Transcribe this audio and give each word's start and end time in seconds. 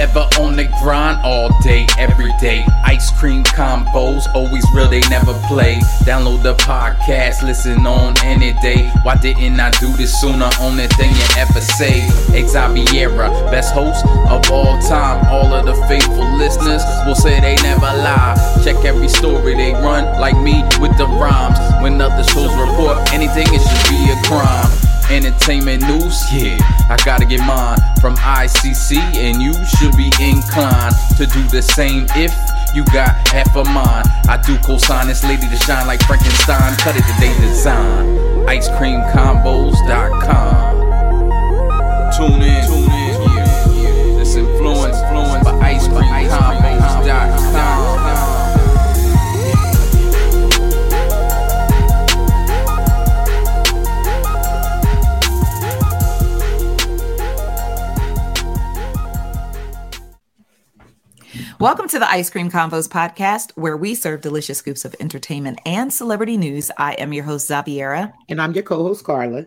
Forever 0.00 0.28
on 0.40 0.56
the 0.56 0.64
grind 0.82 1.20
all 1.22 1.50
day, 1.60 1.86
every 1.98 2.32
day. 2.40 2.64
Ice 2.86 3.10
cream 3.20 3.44
convos, 3.44 4.22
always 4.34 4.64
real, 4.72 4.88
they 4.88 5.02
never 5.10 5.34
play. 5.46 5.74
Download 6.08 6.42
the 6.42 6.54
podcast, 6.54 7.42
listen 7.42 7.86
on 7.86 8.14
any 8.24 8.54
day. 8.62 8.88
Why 9.02 9.16
didn't 9.16 9.60
I 9.60 9.70
do 9.72 9.92
this 9.98 10.18
sooner? 10.18 10.48
Only 10.58 10.86
thing 10.96 11.10
you 11.10 11.26
ever 11.36 11.60
say. 11.60 12.08
Xaviera, 12.32 13.28
best 13.50 13.74
host 13.74 14.06
of 14.30 14.50
all 14.50 14.80
time. 14.88 15.22
All 15.26 15.52
of 15.52 15.66
the 15.66 15.74
faithful 15.86 16.34
listeners 16.38 16.82
will 17.06 17.14
say 17.14 17.38
they 17.38 17.56
never 17.56 17.80
lie. 17.80 18.60
Check 18.64 18.82
every 18.86 19.08
story 19.08 19.54
they 19.54 19.74
run, 19.74 20.18
like 20.18 20.38
me 20.40 20.62
with 20.80 20.96
the 20.96 21.06
rhymes. 21.06 21.58
When 21.82 22.00
other 22.00 22.24
shows 22.24 22.54
report 22.56 23.12
anything, 23.12 23.48
it 23.52 23.60
should 23.60 23.90
be 23.90 24.10
a 24.10 24.16
crime. 24.24 24.89
Entertainment 25.10 25.82
news, 25.82 26.22
yeah, 26.32 26.56
I 26.88 26.96
gotta 27.04 27.26
get 27.26 27.40
mine 27.40 27.76
from 28.00 28.14
ICC, 28.16 28.96
and 29.16 29.42
you 29.42 29.52
should 29.66 29.96
be 29.96 30.12
inclined 30.22 30.94
to 31.16 31.26
do 31.26 31.42
the 31.48 31.62
same 31.62 32.06
if 32.10 32.32
you 32.74 32.84
got 32.86 33.16
half 33.28 33.54
a 33.56 33.64
mind. 33.64 34.06
I 34.28 34.36
do 34.46 34.56
co-sign 34.58 35.08
this 35.08 35.24
lady 35.24 35.48
to 35.48 35.56
shine 35.56 35.88
like 35.88 36.00
Frankenstein, 36.04 36.76
cut 36.76 36.94
it 36.94 37.02
today 37.14 37.34
design. 37.40 38.06
Icecreamconvos.com. 38.46 40.80
Tune 42.16 42.42
in, 42.42 42.66
tune 42.66 42.84
in, 42.84 42.89
Welcome 61.60 61.88
to 61.88 61.98
the 61.98 62.10
Ice 62.10 62.30
Cream 62.30 62.50
Convos 62.50 62.88
podcast, 62.88 63.50
where 63.54 63.76
we 63.76 63.94
serve 63.94 64.22
delicious 64.22 64.56
scoops 64.56 64.86
of 64.86 64.96
entertainment 64.98 65.60
and 65.66 65.92
celebrity 65.92 66.38
news. 66.38 66.70
I 66.78 66.94
am 66.94 67.12
your 67.12 67.24
host, 67.24 67.50
Zabiera. 67.50 68.14
And 68.30 68.40
I'm 68.40 68.54
your 68.54 68.62
co 68.62 68.82
host, 68.82 69.04
Carla. 69.04 69.44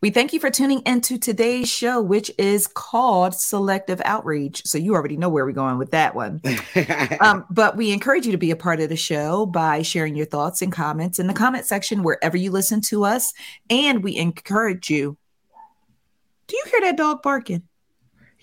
We 0.00 0.10
thank 0.10 0.32
you 0.32 0.40
for 0.40 0.50
tuning 0.50 0.82
into 0.86 1.18
today's 1.18 1.70
show, 1.70 2.02
which 2.02 2.32
is 2.36 2.66
called 2.66 3.36
Selective 3.36 4.02
Outrage. 4.04 4.64
So 4.64 4.76
you 4.76 4.94
already 4.94 5.16
know 5.16 5.28
where 5.28 5.46
we're 5.46 5.52
going 5.52 5.78
with 5.78 5.92
that 5.92 6.16
one. 6.16 6.40
um, 7.20 7.44
but 7.48 7.76
we 7.76 7.92
encourage 7.92 8.26
you 8.26 8.32
to 8.32 8.38
be 8.38 8.50
a 8.50 8.56
part 8.56 8.80
of 8.80 8.88
the 8.88 8.96
show 8.96 9.46
by 9.46 9.82
sharing 9.82 10.16
your 10.16 10.26
thoughts 10.26 10.62
and 10.62 10.72
comments 10.72 11.20
in 11.20 11.28
the 11.28 11.32
comment 11.32 11.64
section 11.64 12.02
wherever 12.02 12.36
you 12.36 12.50
listen 12.50 12.80
to 12.80 13.04
us. 13.04 13.32
And 13.70 14.02
we 14.02 14.16
encourage 14.16 14.90
you. 14.90 15.16
Do 16.48 16.56
you 16.56 16.64
hear 16.72 16.80
that 16.80 16.96
dog 16.96 17.22
barking? 17.22 17.62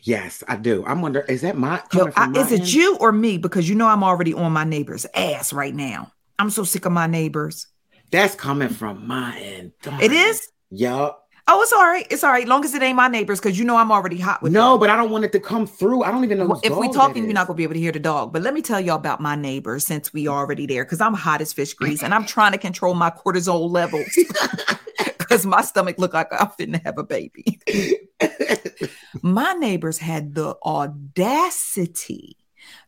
Yes, 0.04 0.44
I 0.48 0.56
do. 0.56 0.84
I'm 0.86 1.02
wondering, 1.02 1.26
is 1.28 1.42
that 1.42 1.58
my, 1.58 1.82
Yo, 1.94 2.10
I, 2.16 2.28
my 2.28 2.40
is 2.40 2.52
it 2.52 2.62
end? 2.62 2.74
you 2.74 2.98
or 2.98 3.12
me? 3.12 3.38
Because 3.38 3.68
you 3.68 3.76
know 3.76 3.88
I'm 3.88 4.04
already 4.04 4.34
on 4.34 4.52
my 4.52 4.64
neighbor's 4.64 5.06
ass 5.14 5.52
right 5.54 5.74
now. 5.76 6.12
I'm 6.38 6.50
so 6.50 6.64
sick 6.64 6.86
of 6.86 6.92
my 6.92 7.08
neighbors. 7.08 7.68
That's 8.12 8.36
coming 8.36 8.70
from 8.70 9.08
my 9.08 9.38
end. 9.38 9.74
Darn 9.82 10.02
It 10.02 10.12
is? 10.12 10.48
Yup. 10.72 11.26
Oh, 11.52 11.62
it's 11.64 11.74
all 11.74 11.84
right. 11.84 12.06
It's 12.12 12.24
all 12.24 12.30
right. 12.32 12.48
Long 12.48 12.64
as 12.64 12.76
it 12.76 12.84
ain't 12.84 12.96
my 12.96 13.08
neighbors, 13.08 13.40
because 13.40 13.58
you 13.58 13.66
know 13.66 13.76
I'm 13.76 13.92
already 13.92 14.20
hot 14.20 14.44
with 14.44 14.52
No, 14.52 14.74
them. 14.74 14.82
but 14.82 14.92
I 14.92 14.96
don't 14.96 15.10
want 15.10 15.26
it 15.26 15.32
to 15.32 15.40
come 15.40 15.66
through. 15.66 16.04
I 16.04 16.12
don't 16.12 16.24
even 16.24 16.38
know. 16.38 16.46
Well, 16.46 16.62
if 16.64 16.78
we 16.78 16.92
talking, 16.94 17.24
you're 17.24 17.34
not 17.34 17.48
gonna 17.48 17.58
be 17.58 17.64
able 17.64 17.74
to 17.74 17.80
hear 17.80 17.92
the 17.92 18.00
dog. 18.00 18.32
But 18.32 18.44
let 18.44 18.54
me 18.54 18.62
tell 18.62 18.80
y'all 18.80 18.98
about 18.98 19.20
my 19.20 19.36
neighbors 19.36 19.86
since 19.86 20.14
we 20.14 20.28
already 20.28 20.68
there, 20.68 20.86
because 20.86 21.02
I'm 21.02 21.16
hot 21.16 21.42
as 21.42 21.52
fish 21.52 21.74
grease 21.74 22.04
and 22.04 22.14
I'm 22.14 22.26
trying 22.28 22.52
to 22.52 22.60
control 22.60 22.94
my 22.94 23.10
cortisol 23.10 23.68
levels 23.70 24.08
because 25.30 25.46
my 25.46 25.62
stomach 25.62 26.00
looked 26.00 26.16
like 26.16 26.28
I'm 26.32 26.48
finna 26.48 26.84
have 26.84 26.98
a 26.98 27.04
baby. 27.04 27.60
my 29.22 29.54
neighbors 29.54 30.00
had 30.00 30.34
the 30.34 30.56
audacity, 30.66 32.36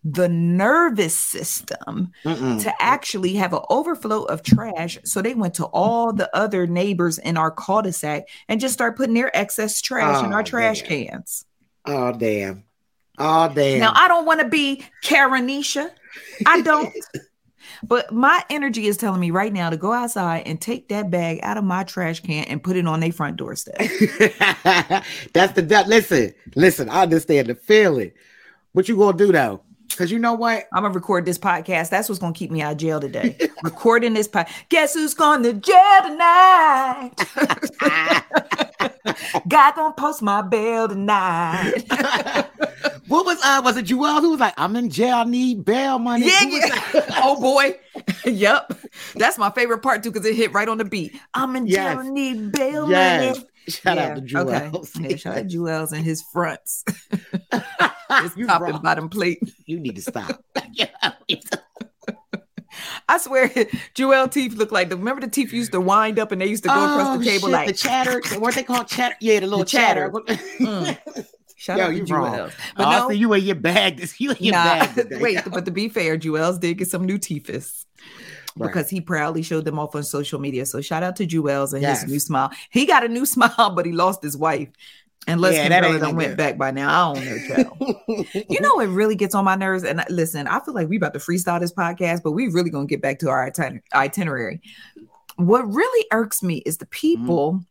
the 0.04 0.28
nervous 0.28 1.16
system 1.18 2.12
Mm-mm. 2.26 2.62
to 2.64 2.74
actually 2.82 3.36
have 3.36 3.54
an 3.54 3.62
overflow 3.70 4.24
of 4.24 4.42
trash. 4.42 4.98
So 5.06 5.22
they 5.22 5.36
went 5.36 5.54
to 5.56 5.66
all 5.66 6.14
the 6.14 6.36
other 6.36 6.66
neighbors 6.66 7.20
in 7.20 7.38
our 7.38 7.52
cul-de-sac 7.52 8.28
and 8.50 8.60
just 8.60 8.74
start 8.74 8.98
putting 8.98 9.14
their 9.14 9.36
excess 9.38 9.80
trash 9.82 10.24
in 10.24 10.32
Oh, 10.32 10.36
our 10.36 10.44
trash 10.44 10.82
man. 10.82 11.08
cans. 11.08 11.46
Oh 11.86 12.12
damn. 12.12 12.64
Oh 13.20 13.52
damn. 13.54 13.80
Now 13.82 13.92
I 13.96 14.08
don't 14.08 14.26
want 14.26 14.42
to 14.42 14.48
be 14.48 14.84
Karenisha. 15.04 15.92
I 16.46 16.62
don't. 16.62 16.94
but 17.84 18.12
my 18.12 18.44
energy 18.50 18.88
is 18.88 18.98
telling 18.98 19.20
me 19.20 19.32
right 19.32 19.52
now 19.52 19.70
to 19.70 19.78
go 19.78 19.92
outside 19.94 20.44
and 20.46 20.60
take 20.62 20.90
that 20.90 21.10
bag 21.10 21.40
out 21.44 21.58
of 21.58 21.64
my 21.64 21.84
trash 21.84 22.20
can 22.20 22.44
and 22.46 22.64
put 22.64 22.76
it 22.76 22.88
on 22.88 23.00
their 23.00 23.12
front 23.12 23.38
doorstep. 23.38 23.78
That's 25.34 25.54
the 25.54 25.64
that. 25.70 25.88
Listen, 25.88 26.34
listen. 26.56 26.90
I 26.90 27.04
understand 27.04 27.48
the 27.48 27.56
feeling. 27.56 28.12
What 28.74 28.88
you 28.88 28.98
gonna 28.98 29.18
do 29.18 29.32
though? 29.32 29.62
Because 29.92 30.12
you 30.12 30.20
know 30.20 30.34
what? 30.34 30.68
I'm 30.74 30.84
gonna 30.84 30.94
record 30.94 31.26
this 31.26 31.38
podcast. 31.38 31.90
That's 31.90 32.10
what's 32.10 32.20
gonna 32.20 32.34
keep 32.34 32.52
me 32.52 32.62
out 32.62 32.74
of 32.74 32.78
jail 32.78 33.00
today. 33.00 33.38
Recording 33.64 34.14
this 34.14 34.28
pod. 34.28 34.48
Guess 34.70 34.94
who's 34.94 35.14
going 35.14 35.44
to 35.44 35.54
jail 35.54 36.02
tonight? 36.04 37.12
God 39.48 39.76
gonna 39.76 39.94
post 39.94 40.22
my 40.22 40.42
bail 40.42 40.88
tonight. 40.88 41.84
What 43.08 43.26
was 43.26 43.40
uh 43.44 43.62
was 43.64 43.76
it 43.78 43.84
Joel 43.84 44.22
who 44.22 44.32
was 44.32 44.40
like, 44.40 44.54
I'm 44.58 44.76
in 44.76 44.90
jail, 44.90 45.16
I 45.18 45.24
need 45.26 45.66
bail 45.66 46.00
money? 46.00 46.28
Yeah, 46.28 46.44
yeah. 46.44 47.06
oh 47.18 47.40
boy. 47.42 47.78
yep. 48.26 48.72
That's 49.16 49.38
my 49.38 49.50
favorite 49.52 49.80
part 49.80 50.04
too, 50.04 50.12
because 50.12 50.26
it 50.26 50.36
hit 50.36 50.54
right 50.54 50.68
on 50.68 50.78
the 50.78 50.86
beat. 50.86 51.20
I'm 51.34 51.56
in 51.56 51.68
jail, 51.68 52.00
I 52.00 52.10
need 52.10 52.52
bail 52.52 52.90
Yes. 52.90 53.38
money. 53.38 53.48
Shout 53.68 53.98
Yeah, 53.98 54.04
out 54.10 54.16
to 54.16 54.22
Joel. 54.22 54.50
Okay. 54.50 55.10
Yeah, 55.10 55.16
shout 55.18 55.38
out 55.38 55.48
Joel's 55.48 55.92
and 55.94 56.04
his 56.04 56.24
fronts. 56.34 56.84
his 57.12 58.36
You 58.38 58.48
top 58.48 58.62
and 58.64 58.74
wrong. 58.74 58.82
bottom 58.82 59.10
plate. 59.10 59.40
You 59.66 59.80
need 59.80 59.96
to 59.96 60.02
stop. 60.02 60.44
I 63.10 63.18
swear, 63.18 63.52
Joel 63.94 64.30
teeth 64.30 64.54
look 64.54 64.72
like 64.72 64.90
the 64.90 64.96
remember 64.98 65.22
the 65.22 65.28
teeth 65.28 65.52
used 65.52 65.74
to 65.74 65.82
wind 65.82 66.18
up 66.20 66.32
and 66.32 66.42
they 66.42 66.46
used 66.48 66.64
to 66.64 66.70
go 66.70 66.76
across 66.76 67.20
the 67.20 67.26
table 67.26 67.48
Oh, 67.48 67.50
shit, 67.50 67.52
like 67.52 67.68
the 67.68 67.74
chatter. 67.74 68.22
Weren't 68.40 68.56
they 68.56 68.64
called 68.64 68.88
chatter? 68.88 69.16
Yeah, 69.20 69.42
the 69.42 69.48
little 69.48 69.66
chatter. 69.66 70.10
chatter. 70.28 70.42
Mm. 70.62 71.26
Shout 71.58 71.78
Yo, 71.78 71.86
out 71.86 72.50
to. 72.50 72.54
But 72.76 72.88
oh, 72.88 73.08
no, 73.08 73.10
you 73.10 73.32
in 73.34 73.44
your 73.44 73.56
bag. 73.56 73.98
This 73.98 74.20
you 74.20 74.32
in 74.32 74.38
your 74.40 74.54
nah, 74.54 74.64
bag. 74.64 74.96
today. 74.96 75.20
wait, 75.20 75.40
but 75.52 75.66
to 75.66 75.72
be 75.72 75.90
fair, 75.90 76.18
Joel's 76.18 76.58
did 76.58 76.78
get 76.78 76.88
some 76.88 77.06
new 77.06 77.20
teethus. 77.20 77.86
Right. 78.58 78.68
Because 78.68 78.90
he 78.90 79.00
proudly 79.00 79.44
showed 79.44 79.66
them 79.66 79.80
off 79.80 79.96
on 79.96 80.04
social 80.04 80.40
media. 80.40 80.66
So 80.66 80.82
shout 80.82 81.04
out 81.04 81.16
to 81.18 81.26
Jewels 81.26 81.74
and 81.74 81.82
Yes. 81.82 82.02
his 82.02 82.12
new 82.12 82.20
smile. 82.20 82.52
He 82.70 82.86
got 82.86 83.04
a 83.04 83.08
new 83.08 83.26
smile, 83.36 83.74
but 83.76 83.86
he 83.86 83.92
lost 83.92 84.22
his 84.22 84.36
wife. 84.36 84.70
And 85.28 85.40
Les 85.40 85.54
Yeah, 85.54 85.64
yeah, 85.64 85.70
that 85.70 85.82
that 85.82 85.92
ain't 85.92 86.02
done 86.02 86.16
went 86.16 86.30
good. 86.32 86.38
back 86.38 86.58
by 86.58 86.72
now. 86.72 87.12
I 87.12 87.14
don't 87.14 87.26
know, 87.26 88.26
you 88.50 88.60
know 88.60 88.80
it 88.80 88.88
really 88.88 89.16
gets 89.16 89.36
on 89.36 89.46
my 89.46 89.56
nerves 89.56 89.84
and 89.84 90.00
uh, 90.00 90.06
listen 90.10 90.48
i 90.48 90.60
feel 90.60 90.74
like 90.74 90.88
we 90.90 90.98
about 90.98 91.14
to 91.14 91.20
freestyle 91.20 91.60
this 91.60 91.72
podcast 91.72 92.24
but 92.24 92.32
we 92.32 92.48
really 92.48 92.70
gonna 92.70 92.88
get 92.88 93.02
back 93.02 93.20
to 93.20 93.30
our 93.30 93.50
itiner- 93.50 93.82
itinerary 93.94 94.62
what 95.36 95.62
really 95.62 96.06
irks 96.12 96.42
me 96.42 96.58
is 96.66 96.78
the 96.78 96.86
mm-hmm. 96.86 96.92
people 96.92 97.62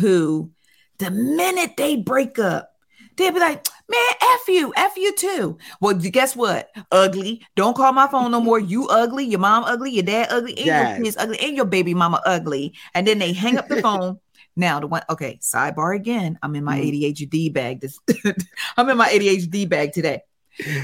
who 0.00 0.50
the 0.98 1.10
minute 1.10 1.76
they 1.76 1.96
break 1.96 2.38
up 2.38 2.76
they'll 3.16 3.32
be 3.32 3.40
like 3.40 3.66
Man, 3.88 4.00
F 4.22 4.48
you, 4.48 4.72
F 4.76 4.96
you 4.96 5.14
too. 5.16 5.58
Well, 5.80 5.94
guess 5.94 6.34
what? 6.36 6.70
Ugly. 6.90 7.44
Don't 7.56 7.76
call 7.76 7.92
my 7.92 8.06
phone 8.08 8.30
no 8.30 8.40
more. 8.48 8.58
You 8.58 8.88
ugly, 8.88 9.24
your 9.24 9.40
mom 9.40 9.64
ugly, 9.64 9.90
your 9.90 10.04
dad 10.04 10.28
ugly, 10.30 10.56
and 10.56 10.66
Yes. 10.66 10.96
your 10.96 11.04
kids 11.04 11.16
ugly, 11.18 11.38
and 11.40 11.56
your 11.56 11.64
baby 11.66 11.94
mama 11.94 12.20
ugly. 12.24 12.74
And 12.94 13.06
then 13.06 13.18
they 13.18 13.32
hang 13.32 13.58
up 13.58 13.68
the 13.68 13.82
phone. 13.82 14.18
Now 14.56 14.80
the 14.80 14.86
one, 14.86 15.02
okay, 15.08 15.38
sidebar 15.42 15.96
again. 15.96 16.38
I'm 16.42 16.54
in 16.56 16.64
my 16.64 16.78
Mhm. 16.78 17.14
ADHD 17.14 17.52
bag. 17.52 17.80
This 17.80 17.98
I'm 18.76 18.88
in 18.88 18.96
my 18.96 19.08
ADHD 19.08 19.68
bag 19.68 19.92
today. 19.92 20.20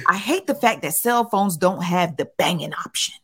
I 0.06 0.16
hate 0.16 0.46
the 0.46 0.54
fact 0.54 0.80
that 0.82 0.94
cell 0.94 1.28
phones 1.28 1.56
don't 1.58 1.82
have 1.82 2.16
the 2.16 2.26
banging 2.38 2.72
option. 2.72 3.14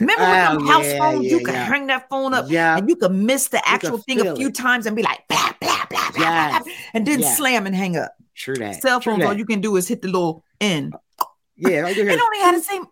Remember 0.00 0.22
with 0.24 0.30
Oh, 0.32 0.54
them 0.58 0.66
house 0.66 0.86
yeah, 0.86 0.98
phones, 0.98 1.24
you 1.30 1.38
yeah, 1.38 1.44
could 1.44 1.54
yeah. 1.54 1.64
hang 1.66 1.86
that 1.88 2.08
phone 2.08 2.32
up 2.32 2.46
Yeah. 2.48 2.78
and 2.78 2.88
you 2.88 2.96
could 2.96 3.12
miss 3.12 3.48
the 3.48 3.60
actual 3.68 3.98
thing 3.98 4.26
a 4.26 4.34
few 4.34 4.48
it. 4.48 4.54
times 4.54 4.86
and 4.86 4.96
be 4.96 5.02
like 5.02 5.20
blah 5.28 5.52
blah 5.60 5.84
blah 5.90 6.10
blah, 6.12 6.20
Yes. 6.24 6.62
blah, 6.64 6.72
and 6.94 7.06
then 7.06 7.20
Yes. 7.20 7.36
slam 7.36 7.66
and 7.66 7.76
hang 7.76 7.96
up. 7.98 8.12
True 8.34 8.56
that. 8.56 8.80
Cell 8.82 9.00
phones, 9.00 9.24
all 9.24 9.34
you 9.34 9.44
can 9.46 9.60
do 9.60 9.76
is 9.76 9.86
hit 9.88 10.02
the 10.02 10.08
little 10.08 10.44
end. 10.60 10.94
Yeah. 11.56 11.86
It 11.88 11.98
only 12.20 12.38
had 12.40 12.56
the 12.56 12.60
same. 12.60 12.84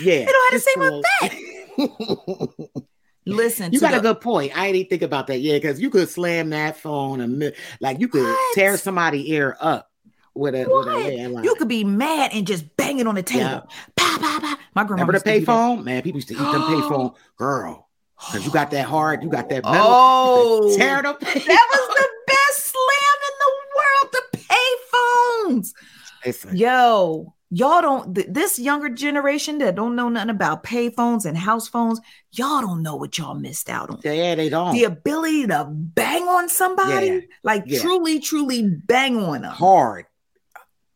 yeah. 0.00 0.26
it 0.26 0.28
don't 0.28 0.52
have 0.52 0.60
the 0.60 0.60
same 0.60 0.82
a 0.82 2.48
little- 2.48 2.80
Listen, 3.26 3.72
you 3.72 3.80
got 3.80 3.90
the, 3.92 3.98
a 3.98 4.00
good 4.02 4.20
point. 4.22 4.56
I 4.56 4.72
didn't 4.72 4.88
think 4.88 5.02
about 5.02 5.26
that. 5.26 5.40
Yeah, 5.40 5.54
because 5.54 5.78
you 5.80 5.90
could 5.90 6.08
slam 6.08 6.48
that 6.50 6.78
phone 6.78 7.20
and 7.20 7.52
like 7.80 8.00
you 8.00 8.08
could 8.08 8.22
What? 8.22 8.54
tear 8.54 8.78
somebody 8.78 9.32
ear 9.32 9.54
up 9.60 9.90
with 10.34 10.54
a 10.54 10.60
with 10.66 10.88
a 10.88 11.28
What? 11.28 11.44
You 11.44 11.54
could 11.56 11.68
be 11.68 11.84
mad 11.84 12.30
and 12.32 12.46
just 12.46 12.74
bang 12.76 12.98
it 13.00 13.06
on 13.06 13.16
the 13.16 13.22
table. 13.22 13.42
Yeah. 13.42 13.60
Pow, 13.96 14.18
pow, 14.18 14.40
pow. 14.40 14.56
My 14.74 14.84
grandma 14.84 15.02
Remember 15.04 15.12
the 15.12 15.18
used 15.18 15.26
to 15.26 15.40
do 15.40 15.44
that. 15.44 15.52
payphone? 15.52 15.84
Man, 15.84 16.02
people 16.02 16.16
used 16.18 16.28
to 16.28 16.34
eat 16.34 16.38
them 16.38 16.62
payphone. 16.62 17.14
Girl, 17.36 17.88
because 18.18 18.46
you 18.46 18.50
got 18.50 18.70
that 18.70 18.86
hard, 18.86 19.22
you 19.22 19.28
got 19.28 19.50
that 19.50 19.62
metal. 19.62 19.86
Oh, 19.86 20.74
tear 20.78 21.02
the 21.02 21.12
payphone. 21.14 21.44
that 21.46 21.68
was 21.70 21.96
the 21.98 22.08
Listen, 26.26 26.56
Yo, 26.56 27.34
y'all 27.50 27.80
don't. 27.80 28.14
th- 28.14 28.26
this 28.30 28.58
younger 28.58 28.88
generation 28.88 29.58
that 29.58 29.74
don't 29.76 29.94
know 29.96 30.08
nothing 30.08 30.30
about 30.30 30.62
payphones 30.64 31.24
and 31.24 31.36
house 31.38 31.68
phones, 31.68 32.00
y'all 32.32 32.60
don't 32.60 32.82
know 32.82 32.96
what 32.96 33.16
y'all 33.18 33.34
missed 33.34 33.70
out 33.70 33.88
on. 33.90 34.00
yeah, 34.04 34.34
they 34.34 34.48
don't. 34.48 34.74
The 34.74 34.84
ability 34.84 35.46
to 35.46 35.66
bang 35.70 36.24
on 36.28 36.48
somebody, 36.48 37.06
Yeah. 37.06 37.20
like 37.44 37.62
Yeah. 37.66 37.80
truly, 37.80 38.18
truly 38.20 38.62
bang 38.68 39.16
on 39.16 39.42
them. 39.42 39.52
Hard, 39.52 40.06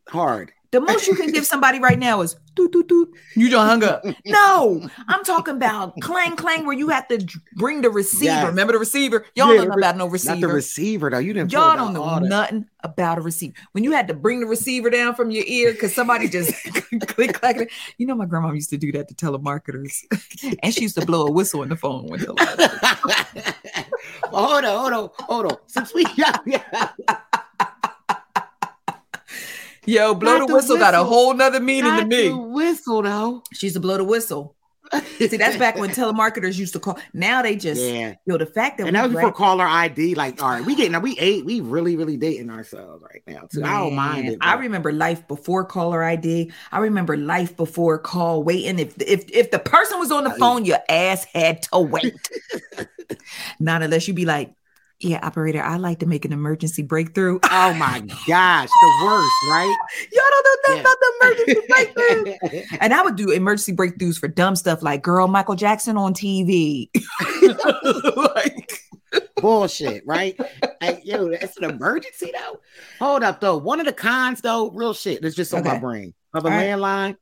hard. 0.09 0.53
The 0.73 0.81
most 0.81 1.07
you 1.07 1.15
can 1.15 1.31
give 1.31 1.45
somebody 1.45 1.79
right 1.81 1.99
now 1.99 2.23
is 2.23 2.35
doot, 2.55 2.73
doot, 2.73 2.89
doot. 2.89 3.11
You 3.37 3.51
just 3.51 3.61
hung 3.67 3.85
up. 3.85 4.03
No, 4.27 4.89
I'm 5.09 5.23
talking 5.23 5.55
about 5.57 5.95
clang 6.01 6.35
clang 6.37 6.65
where 6.65 6.77
you 6.77 6.89
have 6.89 7.07
to 7.09 7.27
bring 7.57 7.83
the 7.83 7.91
receiver. 7.91 8.25
Yes. 8.25 8.47
Remember 8.47 8.73
the 8.73 8.79
receiver? 8.79 9.27
Y'all 9.35 9.51
Yeah, 9.53 9.59
don't 9.59 9.69
know 9.69 9.75
about 9.75 9.97
no 9.99 10.07
receiver. 10.07 10.35
Not 10.37 10.41
the 10.41 10.49
receiver. 10.49 11.11
though. 11.11 11.19
You 11.19 11.35
didn't. 11.35 11.53
Y'all 11.53 11.77
don't 11.77 11.93
know 11.93 12.19
nothing 12.21 12.67
about 12.81 13.19
a 13.19 13.21
receiver. 13.21 13.55
When 13.73 13.85
you 13.85 13.93
had 13.93 14.09
to 14.09 14.15
bring 14.15 14.41
the 14.41 14.47
receiver 14.47 14.89
down 14.89 15.15
from 15.15 15.31
your 15.31 15.45
ear 15.47 15.73
because 15.73 15.95
somebody 15.95 16.29
just 16.29 16.55
click 17.07 17.35
clack 17.35 17.57
it. 17.59 17.71
You 17.99 18.07
know, 18.07 18.15
my 18.15 18.25
grandma 18.25 18.53
used 18.53 18.71
to 18.71 18.79
do 18.79 18.91
that 18.93 19.09
to 19.09 19.15
telemarketers, 19.15 20.05
and 20.63 20.73
she 20.75 20.83
used 20.83 20.99
to 20.99 21.05
blow 21.05 21.27
a 21.27 21.31
whistle 21.31 21.63
in 21.63 21.69
the 21.69 21.77
phone 21.77 22.07
when 22.07 22.25
well, 24.33 24.47
hold 24.47 24.65
on, 24.65 24.79
hold 24.79 24.93
on, 24.93 25.11
hold 25.27 25.53
on. 25.53 25.59
Since 25.67 25.93
we 25.95 26.07
yeah, 26.17 26.37
yeah. 26.47 26.89
Yo, 29.85 30.15
blow 30.15 30.39
Not 30.39 30.41
the 30.41 30.47
the 30.49 30.55
whistle 30.55 30.77
got 30.79 30.95
a 30.95 31.03
whole 31.05 31.35
nother 31.35 31.61
meaning 31.61 31.97
to 31.97 32.05
me. 32.05 32.31
whistle 32.33 33.03
though. 33.03 33.43
She's 33.53 33.75
a 33.77 33.81
blow 33.81 33.97
the 33.97 34.05
whistle. 34.05 34.57
See, 35.17 35.39
that's 35.39 35.57
back 35.57 35.77
when 35.77 35.89
telemarketers 35.95 36.59
used 36.59 36.75
to 36.75 36.81
call. 36.81 36.99
Now 37.15 37.41
they 37.41 37.57
just, 37.57 37.81
Yeah. 37.81 38.15
yo, 38.27 38.37
the 38.37 38.45
fact 38.45 38.77
that 38.79 38.87
And 38.87 38.95
that 38.95 39.05
was 39.05 39.15
before 39.15 39.33
caller 39.33 39.65
ID. 39.65 40.15
Like, 40.15 40.43
all 40.43 40.51
right, 40.51 40.65
we 40.65 40.75
getting 40.75 41.01
we 41.01 41.19
eight, 41.19 41.47
we 41.47 41.61
really, 41.61 41.97
really 41.97 42.19
dating 42.19 42.51
ourselves 42.51 43.03
right 43.03 43.23
now. 43.27 43.49
Too. 43.51 43.65
I 43.65 43.79
don't 43.81 43.95
mind 43.95 44.25
Man, 44.25 44.33
it. 44.35 44.39
I 44.43 44.55
remember 44.57 44.93
life 44.93 45.27
before 45.29 45.65
caller 45.65 46.05
ID. 46.05 46.53
I 46.71 46.79
remember 46.81 47.17
life 47.17 47.57
before 47.57 47.99
call 47.99 48.43
waiting. 48.43 48.79
If 48.79 49.01
if 49.01 49.31
if 49.31 49.51
the 49.51 49.59
person 49.61 49.99
was 49.99 50.13
on 50.13 50.25
the 50.25 50.31
phone, 50.33 50.67
your 50.67 50.79
ass 50.91 51.25
had 51.33 51.63
to 51.65 51.79
wait. 51.79 52.15
Not 53.61 53.83
unless 53.83 54.07
you 54.09 54.15
be 54.15 54.27
like, 54.27 54.53
yeah, 55.03 55.19
operator, 55.23 55.63
I 55.63 55.77
like 55.77 55.99
to 55.99 56.07
make 56.07 56.25
an 56.25 56.33
emergency 56.33 56.83
breakthrough. 56.83 57.41
Oh 57.51 57.75
my 57.75 58.01
gosh, 58.27 58.69
the 58.69 59.05
worst, 59.05 59.33
right? 59.51 59.77
Y'all 60.13 60.23
don't 60.31 60.45
know 60.45 60.57
nothing 60.63 60.77
Yeah. 60.77 60.81
about 60.81 60.97
the 61.01 61.13
emergency 61.21 61.67
breakthrough. 61.69 62.79
And 62.81 62.95
I 62.95 63.03
would 63.03 63.17
do 63.17 63.31
emergency 63.31 63.73
breakthroughs 63.73 64.19
for 64.19 64.29
dumb 64.29 64.57
stuff 64.57 64.83
like 64.83 65.03
girl 65.03 65.29
Michael 65.29 65.57
Jackson 65.57 65.97
on 65.97 66.15
TV. 66.15 66.89
like 68.35 68.81
Bullshit, 69.37 70.05
right? 70.07 70.39
Like, 70.81 71.05
yo, 71.05 71.31
that's 71.31 71.57
an 71.57 71.65
emergency 71.65 72.33
though. 72.33 72.61
Hold 72.99 73.23
up 73.25 73.41
though. 73.41 73.59
One 73.59 73.81
of 73.81 73.87
the 73.87 73.93
cons 73.93 74.41
though, 74.41 74.71
real 74.71 74.95
shit, 74.95 75.23
that's 75.23 75.35
just 75.35 75.53
on 75.53 75.65
my 75.65 75.79
brain 75.79 76.15
of 76.35 76.45
a 76.45 76.49
All 76.49 76.55
right. 76.55 76.69
landline. 76.69 77.17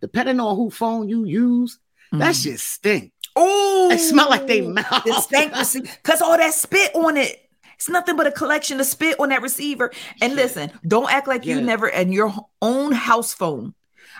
Depending 0.00 0.40
on 0.40 0.56
who 0.56 0.70
phone 0.70 1.08
you 1.08 1.24
use, 1.24 1.78
that 2.12 2.34
mm. 2.34 2.42
shit 2.42 2.60
stink. 2.60 3.12
Oh, 3.36 3.90
it 3.92 3.98
smell 3.98 4.28
like 4.30 4.46
they 4.46 4.62
mouth. 4.62 5.04
the 5.04 5.20
stank 5.20 5.52
because 5.52 6.22
all 6.22 6.36
that 6.36 6.54
spit 6.54 6.94
on 6.94 7.16
it. 7.16 7.42
It's 7.74 7.88
nothing 7.90 8.16
but 8.16 8.26
a 8.26 8.32
collection 8.32 8.80
of 8.80 8.86
spit 8.86 9.20
on 9.20 9.28
that 9.28 9.42
receiver. 9.42 9.92
And 10.22 10.34
listen, 10.34 10.72
don't 10.88 11.10
act 11.12 11.28
like 11.28 11.44
you 11.44 11.60
never 11.60 11.90
and 11.90 12.12
your 12.14 12.32
own 12.62 12.92
house 12.92 13.34
phone. 13.34 13.74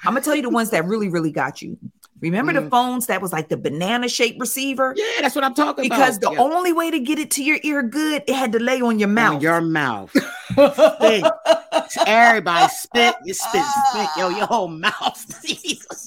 I'm 0.04 0.12
gonna 0.12 0.20
tell 0.20 0.34
you 0.34 0.42
the 0.42 0.50
ones 0.50 0.70
that 0.70 0.84
really, 0.84 1.08
really 1.08 1.32
got 1.32 1.62
you. 1.62 1.78
Remember 2.20 2.52
the 2.52 2.60
Mhm. 2.60 2.70
phones 2.70 3.06
that 3.06 3.20
was 3.22 3.32
like 3.32 3.48
the 3.48 3.56
banana 3.56 4.08
shaped 4.08 4.38
receiver? 4.40 4.92
Yeah, 4.96 5.04
that's 5.22 5.34
what 5.34 5.44
I'm 5.44 5.54
talking 5.54 5.84
Because 5.84 6.16
about. 6.18 6.32
Because 6.32 6.36
the 6.38 6.42
only 6.54 6.72
way 6.74 6.90
to 6.90 6.98
get 6.98 7.18
it 7.18 7.30
to 7.32 7.42
your 7.44 7.58
ear 7.62 7.82
good, 7.82 8.22
it 8.26 8.34
had 8.34 8.52
to 8.52 8.58
lay 8.58 8.80
on 8.82 8.98
your 8.98 9.08
On 9.08 9.14
mouth. 9.14 9.42
your 9.42 9.60
mouth. 9.62 10.14
Everybody 12.06 12.68
spit, 12.74 13.14
you 13.24 13.34
spit, 13.34 13.64
stink. 13.90 14.08
Yo, 14.18 14.28
your 14.30 14.46
whole 14.46 14.68
mouth. 14.68 15.44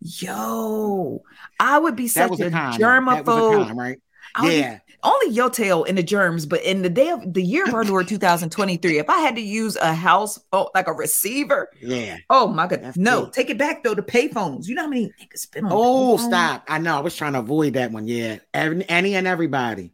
Yo, 0.00 1.22
I 1.60 1.78
would 1.78 1.96
be 1.96 2.08
such 2.08 2.38
a 2.40 2.46
a 2.46 2.50
con. 2.50 2.72
though. 2.72 2.78
That 2.78 3.24
was 3.24 3.28
a 3.28 3.30
germaphobe. 3.30 3.66
con, 3.68 3.76
right? 3.76 3.98
Yeah. 4.42 4.78
only 5.04 5.34
your 5.34 5.50
tail 5.50 5.84
in 5.84 5.96
the 5.96 6.02
germs, 6.02 6.46
but 6.46 6.62
in 6.62 6.80
the 6.82 6.88
day 6.88 7.10
of 7.10 7.34
the 7.34 7.42
year 7.42 7.64
of 7.66 7.74
our 7.74 7.84
Lord 7.84 8.08
2023, 8.08 8.98
if 8.98 9.10
I 9.10 9.18
had 9.18 9.34
to 9.34 9.42
use 9.42 9.76
a 9.76 9.92
house 9.92 10.38
phone 10.50 10.68
like 10.74 10.86
a 10.86 10.92
receiver, 10.92 11.68
Yeah. 11.82 12.16
oh 12.30 12.46
my 12.48 12.66
goodness, 12.66 12.94
That's 12.94 12.98
no, 12.98 13.26
take 13.26 13.50
it 13.50 13.58
back 13.58 13.82
though. 13.82 13.94
The 13.94 14.02
payphones, 14.02 14.68
you 14.68 14.74
know 14.74 14.82
how 14.84 14.88
many 14.88 15.08
niggas 15.20 15.38
spend 15.40 15.66
on? 15.66 15.72
Oh, 15.74 16.16
payphones? 16.16 16.26
stop. 16.28 16.64
I 16.68 16.78
know. 16.78 16.96
I 16.96 17.00
was 17.00 17.14
trying 17.16 17.34
to 17.34 17.40
avoid 17.40 17.74
that 17.74 17.90
one. 17.92 18.06
Yeah. 18.08 18.38
Every, 18.54 18.88
any 18.88 19.14
and 19.16 19.26
everybody. 19.26 19.92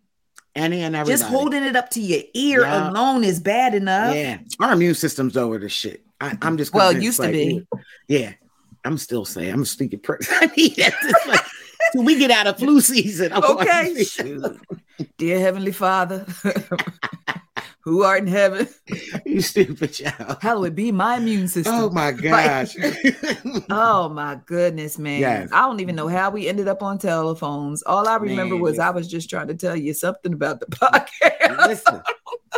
Any 0.54 0.82
and 0.82 0.94
everybody. 0.94 1.18
Just 1.18 1.30
holding 1.30 1.64
it 1.64 1.74
up 1.74 1.88
to 1.90 2.00
your 2.00 2.22
ear 2.34 2.60
Yeah. 2.60 2.90
alone 2.90 3.24
is 3.24 3.40
bad 3.40 3.74
enough. 3.74 4.14
Yeah. 4.14 4.38
Our 4.60 4.72
immune 4.74 4.94
system's 4.94 5.36
over 5.36 5.58
the 5.58 5.68
shit. 5.68 6.04
I, 6.20 6.36
I'm 6.42 6.56
just 6.58 6.72
Well, 6.74 6.92
used 6.92 7.16
to 7.16 7.22
like, 7.24 7.32
be. 7.32 7.66
Yeah. 8.08 8.34
I'm 8.84 8.98
still 8.98 9.24
saying 9.24 9.52
I'm 9.52 9.62
a 9.62 9.66
stupid 9.66 10.02
person. 10.02 10.34
I 10.40 10.46
need 10.56 10.76
that. 10.76 10.94
It's 11.02 11.26
like, 11.26 11.44
we 11.94 12.18
get 12.18 12.30
out 12.30 12.46
of 12.46 12.58
flu 12.58 12.80
season. 12.80 13.32
I 13.32 13.38
want 13.38 13.60
Okay, 13.62 14.04
dear 15.16 15.38
Heavenly 15.40 15.72
Father, 15.72 16.26
who 17.80 18.02
art 18.02 18.20
in 18.20 18.26
heaven, 18.26 18.68
you 19.24 19.40
stupid 19.40 19.92
child. 19.92 20.38
hallowed 20.42 20.74
be 20.74 20.92
my 20.92 21.16
immune 21.16 21.48
system. 21.48 21.74
Oh 21.74 21.90
my 21.90 22.12
gosh. 22.12 22.76
Oh 23.70 24.08
my 24.08 24.38
goodness, 24.46 24.98
man. 24.98 25.20
Yes. 25.20 25.48
I 25.52 25.62
don't 25.62 25.80
even 25.80 25.94
know 25.96 26.08
how 26.08 26.30
we 26.30 26.48
ended 26.48 26.68
up 26.68 26.82
on 26.82 26.98
telephones. 26.98 27.82
All 27.82 28.08
I 28.08 28.16
remember 28.16 28.54
Man, 28.54 28.62
was 28.62 28.78
I 28.78 28.90
was 28.90 29.08
just 29.08 29.28
trying 29.30 29.48
to 29.48 29.54
tell 29.54 29.76
you 29.76 29.94
something 29.94 30.32
about 30.32 30.60
the 30.60 30.66
podcast. 30.66 31.66
Listen, 31.66 32.02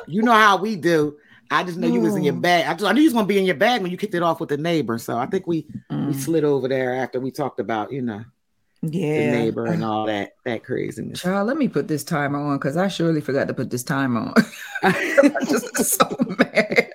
you 0.06 0.22
know 0.22 0.32
how 0.32 0.56
we 0.56 0.76
do. 0.76 1.16
I 1.50 1.64
just 1.64 1.78
know 1.78 1.86
you 1.88 2.00
was 2.00 2.16
in 2.16 2.22
your 2.22 2.34
bag. 2.34 2.66
I, 2.66 2.74
just, 2.74 2.84
I 2.84 2.92
knew 2.92 3.00
you 3.00 3.06
was 3.08 3.14
gonna 3.14 3.26
be 3.26 3.38
in 3.38 3.44
your 3.44 3.56
bag 3.56 3.82
when 3.82 3.90
you 3.90 3.96
kicked 3.96 4.14
it 4.14 4.22
off 4.22 4.40
with 4.40 4.50
the 4.50 4.56
neighbor. 4.56 4.98
So 4.98 5.16
I 5.18 5.26
think 5.26 5.46
we 5.46 5.66
we 6.04 6.12
Mm, 6.12 6.14
slid 6.14 6.44
over 6.44 6.68
there 6.68 6.94
after 6.94 7.20
we 7.20 7.30
talked 7.30 7.60
about 7.60 7.92
you 7.92 8.02
know 8.02 8.24
yeah, 8.82 9.16
the 9.16 9.24
neighbor 9.24 9.72
and 9.72 9.84
all 9.84 10.06
that 10.06 10.32
that 10.44 10.64
craziness. 10.64 11.20
Child, 11.20 11.48
let 11.48 11.56
me 11.56 11.68
put 11.68 11.88
this 11.88 12.04
timer 12.04 12.38
on 12.38 12.58
because 12.58 12.76
I 12.76 12.88
surely 12.88 13.20
forgot 13.20 13.48
to 13.48 13.54
put 13.54 13.68
this 13.70 13.82
timer 13.82 14.20
on. 14.20 14.34
I'm 14.84 15.46
just 15.48 15.76
so 15.98 16.06
mad. 16.38 16.92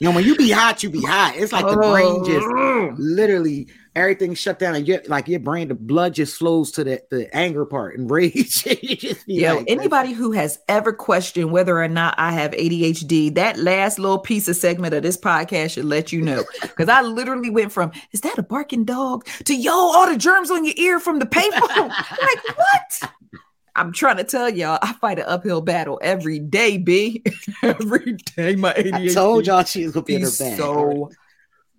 you 0.00 0.04
know, 0.08 0.12
when 0.12 0.24
you 0.24 0.36
be 0.36 0.50
hot, 0.50 0.82
you 0.82 0.90
be 0.90 1.02
hot. 1.04 1.34
It's 1.36 1.52
like 1.52 1.68
the 1.68 1.76
brain 1.76 2.22
just 2.22 2.54
Oh. 2.56 2.94
literally 2.96 3.68
everything 3.98 4.34
shut 4.34 4.58
down, 4.58 4.74
and 4.74 4.86
you 4.86 5.00
like 5.06 5.28
your 5.28 5.40
brain, 5.40 5.68
the 5.68 5.74
blood 5.74 6.14
just 6.14 6.36
flows 6.36 6.70
to 6.72 6.84
the 6.84 7.02
the 7.10 7.34
anger 7.36 7.66
part 7.66 7.98
and 7.98 8.10
rage. 8.10 8.66
you 8.82 8.96
just 8.96 9.26
be 9.26 9.34
Yo, 9.34 9.56
like, 9.56 9.64
anybody 9.68 10.12
who 10.12 10.32
has 10.32 10.58
ever 10.68 10.92
questioned 10.92 11.50
whether 11.52 11.80
or 11.82 11.88
not 11.88 12.14
I 12.18 12.32
have 12.32 12.52
ADHD, 12.52 13.34
that 13.34 13.58
last 13.58 13.98
little 13.98 14.18
piece 14.18 14.48
of 14.48 14.56
segment 14.56 14.94
of 14.94 15.02
this 15.02 15.16
podcast 15.16 15.72
should 15.72 15.84
let 15.84 16.12
you 16.12 16.22
know. 16.22 16.44
Because 16.60 16.88
I 16.88 17.02
literally 17.02 17.50
went 17.50 17.72
from, 17.72 17.90
is 18.12 18.20
that 18.20 18.38
a 18.38 18.42
barking 18.42 18.84
dog? 18.84 19.26
to 19.44 19.54
yo, 19.54 19.72
all 19.72 20.08
the 20.08 20.16
germs 20.16 20.50
on 20.50 20.64
your 20.64 20.74
ear 20.76 21.00
from 21.00 21.18
the 21.18 21.26
payphone. 21.26 21.88
like, 21.88 22.56
what? 22.56 23.12
I'm 23.74 23.92
trying 23.92 24.18
to 24.18 24.24
tell 24.24 24.48
y'all, 24.48 24.78
I 24.80 24.92
fight 24.94 25.18
an 25.18 25.24
uphill 25.26 25.60
battle 25.60 25.98
every 26.02 26.38
day, 26.38 26.78
B. 26.78 27.24
every 27.62 28.14
day, 28.36 28.54
my 28.54 28.72
ADHD 28.74 29.10
I 29.10 29.14
told 29.14 29.46
y'all 29.46 29.64
she 29.64 29.84
was 29.84 29.92
gonna 29.92 30.04
be 30.04 30.16
in 30.16 30.22
her 30.22 30.30
bag. 30.38 30.56
so 30.56 31.10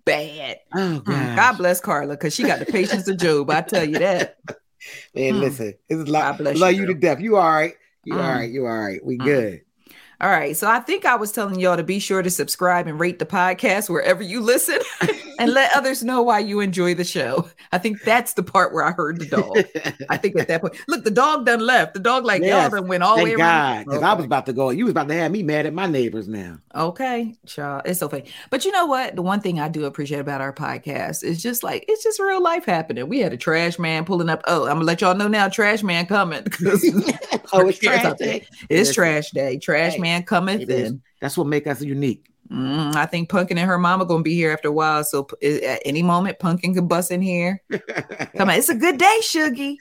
bad. 0.04 0.58
oh 0.74 1.02
Mm, 1.04 1.04
god, 1.04 1.36
God 1.36 1.52
bless 1.58 1.80
Carla, 1.80 2.14
because 2.14 2.34
she 2.34 2.44
got 2.44 2.58
the 2.58 2.66
patience 2.66 3.08
of 3.08 3.16
Job. 3.16 3.50
I 3.50 3.62
tell 3.62 3.84
you 3.84 3.98
that. 3.98 4.36
man, 5.14 5.34
Mm. 5.34 5.40
listen, 5.40 5.74
it's 5.88 6.08
love, 6.10 6.40
love 6.40 6.72
you, 6.72 6.80
you 6.80 6.86
to 6.86 6.94
death. 6.94 7.20
You 7.20 7.36
all 7.36 7.50
right? 7.50 7.74
You 8.04 8.14
all 8.20 8.24
Mm. 8.24 8.34
right? 8.34 8.50
You 8.50 8.66
all 8.66 8.78
right? 8.78 9.04
We 9.04 9.18
Mm. 9.18 9.24
good. 9.24 9.60
All 10.20 10.28
right. 10.28 10.54
So 10.54 10.68
I 10.68 10.80
think 10.80 11.06
I 11.06 11.16
was 11.16 11.32
telling 11.32 11.58
y'all 11.58 11.78
to 11.78 11.82
be 11.82 11.98
sure 11.98 12.20
to 12.20 12.28
subscribe 12.28 12.86
and 12.86 13.00
rate 13.00 13.18
the 13.18 13.24
podcast 13.24 13.88
wherever 13.88 14.22
you 14.22 14.40
listen 14.40 14.78
and 15.38 15.52
let 15.52 15.74
others 15.74 16.04
know 16.04 16.20
why 16.20 16.40
you 16.40 16.60
enjoy 16.60 16.94
the 16.94 17.04
show. 17.04 17.48
I 17.72 17.78
think 17.78 18.02
that's 18.02 18.34
the 18.34 18.42
part 18.42 18.74
where 18.74 18.84
I 18.84 18.92
heard 18.92 19.18
the 19.18 19.26
dog. 19.26 19.56
I 20.10 20.18
think 20.18 20.38
at 20.38 20.48
that 20.48 20.60
point, 20.60 20.76
look, 20.88 21.04
the 21.04 21.10
dog 21.10 21.46
done 21.46 21.60
left. 21.60 21.94
The 21.94 22.00
dog 22.00 22.24
like 22.24 22.42
Yes, 22.42 22.70
y'all 22.70 22.80
done 22.80 22.88
went 22.88 23.02
all 23.02 23.16
the 23.16 23.24
way 23.24 23.34
around. 23.34 23.38
God, 23.38 23.84
because 23.86 24.02
I 24.02 24.12
was 24.12 24.26
about 24.26 24.44
to 24.46 24.52
go. 24.52 24.68
You 24.68 24.84
was 24.84 24.90
about 24.90 25.08
to 25.08 25.14
have 25.14 25.32
me 25.32 25.42
mad 25.42 25.64
at 25.64 25.72
my 25.72 25.86
neighbors 25.86 26.28
now. 26.28 26.58
Okay, 26.74 27.34
child. 27.46 27.82
It's 27.86 28.00
so 28.00 28.08
funny. 28.08 28.24
But 28.50 28.66
you 28.66 28.72
know 28.72 28.84
what? 28.84 29.16
The 29.16 29.22
one 29.22 29.40
thing 29.40 29.58
I 29.58 29.68
do 29.68 29.86
appreciate 29.86 30.20
about 30.20 30.42
our 30.42 30.52
podcast 30.52 31.24
is 31.24 31.42
just 31.42 31.62
like 31.62 31.86
it's 31.88 32.02
just 32.02 32.20
real 32.20 32.42
life 32.42 32.66
happening. 32.66 33.08
We 33.08 33.20
had 33.20 33.32
a 33.32 33.38
trash 33.38 33.78
man 33.78 34.04
pulling 34.04 34.28
up. 34.28 34.42
Oh, 34.46 34.64
I'm 34.66 34.74
gonna 34.74 34.84
let 34.84 35.00
y'all 35.00 35.14
know 35.14 35.28
now, 35.28 35.48
trash 35.48 35.82
man 35.82 36.04
coming. 36.04 36.46
Oh, 37.52 37.66
it's 37.68 37.78
trash 37.82 38.16
day. 38.16 38.46
It's 38.68 38.94
trash 38.94 39.30
day. 39.30 39.58
Trash 39.58 39.94
Hey, 39.94 39.98
man 40.10 40.22
cometh 40.24 40.68
it. 40.68 40.92
That's 41.20 41.36
what 41.36 41.46
make 41.46 41.66
us 41.66 41.82
unique. 41.82 42.26
Mm, 42.50 42.96
I 42.96 43.06
think 43.06 43.28
Punkin 43.28 43.58
and 43.58 43.68
her 43.68 43.78
mama 43.78 44.04
gonna 44.04 44.24
be 44.24 44.34
here 44.34 44.50
after 44.50 44.68
a 44.68 44.72
while. 44.72 45.04
So 45.04 45.24
p- 45.24 45.62
at 45.64 45.82
any 45.84 46.02
moment, 46.02 46.40
Punkin 46.40 46.74
could 46.74 46.88
bust 46.88 47.12
in 47.12 47.22
here. 47.22 47.62
Come 48.36 48.48
on, 48.48 48.56
it's 48.56 48.68
a 48.68 48.74
good 48.74 48.98
day, 48.98 49.18
Shuggy. 49.22 49.76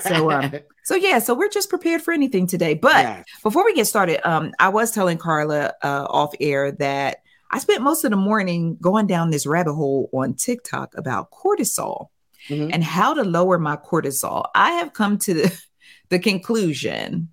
So 0.00 0.30
um, 0.30 0.52
so 0.84 0.94
yeah, 0.94 1.18
so 1.18 1.34
we're 1.34 1.50
just 1.50 1.68
prepared 1.68 2.00
for 2.00 2.14
anything 2.14 2.46
today. 2.46 2.74
But 2.74 3.02
Yes. 3.04 3.24
before 3.42 3.64
we 3.64 3.74
get 3.74 3.86
started, 3.86 4.26
um, 4.26 4.52
I 4.58 4.70
was 4.70 4.90
telling 4.90 5.18
Carla 5.18 5.74
uh, 5.82 6.06
off 6.08 6.32
air 6.40 6.72
that 6.72 7.18
I 7.50 7.58
spent 7.58 7.82
most 7.82 8.04
of 8.04 8.10
the 8.10 8.16
morning 8.16 8.78
going 8.80 9.06
down 9.06 9.28
this 9.30 9.44
rabbit 9.46 9.74
hole 9.74 10.08
on 10.14 10.32
TikTok 10.34 10.94
about 10.96 11.30
cortisol 11.30 12.08
Mhm. 12.48 12.70
and 12.72 12.82
how 12.84 13.12
to 13.14 13.22
lower 13.22 13.58
my 13.58 13.76
cortisol. 13.76 14.44
I 14.54 14.72
have 14.72 14.92
come 14.94 15.18
to 15.18 15.34
the, 15.34 15.60
the 16.08 16.18
conclusion 16.18 17.28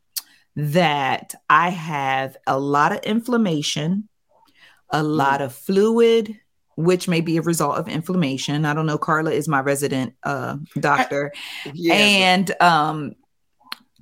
that 0.56 1.34
I 1.50 1.70
have 1.70 2.38
a 2.46 2.60
lot 2.60 2.92
of 2.92 3.00
inflammation, 3.00 4.10
a 4.90 5.04
lot 5.04 5.42
of 5.42 5.54
fluid, 5.54 6.38
which 6.76 7.08
may 7.08 7.22
be 7.22 7.38
a 7.38 7.42
result 7.42 7.78
of 7.78 7.88
inflammation. 7.88 8.66
I 8.66 8.74
don't 8.74 8.86
know. 8.86 8.98
Carla 8.98 9.32
is 9.32 9.48
my 9.48 9.62
resident 9.62 10.14
uh, 10.24 10.58
doctor 10.80 11.32
Yeah, 11.74 11.96
and 11.96 12.62
um 12.62 13.14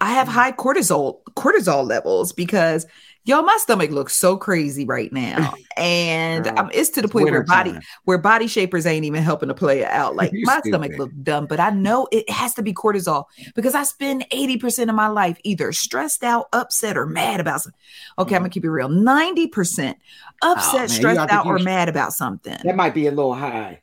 I 0.01 0.13
have 0.13 0.27
high 0.27 0.53
cortisol 0.53 1.19
cortisol 1.35 1.85
levels 1.85 2.31
because 2.31 2.85
yo 3.25 3.41
my 3.41 3.55
stomach 3.59 3.91
looks 3.91 4.15
so 4.15 4.35
crazy 4.37 4.85
right 4.85 5.11
now 5.13 5.53
and 5.77 6.47
um, 6.57 6.69
it's 6.73 6.89
to 6.89 7.01
the 7.01 7.05
it's 7.05 7.13
point 7.13 7.29
where 7.29 7.43
body 7.43 7.73
time. 7.73 7.81
where 8.05 8.17
body 8.17 8.47
shapers 8.47 8.85
ain't 8.85 9.05
even 9.05 9.21
helping 9.21 9.49
to 9.49 9.53
play 9.53 9.81
it 9.81 9.89
out 9.91 10.15
like 10.21 10.31
my 10.43 10.59
stomach 10.65 10.93
stupid. 10.93 10.99
look 10.99 11.11
dumb 11.23 11.45
but 11.45 11.59
I 11.59 11.69
know 11.69 12.07
it 12.11 12.29
has 12.29 12.53
to 12.55 12.61
be 12.63 12.73
cortisol 12.73 13.25
because 13.55 13.75
I 13.75 13.83
spend 13.83 14.25
80% 14.31 14.89
of 14.89 14.95
my 14.95 15.07
life 15.07 15.37
either 15.43 15.71
stressed 15.73 16.23
out 16.23 16.47
upset 16.53 16.97
or 16.97 17.05
mad 17.05 17.39
about 17.39 17.61
something 17.61 17.79
okay 18.17 18.35
I'm 18.35 18.41
gonna 18.41 18.49
keep 18.49 18.63
it 18.65 18.69
real 18.71 18.89
90% 18.89 19.95
upset 20.41 20.69
Mm-hmm. 20.69 20.77
man, 20.79 20.87
stressed 20.89 21.31
out 21.31 21.45
or 21.45 21.57
you- 21.59 21.65
mad 21.65 21.89
about 21.89 22.13
something 22.13 22.57
that 22.63 22.75
might 22.75 22.93
be 22.93 23.07
a 23.07 23.11
little 23.11 23.33
high. 23.35 23.81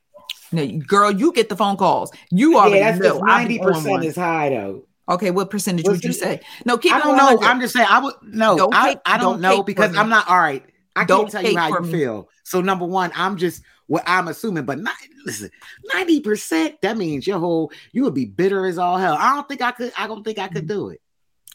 no, 0.50 0.66
girl 0.66 1.10
you 1.10 1.32
get 1.32 1.48
the 1.50 1.56
phone 1.56 1.76
calls 1.76 2.10
you 2.30 2.56
already 2.56 2.76
Yeah, 2.78 2.92
that's 2.92 3.04
know 3.04 3.18
Ninety 3.18 3.58
percent 3.58 4.02
is 4.04 4.16
high 4.16 4.48
though. 4.50 4.85
Okay, 5.08 5.30
what 5.30 5.50
percentage 5.50 5.84
What's 5.84 5.98
would 5.98 6.04
you 6.04 6.12
say? 6.12 6.40
No, 6.64 6.78
keep 6.78 6.92
I 6.92 6.98
don't 6.98 7.16
know. 7.16 7.38
I'm 7.46 7.60
just 7.60 7.74
saying. 7.74 7.86
I 7.88 8.00
would 8.00 8.14
no. 8.22 8.56
Don't 8.56 8.74
I, 8.74 8.94
take- 8.94 8.98
I 9.06 9.18
don't 9.18 9.34
don't 9.34 9.40
know 9.40 9.62
because 9.62 9.96
I'm 9.96 10.08
not 10.08 10.28
all 10.28 10.38
right. 10.38 10.64
I 10.96 11.04
Don't 11.04 11.30
can't 11.30 11.44
tell 11.44 11.52
you 11.52 11.58
how 11.58 11.68
you 11.68 11.80
me. 11.80 11.92
feel. 11.92 12.28
So 12.42 12.60
number 12.60 12.86
one, 12.86 13.12
I'm 13.14 13.36
just 13.36 13.62
what 13.86 14.02
I'm 14.06 14.28
assuming. 14.28 14.64
But 14.64 14.78
not, 14.78 14.94
listen, 15.26 15.50
ninety 15.94 16.20
percent. 16.20 16.80
That 16.80 16.96
means 16.96 17.26
your 17.26 17.38
whole 17.38 17.70
you 17.92 18.02
would 18.04 18.14
be 18.14 18.24
bitter 18.24 18.66
as 18.66 18.78
all 18.78 18.96
hell. 18.96 19.14
I 19.18 19.34
don't 19.34 19.46
think 19.48 19.62
I 19.62 19.72
could. 19.72 19.92
I 19.96 20.06
don't 20.06 20.24
think 20.24 20.38
I 20.38 20.48
could 20.48 20.64
mm. 20.64 20.68
do 20.68 20.88
it. 20.88 21.00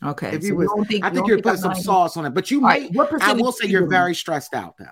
Okay, 0.04 0.30
If 0.30 0.42
so 0.42 0.48
you 0.48 0.56
was, 0.56 0.68
don't 0.68 0.88
think, 0.88 1.06
I 1.06 1.12
think 1.12 1.28
you're 1.28 1.38
putting 1.38 1.64
I'm 1.64 1.76
some 1.76 1.76
sauce 1.76 2.18
on 2.18 2.26
it. 2.26 2.34
But 2.34 2.50
you 2.50 2.60
might. 2.62 2.82
right, 2.82 2.94
what 2.94 3.10
percentage 3.10 3.40
I 3.40 3.42
will 3.42 3.52
say 3.52 3.68
you're 3.68 3.82
you 3.82 3.86
give 3.86 3.92
me? 3.92 3.96
very 3.98 4.16
stressed 4.16 4.54
out 4.54 4.78
though. 4.78 4.86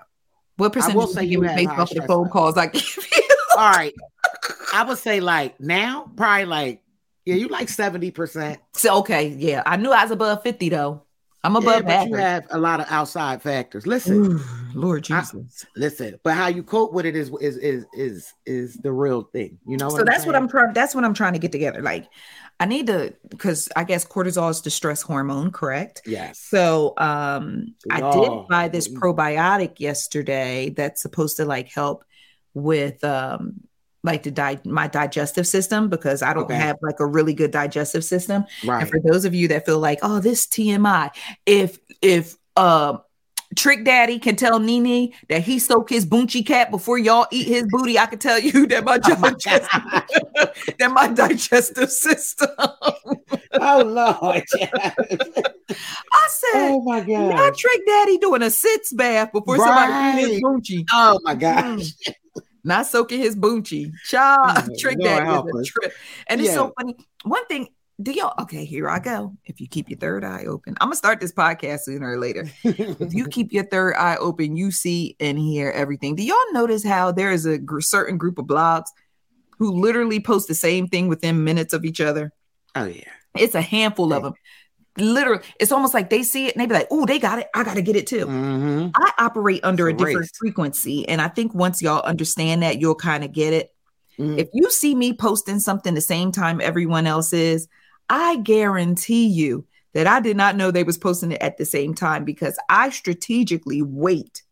What 0.56 0.72
percentage 0.72 0.94
I 0.94 0.98
will 0.98 1.06
say 1.08 1.24
you 1.24 1.42
you 1.42 1.48
based 1.48 1.70
off 1.70 1.90
the 1.90 2.02
phone 2.02 2.24
level. 2.24 2.26
calls 2.26 2.56
I 2.56 2.66
give 2.66 2.96
you? 2.96 3.22
All 3.56 3.70
right. 3.70 3.94
I 4.72 4.84
would 4.84 4.98
say 4.98 5.20
like 5.20 5.58
now, 5.60 6.10
probably 6.16 6.44
like 6.44 6.82
yeah, 7.24 7.34
you 7.34 7.48
like 7.48 7.68
seventy 7.68 8.10
percent. 8.10 8.60
So 8.74 8.98
okay, 8.98 9.28
yeah, 9.28 9.62
I 9.66 9.76
knew 9.76 9.90
I 9.90 10.02
was 10.02 10.10
above 10.10 10.42
50 10.42 10.68
though. 10.68 11.04
I'm 11.42 11.56
above 11.56 11.86
but 11.86 12.06
you 12.06 12.16
have 12.16 12.46
a 12.50 12.58
lot 12.58 12.80
of 12.80 12.86
outside 12.90 13.40
factors. 13.42 13.86
Listen, 13.86 14.16
Ooh, 14.16 14.40
Lord 14.74 15.06
I- 15.10 15.20
Jesus. 15.20 15.64
listen, 15.74 16.20
but 16.22 16.34
how 16.34 16.48
you 16.48 16.62
cope 16.62 16.92
with 16.92 17.06
it 17.06 17.16
is 17.16 17.30
is 17.40 17.56
is 17.56 17.86
is 17.94 18.34
is 18.44 18.76
the 18.76 18.92
real 18.92 19.22
thing. 19.22 19.58
You 19.66 19.78
know. 19.78 19.88
so 19.88 20.04
that's 20.04 20.26
what? 20.26 20.36
I'm 20.36 20.48
trying. 20.48 20.74
That's 20.74 20.94
what 20.94 21.04
I'm 21.04 21.14
trying 21.14 21.32
to 21.32 21.38
get 21.38 21.50
together. 21.50 21.80
Like, 21.80 22.08
I 22.58 22.66
need 22.66 22.88
to 22.88 23.14
because 23.28 23.70
I 23.74 23.84
guess 23.84 24.04
cortisol 24.04 24.50
is 24.50 24.60
the 24.60 24.70
stress 24.70 25.00
hormone, 25.00 25.50
correct? 25.50 26.02
Yes. 26.04 26.38
So 26.38 26.92
um 26.98 27.74
I 27.90 28.00
did 28.12 28.32
buy 28.50 28.68
this 28.68 28.88
probiotic 28.88 29.80
yesterday 29.80 30.74
that's 30.76 31.00
supposed 31.00 31.38
to 31.38 31.46
like 31.46 31.72
help 31.72 32.04
with 32.52 33.02
um 33.02 33.60
like 34.02 34.22
the 34.22 34.30
di- 34.30 34.60
my 34.64 34.86
digestive 34.88 35.46
system 35.46 35.88
because 35.88 36.22
I 36.22 36.32
don't 36.32 36.44
Okay. 36.44 36.54
have 36.56 36.76
like 36.82 37.00
a 37.00 37.06
really 37.06 37.34
good 37.34 37.50
digestive 37.50 38.04
system. 38.04 38.44
right. 38.64 38.82
And 38.82 38.90
for 38.90 38.98
those 39.04 39.24
of 39.24 39.34
you 39.34 39.48
that 39.48 39.66
feel 39.66 39.78
like, 39.78 39.98
oh, 40.02 40.20
this 40.20 40.46
TMI, 40.46 41.10
if 41.46 41.78
if 42.00 42.36
uh 42.56 42.98
Trick 43.56 43.84
Daddy 43.84 44.20
can 44.20 44.36
tell 44.36 44.60
Nene 44.60 45.12
that 45.28 45.42
he 45.42 45.58
soak 45.58 45.90
his 45.90 46.06
boonchi 46.06 46.46
cat 46.46 46.70
before 46.70 46.98
y'all 46.98 47.26
eat 47.32 47.48
his 47.48 47.64
booty. 47.68 47.98
I 47.98 48.06
can 48.06 48.20
tell 48.20 48.38
you 48.38 48.64
that 48.68 48.84
my 48.84 48.98
Oh 49.04 49.16
my 49.18 49.32
that 50.78 50.92
my 50.92 51.08
digestive 51.08 51.90
system. 51.90 52.48
oh 52.58 53.82
Lord. 53.82 54.44
I 56.12 56.28
said, 56.28 56.70
oh 56.70 56.80
my 56.84 57.00
Not 57.00 57.06
God. 57.06 57.54
Trick 57.56 57.80
Daddy 57.86 58.18
doing 58.18 58.42
a 58.42 58.50
sitz 58.50 58.92
bath 58.92 59.32
before 59.32 59.56
somebody 59.58 59.92
eat 59.92 60.18
his 60.20 60.28
Right. 60.30 60.42
boonchi. 60.42 60.84
Oh 60.92 61.18
my 61.24 61.34
gosh. 61.34 61.92
Not 62.64 62.86
soaking 62.86 63.20
his 63.20 63.36
boonchi. 63.36 63.92
Child, 64.06 64.68
Oh, 64.70 64.74
Trick 64.78 64.98
help 65.02 65.48
is 65.54 65.60
a 65.60 65.64
trip. 65.64 65.92
And 66.26 66.40
it's 66.40 66.52
so 66.54 66.72
funny. 66.78 66.96
One 67.24 67.44
thing, 67.46 67.68
do 68.02 68.12
y'all 68.12 68.34
okay? 68.42 68.64
Here 68.64 68.88
I 68.88 68.98
go. 68.98 69.34
If 69.44 69.60
you 69.60 69.68
keep 69.68 69.90
your 69.90 69.98
third 69.98 70.24
eye 70.24 70.44
open, 70.46 70.74
I'm 70.80 70.86
gonna 70.88 70.96
start 70.96 71.20
this 71.20 71.32
podcast 71.32 71.80
sooner 71.80 72.10
or 72.12 72.18
later. 72.18 72.48
if 72.64 73.12
you 73.14 73.26
keep 73.30 73.52
your 73.52 73.64
third 73.64 73.94
eye 73.96 74.16
open, 74.16 74.56
you 74.56 74.70
see 74.70 75.16
and 75.20 75.38
hear 75.38 75.70
everything. 75.70 76.16
Do 76.16 76.22
y'all 76.22 76.36
notice 76.52 76.84
how 76.84 77.12
there 77.12 77.30
is 77.32 77.44
a 77.46 77.58
gr- 77.58 77.80
certain 77.80 78.16
group 78.16 78.38
of 78.38 78.46
blogs 78.46 78.86
who 79.58 79.70
literally 79.72 80.18
post 80.20 80.48
the 80.48 80.54
same 80.54 80.88
thing 80.88 81.08
within 81.08 81.44
minutes 81.44 81.72
of 81.74 81.84
each 81.84 82.00
other? 82.00 82.32
oh 82.74 82.86
yeah. 82.86 83.04
It's 83.36 83.54
a 83.54 83.60
handful 83.62 84.12
of 84.12 84.24
them. 84.24 84.34
Literally, 84.98 85.42
it's 85.60 85.72
almost 85.72 85.94
like 85.94 86.10
they 86.10 86.22
see 86.22 86.46
it 86.46 86.54
and 86.54 86.60
they 86.60 86.66
be 86.66 86.74
like, 86.74 86.88
"Oh, 86.90 87.06
they 87.06 87.18
got 87.18 87.38
it. 87.38 87.48
I 87.54 87.62
got 87.62 87.74
to 87.74 87.82
get 87.82 87.96
it 87.96 88.06
too." 88.06 88.26
hmm 88.26 88.88
I 88.96 89.12
operate 89.18 89.60
under 89.62 89.88
a 89.88 89.92
It's 89.92 90.02
a 90.02 90.04
different 90.04 90.20
race. 90.20 90.32
frequency, 90.38 91.08
and 91.08 91.20
I 91.22 91.28
think 91.28 91.54
once 91.54 91.80
y'all 91.80 92.02
understand 92.02 92.62
that, 92.62 92.80
you'll 92.80 92.94
kind 92.96 93.22
of 93.24 93.32
get 93.32 93.52
it. 93.52 93.72
Mhm. 94.18 94.38
If 94.38 94.48
you 94.52 94.70
see 94.70 94.94
me 94.94 95.12
posting 95.12 95.60
something 95.60 95.94
the 95.94 96.00
same 96.00 96.32
time 96.32 96.60
everyone 96.60 97.06
else 97.06 97.32
is, 97.32 97.68
I 98.08 98.36
guarantee 98.36 99.26
you 99.26 99.64
that 99.94 100.06
I 100.06 100.20
did 100.20 100.36
not 100.36 100.56
know 100.56 100.70
they 100.70 100.84
was 100.84 100.98
posting 100.98 101.32
it 101.32 101.40
at 101.40 101.56
the 101.56 101.64
same 101.64 101.94
time 101.94 102.24
because 102.24 102.58
I 102.68 102.90
strategically 102.90 103.82
wait 103.82 104.42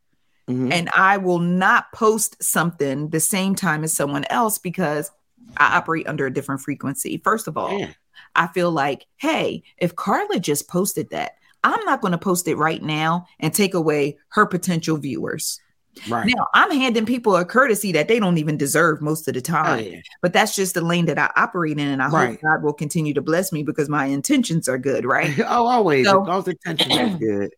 Mhm. 0.49 0.73
and 0.73 0.89
I 0.95 1.17
will 1.19 1.41
not 1.41 1.93
post 1.93 2.43
something 2.43 3.11
the 3.11 3.21
same 3.21 3.55
time 3.55 3.85
as 3.85 3.93
someone 3.93 4.25
else 4.31 4.59
because 4.59 5.11
I 5.57 5.77
operate 5.77 6.07
under 6.09 6.27
a 6.27 6.33
different 6.33 6.61
frequency. 6.61 7.21
First 7.23 7.49
of 7.49 7.57
all, 7.57 7.77
Yeah. 7.79 7.91
I 8.35 8.47
feel 8.49 8.71
like, 8.71 9.07
hey, 9.17 9.63
if 9.79 9.97
Carla 9.97 10.39
just 10.41 10.69
posted 10.69 11.11
that, 11.11 11.33
I'm 11.65 11.85
not 11.85 12.01
going 12.01 12.13
to 12.13 12.19
post 12.19 12.47
it 12.49 12.57
right 12.57 12.83
now 12.83 13.27
and 13.41 13.53
take 13.53 13.75
away 13.75 14.17
her 14.31 14.47
potential 14.47 14.97
viewers. 14.97 15.61
Right. 16.09 16.27
Now, 16.27 16.47
I'm 16.55 16.71
handing 16.71 17.07
people 17.07 17.35
a 17.35 17.45
courtesy 17.45 17.91
that 17.93 18.07
they 18.07 18.21
don't 18.21 18.39
even 18.39 18.57
deserve 18.57 19.03
most 19.03 19.27
of 19.27 19.35
the 19.35 19.41
Oh, 19.41 19.43
time. 19.43 19.85
yeah. 19.85 20.01
But 20.23 20.33
that's 20.33 20.55
just 20.55 20.75
the 20.75 20.81
lane 20.81 21.07
that 21.07 21.19
I 21.19 21.31
operate 21.35 21.73
in. 21.79 21.89
And 21.89 22.01
I 22.01 22.09
Right. 22.09 22.31
hope 22.31 22.41
God 22.41 22.63
will 22.63 22.73
continue 22.73 23.13
to 23.15 23.21
bless 23.21 23.53
me 23.53 23.65
because 23.65 23.89
my 23.89 24.07
intentions 24.07 24.69
are 24.69 24.79
good, 24.79 25.05
right? 25.05 25.37
oh, 25.41 25.67
always. 25.67 26.07
So- 26.07 26.23
Those 26.25 26.47
attention 26.47 26.93
is 26.93 27.17
good. 27.21 27.51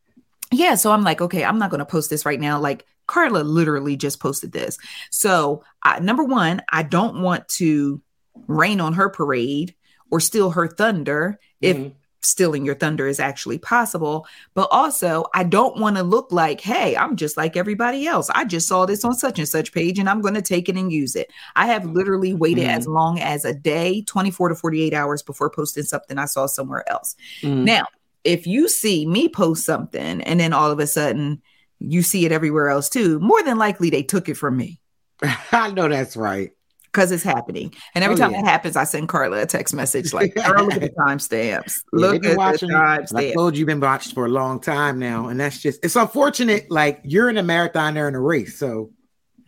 yeah. 0.52 0.74
So 0.76 0.90
I'm 0.92 1.02
like, 1.02 1.20
okay, 1.20 1.44
I'm 1.44 1.58
not 1.58 1.70
going 1.70 1.80
to 1.80 1.84
post 1.84 2.08
this 2.08 2.24
right 2.24 2.40
now. 2.40 2.58
Like 2.58 2.86
Carla 3.06 3.40
literally 3.40 3.96
just 3.96 4.20
posted 4.20 4.52
this. 4.52 4.78
So, 5.10 5.62
I, 5.82 6.00
number 6.00 6.24
one, 6.24 6.62
I 6.72 6.82
don't 6.82 7.20
want 7.20 7.46
to 7.48 8.00
rain 8.46 8.80
on 8.80 8.94
her 8.94 9.10
parade 9.10 9.74
or 10.10 10.20
steal 10.20 10.50
her 10.50 10.66
thunder 10.68 11.38
if 11.60 11.76
Mhm. 11.76 11.92
stealing 12.22 12.66
your 12.66 12.74
thunder 12.74 13.06
is 13.06 13.18
actually 13.18 13.56
possible. 13.58 14.26
But 14.52 14.68
also, 14.70 15.24
I 15.32 15.42
don't 15.42 15.80
want 15.80 15.96
to 15.96 16.02
look 16.02 16.30
like, 16.30 16.60
hey, 16.60 16.94
I'm 16.94 17.16
just 17.16 17.36
like 17.38 17.56
everybody 17.56 18.06
else. 18.06 18.28
I 18.34 18.44
just 18.44 18.68
saw 18.68 18.84
this 18.84 19.04
on 19.06 19.14
such 19.14 19.38
and 19.38 19.48
such 19.48 19.72
page 19.72 19.98
and 19.98 20.06
I'm 20.08 20.20
going 20.20 20.34
to 20.34 20.42
take 20.42 20.68
it 20.68 20.76
and 20.76 20.92
use 20.92 21.16
it. 21.16 21.30
I 21.56 21.66
have 21.68 21.86
literally 21.86 22.34
waited 22.34 22.64
as 22.66 22.86
long 22.86 23.18
as 23.20 23.46
a 23.46 23.54
day, 23.54 24.02
24 24.02 24.50
to 24.50 24.54
48 24.54 24.92
hours 24.92 25.22
before 25.22 25.48
posting 25.48 25.84
something 25.84 26.18
I 26.18 26.26
saw 26.26 26.44
somewhere 26.44 26.84
else. 26.90 27.16
Mhm. 27.42 27.64
Now, 27.64 27.86
if 28.22 28.46
you 28.46 28.68
see 28.68 29.06
me 29.06 29.26
post 29.28 29.64
something 29.64 30.20
and 30.20 30.38
then 30.38 30.52
all 30.52 30.70
of 30.70 30.78
a 30.78 30.86
sudden 30.86 31.40
you 31.78 32.02
see 32.02 32.26
it 32.26 32.32
everywhere 32.32 32.68
else 32.68 32.90
too, 32.90 33.18
more 33.20 33.42
than 33.42 33.56
likely 33.56 33.88
they 33.88 34.02
took 34.02 34.28
it 34.28 34.36
from 34.36 34.58
me. 34.58 34.78
I 35.52 35.70
know 35.70 35.88
that's 35.88 36.18
right. 36.18 36.50
Because 36.92 37.12
it's 37.12 37.22
happening. 37.22 37.72
And 37.94 38.02
every 38.04 38.14
Oh, 38.16 38.18
time 38.18 38.32
yeah. 38.32 38.40
it 38.40 38.44
happens, 38.44 38.76
I 38.76 38.84
send 38.84 39.08
Carla 39.08 39.42
a 39.42 39.46
text 39.46 39.74
message 39.74 40.12
like, 40.12 40.34
"Girl, 40.34 40.64
look 40.64 40.74
at 40.74 40.80
the 40.80 40.90
timestamps. 40.98 41.82
Look 41.92 42.22
they've 42.22 42.32
at 42.32 42.36
watching. 42.38 42.68
the 42.70 42.76
and 43.10 43.18
I 43.18 43.32
told 43.32 43.54
you, 43.54 43.60
you've 43.60 43.66
been 43.66 43.80
watched 43.80 44.14
for 44.14 44.26
a 44.26 44.28
long 44.28 44.60
time 44.60 44.98
now, 44.98 45.28
and 45.28 45.38
that's 45.40 45.58
just 45.60 45.84
it's 45.84 45.96
unfortunate. 45.96 46.70
Like 46.70 47.00
you're 47.04 47.28
in 47.30 47.36
a 47.38 47.42
marathon, 47.42 47.94
they're 47.94 48.08
in 48.08 48.14
a 48.14 48.20
race, 48.20 48.58
so 48.58 48.90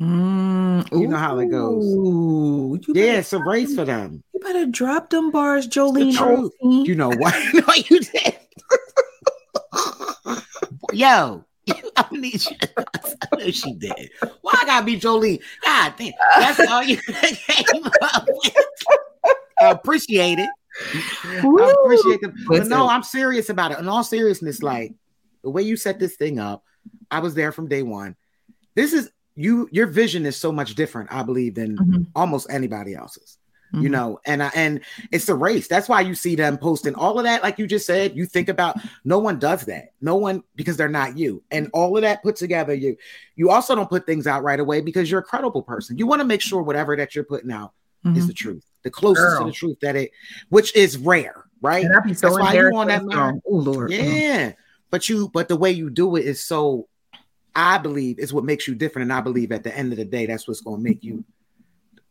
Mm, 0.01 0.91
You 0.99 1.07
know 1.07 1.17
how 1.17 1.39
it 1.39 1.47
goes. 1.49 1.85
yeah, 2.89 3.19
it's 3.19 3.33
a 3.33 3.39
race 3.39 3.77
for 3.77 3.85
them. 3.85 4.25
You 4.35 4.41
better 4.41 4.67
drop 4.67 5.11
them 5.11 5.31
bars, 5.31 5.69
the 5.69 5.71
Jolene. 5.81 6.17
truth. 6.17 6.53
You 6.61 6.95
know 6.97 7.11
what? 7.11 7.35
no, 7.55 7.73
you 7.89 8.01
did. 8.01 8.37
Yo, 10.93 11.45
I 11.97 12.07
need 12.13 12.45
you. 12.45 12.57
I 12.95 13.37
know 13.37 13.51
she 13.51 13.75
did. 13.75 14.11
Why 14.43 14.59
I 14.63 14.67
gotta 14.67 14.87
be 14.87 14.97
Jolie? 14.97 15.41
God 15.65 15.95
damn, 15.99 16.13
that's 16.39 16.61
all 16.69 16.83
you 16.83 16.97
came 17.07 17.85
up 18.01 18.27
with. 18.29 18.55
I 19.61 19.71
appreciate 19.71 20.39
it. 20.39 20.51
I 20.95 21.75
appreciate 21.85 22.21
it. 22.23 22.31
But 22.47 22.67
no, 22.67 22.89
I'm 22.89 23.03
serious 23.03 23.49
about 23.49 23.73
it. 23.73 23.79
In 23.79 23.89
all 23.89 24.03
seriousness, 24.03 24.63
like 24.63 24.93
the 25.45 25.51
way 25.51 25.63
you 25.63 25.77
set 25.77 25.99
this 25.99 26.17
thing 26.17 26.39
up, 26.39 26.65
I 27.11 27.21
was 27.21 27.35
there 27.35 27.53
from 27.53 27.69
day 27.69 27.83
one. 27.83 28.17
This 28.75 28.93
is 28.93 29.11
you. 29.37 29.69
Your 29.71 29.87
vision 29.87 30.27
is 30.27 30.37
so 30.37 30.51
much 30.51 30.75
different, 30.75 31.13
I 31.13 31.23
believe, 31.23 31.55
than 31.55 31.77
Mhm. 31.79 32.07
almost 32.15 32.49
anybody 32.51 32.95
else's. 32.95 33.39
You 33.75 33.89
Mhm. 33.89 33.93
know, 33.93 34.21
and 34.27 34.43
I, 34.43 34.51
and 34.55 34.81
it's 35.13 35.29
a 35.31 35.35
race. 35.35 35.67
That's 35.67 35.89
why 35.89 36.03
you 36.03 36.15
see 36.15 36.35
them 36.35 36.59
posting 36.59 36.95
all 36.95 37.19
of 37.19 37.25
that, 37.25 37.43
like 37.43 37.59
you 37.59 37.67
just 37.67 37.87
said. 37.87 38.15
You 38.15 38.27
think 38.27 38.51
about 38.51 38.77
no 39.05 39.19
one 39.19 39.39
does 39.39 39.63
that. 39.63 39.93
No 40.03 40.17
one 40.17 40.43
because 40.57 40.77
they're 40.77 40.91
not 40.91 41.17
you. 41.17 41.43
And 41.51 41.71
all 41.73 41.97
of 41.97 42.03
that 42.03 42.23
put 42.23 42.37
together, 42.37 42.75
you 42.75 42.99
you 43.35 43.49
also 43.49 43.75
don't 43.75 43.89
put 43.89 44.05
things 44.05 44.27
out 44.27 44.43
right 44.43 44.61
away 44.61 44.83
because 44.83 45.11
you're 45.11 45.21
a 45.21 45.25
credible 45.25 45.63
person. 45.63 45.97
You 45.97 46.07
want 46.07 46.21
to 46.21 46.27
make 46.27 46.43
sure 46.43 46.63
whatever 46.63 46.95
that 46.97 47.15
you're 47.15 47.25
putting 47.25 47.51
out 47.51 47.73
is 48.05 48.25
Mhm. 48.25 48.27
the 48.27 48.33
truth, 48.35 48.65
the 48.83 48.91
closest 48.91 49.39
to 49.39 49.45
the 49.47 49.53
truth 49.53 49.79
that 49.81 49.97
it, 49.97 50.11
which 50.51 50.77
is 50.77 50.99
rare, 50.99 51.45
right? 51.63 51.87
And 51.87 51.97
I 51.97 52.01
be 52.01 52.13
so 52.13 52.27
That's 52.27 52.41
why 52.41 52.53
you 52.53 52.59
embarrassed 52.59 52.77
on 52.77 52.87
that 52.89 53.01
for 53.01 53.07
marathon. 53.07 53.33
song. 53.35 53.43
Oh 53.47 53.57
Lord. 53.57 53.91
Mm. 53.91 53.97
Yeah, 53.97 54.53
but 54.91 55.09
you, 55.09 55.31
but 55.33 55.49
the 55.49 55.57
way 55.57 55.71
you 55.71 55.89
do 55.89 56.17
it 56.17 56.27
is 56.27 56.43
so. 56.45 56.89
I 57.55 57.77
believe 57.79 58.19
is 58.19 58.33
what 58.33 58.45
makes 58.45 58.67
you 58.69 58.75
different, 58.75 59.05
and 59.05 59.13
I 59.13 59.21
believe 59.23 59.53
at 59.53 59.63
the 59.63 59.77
end 59.77 59.93
of 59.93 59.99
the 59.99 60.05
day, 60.07 60.25
that's 60.27 60.47
what's 60.49 60.63
going 60.63 60.79
to 60.79 60.83
make 60.83 61.05
you 61.05 61.23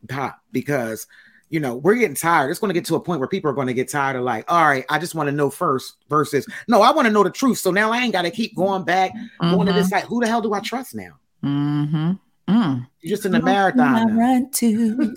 pop 0.08 0.40
because 0.52 1.06
you 1.52 1.60
know 1.60 1.76
we're 1.76 1.94
getting 1.96 2.16
tired. 2.16 2.50
It's 2.50 2.58
going 2.58 2.70
to 2.70 2.74
get 2.74 2.86
to 2.86 2.94
a 2.94 3.00
point 3.00 3.20
where 3.20 3.28
people 3.28 3.50
are 3.50 3.54
going 3.54 3.66
to 3.66 3.74
get 3.74 3.90
tired 3.90 4.16
of 4.16 4.22
like, 4.24 4.50
all 4.50 4.64
right, 4.64 4.86
I 4.88 4.98
just 4.98 5.14
want 5.14 5.28
to 5.28 5.32
know 5.32 5.50
first 5.50 5.96
versus 6.08 6.46
no, 6.66 6.80
I 6.80 6.90
want 6.92 7.06
to 7.06 7.12
know 7.12 7.22
the 7.22 7.30
truth. 7.30 7.58
So 7.58 7.70
now 7.70 7.92
I 7.92 7.98
ain't 7.98 8.12
got 8.12 8.22
to 8.22 8.30
keep 8.30 8.56
going 8.56 8.84
back, 8.84 9.12
going 9.40 9.66
to 9.66 9.72
this 9.74 9.92
like, 9.92 10.04
who 10.04 10.20
the 10.20 10.26
hell 10.26 10.40
do 10.40 10.54
I 10.54 10.60
trust 10.60 10.94
now? 10.94 11.18
Mm-hmm. 11.44 12.12
Mm. 12.48 12.86
You're 13.02 13.16
just 13.16 13.26
in 13.26 13.32
the 13.32 13.40
can 13.40 13.80
I 13.80 14.04
run 14.04 14.50
to. 14.52 15.14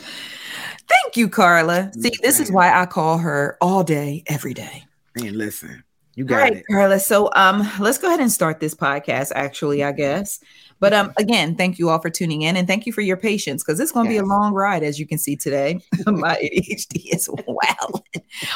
Thank 0.88 1.16
you, 1.16 1.28
Carla. 1.28 1.92
See, 1.92 2.12
this 2.22 2.40
is 2.40 2.50
why 2.50 2.72
I 2.72 2.86
call 2.86 3.18
her 3.18 3.58
all 3.60 3.84
day, 3.84 4.24
every 4.26 4.54
day. 4.54 4.84
And 5.16 5.36
listen, 5.36 5.84
you 6.14 6.24
got 6.24 6.36
right, 6.36 6.56
it. 6.56 6.64
Carla. 6.70 6.98
So 7.00 7.30
um 7.34 7.70
let's 7.80 7.98
go 7.98 8.08
ahead 8.08 8.20
and 8.20 8.32
start 8.32 8.60
this 8.60 8.74
podcast, 8.74 9.32
actually, 9.34 9.84
I 9.84 9.92
guess. 9.92 10.40
But 10.80 10.92
um 10.94 11.12
again, 11.18 11.54
thank 11.56 11.78
you 11.78 11.90
all 11.90 11.98
for 12.00 12.10
tuning 12.10 12.42
in 12.42 12.56
and 12.56 12.66
thank 12.68 12.86
you 12.86 12.92
for 12.92 13.00
your 13.00 13.16
patience 13.16 13.62
because 13.64 13.80
it's 13.80 13.92
gonna 13.92 14.08
be 14.08 14.16
a 14.16 14.24
long 14.24 14.52
ride, 14.52 14.82
as 14.82 14.98
you 14.98 15.06
can 15.06 15.18
see 15.18 15.36
today. 15.36 15.80
my 16.06 16.36
ADHD 16.36 17.14
is 17.14 17.28
wild. 17.46 18.02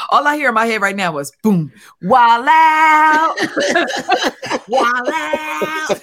All 0.09 0.25
I 0.27 0.35
hear 0.35 0.49
in 0.49 0.55
my 0.55 0.65
head 0.65 0.81
right 0.81 0.95
now 0.95 1.11
was 1.13 1.31
boom, 1.43 1.71
wild 2.01 2.47
out, 2.47 3.35
wild 4.67 5.09
out. 5.13 6.01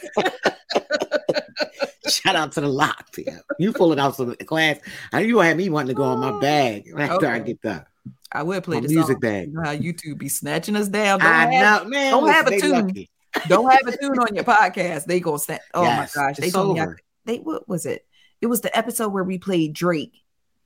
Shout 2.09 2.35
out 2.37 2.53
to 2.53 2.61
the 2.61 2.69
lock. 2.69 3.17
You 3.59 3.73
pull 3.73 3.93
it 3.93 3.99
out 3.99 4.17
to 4.17 4.25
the 4.25 4.37
class. 4.37 4.79
I 5.13 5.21
you 5.21 5.39
had 5.39 5.57
me 5.57 5.69
wanting 5.71 5.89
to 5.89 5.95
go 5.95 6.03
on 6.05 6.19
my 6.19 6.39
bag 6.41 6.91
after 6.99 7.29
I 7.29 7.39
get 7.39 7.63
that. 7.63 7.87
I 8.33 8.43
would 8.43 8.63
play 8.63 8.77
My 8.81 8.87
the 8.87 8.95
music 8.95 9.15
song. 9.15 9.21
bag. 9.21 9.49
You 9.49 9.55
know 9.55 9.63
how 9.63 9.75
YouTube 9.75 10.19
be 10.19 10.29
snatching 10.29 10.77
us 10.77 10.89
down. 10.89 11.19
Don't 11.19 11.29
I 11.29 11.53
have, 11.53 11.85
know, 11.85 11.89
man. 11.89 12.11
don't 12.13 12.29
have 12.29 12.47
a 12.47 12.61
tune. 12.61 12.71
lucky. 12.71 13.11
Don't 13.49 13.71
have 13.71 13.87
a 13.87 13.97
tune 14.01 14.19
on 14.19 14.35
your 14.35 14.45
podcast. 14.45 15.05
They 15.07 15.21
gonna 15.21 15.39
snatch. 15.39 15.61
Oh 15.75 15.83
Yes, 15.83 16.15
my 16.17 16.23
gosh, 16.23 16.37
they 16.39 16.51
told 16.51 16.75
me 16.77 16.81
I, 16.83 16.87
they 17.25 17.37
what 17.39 17.69
was 17.69 17.87
it? 17.87 18.05
It 18.41 18.47
was 18.47 18.61
the 18.63 18.77
episode 18.77 19.13
where 19.13 19.25
we 19.25 19.39
played 19.39 19.73
Drake. 19.73 20.15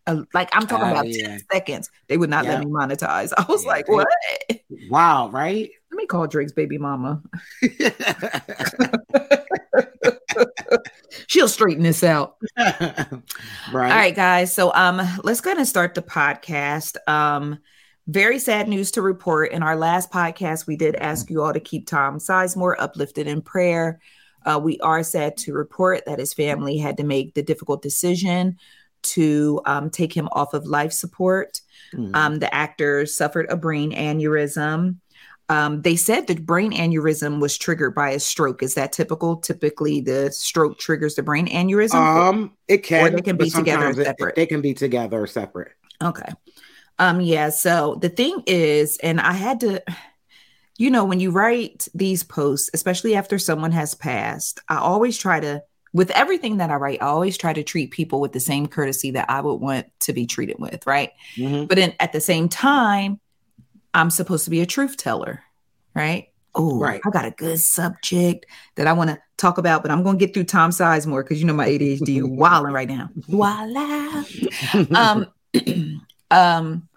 Uh, 0.07 0.23
like 0.35 0.51
I'm 0.53 0.67
talking 0.67 0.87
Oh, 0.87 0.91
about 0.93 1.09
yeah. 1.09 1.29
10 1.29 1.41
seconds. 1.51 1.91
They 2.09 2.17
would 2.19 2.29
not 2.31 2.45
Yeah. 2.45 2.57
let 2.57 2.65
me 2.65 2.71
monetize. 2.71 3.33
I 3.39 3.45
was 3.49 3.65
Yeah, 3.65 3.69
like, 3.71 3.89
what? 3.89 4.07
Wow, 4.91 5.31
right? 5.31 5.71
Let 5.91 5.97
me 5.99 6.07
call 6.07 6.27
Drake's 6.27 6.53
baby 6.53 6.77
mama. 6.77 7.23
She'll 11.29 11.49
straighten 11.49 11.83
this 11.85 12.03
out. 12.03 12.37
right. 12.59 13.23
All 13.73 13.75
right, 13.75 14.15
guys. 14.15 14.53
So 14.53 14.73
um 14.75 15.01
let's 15.23 15.41
go 15.41 15.51
ahead 15.51 15.59
and 15.59 15.69
start 15.69 15.95
the 15.95 16.03
podcast. 16.03 16.97
Um 17.09 17.59
very 18.07 18.39
sad 18.39 18.69
news 18.69 18.91
to 18.93 19.03
report. 19.03 19.53
In 19.53 19.63
our 19.63 19.77
last 19.77 20.11
podcast, 20.11 20.67
we 20.67 20.77
did 20.77 20.97
ask 20.97 21.31
you 21.31 21.43
all 21.43 21.53
to 21.53 21.61
keep 21.61 21.87
Tom 21.87 22.19
Sizemore 22.19 22.75
uplifted 22.79 23.27
in 23.27 23.41
prayer. 23.43 24.01
Uh, 24.45 24.61
we 24.63 24.79
are 24.81 25.03
sad 25.03 25.37
to 25.39 25.55
report 25.55 26.05
that 26.07 26.19
his 26.19 26.35
family 26.35 26.77
had 26.77 26.99
to 26.99 27.05
make 27.05 27.35
the 27.35 27.43
difficult 27.43 27.81
decision 27.83 28.59
to 29.03 29.61
um, 29.67 29.91
take 29.91 30.13
him 30.13 30.29
off 30.33 30.55
of 30.55 30.67
life 30.67 30.93
support. 30.93 31.61
Mhm. 31.95 32.15
Um, 32.15 32.39
the 32.39 32.55
actor 32.55 33.07
suffered 33.07 33.47
a 33.51 33.57
brain 33.57 33.93
aneurysm. 33.93 34.97
Um, 35.51 35.83
they 35.83 35.97
said 35.97 36.27
the 36.27 36.37
brain 36.37 36.73
aneurysm 36.73 37.39
was 37.39 37.59
triggered 37.59 37.95
by 37.95 38.11
a 38.11 38.21
stroke. 38.21 38.63
Is 38.63 38.75
that 38.75 38.93
typical? 38.93 39.37
Typically, 39.37 40.01
the 40.01 40.31
stroke 40.33 40.79
triggers 40.79 41.17
the 41.17 41.23
brain 41.23 41.49
aneurysm. 41.49 41.95
um, 41.97 42.53
it 42.67 42.79
can, 42.79 43.15
they 43.15 43.21
can 43.21 43.37
be 43.37 43.51
together 43.51 43.89
or 43.89 43.91
it- 43.91 44.05
separate? 44.07 44.37
They 44.37 44.47
can 44.47 44.63
be 44.63 44.73
together 44.73 45.23
or 45.23 45.27
separate. 45.27 45.73
Okay. 46.03 46.33
Um 46.99 47.21
yeah, 47.21 47.51
so 47.51 47.99
the 48.01 48.09
thing 48.09 48.43
is 48.47 48.99
and 49.03 49.21
I 49.21 49.33
had 49.33 49.61
to 49.61 49.83
you 50.77 50.91
know 50.91 51.05
when 51.05 51.21
you 51.21 51.31
write 51.31 51.89
these 51.95 52.23
posts, 52.23 52.71
especially 52.75 53.15
after 53.15 53.39
someone 53.39 53.73
has 53.73 53.95
passed, 53.95 54.61
I 54.69 54.77
always 54.79 55.17
try 55.19 55.41
to 55.41 55.63
with 55.93 56.11
everything 56.11 56.57
that 56.57 56.71
I 56.71 56.75
write, 56.75 57.01
I 57.01 57.07
always 57.07 57.39
try 57.39 57.53
to 57.53 57.63
treat 57.63 57.93
people 57.93 58.21
with 58.21 58.33
the 58.33 58.41
same 58.41 58.67
courtesy 58.67 59.13
that 59.13 59.31
I 59.31 59.41
would 59.41 59.61
want 59.61 59.87
to 60.01 60.13
be 60.13 60.27
treated 60.27 60.57
with, 60.59 60.85
right? 60.89 61.11
Mhm. 61.37 61.69
But 61.69 61.77
then 61.77 61.95
at 62.01 62.13
the 62.13 62.21
same 62.21 62.49
time, 62.49 63.21
I'm 63.95 64.11
supposed 64.11 64.43
to 64.45 64.51
be 64.51 64.61
a 64.61 64.67
truth 64.67 64.97
teller, 64.97 65.45
right? 65.95 66.29
Oh, 66.57 66.79
Right. 66.81 67.01
I 67.05 67.11
got 67.11 67.25
a 67.25 67.31
good 67.31 67.61
subject 67.61 68.47
that 68.75 68.87
I 68.89 68.93
want 68.93 69.11
to 69.11 69.19
talk 69.37 69.59
about, 69.59 69.83
but 69.83 69.91
I'm 69.91 70.03
going 70.03 70.19
to 70.19 70.25
get 70.25 70.35
through 70.35 70.45
Tom 70.45 70.71
Sizemore 70.71 71.23
because 71.25 71.41
you 71.41 71.47
know 71.47 71.55
my 71.55 71.69
ADHD 71.69 72.23
wilding 72.25 72.73
right 72.73 72.89
now. 72.89 73.11
Voila. 73.29 74.25
um, 74.95 75.27
um, 76.31 76.89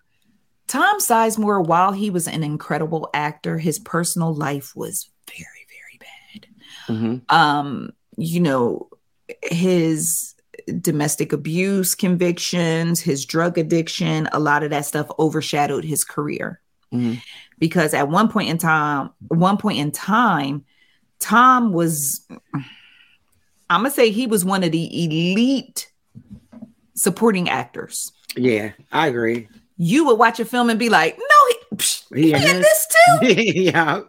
Tom 0.68 1.00
Sizemore, 1.00 1.66
while 1.66 1.92
he 1.92 2.10
was 2.10 2.28
an 2.28 2.44
incredible 2.44 3.10
actor, 3.14 3.58
his 3.58 3.80
personal 3.80 4.34
life 4.34 4.76
was 4.76 5.10
very, 5.30 5.66
very 5.70 6.00
bad. 6.00 6.48
Mhm. 6.88 7.32
Um, 7.32 7.92
you 8.18 8.40
know, 8.40 8.90
his 9.44 10.34
domestic 10.82 11.32
abuse 11.32 11.96
convictions, 11.96 13.00
his 13.00 13.26
drug 13.26 13.58
addiction, 13.58 14.28
a 14.34 14.40
lot 14.40 14.64
of 14.64 14.70
that 14.72 14.86
stuff 14.86 15.08
overshadowed 15.20 15.86
his 15.86 16.04
career. 16.04 16.60
Mhm. 16.92 17.22
Because 17.60 17.94
at 17.94 18.10
one 18.10 18.28
point 18.28 18.50
in 18.50 18.58
time, 18.58 19.12
one 19.30 19.58
point 19.58 19.80
in 19.80 19.92
time, 19.92 20.66
Tom 21.20 21.72
was 21.72 22.28
I'm 23.70 23.82
gonna 23.82 23.92
say 23.92 24.12
he 24.12 24.28
was 24.28 24.46
one 24.46 24.64
of 24.64 24.72
the 24.72 25.04
elite 25.04 25.92
supporting 26.96 27.50
actors. 27.50 28.12
Yeah, 28.36 28.72
I 28.92 29.08
agree. 29.08 29.48
You 29.78 30.06
would 30.08 30.18
watch 30.20 30.40
a 30.40 30.46
film 30.46 30.70
and 30.70 30.80
be 30.80 30.90
like, 30.90 31.18
"No, 31.18 31.78
he, 31.80 32.22
He 32.22 32.22
he 32.30 32.34
in 32.34 32.42
this? 32.42 32.88
this 33.22 33.36
too. 33.36 33.42
yeah. 33.62 34.02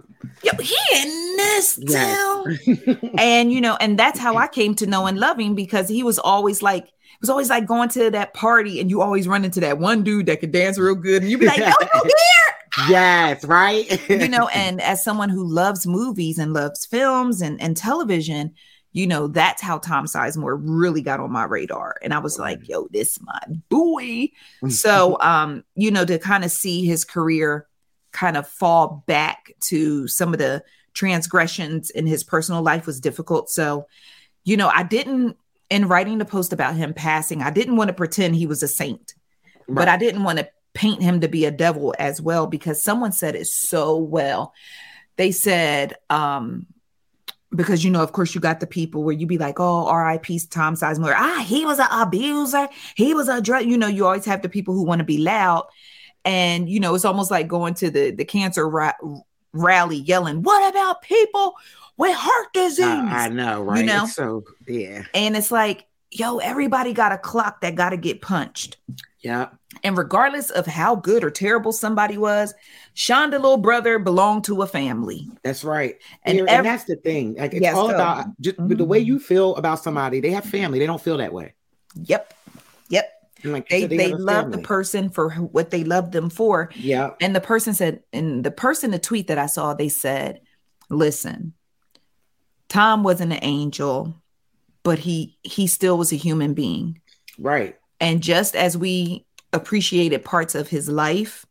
Yo, 0.43 0.53
he 0.61 0.77
in 0.95 1.37
this 1.37 1.79
Yes. 1.83 2.17
too." 2.65 3.11
and 3.19 3.53
you 3.53 3.61
know, 3.61 3.77
and 3.81 3.99
that's 3.99 4.19
how 4.19 4.37
I 4.37 4.49
came 4.49 4.75
to 4.77 4.87
know 4.87 5.07
and 5.07 5.19
love 5.19 5.39
him 5.39 5.55
because 5.55 5.89
he 5.89 6.03
was 6.03 6.19
always 6.19 6.63
like, 6.63 6.85
it 6.85 7.21
was 7.21 7.31
always 7.31 7.51
like 7.51 7.67
going 7.67 7.89
to 7.91 8.11
that 8.11 8.35
party, 8.35 8.81
and 8.81 8.91
you 8.91 9.03
always 9.03 9.29
run 9.29 9.45
into 9.45 9.61
that 9.61 9.79
one 9.79 10.03
dude 10.03 10.27
that 10.27 10.41
could 10.41 10.53
dance 10.53 10.79
real 10.79 10.95
good, 10.95 11.23
and 11.23 11.31
you 11.31 11.39
be 11.39 11.47
like, 11.47 11.59
"Yo, 11.59 11.67
you 11.67 11.73
here?" 12.05 12.89
yes, 12.91 13.45
right. 13.45 14.09
you 14.09 14.29
know 14.29 14.47
and 14.49 14.81
as 14.81 15.03
someone 15.03 15.29
who 15.29 15.45
loves 15.45 15.87
movies 15.87 16.39
and 16.39 16.53
loves 16.53 16.87
films 16.87 17.41
and, 17.41 17.61
and 17.61 17.77
television 17.77 18.55
you 18.93 19.07
know 19.07 19.27
that's 19.27 19.63
how 19.63 19.79
tom 19.79 20.07
sizemore 20.07 20.59
really 20.61 21.03
got 21.03 21.21
on 21.21 21.31
my 21.31 21.45
radar 21.45 21.97
and 22.03 22.15
i 22.15 22.19
was 22.19 22.39
like 22.39 22.69
yo 22.69 22.89
this 22.91 23.21
my 23.21 23.41
boy. 23.69 24.29
So 24.69 25.19
um 25.21 25.65
you 25.75 25.91
know 25.91 26.05
to 26.05 26.19
kind 26.19 26.45
of 26.45 26.51
see 26.51 26.85
his 26.85 27.05
career 27.05 27.67
kind 28.13 28.37
of 28.37 28.49
fall 28.49 29.05
back 29.07 29.53
to 29.61 30.09
some 30.09 30.33
of 30.33 30.39
the 30.39 30.63
transgressions 30.95 31.91
in 31.91 32.07
his 32.07 32.25
personal 32.25 32.63
life 32.63 32.87
was 32.87 33.01
difficult. 33.01 33.51
So 33.51 33.87
you 34.45 34.57
know 34.57 34.69
i 34.69 34.83
didn't 34.83 35.37
in 35.71 35.87
writing 35.87 36.17
the 36.17 36.25
post 36.25 36.55
about 36.55 36.75
him 36.75 36.95
passing 36.95 37.43
i 37.43 37.51
didn't 37.51 37.77
want 37.77 37.89
to 37.89 37.95
pretend 37.95 38.35
he 38.35 38.47
was 38.47 38.63
a 38.63 38.69
saint 38.69 39.15
but 39.69 39.89
I 39.89 39.97
didn't 39.97 40.25
want 40.25 40.39
to 40.39 40.49
paint 40.73 41.03
him 41.03 41.21
to 41.21 41.29
be 41.29 41.45
a 41.45 41.51
devil 41.51 41.95
as 41.99 42.21
well 42.21 42.47
because 42.47 42.83
someone 42.83 43.13
said 43.13 43.35
it 43.35 43.47
so 43.47 43.97
well. 43.97 44.55
They 45.17 45.31
said, 45.31 45.95
um, 46.09 46.67
because 47.55 47.85
you 47.85 47.91
know, 47.91 48.03
of 48.03 48.13
course, 48.13 48.35
you 48.35 48.41
got 48.41 48.61
the 48.61 48.67
people 48.67 49.03
where 49.03 49.15
you 49.15 49.27
be 49.27 49.39
like, 49.39 49.59
"Oh, 49.59 49.87
R.I.P. 49.87 50.41
Tom 50.51 50.75
Sizemore." 50.75 51.15
Ah, 51.17 51.45
he 51.47 51.65
was 51.65 51.79
an 51.79 51.89
abuser. 51.91 52.69
He 52.95 53.15
was 53.15 53.29
a 53.29 53.41
drug. 53.41 53.67
You 53.67 53.79
know, 53.79 53.87
you 53.87 54.05
always 54.07 54.25
have 54.27 54.43
the 54.43 54.49
people 54.49 54.75
who 54.75 54.85
want 54.85 54.99
to 54.99 55.05
be 55.05 55.19
loud, 55.19 55.67
and 56.25 56.69
you 56.69 56.81
know, 56.81 56.95
it's 56.95 57.05
almost 57.05 57.31
like 57.31 57.49
going 57.49 57.75
to 57.75 57.91
the 57.91 58.11
the 58.11 58.25
cancer 58.25 58.69
ra- 58.69 58.93
rally, 59.53 59.97
yelling, 59.97 60.43
"What 60.43 60.71
about 60.71 61.03
people 61.03 61.55
with 61.97 62.15
heart 62.15 62.53
disease?" 62.53 62.85
I, 62.87 63.27
I 63.27 63.29
know, 63.29 63.63
right? 63.63 63.81
You 63.81 63.87
know, 63.87 64.07
so 64.07 64.45
yeah, 64.67 65.05
and 65.15 65.37
it's 65.37 65.51
like, 65.51 65.87
yo, 66.11 66.39
everybody 66.39 66.93
got 66.93 67.13
a 67.13 67.19
clock 67.19 67.63
that 67.63 67.75
got 67.75 67.91
to 67.91 67.97
get 67.97 68.21
punched. 68.21 68.77
Yeah. 69.21 69.49
And 69.83 69.99
regardless 69.99 70.51
of 70.51 70.67
how 70.67 70.95
good 70.95 71.25
or 71.25 71.31
terrible 71.31 71.73
somebody 71.73 72.17
was, 72.17 72.55
Shonda 72.95 73.33
little 73.33 73.57
brother 73.57 73.99
belonged 73.99 74.45
to 74.45 74.63
a 74.63 74.67
family. 74.67 75.29
That's 75.43 75.65
right. 75.65 75.97
And 76.23 76.41
And, 76.41 76.49
and 76.49 76.67
that's 76.67 76.85
the 76.85 76.97
thing. 76.97 77.35
Like 77.35 77.53
it's 77.53 77.63
Yes, 77.63 77.75
all 77.75 77.89
go. 77.89 77.95
about 77.95 78.27
just 78.41 78.59
with 78.59 78.69
mm-hmm. 78.69 78.79
the 78.79 78.85
way 78.85 78.99
you 78.99 79.19
feel 79.19 79.57
about 79.57 79.81
somebody. 79.81 80.21
They 80.21 80.31
have 80.31 80.45
family. 80.45 80.79
They 80.79 80.87
don't 80.87 81.03
feel 81.03 81.17
that 81.19 81.33
way. 81.33 81.55
Yep. 81.95 82.35
Yep. 82.91 83.13
And 83.43 83.53
like 83.53 83.69
They 83.69 83.83
said, 83.83 83.91
they, 83.91 84.13
a 84.13 84.17
love 84.17 84.53
the 84.53 84.59
person 84.59 85.11
for 85.11 85.31
what 85.31 85.71
they 85.71 85.85
love 85.85 86.13
them 86.13 86.31
for. 86.31 86.71
Yeah. 86.77 87.11
And 87.21 87.35
the 87.35 87.41
person 87.41 87.75
said, 87.75 88.03
and 88.13 88.45
the 88.45 88.51
person, 88.51 88.93
the 88.93 88.99
tweet 88.99 89.27
that 89.29 89.39
I 89.39 89.47
saw, 89.47 89.75
they 89.75 89.89
said, 89.89 90.41
listen, 90.91 91.55
Tom 92.69 93.03
wasn't 93.03 93.33
an 93.33 93.41
angel, 93.43 94.15
but 94.83 95.01
he 95.01 95.39
he 95.43 95.67
still 95.67 95.99
was 95.99 96.13
a 96.13 96.17
human 96.17 96.55
being. 96.55 97.01
Right. 97.39 97.77
And 98.01 98.23
just 98.23 98.55
as 98.55 98.77
we 98.77 99.25
appreciated 99.53 100.25
parts 100.25 100.55
of 100.55 100.69
his 100.69 100.89
life, 100.89 101.47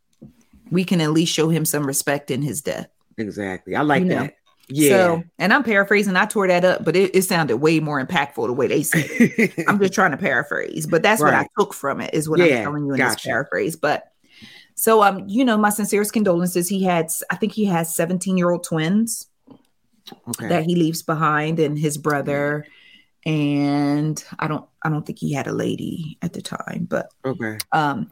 we 0.71 0.83
can 0.83 1.01
at 1.01 1.11
least 1.11 1.33
show 1.33 1.49
him 1.49 1.65
some 1.65 1.85
respect 1.85 2.31
in 2.31 2.41
his 2.41 2.61
death. 2.61 2.87
Exactly. 3.17 3.75
I 3.75 3.81
like 3.81 4.03
You 4.03 4.09
know. 4.09 4.21
that. 4.23 4.33
Yeah. 4.69 4.89
So, 4.89 5.23
and 5.39 5.53
I'm 5.53 5.63
paraphrasing, 5.63 6.17
I 6.17 6.25
tore 6.25 6.47
that 6.47 6.65
up, 6.65 6.83
but 6.83 6.95
it, 6.97 7.15
it 7.15 7.21
sounded 7.21 7.57
way 7.57 7.79
more 7.79 8.05
impactful 8.05 8.47
the 8.47 8.53
way 8.53 8.67
they 8.67 8.83
said 8.83 9.05
it. 9.09 9.63
I'm 9.67 9.79
just 9.79 9.93
trying 9.93 10.11
to 10.11 10.17
paraphrase, 10.17 10.85
but 10.85 11.01
that's 11.01 11.21
what 11.21 11.33
I 11.33 11.47
took 11.57 11.73
from 11.73 12.01
it, 12.01 12.13
is 12.13 12.27
what 12.27 12.39
Yeah, 12.39 12.57
I'm 12.57 12.63
telling 12.63 12.85
you 12.85 12.93
in 12.93 12.99
this 12.99 13.15
paraphrase. 13.23 13.77
But 13.77 14.11
so, 14.75 15.03
um, 15.03 15.23
you 15.25 15.45
know, 15.45 15.57
my 15.57 15.69
sincerest 15.69 16.11
condolences. 16.11 16.67
He 16.67 16.83
had, 16.83 17.09
I 17.31 17.37
think 17.37 17.53
he 17.53 17.63
has 17.65 17.95
17 17.95 18.37
year 18.37 18.51
old 18.51 18.65
twins 18.65 19.27
okay. 20.29 20.49
that 20.49 20.65
he 20.65 20.75
leaves 20.75 21.01
behind, 21.01 21.59
and 21.59 21.79
his 21.79 21.97
brother. 21.97 22.65
And 23.27 24.23
I 24.39 24.47
don't, 24.47 24.63
I 24.83 24.89
don't 24.89 25.05
think 25.05 25.19
he 25.19 25.33
had 25.33 25.47
a 25.47 25.51
lady 25.51 26.17
at 26.21 26.31
the 26.31 26.41
time, 26.41 26.87
but 26.89 27.11
okay. 27.25 27.57
um, 27.73 28.09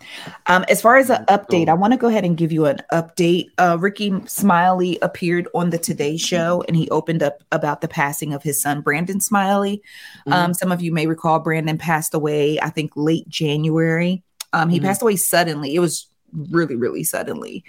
um, 0.48 0.66
as 0.68 0.82
far 0.82 0.98
as 0.98 1.10
an 1.10 1.24
update, 1.30 1.70
I 1.70 1.74
want 1.74 1.94
to 1.94 1.98
go 1.98 2.08
ahead 2.10 2.26
and 2.26 2.36
give 2.36 2.52
you 2.52 2.66
an 2.66 2.80
update. 2.92 3.46
Uh, 3.58 3.78
Rickey 3.80 4.14
Smiley 4.26 5.00
appeared 5.02 5.48
on 5.56 5.70
the 5.70 5.78
Today 5.78 6.18
Show, 6.18 6.66
and 6.68 6.76
he 6.76 6.90
opened 6.90 7.24
up 7.24 7.46
about 7.54 7.80
the 7.80 7.88
passing 7.88 8.34
of 8.34 8.44
his 8.44 8.62
son 8.62 8.82
Brandon 8.82 9.22
Smiley. 9.22 9.82
Um, 10.28 10.54
some 10.54 10.74
of 10.74 10.82
you 10.82 10.92
may 10.92 11.08
recall 11.08 11.40
Brandon 11.40 11.78
passed 11.78 12.14
away, 12.14 12.60
I 12.60 12.70
think, 12.70 12.92
late 12.98 13.30
January. 13.30 14.22
Um, 14.52 14.68
he 14.70 14.82
Mhm. 14.82 14.84
passed 14.84 15.02
away 15.02 15.16
suddenly. 15.16 15.76
It 15.76 15.80
was 15.80 16.10
really, 16.34 16.76
really 16.76 17.06
suddenly, 17.06 17.64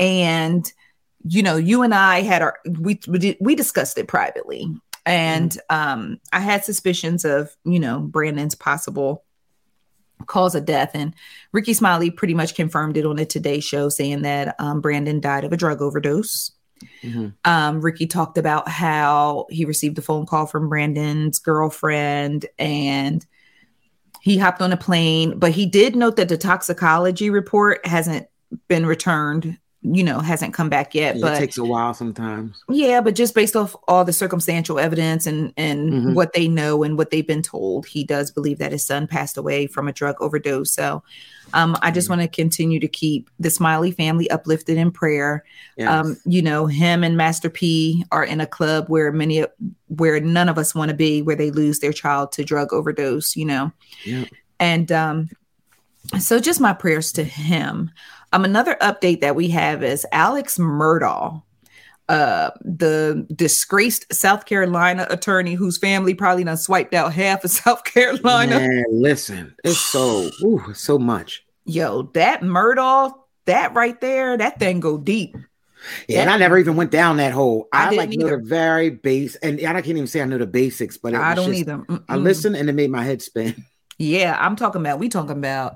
and 0.00 0.70
you 1.24 1.42
know, 1.42 1.56
you 1.56 1.82
and 1.82 1.94
I 1.94 2.22
had 2.22 2.42
our 2.42 2.56
we 2.80 2.98
we, 3.06 3.18
did, 3.20 3.36
we 3.40 3.54
discussed 3.54 3.96
it 3.96 4.08
privately, 4.08 4.66
and 5.06 5.56
um, 5.70 6.20
I 6.32 6.40
had 6.40 6.64
suspicions 6.64 7.24
of 7.24 7.54
you 7.64 7.78
know 7.78 8.00
Brandon's 8.00 8.54
possible 8.54 9.24
cause 10.26 10.54
of 10.54 10.64
death. 10.64 10.90
And 10.94 11.14
Rickey 11.52 11.74
Smiley 11.74 12.10
pretty 12.10 12.34
much 12.34 12.54
confirmed 12.54 12.96
it 12.96 13.06
on 13.06 13.16
the 13.16 13.26
Today 13.26 13.60
Show, 13.60 13.88
saying 13.88 14.22
that 14.22 14.54
um, 14.58 14.80
Brandon 14.80 15.20
died 15.20 15.44
of 15.44 15.52
a 15.52 15.56
drug 15.56 15.80
overdose. 15.80 16.52
Mhm. 17.02 17.34
Um, 17.44 17.80
Rickey 17.80 18.06
talked 18.06 18.38
about 18.38 18.68
how 18.68 19.46
he 19.50 19.64
received 19.64 19.98
a 19.98 20.02
phone 20.02 20.26
call 20.26 20.46
from 20.46 20.68
Brandon's 20.68 21.38
girlfriend 21.38 22.46
and 22.58 23.24
he 24.22 24.38
hopped 24.38 24.62
on 24.62 24.72
a 24.72 24.76
plane, 24.76 25.38
but 25.38 25.52
he 25.52 25.66
did 25.66 25.96
note 25.96 26.16
that 26.16 26.28
the 26.28 26.36
toxicology 26.36 27.30
report 27.30 27.86
hasn't 27.86 28.26
been 28.68 28.84
returned, 28.84 29.58
you 29.82 30.04
know, 30.04 30.18
hasn't 30.20 30.52
come 30.52 30.68
back 30.68 30.94
yet. 30.94 31.16
Yeah, 31.16 31.22
but 31.22 31.36
it 31.36 31.38
takes 31.40 31.56
a 31.56 31.64
while 31.64 31.94
sometimes. 31.94 32.62
yeah, 32.68 33.00
but 33.00 33.14
just 33.14 33.34
based 33.34 33.56
off 33.56 33.74
all 33.88 34.04
the 34.04 34.12
circumstantial 34.12 34.78
evidence 34.78 35.26
and 35.26 35.54
and 35.56 35.90
Mhm. 35.92 36.14
what 36.14 36.34
they 36.34 36.48
know 36.48 36.82
and 36.82 36.98
what 36.98 37.10
they've 37.10 37.26
been 37.26 37.40
told, 37.42 37.86
he 37.86 38.04
does 38.04 38.30
believe 38.30 38.58
that 38.58 38.72
his 38.72 38.84
son 38.84 39.06
passed 39.06 39.38
away 39.38 39.66
from 39.66 39.88
a 39.88 39.92
drug 39.92 40.16
overdose. 40.20 40.70
So, 40.72 41.02
um, 41.54 41.78
I 41.80 41.90
just 41.90 42.10
want 42.10 42.20
to 42.20 42.28
continue 42.28 42.78
to 42.78 42.88
keep 42.88 43.30
the 43.40 43.48
Smiley 43.48 43.90
family 43.90 44.28
uplifted 44.28 44.76
in 44.76 44.90
prayer. 44.90 45.44
Yes. 45.78 45.88
Um, 45.88 46.16
you 46.26 46.42
know, 46.42 46.66
him 46.66 47.02
and 47.02 47.16
Master 47.16 47.48
P 47.48 48.04
are 48.12 48.22
in 48.24 48.40
a 48.42 48.46
club 48.46 48.84
where 48.88 49.10
many 49.12 49.46
where 49.88 50.20
none 50.20 50.50
of 50.50 50.58
us 50.58 50.74
want 50.74 50.90
to 50.90 50.94
be, 50.96 51.22
where 51.22 51.36
they 51.36 51.50
lose 51.50 51.78
their 51.78 51.92
child 51.94 52.32
to 52.32 52.44
drug 52.44 52.72
overdose. 52.74 53.34
You 53.34 53.46
know, 53.46 53.72
yeah. 54.04 54.24
and 54.58 54.92
um, 54.92 55.30
so 56.18 56.38
just 56.38 56.60
my 56.60 56.74
prayers 56.74 57.12
to 57.12 57.24
him. 57.24 57.90
Um, 58.32 58.44
another 58.44 58.76
update 58.80 59.20
that 59.22 59.34
we 59.36 59.48
have 59.50 59.82
is 59.82 60.06
Alex 60.12 60.56
Murdaugh, 60.58 61.42
uh, 62.08 62.50
the 62.60 63.26
disgraced 63.34 64.12
South 64.12 64.46
Carolina 64.46 65.06
attorney 65.10 65.54
whose 65.54 65.78
family 65.78 66.14
probably 66.14 66.44
done 66.44 66.56
swiped 66.56 66.94
out 66.94 67.12
half 67.12 67.44
of 67.44 67.50
South 67.62 67.84
Carolina. 67.84 68.60
Man, 68.60 68.84
listen, 68.90 69.54
it's 69.64 69.78
so 69.80 70.30
ooh, 70.44 70.62
it's 70.68 70.80
so 70.80 70.98
much. 70.98 71.44
Yo, 71.64 72.02
that 72.14 72.40
Murdaugh, 72.42 73.12
that 73.46 73.74
right 73.74 74.00
there, 74.00 74.36
that 74.36 74.58
thing 74.58 74.80
go 74.80 74.96
deep. 74.98 75.36
Yeah, 76.08 76.20
and 76.20 76.30
I 76.30 76.36
never 76.36 76.58
even 76.58 76.76
went 76.76 76.90
down 76.90 77.16
that 77.16 77.32
hole. 77.32 77.66
I 77.72 77.86
I, 77.86 77.90
like 77.96 78.10
know 78.10 78.26
either. 78.26 78.36
the 78.36 78.44
very 78.44 78.90
base, 78.90 79.34
and 79.36 79.58
I 79.60 79.72
can't 79.72 79.86
even 79.88 80.06
say 80.06 80.20
I 80.20 80.26
know 80.26 80.36
the 80.36 80.46
basics, 80.46 80.98
but 80.98 81.14
it 81.14 81.16
I 81.16 81.30
was 81.34 81.36
don't 81.44 81.48
just- 81.54 81.60
either. 81.60 81.84
I 82.08 82.16
Mm-mm. 82.16 82.22
listened 82.22 82.56
and 82.56 82.68
it 82.68 82.74
made 82.74 82.90
my 82.90 83.02
head 83.02 83.22
spin. 83.22 83.64
Yeah, 83.98 84.36
I'm 84.38 84.56
talking 84.56 84.80
about. 84.82 84.98
We 84.98 85.08
talking 85.08 85.30
about. 85.36 85.74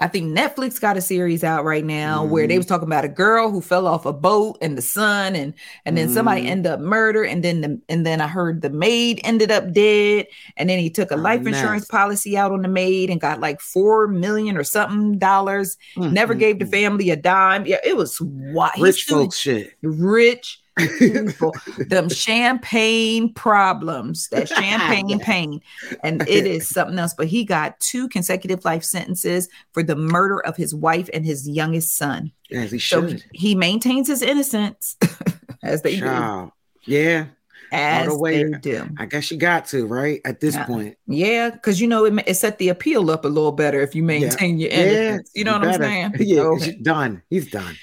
I 0.00 0.08
think 0.08 0.36
Netflix 0.36 0.80
got 0.80 0.96
a 0.96 1.00
series 1.00 1.42
out 1.44 1.64
right 1.64 1.84
now 1.84 2.24
where 2.24 2.46
they 2.46 2.56
Mhm. 2.56 2.58
was 2.58 2.66
talking 2.66 2.86
about 2.88 3.04
a 3.04 3.08
girl 3.08 3.50
who 3.50 3.60
fell 3.60 3.86
off 3.86 4.06
a 4.06 4.12
boat 4.12 4.58
in 4.60 4.74
the 4.76 4.82
sun, 4.82 5.34
and 5.36 5.54
and 5.84 5.96
then 5.96 6.08
somebody 6.08 6.42
Mhm. 6.42 6.46
ended 6.46 6.72
up 6.72 6.80
murdered, 6.80 7.24
and 7.26 7.42
then 7.44 7.60
the 7.62 7.80
and 7.88 8.06
then 8.06 8.20
I 8.20 8.28
heard 8.28 8.62
the 8.62 8.70
maid 8.70 9.20
ended 9.24 9.50
up 9.50 9.72
dead, 9.72 10.26
and 10.56 10.68
then 10.70 10.78
he 10.78 10.90
took 10.90 11.10
a 11.10 11.16
A 11.16 11.16
life 11.16 11.46
insurance 11.46 11.82
mess. 11.82 11.88
policy 11.88 12.36
out 12.36 12.52
on 12.52 12.62
the 12.62 12.68
maid 12.68 13.10
and 13.10 13.20
got 13.20 13.40
like 13.40 13.60
four 13.60 14.08
million 14.08 14.56
or 14.56 14.64
something 14.64 15.18
dollars. 15.18 15.76
Never 16.10 16.34
Mm, 16.34 16.38
gave 16.38 16.56
mm, 16.56 16.60
the 16.60 16.64
mm. 16.64 16.70
family 16.70 17.10
a 17.10 17.16
dime. 17.16 17.66
Yeah, 17.66 17.78
it 17.84 17.96
was 17.96 18.18
what 18.20 18.74
Rich 18.76 19.04
folks 19.04 19.36
shit. 19.36 19.74
rich 19.82 20.60
people, 20.78 21.54
them 21.88 22.08
champagne 22.08 23.32
problems, 23.34 24.28
that 24.28 24.48
champagne 24.60 25.08
Yeah. 25.08 25.18
pain. 25.20 25.60
And 26.02 26.22
it 26.28 26.46
is 26.46 26.68
something 26.68 26.98
else. 26.98 27.14
But 27.14 27.26
he 27.28 27.44
got 27.44 27.78
two 27.80 28.08
consecutive 28.08 28.64
life 28.64 28.84
sentences 28.84 29.48
for 29.72 29.82
the 29.82 29.96
murder 29.96 30.40
of 30.40 30.56
his 30.56 30.74
wife 30.74 31.08
and 31.12 31.24
his 31.24 31.48
youngest 31.48 31.96
son. 31.96 32.32
As 32.52 32.70
he 32.70 32.78
So 32.78 33.08
should. 33.08 33.24
he 33.32 33.54
maintains 33.54 34.08
his 34.08 34.22
innocence, 34.22 34.96
as 35.62 35.82
they 35.82 35.98
do. 36.00 36.52
Yeah, 36.86 37.26
As 37.72 38.06
the 38.08 38.18
way- 38.18 38.44
they 38.44 38.58
do. 38.58 38.88
I 38.98 39.04
guess 39.04 39.30
you 39.30 39.36
got 39.36 39.66
to 39.66 39.86
right 39.86 40.22
at 40.24 40.40
this 40.40 40.54
Yeah. 40.54 40.64
point. 40.64 40.96
Yeah, 41.06 41.50
because 41.50 41.80
you 41.80 41.86
know 41.88 42.06
it, 42.06 42.14
it 42.26 42.34
set 42.34 42.56
the 42.58 42.70
appeal 42.70 43.10
up 43.10 43.26
a 43.26 43.28
little 43.28 43.52
better 43.52 43.80
if 43.82 43.94
you 43.94 44.02
maintain 44.02 44.58
your 44.58 44.70
innocence. 44.70 45.30
you 45.34 45.44
know 45.44 45.52
what 45.58 45.62
better. 45.62 45.84
I'm 45.84 46.14
saying? 46.14 46.28
Yeah, 46.28 46.40
Okay. 46.42 46.78
done. 46.80 47.22
He's 47.28 47.50
done. 47.50 47.76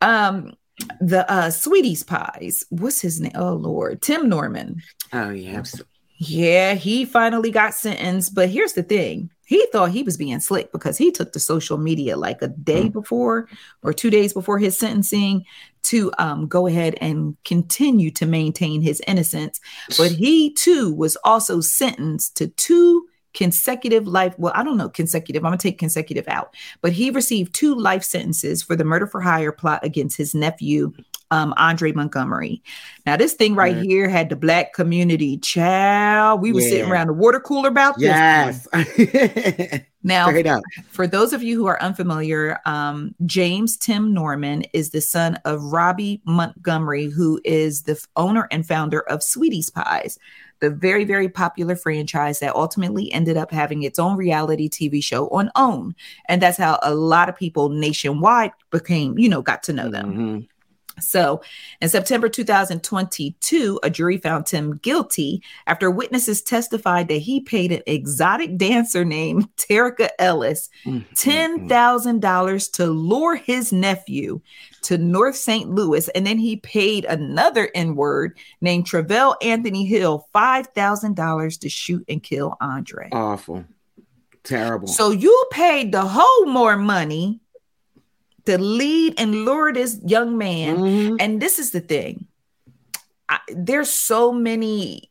Um, 0.00 0.52
the 1.00 1.30
uh 1.30 1.50
sweeties 1.50 2.02
pies. 2.02 2.64
What's 2.70 3.00
his 3.00 3.20
name? 3.20 3.32
Oh 3.34 3.54
Lord, 3.54 4.02
Tim 4.02 4.28
Norman. 4.28 4.82
Oh 5.12 5.30
yeah, 5.30 5.58
absolutely. 5.58 5.88
Yeah, 6.16 6.74
he 6.74 7.04
finally 7.04 7.50
got 7.50 7.74
sentenced. 7.74 8.34
But 8.34 8.48
here's 8.48 8.74
the 8.74 8.82
thing 8.82 9.30
he 9.44 9.66
thought 9.72 9.90
he 9.90 10.02
was 10.02 10.16
being 10.16 10.40
slick 10.40 10.72
because 10.72 10.96
he 10.96 11.10
took 11.10 11.32
to 11.32 11.40
social 11.40 11.76
media 11.76 12.16
like 12.16 12.40
a 12.42 12.48
day 12.48 12.88
before 12.88 13.48
or 13.82 13.92
two 13.92 14.08
days 14.08 14.32
before 14.32 14.58
his 14.58 14.78
sentencing 14.78 15.44
to 15.82 16.12
um, 16.18 16.46
go 16.46 16.66
ahead 16.66 16.96
and 17.00 17.36
continue 17.44 18.10
to 18.12 18.24
maintain 18.24 18.80
his 18.80 19.02
innocence. 19.06 19.60
But 19.98 20.12
he 20.12 20.54
too 20.54 20.94
was 20.94 21.16
also 21.24 21.60
sentenced 21.60 22.36
to 22.36 22.46
two 22.48 23.08
consecutive 23.34 24.06
life 24.06 24.34
well 24.38 24.52
i 24.54 24.62
don't 24.62 24.76
know 24.76 24.88
consecutive 24.88 25.44
i'm 25.44 25.50
gonna 25.50 25.58
take 25.58 25.78
consecutive 25.78 26.28
out 26.28 26.54
but 26.80 26.92
he 26.92 27.10
received 27.10 27.54
two 27.54 27.74
life 27.74 28.02
sentences 28.02 28.62
for 28.62 28.76
the 28.76 28.84
murder 28.84 29.06
for 29.06 29.20
hire 29.20 29.52
plot 29.52 29.84
against 29.84 30.16
his 30.16 30.34
nephew 30.34 30.92
um, 31.30 31.54
andre 31.56 31.92
montgomery 31.92 32.62
now 33.06 33.16
this 33.16 33.32
thing 33.32 33.54
right 33.54 33.76
here 33.78 34.06
had 34.06 34.28
the 34.28 34.36
black 34.36 34.74
community 34.74 35.38
child 35.38 36.42
we 36.42 36.52
were 36.52 36.60
sitting 36.60 36.90
around 36.90 37.06
the 37.06 37.12
water 37.12 37.40
cooler 37.40 37.68
about 37.68 37.98
this. 37.98 38.68
Yes. 38.72 39.80
now 40.02 40.28
up. 40.28 40.62
for 40.88 41.06
those 41.06 41.32
of 41.32 41.42
you 41.42 41.56
who 41.56 41.66
are 41.66 41.80
unfamiliar, 41.82 42.60
um, 42.66 43.14
James 43.26 43.76
Tim 43.76 44.12
Norman 44.12 44.62
is 44.72 44.90
the 44.90 45.00
son 45.00 45.36
of 45.44 45.62
Robbie 45.62 46.20
Montgomery, 46.24 47.06
who 47.06 47.40
is 47.44 47.82
the 47.82 47.92
f- 47.92 48.06
owner 48.16 48.48
and 48.50 48.66
founder 48.66 49.00
of 49.00 49.22
Sweeties 49.22 49.70
Pies, 49.70 50.18
the 50.62 50.70
very, 50.70 51.04
very 51.04 51.28
popular 51.28 51.74
franchise 51.74 52.38
that 52.38 52.54
ultimately 52.54 53.12
ended 53.12 53.36
up 53.36 53.50
having 53.50 53.82
its 53.82 53.98
own 53.98 54.16
reality 54.16 54.68
TV 54.68 55.02
show 55.02 55.28
on 55.30 55.50
OWN. 55.56 55.94
And 56.28 56.40
that's 56.40 56.56
how 56.56 56.78
a 56.84 56.94
lot 56.94 57.28
of 57.28 57.36
people 57.36 57.68
nationwide 57.68 58.52
became, 58.70 59.18
you 59.18 59.28
know, 59.28 59.42
got 59.42 59.64
to 59.64 59.72
know 59.72 59.90
them. 59.90 60.14
Mhm. 60.14 60.48
So, 61.00 61.40
in 61.80 61.88
September 61.88 62.28
2022, 62.28 63.80
a 63.82 63.90
jury 63.90 64.18
found 64.18 64.46
Tim 64.46 64.76
guilty 64.76 65.42
after 65.66 65.90
witnesses 65.90 66.42
testified 66.42 67.08
that 67.08 67.14
he 67.14 67.40
paid 67.40 67.72
an 67.72 67.82
exotic 67.86 68.56
dancer 68.58 69.04
named 69.04 69.48
Terica 69.56 70.10
Ellis 70.18 70.68
$10,000 70.84 72.72
to 72.72 72.86
lure 72.86 73.36
his 73.36 73.72
nephew 73.72 74.40
to 74.82 74.98
North 74.98 75.36
St. 75.36 75.70
Louis. 75.70 76.08
And 76.10 76.26
then 76.26 76.38
he 76.38 76.56
paid 76.56 77.04
another 77.06 77.70
N 77.74 77.96
word 77.96 78.38
named 78.60 78.86
Travell 78.86 79.36
Anthony 79.40 79.86
Hill 79.86 80.28
$5,000 80.34 81.60
to 81.60 81.68
shoot 81.68 82.04
and 82.08 82.22
kill 82.22 82.56
Andre. 82.60 83.08
Awful. 83.12 83.64
Terrible. 84.44 84.88
So, 84.88 85.10
you 85.10 85.44
paid 85.52 85.92
the 85.92 86.02
whole 86.02 86.46
more 86.46 86.76
money 86.76 87.40
to 88.46 88.58
lead 88.58 89.14
and 89.18 89.44
lure 89.44 89.72
this 89.72 89.98
young 90.04 90.36
man. 90.38 90.76
Mhm. 90.78 91.16
And 91.20 91.40
this 91.40 91.58
is 91.58 91.70
the 91.70 91.80
thing. 91.80 92.26
I, 93.28 93.38
there's 93.54 93.88
so 93.90 94.32
many 94.32 95.10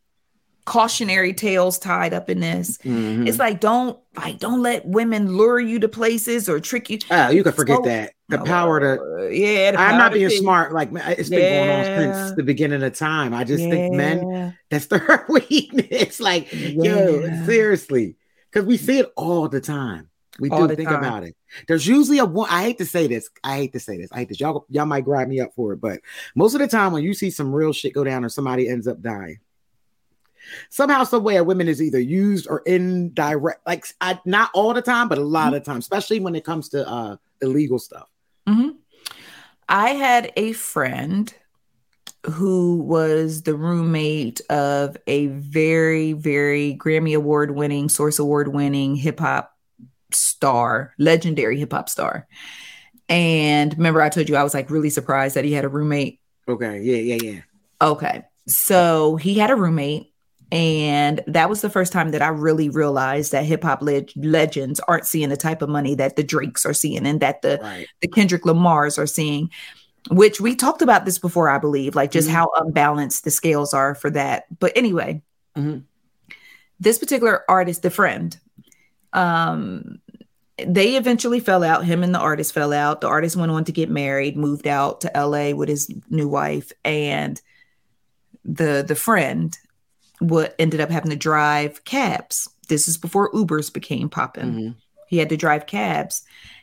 cautionary 0.66 1.34
tales 1.34 1.80
tied 1.80 2.14
up 2.14 2.30
in 2.30 2.40
this. 2.40 2.78
Mhm. 2.80 3.28
It's 3.28 3.40
like 3.40 3.60
don't 3.60 3.98
like 4.16 4.38
don't 4.40 4.62
let 4.62 4.86
women 4.86 5.36
lure 5.36 5.60
you 5.60 5.80
to 5.80 5.88
places 5.88 6.48
or 6.48 6.60
trick 6.60 6.90
you. 6.90 7.00
Oh, 7.10 7.30
you 7.30 7.44
can 7.44 7.52
forget 7.54 7.78
So- 7.78 7.84
that. 7.90 8.12
The 8.30 8.38
power 8.38 8.80
to 8.80 9.02
Uh, 9.02 9.24
yeah, 9.28 9.72
the 9.72 9.80
I'm 9.82 9.98
not 9.98 10.14
being 10.14 10.30
smart. 10.30 10.72
Like 10.72 10.90
it's 10.94 11.28
been 11.30 11.40
going 11.40 11.70
on 11.70 12.14
since 12.16 12.36
the 12.38 12.44
beginning 12.44 12.82
of 12.82 12.94
time. 12.98 13.34
I 13.34 13.44
just 13.44 13.62
think 13.64 13.94
men 13.94 14.30
Yeah. 14.30 14.52
that's 14.70 14.86
their 14.86 15.26
weakness. 15.30 16.22
Like, 16.22 16.48
yo, 16.54 17.24
seriously. 17.46 18.16
Because 18.50 18.66
we 18.66 18.78
see 18.78 19.00
it 19.00 19.12
all 19.18 19.50
the 19.50 19.60
time. 19.60 20.08
We 20.42 20.50
All 20.50 20.68
do 20.68 20.76
think 20.76 20.90
time. 20.90 20.98
about 20.98 21.24
it. 21.24 21.36
There's 21.68 21.86
usually 21.88 22.18
a 22.18 22.26
one. 22.26 22.50
I 22.50 22.64
hate 22.64 22.80
to 22.80 22.86
say 22.86 23.08
this. 23.08 23.30
I 23.44 23.56
hate 23.58 23.74
to 23.74 23.80
say 23.80 23.96
this. 23.98 24.12
I 24.12 24.18
hate 24.20 24.30
this. 24.30 24.40
Y'all, 24.40 24.66
y'all 24.70 24.86
might 24.88 25.06
grab 25.06 25.28
me 25.28 25.40
up 25.40 25.54
for 25.56 25.74
it, 25.74 25.78
but 25.80 26.00
most 26.36 26.56
of 26.56 26.60
the 26.60 26.68
time 26.68 26.92
when 26.92 27.04
you 27.04 27.14
see 27.14 27.30
some 27.30 27.54
real 27.54 27.72
shit 27.72 27.94
go 27.94 28.04
down 28.04 28.26
or 28.26 28.30
somebody 28.30 28.68
ends 28.68 28.88
up 28.88 29.02
dying, 29.02 29.38
somehow, 30.70 31.04
some 31.04 31.24
way, 31.24 31.36
a 31.36 31.44
woman 31.44 31.68
is 31.68 31.82
either 31.82 32.00
used 32.00 32.48
or 32.50 32.64
indirect. 32.66 33.66
Like, 33.68 33.86
I, 34.02 34.20
not 34.26 34.50
all 34.56 34.74
the 34.74 34.82
time, 34.82 35.08
but 35.08 35.20
a 35.20 35.24
lot 35.24 35.54
of 35.54 35.64
times, 35.64 35.86
especially 35.86 36.20
when 36.20 36.36
it 36.36 36.44
comes 36.44 36.70
to 36.70 36.88
uh 36.90 37.18
illegal 37.42 37.78
stuff. 37.80 38.10
Mhm. 38.50 38.76
I 39.70 39.92
had 39.92 40.34
a 40.36 40.54
friend 40.54 41.34
who 42.30 42.78
was 42.78 43.44
the 43.44 43.56
roommate 43.56 44.42
of 44.50 44.96
a 45.08 45.28
very, 45.28 46.14
very 46.14 46.76
Grammy 46.80 47.16
Award 47.16 47.52
winning, 47.52 47.90
Source 47.90 48.20
Award 48.20 48.50
winning 48.50 48.96
hip 48.96 49.20
hop 49.20 49.51
star, 50.14 50.94
legendary 50.98 51.60
hip 51.60 51.74
hop 51.74 51.90
star. 51.90 52.28
And 53.10 53.74
remember, 53.78 54.02
I 54.02 54.10
told 54.10 54.30
you 54.30 54.36
I 54.36 54.44
was 54.44 54.54
like 54.54 54.70
really 54.70 54.90
surprised 54.90 55.36
that 55.36 55.46
he 55.46 55.54
had 55.54 55.66
a 55.66 55.70
roommate. 55.70 56.20
Okay. 56.48 56.82
Yeah. 56.82 57.16
Yeah. 57.16 57.32
Yeah. 57.32 57.42
Okay. 57.82 58.24
So 58.48 59.16
he 59.18 59.36
had 59.36 59.52
a 59.52 59.56
roommate. 59.56 60.08
And 60.54 61.22
that 61.28 61.50
was 61.50 61.62
the 61.62 61.70
first 61.70 61.94
time 61.94 62.12
that 62.12 62.22
I 62.22 62.28
really 62.28 62.68
realized 62.68 63.32
that 63.32 63.46
hip 63.46 63.64
hop 63.64 63.82
leg- 63.82 64.12
legends 64.18 64.82
aren't 64.82 65.06
seeing 65.06 65.30
the 65.30 65.38
type 65.38 65.62
of 65.62 65.70
money 65.70 65.96
that 65.96 66.18
the 66.18 66.24
Drakes 66.24 66.66
are 66.66 66.74
seeing 66.74 67.06
and 67.08 67.22
that 67.22 67.42
the 67.42 67.58
Right. 67.62 67.88
the 68.02 68.10
Kendrick 68.10 68.44
Lamars 68.44 68.98
are 68.98 69.08
seeing, 69.08 69.50
which 70.10 70.42
we 70.42 70.56
talked 70.56 70.82
about 70.82 71.06
this 71.06 71.20
before, 71.20 71.48
I 71.48 71.58
believe, 71.58 71.96
like 71.96 72.12
just 72.12 72.28
Mhm. 72.28 72.34
how 72.34 72.50
unbalanced 72.58 73.24
the 73.24 73.32
scales 73.32 73.74
are 73.74 73.96
for 73.96 74.10
that. 74.10 74.44
But 74.60 74.74
anyway, 74.76 75.22
Mhm. 75.58 75.84
this 76.82 77.00
particular 77.00 77.44
artist, 77.48 77.82
the 77.82 77.90
friend, 77.90 78.38
um, 79.14 80.00
they 80.64 80.96
eventually 80.96 81.40
fell 81.40 81.64
out. 81.64 81.86
Him 81.86 82.04
and 82.04 82.14
the 82.14 82.20
artist 82.20 82.54
fell 82.54 82.72
out. 82.74 83.02
The 83.02 83.08
artist 83.08 83.36
went 83.36 83.52
on 83.52 83.64
to 83.66 83.72
get 83.72 83.90
married, 83.90 84.38
moved 84.38 84.68
out 84.68 85.02
to 85.02 85.12
LA 85.16 85.52
with 85.56 85.70
his 85.70 85.90
new 86.10 86.28
wife, 86.28 86.72
and 86.86 87.42
the 88.46 88.84
the 88.88 88.96
friend 88.96 89.58
what 90.20 90.56
ended 90.60 90.80
up 90.82 90.90
having 90.92 91.10
to 91.10 91.16
drive 91.18 91.84
cabs. 91.84 92.48
This 92.68 92.88
is 92.88 92.98
before 92.98 93.32
Ubers 93.32 93.74
became 93.74 94.08
popping. 94.08 94.54
Mhm. 94.54 94.76
He 95.08 95.18
had 95.18 95.30
to 95.30 95.38
drive 95.38 95.66
cabs. 95.66 96.22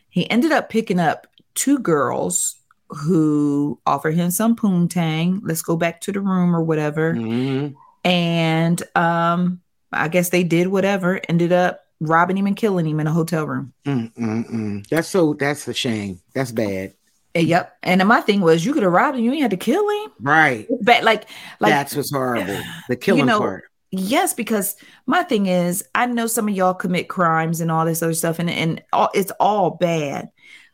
He 0.09 0.31
ended 0.31 0.53
up 0.53 0.69
picking 0.71 1.01
up 1.01 1.27
two 1.55 1.79
girls 1.81 2.55
who 2.91 3.79
offered 3.85 4.15
him 4.15 4.31
some 4.31 4.55
poontang. 4.57 5.41
Let's 5.43 5.61
go 5.61 5.77
back 5.77 6.01
to 6.03 6.13
the 6.13 6.21
room 6.21 6.55
or 6.55 6.63
whatever. 6.63 7.15
Mhm. 7.15 7.75
And 8.05 8.83
um, 8.95 9.61
I 9.93 10.07
guess 10.09 10.29
they 10.31 10.45
did 10.45 10.69
whatever, 10.69 11.21
ended 11.29 11.53
up 11.53 11.81
robbing 12.01 12.37
him 12.37 12.47
and 12.47 12.57
killing 12.57 12.87
him 12.87 13.01
in 13.01 13.07
a 13.07 13.13
hotel 13.13 13.47
room. 13.47 13.73
Mm, 13.87 14.13
mm, 14.15 14.51
mm. 14.51 14.87
That's 14.89 15.09
so. 15.09 15.35
That's 15.35 15.67
a 15.69 15.75
shame. 15.75 16.21
That's 16.35 16.53
bad. 16.53 16.95
And 17.35 17.47
yep. 17.47 17.77
And 17.83 18.07
my 18.09 18.21
thing 18.21 18.41
was 18.41 18.65
you 18.65 18.73
could 18.73 18.83
have 18.83 18.93
robbed 18.93 19.19
him, 19.19 19.25
you 19.25 19.33
ain't 19.33 19.43
had 19.43 19.51
to 19.51 19.57
kill 19.57 19.89
him. 19.89 20.11
Right. 20.21 20.67
But 20.83 21.05
like 21.05 21.25
like 21.61 21.71
That's 21.71 21.95
what's 21.95 22.13
horrible. 22.13 22.61
The 22.89 22.97
killing 22.97 23.27
know, 23.27 23.39
part. 23.39 23.65
Yes, 23.91 24.35
because 24.35 24.77
my 25.07 25.23
thing 25.23 25.47
is, 25.47 25.83
I 25.95 26.07
know 26.07 26.27
some 26.27 26.49
of 26.49 26.55
y'all 26.55 26.75
commit 26.75 27.09
crimes 27.09 27.61
and 27.61 27.71
all 27.71 27.85
this 27.85 28.03
other 28.03 28.15
stuff, 28.15 28.39
and 28.39 28.51
and 28.51 28.83
all, 28.93 29.11
it's 29.15 29.33
all 29.41 29.71
bad. 29.71 30.31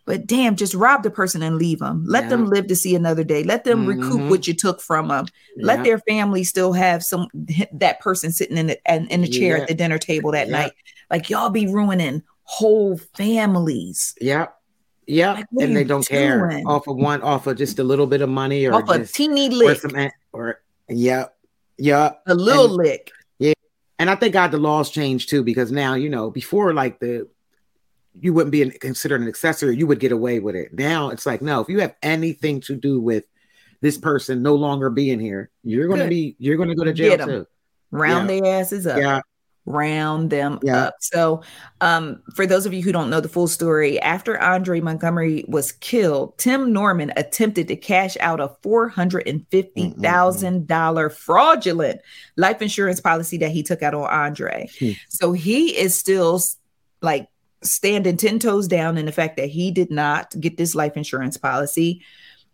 But 0.07 0.27
damn, 0.27 0.57
just 0.57 0.75
rob 0.75 1.03
the 1.03 1.11
person 1.11 1.43
and 1.43 1.57
leave 1.57 1.79
them. 1.79 2.05
Let 2.07 2.29
them 2.29 2.45
live 2.45 2.67
to 2.67 2.77
see 2.77 2.95
another 2.95 3.25
day. 3.25 3.43
Let 3.43 3.65
them 3.65 3.87
recoup 3.87 4.21
Mhm. 4.21 4.29
what 4.29 4.47
you 4.47 4.53
took 4.53 4.83
from 4.83 5.09
them. 5.09 5.27
Let 5.57 5.83
their 5.83 5.99
family 6.01 6.45
still 6.45 6.75
have 6.75 7.03
some 7.03 7.29
that 7.73 8.01
person 8.01 8.31
sitting 8.31 8.59
in 8.59 8.67
the 8.67 8.79
in, 8.93 9.07
in 9.09 9.23
the 9.23 9.29
chair 9.29 9.57
Yeah. 9.57 9.63
at 9.63 9.69
the 9.69 9.75
dinner 9.75 9.99
table 9.99 10.33
that 10.33 10.49
Yeah. 10.49 10.53
night. 10.53 10.73
Like 11.11 11.31
y'all 11.31 11.51
be 11.51 11.67
ruining 11.67 12.23
whole 12.45 12.97
families 12.99 14.15
Yep. 14.21 14.55
Yep. 15.07 15.37
Like, 15.37 15.47
and 15.61 15.77
they 15.77 15.85
don't 15.85 16.07
care 16.07 16.63
off 16.67 16.87
of 16.89 16.97
one, 16.97 17.21
off 17.23 17.47
of 17.47 17.57
just 17.57 17.79
a 17.79 17.85
little 17.85 18.07
bit 18.07 18.23
of 18.23 18.29
money 18.29 18.67
or 18.67 18.75
off 18.75 18.89
a 18.89 18.99
just 18.99 19.15
teeny 19.15 19.49
or 19.49 19.53
lick, 19.53 19.81
some 19.81 20.11
or 20.33 20.61
yep. 20.89 21.37
Yep. 21.79 22.23
a 22.27 22.35
little 22.35 22.67
and- 22.67 22.75
lick. 22.75 23.11
Yeah, 23.39 23.53
and 23.99 24.09
I 24.09 24.15
thank 24.15 24.33
God 24.33 24.51
the 24.51 24.59
laws 24.59 24.91
changed 24.91 25.29
too, 25.29 25.43
because 25.43 25.71
now 25.73 25.95
you 25.95 26.09
know 26.09 26.31
before 26.31 26.73
like 26.73 27.01
the 27.01 27.29
you 28.15 28.33
wouldn't 28.33 28.53
be 28.53 28.63
an, 28.63 28.71
considered 28.71 29.21
an 29.21 29.29
accessory, 29.29 29.77
you 29.77 29.87
would 29.87 30.01
get 30.01 30.13
away 30.13 30.39
with 30.39 30.55
it. 30.55 30.73
Now 30.73 31.11
it's 31.11 31.27
like 31.27 31.43
no, 31.43 31.61
if 31.61 31.69
you 31.69 31.81
have 31.81 31.95
anything 32.03 32.61
to 32.63 32.77
do 32.77 33.01
with 33.01 33.25
this 33.81 33.99
person 33.99 34.43
no 34.43 34.55
longer 34.55 34.89
being 34.89 35.21
here, 35.21 35.51
you're 35.63 35.89
going 35.89 36.01
to 36.01 36.09
be 36.09 36.37
you're 36.39 36.57
going 36.57 36.71
to 36.71 36.75
go 36.75 36.85
to 36.85 36.93
jail 36.95 37.19
too. 37.19 37.47
Round 37.91 38.31
Yeah. 38.31 38.41
their 38.41 38.61
asses 38.61 38.87
up. 38.87 38.99
Yeah. 38.99 39.21
Round 39.67 40.31
them 40.31 40.59
Yeah. 40.63 40.85
up. 40.85 40.97
So, 41.01 41.43
um, 41.81 42.23
for 42.35 42.47
those 42.47 42.67
of 42.67 42.75
you 42.75 42.83
who 42.83 42.93
don't 42.93 43.09
know 43.09 43.21
the 43.21 43.29
full 43.29 43.47
story, 43.49 43.99
after 44.01 44.39
Andre 44.41 44.81
Montgomery 44.81 45.45
was 45.49 45.73
killed, 45.73 46.37
Tim 46.39 46.73
Norman 46.73 47.13
attempted 47.17 47.69
to 47.69 47.77
cash 47.77 48.17
out 48.21 48.41
a 48.41 48.49
four 48.63 48.89
hundred 48.89 49.27
and 49.27 49.47
fifty 49.51 49.91
thousand 50.03 50.67
dollar 50.67 51.09
fraudulent 51.09 52.01
life 52.37 52.61
insurance 52.61 53.01
policy 53.01 53.39
that 53.39 53.51
he 53.51 53.63
took 53.63 53.83
out 53.83 53.95
on 53.95 54.05
Andre. 54.05 54.69
Hmm. 54.79 54.91
So 55.09 55.33
he 55.33 55.77
is 55.79 55.95
still 55.95 56.41
like 57.01 57.29
standing 57.63 58.19
ten 58.19 58.39
toes 58.39 58.69
down 58.69 58.99
in 58.99 59.07
the 59.07 59.13
fact 59.13 59.39
that 59.39 59.49
he 59.49 59.71
did 59.71 59.91
not 59.91 60.39
get 60.39 60.59
this 60.59 60.75
life 60.75 60.97
insurance 60.97 61.37
policy. 61.39 62.03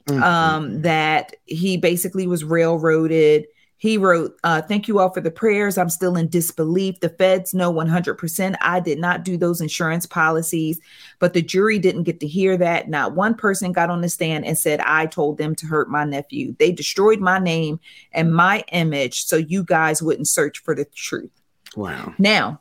Mm, 0.06 0.22
Um, 0.22 0.82
that 0.82 1.34
he 1.46 1.76
basically 1.76 2.26
was 2.26 2.42
railroaded. 2.42 3.46
He 3.82 3.96
wrote, 3.96 4.38
uh, 4.44 4.60
Thank 4.60 4.88
you 4.88 4.98
all 4.98 5.08
for 5.08 5.22
the 5.22 5.30
prayers. 5.30 5.78
I'm 5.78 5.88
still 5.88 6.14
in 6.16 6.28
disbelief. 6.28 7.00
The 7.00 7.08
feds 7.08 7.54
know 7.54 7.72
100% 7.72 8.54
I 8.60 8.78
did 8.78 8.98
not 8.98 9.24
do 9.24 9.38
those 9.38 9.62
insurance 9.62 10.04
policies, 10.04 10.78
but 11.18 11.32
the 11.32 11.40
jury 11.40 11.78
didn't 11.78 12.02
get 12.02 12.20
to 12.20 12.26
hear 12.26 12.58
that. 12.58 12.90
Not 12.90 13.14
one 13.14 13.34
person 13.34 13.72
got 13.72 13.88
on 13.88 14.02
the 14.02 14.10
stand 14.10 14.44
and 14.44 14.58
said, 14.58 14.80
I 14.80 15.06
told 15.06 15.38
them 15.38 15.54
to 15.54 15.66
hurt 15.66 15.88
my 15.88 16.04
nephew. 16.04 16.54
They 16.58 16.72
destroyed 16.72 17.20
my 17.20 17.38
name 17.38 17.80
and 18.12 18.34
my 18.34 18.62
image 18.70 19.24
so 19.24 19.36
you 19.36 19.64
guys 19.64 20.02
wouldn't 20.02 20.28
search 20.28 20.58
for 20.58 20.74
the 20.74 20.84
truth. 20.84 21.30
Wow. 21.74 22.12
Now, 22.18 22.60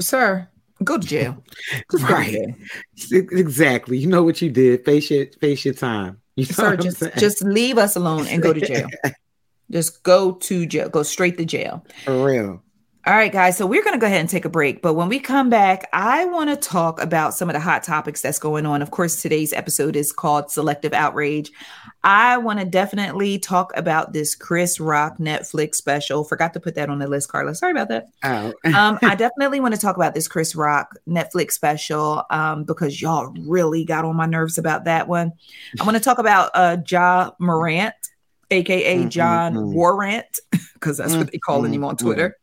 sir, 0.00 0.46
go 0.84 0.98
to 0.98 1.06
jail. 1.06 1.42
Go 1.88 1.96
to 1.96 2.04
Right. 2.04 2.32
jail. 2.32 3.26
Exactly. 3.32 3.96
You 3.96 4.06
know 4.08 4.22
what 4.22 4.42
you 4.42 4.50
did. 4.50 4.84
Face 4.84 5.10
your 5.10 5.26
face 5.40 5.64
your 5.64 5.72
time. 5.74 6.20
You 6.38 6.46
know 6.46 6.54
Sir, 6.54 6.76
just 6.76 6.98
saying? 6.98 7.12
just 7.18 7.42
leave 7.42 7.78
us 7.78 7.96
alone 7.96 8.28
and 8.28 8.40
go 8.40 8.52
to 8.52 8.60
jail. 8.60 8.86
just 9.72 10.04
go 10.04 10.34
to 10.34 10.66
jail. 10.66 10.88
Go 10.88 11.02
straight 11.02 11.36
to 11.38 11.44
jail. 11.44 11.84
for 12.04 12.24
real. 12.24 12.62
All 13.06 13.14
right, 13.14 13.32
guys. 13.32 13.56
So 13.56 13.64
we're 13.64 13.82
going 13.82 13.94
to 13.94 14.00
go 14.00 14.06
ahead 14.06 14.20
and 14.20 14.28
take 14.28 14.44
a 14.44 14.50
break. 14.50 14.82
But 14.82 14.92
when 14.92 15.08
we 15.08 15.18
come 15.18 15.48
back, 15.48 15.88
I 15.94 16.26
want 16.26 16.50
to 16.50 16.56
talk 16.56 17.00
about 17.00 17.32
some 17.32 17.48
of 17.48 17.54
the 17.54 17.60
hot 17.60 17.82
topics 17.82 18.20
that's 18.20 18.38
going 18.38 18.66
on. 18.66 18.82
Of 18.82 18.90
course, 18.90 19.22
today's 19.22 19.52
episode 19.54 19.96
is 19.96 20.12
called 20.12 20.50
Selective 20.50 20.92
Outrage. 20.92 21.50
I 22.04 22.36
want 22.36 22.58
to 22.58 22.66
definitely 22.66 23.38
talk 23.38 23.72
about 23.76 24.12
this 24.12 24.34
Chris 24.34 24.78
Rock 24.78 25.16
Netflix 25.18 25.76
special. 25.76 26.22
Forgot 26.22 26.52
to 26.54 26.60
put 26.60 26.74
that 26.74 26.90
on 26.90 26.98
the 26.98 27.06
list, 27.06 27.30
Carla. 27.30 27.54
Sorry 27.54 27.72
about 27.72 27.88
that. 27.88 28.08
Oh. 28.24 28.52
um, 28.74 28.98
I 29.00 29.14
definitely 29.14 29.60
want 29.60 29.74
to 29.74 29.80
talk 29.80 29.96
about 29.96 30.14
this 30.14 30.28
Chris 30.28 30.54
Rock 30.54 30.94
Netflix 31.08 31.52
special 31.52 32.24
um, 32.30 32.64
because 32.64 33.00
y'all 33.00 33.32
really 33.40 33.84
got 33.84 34.04
on 34.04 34.16
my 34.16 34.26
nerves 34.26 34.58
about 34.58 34.84
that 34.84 35.08
one. 35.08 35.32
I 35.80 35.84
want 35.84 35.96
to 35.96 36.02
talk 36.02 36.18
about 36.18 36.50
uh, 36.52 36.76
Ja 36.86 37.30
Morant, 37.38 37.94
aka 38.50 38.96
Mm, 38.98 39.04
mm, 39.04 39.08
John 39.08 39.54
mm. 39.54 39.72
Warrant, 39.72 40.40
because 40.74 40.98
that's 40.98 41.14
what 41.14 41.32
they 41.32 41.38
calling 41.38 41.72
him 41.72 41.84
on. 41.84 41.96
Twitter. 41.96 42.36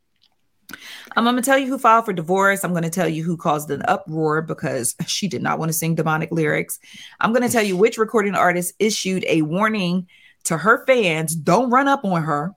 Um, 1.16 1.28
I'm 1.28 1.34
going 1.34 1.44
to 1.44 1.50
tell 1.50 1.58
you 1.58 1.68
who 1.68 1.78
filed 1.78 2.06
for 2.06 2.14
divorce. 2.14 2.64
I'm 2.64 2.72
going 2.72 2.84
to 2.84 2.90
tell 2.90 3.08
you 3.08 3.24
who 3.24 3.38
caused 3.38 3.70
an 3.72 3.82
uproar 3.88 4.42
because 4.42 4.96
she 5.08 5.28
did 5.28 5.42
not 5.42 5.60
want 5.60 5.70
to 5.70 5.78
sing 5.78 5.96
demonic 5.96 6.32
lyrics. 6.32 6.80
I'm 7.20 7.32
going 7.32 7.44
to 7.44 7.50
tell 7.52 7.64
you 7.64 7.78
which 7.78 7.98
recording 7.98 8.36
artist 8.36 8.74
issued 8.80 9.26
a 9.28 9.42
warning 9.42 10.08
to 10.46 10.58
her 10.58 10.86
fans 10.86 11.36
don't 11.36 11.70
run 11.70 11.88
up 11.88 12.06
on 12.06 12.22
her. 12.24 12.52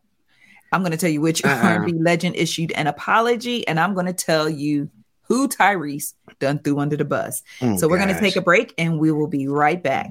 I'm 0.72 0.82
going 0.82 0.92
to 0.92 0.98
tell 0.98 1.10
you 1.10 1.20
which 1.20 1.44
Uh-uh. 1.44 1.78
R&B 1.78 1.94
legend 1.94 2.36
issued 2.36 2.72
an 2.72 2.86
apology, 2.86 3.66
and 3.66 3.80
I'm 3.80 3.94
going 3.94 4.06
to 4.06 4.12
tell 4.12 4.48
you 4.48 4.90
who 5.22 5.48
Tyrese 5.48 6.14
done 6.40 6.58
threw 6.58 6.78
under 6.78 6.96
the 6.96 7.04
bus. 7.04 7.42
Oh, 7.62 7.76
so 7.76 7.88
we're 7.88 7.98
going 7.98 8.14
to 8.14 8.20
take 8.20 8.36
a 8.36 8.42
break, 8.42 8.74
and 8.78 8.98
we 8.98 9.10
will 9.10 9.26
be 9.28 9.48
right 9.48 9.82
back. 9.82 10.10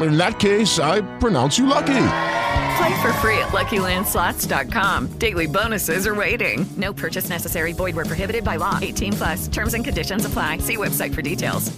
In 0.00 0.16
that 0.18 0.38
case, 0.38 0.78
I 0.78 1.00
pronounce 1.18 1.58
you 1.58 1.66
lucky. 1.66 1.94
Play 2.76 3.00
for 3.02 3.12
free 3.14 3.38
at 3.38 3.48
LuckyLandSlots.com. 3.48 5.12
Daily 5.18 5.46
bonuses 5.46 6.06
are 6.06 6.14
waiting. 6.14 6.66
No 6.76 6.92
purchase 6.92 7.28
necessary. 7.30 7.72
Void 7.72 7.96
where 7.96 8.04
prohibited 8.04 8.44
by 8.44 8.56
law. 8.56 8.78
18 8.82 9.12
plus. 9.14 9.48
Terms 9.48 9.72
and 9.74 9.82
conditions 9.84 10.24
apply. 10.26 10.58
See 10.58 10.76
website 10.76 11.14
for 11.14 11.22
details. 11.22 11.74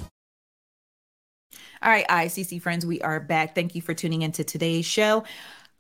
All 1.81 1.90
right, 1.92 2.07
ICC 2.09 2.61
friends, 2.61 2.85
we 2.85 3.00
are 3.02 3.20
back. 3.20 3.54
Thank 3.54 3.76
you 3.76 3.83
for 3.83 3.94
tuning 3.94 4.22
into 4.22 4.42
today's 4.42 4.85
show. 4.85 5.22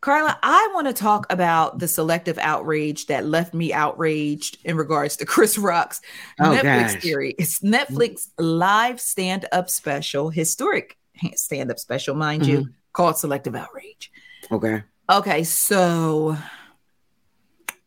Carla, 0.00 0.38
I 0.44 0.70
want 0.74 0.86
to 0.86 0.92
talk 0.92 1.26
about 1.32 1.80
the 1.80 1.88
selective 1.88 2.38
outrage 2.38 3.06
that 3.06 3.26
left 3.26 3.52
me 3.52 3.72
outraged 3.72 4.58
in 4.64 4.76
regards 4.76 5.16
to 5.16 5.26
Chris 5.26 5.58
Rock's 5.58 6.00
Oh, 6.38 6.44
Netflix 6.56 6.92
gosh. 6.92 7.02
theory. 7.02 7.34
It's 7.36 7.58
Netflix 7.58 8.28
live 8.38 9.00
stand 9.00 9.46
up 9.50 9.68
special, 9.68 10.30
historic 10.30 10.96
stand 11.34 11.70
up 11.70 11.78
special, 11.78 12.14
mind 12.14 12.46
you, 12.46 12.58
Mm-hmm. 12.60 12.70
called 12.92 13.18
Selective 13.18 13.54
Outrage. 13.54 14.10
Okay. 14.50 14.82
Okay, 15.10 15.42
so 15.44 16.36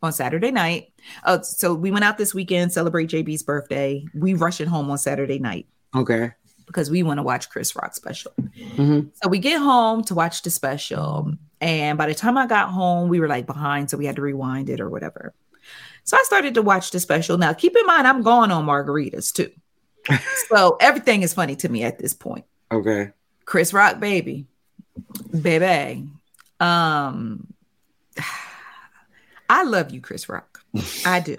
on 0.02 0.12
Saturday 0.12 0.50
night, 0.50 0.92
oh, 1.24 1.40
so 1.42 1.74
we 1.74 1.90
went 1.90 2.04
out 2.04 2.18
this 2.18 2.34
weekend, 2.34 2.72
celebrate 2.72 3.08
JB's 3.10 3.42
birthday. 3.42 4.04
We 4.14 4.34
rushing 4.34 4.66
home 4.66 4.90
on 4.90 4.98
Saturday 4.98 5.38
night 5.38 5.66
Okay. 5.94 6.32
because 6.66 6.90
we 6.90 7.02
want 7.04 7.18
to 7.18 7.22
watch 7.22 7.48
Chris 7.50 7.76
Rock 7.76 7.94
special. 7.94 8.32
Mhm. 8.76 9.10
So 9.22 9.28
we 9.28 9.38
get 9.38 9.58
home 9.60 10.02
to 10.04 10.14
watch 10.14 10.42
the 10.42 10.50
special. 10.50 11.32
And 11.60 11.96
by 11.96 12.06
the 12.06 12.14
time 12.14 12.36
I 12.36 12.46
got 12.48 12.70
home, 12.70 13.08
we 13.08 13.20
were 13.20 13.28
like 13.28 13.46
behind. 13.46 13.90
So 13.90 13.96
we 13.96 14.06
had 14.06 14.16
to 14.16 14.22
rewind 14.22 14.68
it 14.68 14.80
or 14.80 14.90
whatever. 14.90 15.32
So 16.04 16.16
I 16.16 16.22
started 16.24 16.54
to 16.54 16.62
watch 16.62 16.90
the 16.90 16.98
special. 16.98 17.38
Now, 17.38 17.52
keep 17.52 17.76
in 17.76 17.86
mind, 17.86 18.08
I'm 18.08 18.22
going 18.22 18.50
on 18.50 18.66
margaritas 18.66 19.32
too. 19.32 19.50
so 20.48 20.76
everything 20.80 21.22
is 21.22 21.32
funny 21.34 21.54
to 21.56 21.68
me 21.68 21.84
at 21.84 22.00
this 22.00 22.12
point. 22.14 22.44
Okay. 22.72 23.10
Chris 23.52 23.74
Rock, 23.74 24.00
baby. 24.00 24.46
Baby. 25.42 26.08
Um, 26.58 27.52
I 29.50 29.64
love 29.64 29.90
you, 29.90 30.00
Chris 30.00 30.26
Rock. 30.26 30.64
I 31.04 31.20
do. 31.20 31.36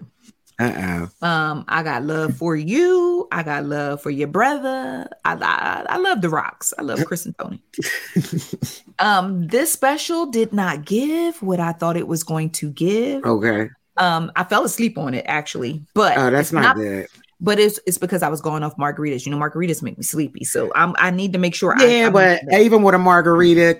Uh 0.59 1.07
oh. 1.23 1.27
Um, 1.27 1.65
I 1.67 1.81
got 1.81 2.03
love 2.03 2.37
for 2.37 2.55
you. 2.55 3.27
I 3.31 3.41
got 3.41 3.65
love 3.65 4.03
for 4.03 4.11
your 4.11 4.27
brother. 4.27 5.09
I 5.25 5.33
I, 5.33 5.85
I 5.89 5.97
love 5.97 6.21
the 6.21 6.29
rocks. 6.29 6.71
I 6.77 6.83
love 6.83 7.03
Chris 7.03 7.25
and 7.25 7.35
Tony. 7.39 7.63
um, 8.99 9.47
this 9.47 9.73
special 9.73 10.27
did 10.27 10.53
not 10.53 10.85
give 10.85 11.41
what 11.41 11.59
I 11.59 11.71
thought 11.71 11.97
it 11.97 12.07
was 12.07 12.23
going 12.23 12.51
to 12.51 12.69
give. 12.69 13.25
Okay. 13.25 13.71
Um, 13.97 14.31
I 14.35 14.43
fell 14.43 14.65
asleep 14.65 14.99
on 14.99 15.15
it 15.15 15.25
actually, 15.27 15.83
but 15.95 16.15
Oh, 16.15 16.29
that's 16.29 16.49
it's 16.49 16.53
not, 16.53 16.75
good. 16.75 17.07
But 17.43 17.59
it's 17.59 17.79
it's 17.85 17.97
because 17.97 18.23
I 18.23 18.29
was 18.29 18.41
going 18.41 18.63
off 18.63 18.75
margaritas. 18.77 19.25
You 19.25 19.31
know, 19.31 19.37
margaritas 19.37 19.83
make 19.83 19.97
me 19.97 20.03
sleepy, 20.03 20.45
so 20.45 20.71
I'm 20.75 20.95
I 20.97 21.11
need 21.11 21.33
to 21.33 21.39
make 21.39 21.53
sure. 21.53 21.77
I, 21.77 21.85
Yeah, 21.85 22.03
I'm- 22.05 22.13
but 22.13 22.41
even 22.53 22.81
with 22.83 22.95
a 22.95 22.97
margarita, 22.99 23.79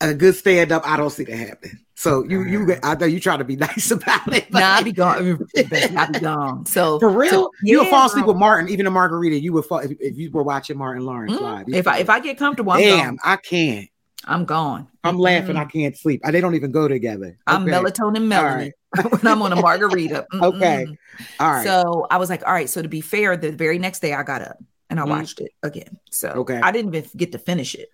a 0.00 0.14
good 0.14 0.34
stand 0.36 0.70
up, 0.72 0.86
I 0.86 0.96
don't 0.96 1.10
see 1.10 1.24
that 1.24 1.36
happen. 1.36 1.80
So 1.96 2.24
you 2.24 2.44
you 2.44 2.76
I 2.82 2.94
know 2.94 3.06
you 3.06 3.18
try 3.20 3.36
to 3.36 3.44
be 3.44 3.56
nice 3.68 3.90
about 3.90 4.32
it. 4.32 4.46
but 4.50 4.60
nah, 4.60 4.76
I 4.76 4.82
be 4.82 4.92
gone. 4.92 5.40
I 5.56 6.06
be 6.06 6.20
gone. 6.20 6.64
So 6.66 6.98
For 7.00 7.10
real, 7.10 7.30
so- 7.30 7.50
you 7.62 7.78
would 7.78 7.84
yeah, 7.86 7.90
fall 7.90 8.06
asleep 8.06 8.26
with 8.26 8.36
Martin, 8.36 8.70
even 8.70 8.86
a 8.86 8.90
margarita. 8.90 9.38
You 9.40 9.52
would 9.54 9.64
fall 9.64 9.80
if, 9.80 9.90
if 10.00 10.16
you 10.16 10.30
were 10.30 10.44
watching 10.44 10.78
Martin 10.78 11.04
Lawrence 11.04 11.36
Mm, 11.36 11.42
live. 11.42 11.64
If 11.68 11.88
I 11.88 11.98
if 11.98 12.08
I 12.08 12.20
get 12.20 12.38
comfortable, 12.38 12.72
I'm 12.72 12.80
damn, 12.80 13.08
gone. 13.16 13.18
I 13.24 13.36
can't. 13.36 13.88
I'm 14.24 14.44
gone. 14.44 14.86
I'm 15.02 15.18
laughing. 15.18 15.56
Mm-mm. 15.56 15.60
I 15.60 15.64
can't 15.64 15.96
sleep. 15.98 16.20
I, 16.24 16.30
they 16.30 16.40
don't 16.40 16.54
even 16.54 16.70
go 16.72 16.86
together. 16.88 17.36
I'm 17.46 17.62
Okay. 17.64 17.72
melatonin 17.72 18.26
melody 18.26 18.72
when 19.10 19.26
I'm 19.26 19.42
on 19.42 19.52
a 19.52 19.56
margarita. 19.56 20.26
Okay. 20.34 20.86
Mm-mm. 20.88 20.96
All 21.38 21.50
right. 21.52 21.64
So 21.64 22.06
I 22.10 22.16
was 22.16 22.28
like, 22.30 22.46
all 22.46 22.52
right. 22.52 22.68
So 22.68 22.82
to 22.82 22.88
be 22.88 23.00
fair, 23.00 23.36
the 23.36 23.52
very 23.52 23.78
next 23.78 24.00
day 24.00 24.14
I 24.14 24.22
got 24.22 24.42
up 24.42 24.58
and 24.88 24.98
I 24.98 25.04
Mhm. 25.04 25.10
watched 25.10 25.40
it 25.40 25.52
again. 25.62 25.98
So 26.10 26.28
Okay. 26.30 26.58
I 26.60 26.72
didn't 26.72 26.94
even 26.94 27.08
get 27.16 27.32
to 27.32 27.38
finish 27.38 27.74
it. 27.74 27.88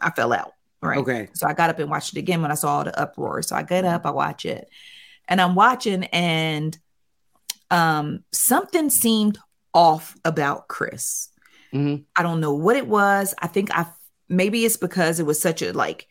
I 0.00 0.10
fell 0.10 0.32
out. 0.32 0.52
Right. 0.82 0.98
Okay. 0.98 1.28
So 1.34 1.46
I 1.46 1.54
got 1.54 1.70
up 1.70 1.78
and 1.78 1.88
watched 1.90 2.16
it 2.16 2.18
again 2.18 2.42
when 2.42 2.50
I 2.50 2.54
saw 2.54 2.78
all 2.78 2.84
the 2.84 2.98
uproar. 3.00 3.40
So 3.42 3.54
I 3.56 3.62
get 3.62 3.84
up, 3.84 4.04
I 4.04 4.10
watch 4.10 4.44
it, 4.44 4.68
and 5.28 5.40
I'm 5.40 5.54
watching, 5.54 6.04
and 6.06 6.76
um, 7.70 8.24
something 8.32 8.90
seemed 8.90 9.38
off 9.72 10.16
about 10.24 10.68
Chris. 10.68 11.28
Mhm. 11.72 12.04
I 12.16 12.22
don't 12.22 12.40
know 12.40 12.52
what 12.54 12.76
it 12.76 12.86
was. 12.86 13.34
I 13.40 13.46
think 13.46 13.70
I 13.76 13.86
maybe 14.28 14.64
it's 14.64 14.76
because 14.76 15.20
it 15.20 15.26
was 15.26 15.40
such 15.40 15.62
a 15.62 15.72
like 15.72 16.06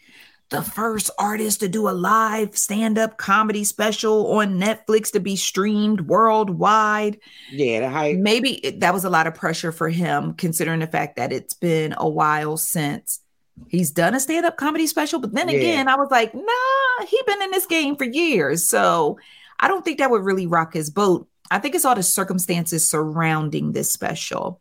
the 0.51 0.61
first 0.61 1.09
artist 1.17 1.61
to 1.61 1.69
do 1.69 1.89
a 1.89 1.91
live 1.91 2.55
stand-up 2.57 3.17
comedy 3.17 3.63
special 3.63 4.33
on 4.33 4.59
Netflix 4.59 5.11
to 5.13 5.19
be 5.19 5.35
streamed 5.35 6.01
worldwide. 6.01 7.17
Yeah, 7.51 7.79
the 7.79 7.89
hype. 7.89 8.17
Maybe 8.17 8.55
it, 8.65 8.81
that 8.81 8.93
was 8.93 9.05
a 9.05 9.09
lot 9.09 9.27
of 9.27 9.33
pressure 9.33 9.71
for 9.71 9.89
him, 9.89 10.33
considering 10.33 10.81
the 10.81 10.87
fact 10.87 11.15
that 11.15 11.31
it's 11.31 11.53
been 11.53 11.95
a 11.97 12.07
while 12.07 12.57
since 12.57 13.21
he's 13.69 13.91
done 13.91 14.13
a 14.13 14.19
stand-up 14.19 14.57
comedy 14.57 14.87
special. 14.87 15.19
But 15.19 15.33
then 15.33 15.47
Yeah. 15.49 15.55
again, 15.55 15.87
I 15.87 15.95
was 15.95 16.09
like, 16.11 16.33
nah, 16.35 17.05
he 17.07 17.19
been 17.25 17.41
in 17.41 17.51
this 17.51 17.65
game 17.65 17.95
for 17.95 18.03
years. 18.03 18.67
So 18.67 19.17
I 19.59 19.69
don't 19.69 19.85
think 19.85 19.99
that 19.99 20.11
would 20.11 20.23
really 20.23 20.47
rock 20.47 20.73
his 20.73 20.89
boat. 20.89 21.27
I 21.49 21.59
think 21.59 21.75
it's 21.75 21.85
all 21.85 21.95
the 21.95 22.03
circumstances 22.03 22.87
surrounding 22.89 23.71
this 23.71 23.91
special. 23.91 24.59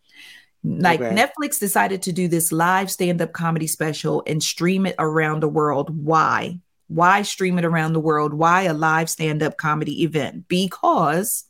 Like 0.62 1.00
Okay. 1.00 1.14
Netflix 1.14 1.58
decided 1.58 2.02
to 2.02 2.12
do 2.12 2.28
this 2.28 2.52
live 2.52 2.90
stand-up 2.90 3.32
comedy 3.32 3.66
special 3.66 4.22
and 4.26 4.42
stream 4.42 4.84
it 4.86 4.94
around 4.98 5.40
the 5.40 5.48
world. 5.48 6.04
Why? 6.04 6.60
Why 6.88 7.22
stream 7.22 7.58
it 7.58 7.64
around 7.64 7.92
the 7.94 8.00
world? 8.00 8.34
Why 8.34 8.62
a 8.62 8.74
live 8.74 9.08
stand-up 9.08 9.56
comedy 9.56 10.02
event? 10.02 10.48
Because 10.48 11.44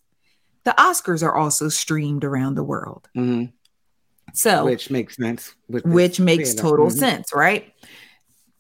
the 0.65 0.75
Oscars 0.79 1.23
are 1.23 1.35
also 1.35 1.69
streamed 1.69 2.23
around 2.25 2.55
the 2.55 2.63
world. 2.63 3.09
Mhm. 3.17 3.53
So 4.33 4.65
Which 4.65 4.91
makes 4.91 5.17
sense. 5.17 5.55
Which 5.67 6.21
makes 6.21 6.55
total 6.55 6.87
Mhm. 6.87 6.99
sense, 6.99 7.33
right? 7.35 7.73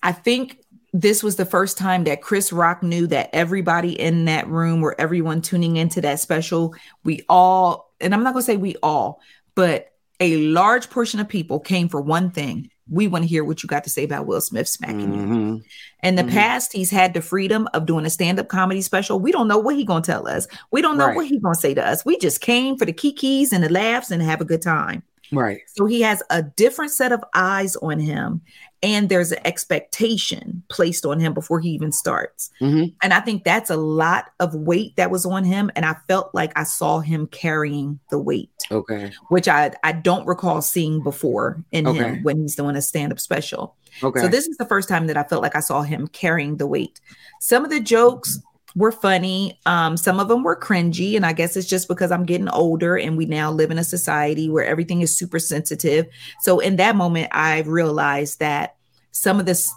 I 0.03 0.11
think 0.13 0.65
this 0.93 1.23
was 1.23 1.37
the 1.37 1.45
first 1.45 1.79
time 1.79 2.03
that 2.05 2.23
Chris 2.23 2.53
Rock 2.53 2.83
knew 2.83 3.07
that 3.07 3.31
everybody 3.33 3.93
in 4.01 4.25
that 4.25 4.49
room 4.49 4.83
or 4.83 4.97
everyone 4.99 5.43
tuning 5.43 5.77
into 5.77 6.01
that 6.01 6.19
special, 6.19 6.75
we 7.05 7.25
all, 7.29 7.93
and 8.01 8.13
I'm 8.13 8.25
not 8.25 8.33
going 8.33 8.43
to 8.43 8.47
say 8.47 8.57
we 8.57 8.75
all, 8.83 9.21
but 9.55 9.90
a 10.21 10.37
large 10.37 10.91
portion 10.91 11.19
of 11.19 11.29
people 11.29 11.59
came 11.59 11.89
for 11.89 12.01
one 12.01 12.31
thing 12.31 12.71
we 12.93 13.07
want 13.07 13.23
to 13.23 13.29
hear 13.29 13.45
what 13.45 13.63
you 13.63 13.69
got 13.69 13.85
to 13.85 13.91
say 13.91 14.03
about 14.03 14.27
Will 14.27 14.41
Smith 14.41 14.67
smacking 14.67 15.15
you. 15.15 15.21
Mhm. 15.21 15.63
In 16.03 16.17
the 16.17 16.25
Mhm. 16.25 16.31
past, 16.33 16.73
he's 16.73 16.91
had 16.91 17.15
the 17.15 17.23
freedom 17.23 17.69
of 17.73 17.87
doing 17.87 18.05
a 18.05 18.11
stand-up 18.11 18.49
comedy 18.49 18.81
special. 18.83 19.21
We 19.21 19.31
don't 19.31 19.47
know 19.47 19.59
what 19.59 19.77
he's 19.77 19.87
gonna 19.87 20.03
tell 20.03 20.27
us. 20.27 20.49
We 20.73 20.83
don't 20.83 20.99
know 20.99 21.07
Right. 21.07 21.17
what 21.17 21.27
he's 21.27 21.41
gonna 21.41 21.55
say 21.55 21.73
to 21.75 21.87
us. 21.87 22.05
We 22.05 22.19
just 22.19 22.41
came 22.41 22.77
for 22.77 22.85
the 22.85 22.93
kikis 22.93 23.53
and 23.53 23.63
the 23.63 23.69
laughs 23.69 24.11
and 24.11 24.21
have 24.23 24.41
a 24.41 24.45
good 24.45 24.61
time. 24.61 25.05
Right. 25.33 25.61
So 25.75 25.87
he 25.87 26.01
has 26.03 26.23
a 26.31 26.43
different 26.43 26.93
set 26.93 27.13
of 27.13 27.23
eyes 27.35 27.77
on 27.77 28.01
him, 28.01 28.41
and 28.83 29.09
there's 29.09 29.33
an 29.33 29.39
expectation 29.45 30.63
placed 30.69 31.05
on 31.07 31.21
him 31.21 31.35
before 31.35 31.61
he 31.61 31.71
even 31.71 31.93
starts. 31.93 32.51
Mhm. 32.61 32.95
And 33.03 33.13
I 33.15 33.21
think 33.21 33.45
that's 33.45 33.71
a 33.71 33.77
lot 33.77 34.31
of 34.41 34.55
weight 34.55 34.97
that 34.97 35.11
was 35.11 35.25
on 35.27 35.45
him, 35.45 35.71
and 35.77 35.85
I 35.85 35.97
felt 36.09 36.35
like 36.35 36.53
I 36.57 36.65
saw 36.65 37.01
him 37.01 37.27
carrying 37.29 38.01
the 38.11 38.19
weight, 38.19 38.51
Okay. 38.71 39.13
which 39.29 39.49
I 39.49 39.73
I 39.85 39.93
don't 39.93 40.27
recall 40.27 40.63
seeing 40.63 41.03
before 41.03 41.63
in 41.73 41.87
Okay. 41.87 41.99
him 41.99 42.23
when 42.23 42.41
he's 42.41 42.57
doing 42.57 42.77
a 42.77 42.83
stand-up 42.83 43.21
special. 43.21 43.77
Okay. 44.03 44.21
So 44.21 44.29
this 44.29 44.47
is 44.47 44.57
the 44.57 44.67
first 44.67 44.89
time 44.89 45.07
that 45.09 45.17
I 45.17 45.25
felt 45.25 45.43
like 45.43 45.57
I 45.57 45.61
saw 45.61 45.83
him 45.83 46.07
carrying 46.09 46.57
the 46.57 46.67
weight. 46.67 47.01
Some 47.41 47.65
of 47.65 47.71
the 47.71 47.81
jokes 47.81 48.39
were 48.77 48.93
funny. 48.93 49.59
Um, 49.67 49.97
some 49.97 50.21
of 50.21 50.29
them 50.29 50.43
were 50.43 50.59
cringy, 50.59 51.17
and 51.17 51.27
I 51.27 51.33
guess 51.33 51.57
it's 51.57 51.69
just 51.69 51.89
because 51.89 52.11
I'm 52.11 52.25
getting 52.25 52.49
older 52.49 52.97
and 52.97 53.17
we 53.17 53.27
now 53.27 53.51
live 53.51 53.71
in 53.71 53.79
a 53.79 53.85
society 53.85 54.49
where 54.49 54.65
everything 54.65 55.01
is 55.01 55.17
super 55.17 55.39
sensitive. 55.39 56.07
So 56.41 56.61
in 56.61 56.77
that 56.77 56.97
moment, 56.97 57.29
I 57.33 57.61
realized 57.61 58.39
that 58.39 58.77
some 59.13 59.41
of 59.41 59.47
this 59.47 59.73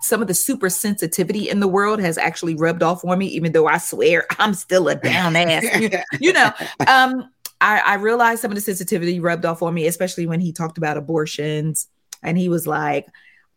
some 0.00 0.22
of 0.22 0.28
the 0.28 0.34
super 0.34 0.70
sensitivity 0.70 1.48
in 1.48 1.58
the 1.58 1.66
world 1.66 2.00
has 2.00 2.16
actually 2.16 2.54
rubbed 2.54 2.84
off 2.84 3.04
on 3.04 3.18
me, 3.18 3.26
even 3.26 3.50
though 3.50 3.66
I 3.66 3.78
swear 3.78 4.26
I'm 4.38 4.54
still 4.54 4.88
a 4.88 4.94
down 4.94 5.34
ass. 5.36 5.64
you, 6.20 6.32
know, 6.32 6.52
um, 6.86 7.28
I, 7.60 7.80
I 7.80 7.94
realized 7.94 8.42
some 8.42 8.52
of 8.52 8.54
the 8.54 8.60
sensitivity 8.60 9.18
rubbed 9.18 9.44
off 9.44 9.60
on 9.60 9.74
me, 9.74 9.86
especially 9.86 10.26
when 10.26 10.40
he 10.40 10.52
talked 10.52 10.78
about 10.78 10.96
abortions 10.96 11.88
and 12.22 12.38
he 12.38 12.48
was 12.48 12.66
like, 12.66 13.08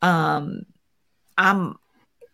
um, 0.01 0.65
I'm 1.37 1.77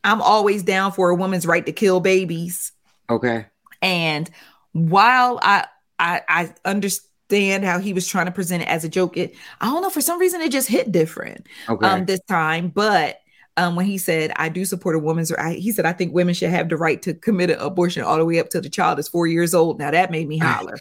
I'm 0.03 0.21
always 0.21 0.63
down 0.63 0.91
for 0.91 1.09
a 1.09 1.15
woman's 1.15 1.45
right 1.45 1.65
to 1.65 1.71
kill 1.71 1.99
babies. 1.99 2.71
okay. 3.09 3.45
And 3.81 4.29
while 4.73 5.39
I 5.41 5.65
I, 5.99 6.21
I 6.27 6.53
understand 6.65 7.63
how 7.65 7.79
he 7.79 7.93
was 7.93 8.07
trying 8.07 8.25
to 8.25 8.31
present 8.31 8.63
it 8.63 8.67
as 8.67 8.83
a 8.83 8.89
joke, 8.89 9.17
it 9.17 9.35
I 9.59 9.65
don't 9.67 9.81
know 9.81 9.89
for 9.89 10.01
some 10.01 10.19
reason 10.19 10.41
it 10.41 10.51
just 10.51 10.67
hit 10.67 10.91
different 10.91 11.47
Okay. 11.69 11.85
um 11.87 12.05
this 12.05 12.19
time. 12.27 12.69
But 12.69 13.17
um 13.57 13.75
when 13.75 13.85
he 13.85 13.97
said 13.97 14.31
I 14.37 14.49
do 14.49 14.65
support 14.65 14.95
a 14.95 14.99
woman's 14.99 15.31
right, 15.31 15.57
he 15.59 15.71
said 15.71 15.85
I 15.85 15.93
think 15.93 16.13
women 16.13 16.33
should 16.33 16.49
have 16.51 16.69
the 16.69 16.77
right 16.77 17.01
to 17.01 17.13
commit 17.13 17.49
an 17.49 17.59
abortion 17.59 18.03
all 18.03 18.17
the 18.17 18.25
way 18.25 18.39
up 18.39 18.49
till 18.49 18.61
the 18.61 18.69
child 18.69 18.97
is 18.99 19.07
four 19.09 19.27
years 19.27 19.53
old. 19.53 19.77
Now 19.79 19.91
that 19.91 20.09
made 20.11 20.27
me 20.27 20.37
holler. 20.39 20.77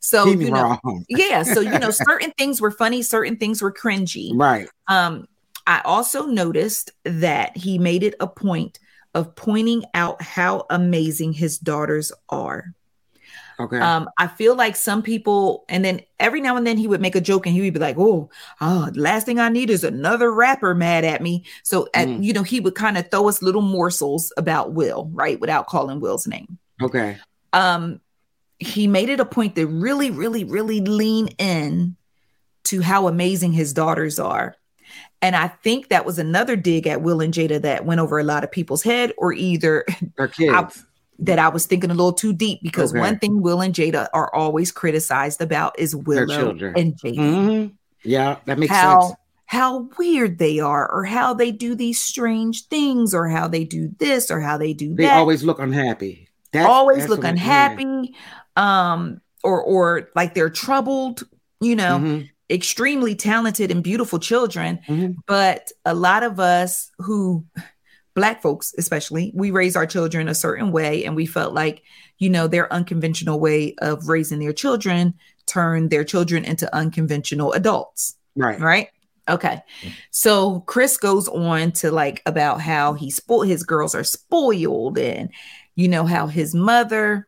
So 0.00 0.24
Keep 0.24 0.40
you 0.40 0.50
know, 0.50 0.78
wrong. 0.84 1.04
yeah. 1.08 1.42
So 1.42 1.60
you 1.60 1.78
know, 1.78 1.90
certain 2.08 2.32
things 2.38 2.60
were 2.60 2.70
funny, 2.70 3.02
certain 3.02 3.36
things 3.36 3.60
were 3.62 3.72
cringy. 3.72 4.30
Right. 4.34 4.68
Um, 4.88 5.26
I 5.66 5.80
also 5.84 6.26
noticed 6.26 6.90
that 7.04 7.56
he 7.56 7.78
made 7.78 8.02
it 8.02 8.14
a 8.20 8.26
point 8.26 8.78
of 9.14 9.34
pointing 9.36 9.84
out 9.94 10.20
how 10.20 10.66
amazing 10.70 11.32
his 11.32 11.58
daughters 11.58 12.12
are. 12.28 12.74
Okay. 13.60 13.78
Um, 13.78 14.08
I 14.18 14.26
feel 14.26 14.56
like 14.56 14.74
some 14.74 15.00
people, 15.00 15.64
and 15.68 15.84
then 15.84 16.00
every 16.18 16.40
now 16.40 16.56
and 16.56 16.66
then 16.66 16.76
he 16.76 16.88
would 16.88 17.00
make 17.00 17.14
a 17.14 17.20
joke 17.20 17.46
and 17.46 17.54
he 17.54 17.60
would 17.62 17.72
be 17.74 17.78
like, 17.78 17.96
"Oh, 17.96 18.28
oh, 18.60 18.90
the 18.90 19.00
last 19.00 19.26
thing 19.26 19.38
I 19.38 19.48
need 19.48 19.70
is 19.70 19.84
another 19.84 20.32
rapper 20.32 20.74
mad 20.74 21.04
at 21.04 21.22
me." 21.22 21.44
So, 21.62 21.88
at, 21.94 22.08
Mm. 22.08 22.24
you 22.24 22.32
know, 22.32 22.42
he 22.42 22.58
would 22.58 22.74
kind 22.74 22.98
of 22.98 23.08
throw 23.10 23.28
us 23.28 23.42
little 23.42 23.62
morsels 23.62 24.32
about 24.36 24.72
Will, 24.72 25.08
right, 25.12 25.38
without 25.40 25.68
calling 25.68 26.00
Will's 26.00 26.26
name 26.26 26.58
okay. 26.82 27.18
um 27.52 28.00
he 28.58 28.86
made 28.86 29.08
it 29.08 29.20
a 29.20 29.24
point 29.24 29.54
to 29.56 29.66
really 29.66 30.10
really 30.10 30.44
really 30.44 30.80
lean 30.80 31.28
in 31.38 31.96
to 32.64 32.80
how 32.80 33.06
amazing 33.08 33.52
his 33.52 33.72
daughters 33.72 34.18
are 34.18 34.56
and 35.24 35.34
i 35.34 35.48
think 35.48 35.88
that 35.88 36.04
was 36.04 36.18
another 36.18 36.54
dig 36.56 36.86
at 36.86 37.00
will 37.02 37.20
and 37.20 37.32
jada 37.34 37.60
that 37.60 37.84
went 37.84 38.00
over 38.00 38.18
a 38.18 38.24
lot 38.24 38.44
of 38.44 38.50
people's 38.52 38.82
head 38.82 39.12
or 39.18 39.32
either 39.32 39.84
Our 40.18 40.28
kids. 40.28 40.52
I- 40.54 40.70
that 41.20 41.38
i 41.38 41.48
was 41.48 41.64
thinking 41.66 41.90
a 41.90 41.94
little 41.94 42.12
too 42.12 42.32
deep 42.32 42.58
because 42.62 42.90
Okay. 42.92 42.98
one 43.00 43.18
thing 43.20 43.40
will 43.40 43.60
and 43.60 43.72
jada 43.74 44.08
are 44.12 44.34
always 44.34 44.72
criticized 44.72 45.40
about 45.40 45.78
is 45.78 45.94
willow 45.94 46.50
and 46.50 46.94
jada 47.00 47.16
Mhm. 47.16 47.72
Yeah, 48.02 48.36
that 48.44 48.58
makes 48.58 48.72
how 48.72 49.00
sense. 49.00 49.14
how 49.46 49.88
weird 49.96 50.38
they 50.38 50.58
are 50.60 50.90
or 50.92 51.04
how 51.04 51.32
they 51.32 51.52
do 51.52 51.74
these 51.74 51.98
strange 52.02 52.66
things 52.66 53.14
or 53.14 53.28
how 53.28 53.46
they 53.48 53.64
do 53.64 53.90
this 53.98 54.30
or 54.30 54.40
how 54.40 54.58
they 54.58 54.72
do 54.74 54.94
They 54.94 55.04
that 55.04 55.10
They 55.14 55.14
always 55.16 55.42
look 55.44 55.58
unhappy. 55.60 56.28
That's- 56.52 56.68
always 56.70 56.98
that's 56.98 57.10
look 57.10 57.18
what 57.20 57.26
I- 57.26 57.28
yeah. 57.28 57.32
unhappy 57.70 58.14
um 58.56 59.20
or 59.42 59.62
or 59.62 60.08
like 60.16 60.34
they're 60.34 60.50
troubled 60.50 61.22
you 61.60 61.76
know 61.76 61.98
Mhm. 61.98 62.28
Extremely 62.54 63.14
talented 63.14 63.70
and 63.70 63.82
beautiful 63.82 64.18
children 64.18 64.78
Mhm. 64.88 65.16
but 65.26 65.72
a 65.84 65.92
lot 65.94 66.22
of 66.22 66.38
us 66.38 66.90
who 66.98 67.44
black 68.14 68.40
folks 68.40 68.72
especially 68.78 69.32
we 69.34 69.50
raise 69.50 69.74
our 69.76 69.86
children 69.86 70.28
a 70.28 70.34
certain 70.34 70.70
way 70.70 71.04
and 71.04 71.16
we 71.16 71.26
felt 71.26 71.52
like 71.52 71.82
you 72.18 72.30
know 72.30 72.46
their 72.46 72.72
unconventional 72.72 73.40
way 73.40 73.74
of 73.82 74.08
raising 74.08 74.38
their 74.38 74.52
children 74.52 75.14
turned 75.46 75.90
their 75.90 76.04
children 76.04 76.44
into 76.44 76.72
unconventional 76.74 77.52
adults 77.54 78.14
Right. 78.36 78.60
right 78.60 78.88
okay 79.28 79.60
so 80.10 80.60
chris 80.60 80.96
goes 80.96 81.26
on 81.28 81.72
to 81.72 81.90
like 81.90 82.22
about 82.24 82.60
how 82.60 82.92
he 82.94 83.10
spoiled 83.10 83.48
his 83.48 83.64
girls 83.64 83.94
are 83.96 84.04
spoiled 84.04 84.96
and 84.98 85.28
you 85.74 85.88
know 85.88 86.04
how 86.06 86.28
his 86.28 86.54
mother 86.54 87.26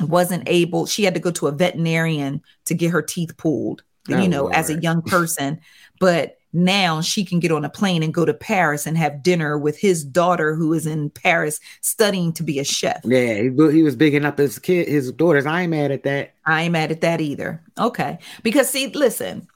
wasn't 0.00 0.42
able 0.46 0.86
she 0.86 1.02
had 1.04 1.14
to 1.14 1.20
go 1.20 1.30
to 1.32 1.46
a 1.48 1.52
veterinarian 1.52 2.40
to 2.66 2.74
get 2.74 2.90
her 2.90 3.02
teeth 3.02 3.36
pulled 3.36 3.82
Oh, 4.10 4.20
you 4.20 4.28
know 4.28 4.48
as 4.48 4.70
a 4.70 4.80
young 4.80 5.02
person 5.02 5.60
but 5.98 6.38
now 6.52 7.00
she 7.00 7.24
can 7.24 7.40
get 7.40 7.50
on 7.50 7.64
a 7.64 7.70
plane 7.70 8.02
and 8.02 8.12
go 8.12 8.24
to 8.24 8.34
paris 8.34 8.86
and 8.86 8.98
have 8.98 9.22
dinner 9.22 9.58
with 9.58 9.78
his 9.78 10.04
daughter 10.04 10.54
who 10.54 10.72
is 10.72 10.86
in 10.86 11.10
paris 11.10 11.58
studying 11.80 12.32
to 12.34 12.42
be 12.42 12.58
a 12.58 12.64
chef 12.64 13.00
Yeah, 13.04 13.34
he, 13.34 13.72
he 13.72 13.82
was 13.82 13.96
bigging 13.96 14.24
up 14.24 14.38
his 14.38 14.58
kid, 14.58 14.88
his 14.88 15.10
daughters. 15.12 15.46
I 15.46 15.62
ain't 15.62 15.70
mad 15.70 15.90
at 15.90 16.04
that. 16.04 16.34
I 16.44 16.62
ain't 16.62 16.72
mad 16.72 16.90
at 16.90 17.00
that 17.02 17.20
either. 17.20 17.62
Okay. 17.78 18.18
Because 18.42 18.70
see, 18.70 18.88
listen, 18.88 19.48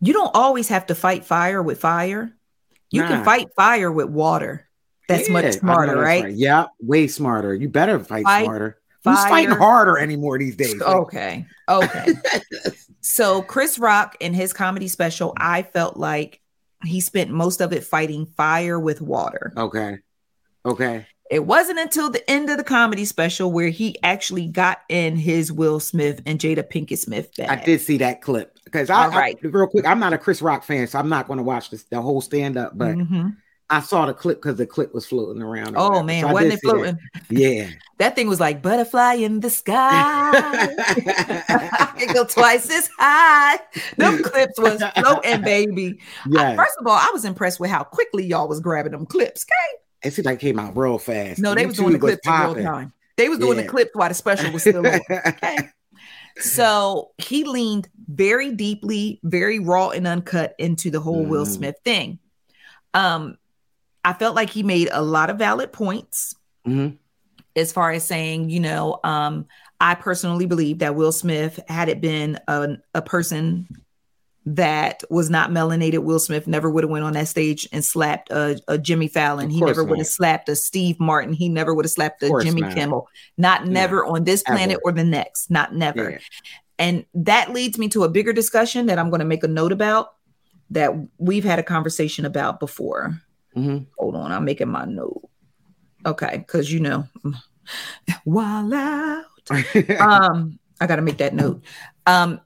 you 0.00 0.12
don't 0.12 0.34
always 0.34 0.68
have 0.68 0.86
to 0.86 0.94
fight 0.94 1.24
fire 1.24 1.62
with 1.62 1.80
fire. 1.80 2.34
You 2.90 3.02
can 3.02 3.24
fight 3.24 3.48
fire 3.56 3.90
with 3.90 4.08
water. 4.08 4.68
That's 5.08 5.28
Yeah, 5.28 5.32
much 5.32 5.54
smarter, 5.54 5.96
that's 5.96 6.22
right? 6.22 6.34
Yeah, 6.34 6.66
way 6.80 7.08
smarter. 7.08 7.54
You 7.54 7.68
better 7.68 7.98
fight, 7.98 8.24
Fight 8.24 8.44
smarter. 8.44 8.78
Who's 9.04 9.24
fighting 9.24 9.54
harder 9.54 9.98
anymore 9.98 10.38
these 10.38 10.56
days? 10.56 10.80
Okay. 10.80 11.46
Okay. 11.68 12.06
so 13.02 13.42
Chris 13.42 13.78
Rock 13.78 14.16
in 14.20 14.32
his 14.32 14.52
comedy 14.54 14.88
special, 14.88 15.34
I 15.36 15.62
felt 15.62 15.96
like 15.98 16.40
he 16.84 17.00
spent 17.00 17.30
most 17.30 17.60
of 17.60 17.72
it 17.72 17.84
fighting 17.84 18.24
fire 18.26 18.80
with 18.80 19.00
water. 19.00 19.52
okay. 19.56 19.98
Okay. 20.64 21.06
It 21.30 21.46
wasn't 21.46 21.78
until 21.80 22.10
the 22.10 22.28
end 22.30 22.50
of 22.50 22.58
the 22.58 22.62
comedy 22.64 23.04
special 23.04 23.50
where 23.50 23.70
he 23.70 23.96
actually 24.02 24.46
got 24.46 24.80
in 24.88 25.16
his 25.16 25.50
Will 25.50 25.80
Smith 25.80 26.20
and 26.26 26.38
Jada 26.38 26.62
Pinkett 26.62 26.98
Smith 26.98 27.34
bag. 27.36 27.48
I 27.48 27.64
did 27.64 27.80
see 27.80 27.96
that 27.98 28.20
clip 28.20 28.58
because 28.64 28.90
I, 28.90 29.08
right. 29.08 29.38
I- 29.42 29.46
real 29.48 29.66
quick. 29.66 29.86
I'm 29.86 29.98
not 29.98 30.12
a 30.12 30.18
Chris 30.18 30.42
Rock 30.42 30.62
fan, 30.62 30.86
so 30.86 30.98
I'm 30.98 31.08
not 31.08 31.26
going 31.26 31.38
to 31.38 31.42
watch 31.42 31.70
this 31.70 31.84
the 31.84 32.00
whole 32.02 32.20
stand 32.20 32.56
up. 32.58 32.76
But 32.76 32.96
Mhm. 32.96 33.34
I 33.70 33.80
saw 33.80 34.04
the 34.06 34.12
clip 34.12 34.42
because 34.42 34.58
the 34.58 34.66
clip 34.66 34.92
was 34.92 35.06
floating 35.06 35.40
around. 35.42 35.74
Oh 35.76 36.02
man, 36.02 36.24
so 36.26 36.32
wasn't 36.32 36.52
it 36.52 36.60
see 36.60 36.66
that. 36.68 36.74
floating? 36.74 36.98
Yeah. 37.30 37.70
That 38.02 38.16
thing 38.16 38.26
was 38.28 38.40
like 38.40 38.62
butterfly 38.62 39.14
in 39.14 39.38
the 39.38 39.48
sky. 39.48 39.90
I 39.92 41.92
it 41.98 42.12
go 42.12 42.24
twice 42.24 42.68
as 42.68 42.90
high. 42.98 43.60
Them 43.96 44.24
clips 44.24 44.58
was 44.58 44.82
floating, 44.96 45.40
baby. 45.42 46.00
I- 46.24 46.28
Yeah. 46.28 46.56
first 46.56 46.74
of 46.80 46.86
all, 46.88 46.96
I 46.96 47.10
was 47.12 47.24
impressed 47.24 47.60
with 47.60 47.70
how 47.70 47.84
quickly 47.84 48.26
y'all 48.26 48.48
was 48.48 48.58
grabbing 48.58 48.90
them 48.90 49.06
clips. 49.06 49.44
Okay? 49.44 50.08
It 50.08 50.14
seemed 50.14 50.26
like 50.26 50.38
it 50.38 50.40
came 50.40 50.58
out 50.58 50.76
real 50.76 50.98
fast. 50.98 51.38
No, 51.38 51.54
they 51.54 51.64
was 51.64 51.76
doing 51.76 51.92
the 51.92 51.98
YouTube 51.98 52.02
was 52.02 52.18
clips 52.24 52.56
real 52.56 52.64
time. 52.64 52.92
They 53.16 53.28
was 53.28 53.38
doing 53.38 53.56
Yeah. 53.56 53.62
the 53.62 53.68
clips 53.68 53.90
while 53.94 54.08
the 54.08 54.14
special 54.14 54.50
was 54.52 54.62
still 54.62 54.84
on. 54.86 55.00
Okay. 55.08 55.56
So 56.38 57.10
he 57.18 57.44
leaned 57.44 57.88
very 58.08 58.52
deeply, 58.52 59.20
very 59.22 59.58
raw 59.58 59.90
and 59.90 60.06
uncut 60.06 60.54
into 60.58 60.90
the 60.90 60.98
whole 60.98 61.24
Will 61.26 61.44
Mhm. 61.44 61.48
Smith 61.56 61.76
thing. 61.84 62.18
Um, 62.94 63.36
I 64.02 64.14
felt 64.14 64.34
like 64.34 64.48
he 64.50 64.62
made 64.62 64.88
a 64.90 65.02
lot 65.02 65.28
of 65.30 65.38
valid 65.38 65.72
points 65.72 66.34
Mhm. 66.66 66.96
As 67.56 67.72
far 67.72 67.90
as 67.90 68.06
saying, 68.06 68.50
you 68.50 68.60
know, 68.60 69.00
um, 69.04 69.46
I 69.80 69.94
personally 69.94 70.46
believe 70.46 70.78
that 70.78 70.94
Will 70.94 71.12
Smith, 71.12 71.60
had 71.68 71.88
it 71.88 72.00
been 72.00 72.38
a, 72.48 72.76
a 72.94 73.02
person 73.02 73.68
that 74.44 75.04
was 75.10 75.30
not 75.30 75.50
melanated, 75.50 75.98
Will 76.00 76.18
Smith 76.18 76.46
never 76.46 76.68
would 76.68 76.84
have 76.84 76.90
went 76.90 77.04
on 77.04 77.12
that 77.12 77.28
stage 77.28 77.68
and 77.72 77.84
slapped 77.84 78.30
a, 78.30 78.60
a 78.68 78.78
Jimmy 78.78 79.08
Fallon. 79.08 79.50
He 79.50 79.60
never 79.60 79.84
would 79.84 79.98
have 79.98 80.06
slapped 80.06 80.48
a 80.48 80.56
Steve 80.56 80.98
Martin. 80.98 81.32
He 81.32 81.48
never 81.48 81.74
would 81.74 81.84
have 81.84 81.92
slapped 81.92 82.22
a 82.22 82.40
Jimmy 82.42 82.62
not. 82.62 82.74
Kimmel. 82.74 83.08
Not 83.36 83.66
never 83.66 84.04
on 84.04 84.24
this 84.24 84.42
planet 84.42 84.76
Ever. 84.76 84.80
or 84.84 84.92
the 84.92 85.04
next. 85.04 85.50
Not 85.50 85.74
never. 85.74 86.12
Yeah. 86.12 86.18
And 86.78 87.04
that 87.14 87.52
leads 87.52 87.78
me 87.78 87.88
to 87.90 88.02
a 88.04 88.08
bigger 88.08 88.32
discussion 88.32 88.86
that 88.86 88.98
I'm 88.98 89.10
going 89.10 89.20
to 89.20 89.26
make 89.26 89.44
a 89.44 89.48
note 89.48 89.72
about 89.72 90.14
that 90.70 90.92
we've 91.18 91.44
had 91.44 91.58
a 91.58 91.62
conversation 91.62 92.24
about 92.24 92.58
before. 92.58 93.20
Mhm. 93.56 93.86
Hold 93.98 94.16
on, 94.16 94.32
I'm 94.32 94.44
making 94.44 94.68
my 94.68 94.84
note. 94.84 95.28
Okay, 96.04 96.38
because 96.38 96.72
you 96.72 96.80
know, 96.80 97.06
while 98.24 98.72
out. 98.72 99.24
um, 100.00 100.58
I 100.80 100.86
got 100.86 100.96
to 100.96 101.02
make 101.02 101.18
that 101.18 101.34
note. 101.34 101.62
Um, 102.06 102.40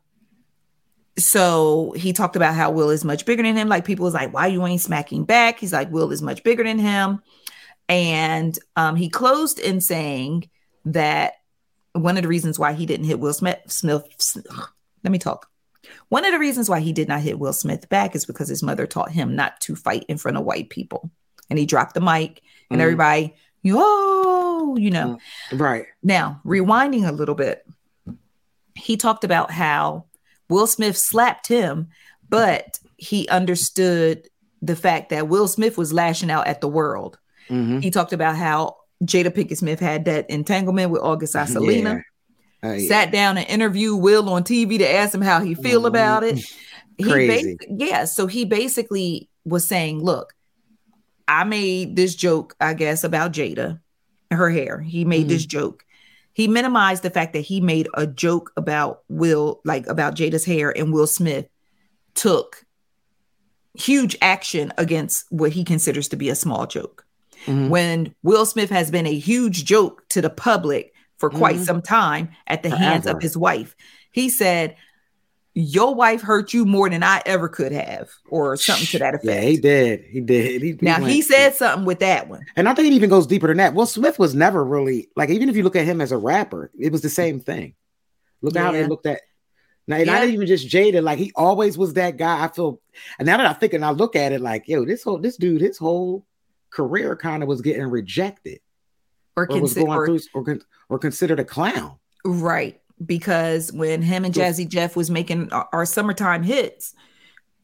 so 1.18 1.92
he 1.96 2.12
talked 2.12 2.36
about 2.36 2.54
how 2.54 2.70
Will 2.70 2.90
is 2.90 3.04
much 3.04 3.24
bigger 3.24 3.42
than 3.42 3.56
him. 3.56 3.68
Like 3.68 3.84
people 3.84 4.04
was 4.04 4.14
like, 4.14 4.34
why 4.34 4.48
you 4.48 4.64
ain't 4.66 4.80
smacking 4.80 5.24
back? 5.24 5.58
He's 5.58 5.72
like, 5.72 5.90
Will 5.90 6.12
is 6.12 6.20
much 6.22 6.42
bigger 6.42 6.62
than 6.62 6.78
him. 6.78 7.22
And 7.88 8.58
um, 8.76 8.96
he 8.96 9.08
closed 9.08 9.58
in 9.58 9.80
saying 9.80 10.50
that 10.84 11.34
one 11.92 12.16
of 12.16 12.22
the 12.22 12.28
reasons 12.28 12.58
why 12.58 12.74
he 12.74 12.84
didn't 12.84 13.06
hit 13.06 13.20
Will 13.20 13.32
Smith, 13.32 13.58
Smith 13.68 14.04
let 15.04 15.10
me 15.10 15.18
talk. 15.18 15.48
One 16.08 16.24
of 16.24 16.32
the 16.32 16.38
reasons 16.38 16.68
why 16.68 16.80
he 16.80 16.92
did 16.92 17.08
not 17.08 17.20
hit 17.20 17.38
Will 17.38 17.52
Smith 17.52 17.88
back 17.88 18.14
is 18.14 18.26
because 18.26 18.48
his 18.48 18.62
mother 18.62 18.86
taught 18.86 19.10
him 19.10 19.36
not 19.36 19.60
to 19.62 19.76
fight 19.76 20.04
in 20.08 20.18
front 20.18 20.36
of 20.36 20.44
white 20.44 20.68
people. 20.68 21.10
And 21.48 21.58
he 21.58 21.64
dropped 21.66 21.94
the 21.94 22.00
mic 22.00 22.42
and 22.70 22.80
Mhm. 22.80 22.82
everybody, 22.82 23.34
yo, 23.66 24.76
you 24.76 24.90
know. 24.90 25.18
Right. 25.52 25.86
Now, 26.02 26.40
rewinding 26.44 27.06
a 27.08 27.12
little 27.12 27.34
bit, 27.34 27.66
he 28.74 28.96
talked 28.96 29.24
about 29.24 29.50
how 29.50 30.04
Will 30.48 30.66
Smith 30.66 30.96
slapped 30.96 31.48
him, 31.48 31.88
but 32.28 32.78
he 32.96 33.28
understood 33.28 34.28
the 34.62 34.76
fact 34.76 35.10
that 35.10 35.28
Will 35.28 35.48
Smith 35.48 35.76
was 35.76 35.92
lashing 35.92 36.30
out 36.30 36.46
at 36.46 36.60
the 36.60 36.68
world. 36.68 37.18
Mhm. 37.48 37.82
He 37.82 37.90
talked 37.90 38.12
about 38.12 38.36
how 38.36 38.76
Jada 39.04 39.26
Pinkett 39.30 39.56
Smith 39.58 39.80
had 39.80 40.06
that 40.06 40.28
entanglement 40.30 40.90
with 40.90 41.02
August 41.02 41.34
Alsina. 41.34 42.02
Yeah. 42.62 42.70
Uh, 42.70 42.72
yeah. 42.74 42.88
Sat 42.88 43.12
down 43.12 43.36
and 43.38 43.46
interviewed 43.48 44.00
Will 44.00 44.28
on 44.30 44.42
TV 44.42 44.78
to 44.78 44.90
ask 44.90 45.14
him 45.14 45.20
how 45.20 45.40
he 45.40 45.54
feel 45.54 45.86
about 45.86 46.24
it. 46.24 46.38
He 46.96 47.04
Crazy. 47.04 47.56
basi- 47.56 47.76
yeah, 47.78 48.06
so 48.06 48.26
he 48.26 48.46
basically 48.46 49.28
was 49.44 49.66
saying, 49.66 50.02
"Look, 50.02 50.32
I 51.28 51.44
made 51.44 51.96
this 51.96 52.14
joke, 52.14 52.54
I 52.60 52.74
guess, 52.74 53.04
about 53.04 53.32
Jada, 53.32 53.80
her 54.30 54.50
hair. 54.50 54.80
He 54.80 55.04
made 55.04 55.28
this 55.28 55.44
joke. 55.46 55.84
He 56.32 56.48
minimized 56.48 57.02
the 57.02 57.10
fact 57.10 57.32
that 57.32 57.40
he 57.40 57.60
made 57.60 57.88
a 57.94 58.06
joke 58.06 58.52
about 58.56 59.02
Will, 59.08 59.60
like 59.64 59.86
about 59.86 60.14
Jada's 60.14 60.44
hair, 60.44 60.76
and 60.76 60.92
Will 60.92 61.06
Smith 61.06 61.46
took 62.14 62.64
huge 63.74 64.16
action 64.22 64.72
against 64.78 65.26
what 65.30 65.52
he 65.52 65.64
considers 65.64 66.08
to 66.08 66.16
be 66.16 66.28
a 66.28 66.34
small 66.34 66.66
joke. 66.66 67.04
Mhm. 67.46 67.68
When 67.68 68.14
Will 68.22 68.46
Smith 68.46 68.70
has 68.70 68.90
been 68.90 69.06
a 69.06 69.18
huge 69.18 69.64
joke 69.64 70.08
to 70.10 70.20
the 70.20 70.30
public 70.30 70.92
for 71.18 71.30
quite 71.30 71.56
Mhm. 71.56 71.64
some 71.64 71.82
time 71.82 72.30
at 72.46 72.62
the 72.62 72.70
hands 72.70 73.06
of 73.06 73.20
his 73.20 73.36
wife, 73.36 73.74
he 74.12 74.28
said, 74.28 74.76
Your 75.58 75.94
wife 75.94 76.20
hurt 76.20 76.52
you 76.52 76.66
more 76.66 76.90
than 76.90 77.02
I 77.02 77.22
ever 77.24 77.48
could 77.48 77.72
have, 77.72 78.10
or 78.28 78.58
something 78.58 78.86
to 78.88 78.98
that 78.98 79.14
effect. 79.14 79.24
Yeah, 79.24 79.40
he 79.40 79.56
did. 79.56 80.04
He 80.04 80.20
did. 80.20 80.60
He, 80.60 80.76
now 80.82 81.00
went- 81.00 81.10
he 81.10 81.22
said 81.22 81.54
something 81.54 81.86
with 81.86 82.00
that 82.00 82.28
one. 82.28 82.44
and 82.56 82.68
I 82.68 82.74
think 82.74 82.88
it 82.88 82.92
even 82.92 83.08
goes 83.08 83.26
deeper 83.26 83.46
than 83.46 83.56
that. 83.56 83.72
Will 83.72 83.86
Smith 83.86 84.18
was 84.18 84.34
never 84.34 84.62
really 84.62 85.08
like, 85.16 85.30
even 85.30 85.48
if 85.48 85.56
you 85.56 85.62
look 85.62 85.74
at 85.74 85.86
him 85.86 86.02
as 86.02 86.12
a 86.12 86.18
rapper, 86.18 86.70
it 86.78 86.92
was 86.92 87.00
the 87.00 87.08
same 87.08 87.40
thing. 87.40 87.74
Look 88.42 88.54
at 88.54 88.62
how 88.64 88.72
they 88.72 88.86
looked 88.86 89.06
at. 89.06 89.22
Now, 89.88 89.96
and 89.96 90.06
not 90.06 90.24
even 90.24 90.46
just 90.46 90.68
Jada, 90.68 91.02
like 91.02 91.18
he 91.18 91.32
always 91.34 91.78
was 91.78 91.94
that 91.94 92.18
guy. 92.18 92.44
I 92.44 92.48
feel, 92.48 92.82
and 93.18 93.24
now 93.24 93.38
that 93.38 93.46
I 93.46 93.54
think 93.54 93.72
and 93.72 93.82
I 93.84 93.92
look 93.92 94.14
at 94.14 94.32
it, 94.32 94.42
like, 94.42 94.68
yo, 94.68 94.84
this 94.84 95.04
whole 95.04 95.16
this 95.18 95.38
dude, 95.38 95.62
his 95.62 95.78
whole 95.78 96.26
career 96.68 97.16
kind 97.16 97.42
of 97.42 97.48
was 97.48 97.62
getting 97.62 97.84
rejected, 97.86 98.60
Or, 99.36 99.50
or 99.50 99.60
was 99.62 99.72
going 99.72 99.86
or- 99.88 100.06
through, 100.06 100.20
or, 100.34 100.58
or 100.90 100.98
considered 100.98 101.40
a 101.40 101.44
clown. 101.44 101.96
right. 102.26 102.78
Because 103.04 103.72
when 103.72 104.00
him 104.02 104.24
and 104.24 104.32
Jazzy 104.34 104.66
Jeff 104.66 104.96
was 104.96 105.10
making 105.10 105.52
our, 105.52 105.68
our 105.72 105.84
summertime 105.86 106.42
hits, 106.42 106.94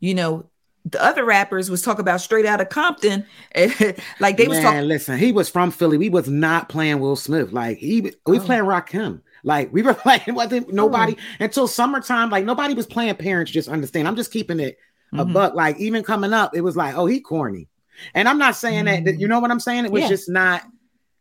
you 0.00 0.14
know, 0.14 0.48
the 0.84 1.02
other 1.02 1.24
rappers 1.24 1.70
was 1.70 1.80
talking 1.80 2.00
about 2.00 2.20
straight 2.20 2.44
out 2.44 2.60
of 2.60 2.68
Compton. 2.68 3.24
like 4.20 4.36
they 4.36 4.48
was 4.48 4.58
talking 4.60 4.82
listen, 4.82 5.16
he 5.18 5.30
was 5.32 5.48
from 5.48 5.70
Philly. 5.70 5.96
We 5.96 6.08
was 6.10 6.28
not 6.28 6.68
playing 6.68 6.98
Will 7.00 7.16
Smith. 7.16 7.52
Like 7.52 7.78
he, 7.78 8.12
we 8.26 8.38
Oh. 8.38 8.40
playing 8.40 8.64
Rakim. 8.64 9.22
Like 9.44 9.72
we 9.72 9.82
were 9.82 9.94
playing 9.94 10.34
wasn't 10.34 10.72
nobody 10.72 11.16
until 11.40 11.66
summertime. 11.68 12.30
Like 12.30 12.44
nobody 12.44 12.74
was 12.74 12.86
playing. 12.86 13.14
Parents 13.14 13.50
just 13.52 13.68
understand. 13.68 14.08
I'm 14.08 14.16
just 14.16 14.32
keeping 14.32 14.58
it 14.60 14.76
a 15.14 15.24
Mhm. 15.24 15.32
buck. 15.32 15.54
Like 15.54 15.78
even 15.78 16.02
coming 16.02 16.32
up, 16.32 16.54
it 16.56 16.62
was 16.62 16.76
like, 16.76 16.96
oh, 16.96 17.06
he 17.06 17.20
corny. 17.20 17.68
And 18.12 18.28
I'm 18.28 18.38
not 18.38 18.56
saying 18.56 18.86
that, 18.86 19.04
that- 19.04 19.20
you 19.20 19.28
know 19.28 19.38
what 19.40 19.50
I'm 19.52 19.60
saying. 19.60 19.84
It 19.84 19.92
was 19.92 20.02
Yeah. 20.02 20.08
just 20.08 20.28
not 20.28 20.62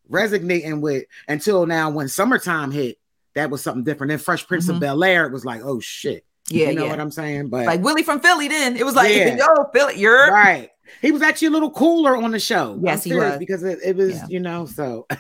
resonating 0.09 0.82
with 0.82 1.05
until 1.28 1.66
now. 1.66 1.89
When 1.89 2.07
summertime 2.07 2.72
hit, 2.72 2.97
that 3.36 3.50
was 3.50 3.62
something 3.62 3.84
different. 3.84 4.10
Then 4.10 4.20
Fresh 4.20 4.48
Prince 4.48 4.68
of 4.70 4.78
Mhm. 4.78 4.82
Bel 4.82 5.04
Air, 5.04 5.26
it 5.26 5.32
was 5.32 5.46
like, 5.46 5.62
oh 5.64 5.80
shit. 5.80 6.26
Yeah, 6.50 6.70
you 6.70 6.76
know 6.76 6.86
yeah. 6.86 6.92
what 6.92 7.00
I'm 7.00 7.12
saying. 7.12 7.50
But 7.50 7.66
like 7.66 7.82
Willie 7.82 8.04
from 8.04 8.20
Philly. 8.20 8.48
Then 8.48 8.76
it 8.76 8.86
was 8.86 8.96
like, 8.96 9.14
Yeah. 9.14 9.36
yo, 9.56 9.66
Philly, 9.74 10.00
you're 10.00 10.32
right. 10.32 10.70
He 11.02 11.12
was 11.12 11.22
actually 11.22 11.48
a 11.48 11.52
little 11.52 11.72
cooler 11.72 12.18
on 12.18 12.32
the 12.32 12.40
show. 12.40 12.78
Yes, 12.82 13.04
he 13.04 13.16
was. 13.16 13.38
because 13.40 13.64
it, 13.64 13.80
it 13.84 13.96
was, 13.96 14.16
Yeah. 14.16 14.26
you 14.30 14.40
know, 14.40 14.66
so. 14.66 15.08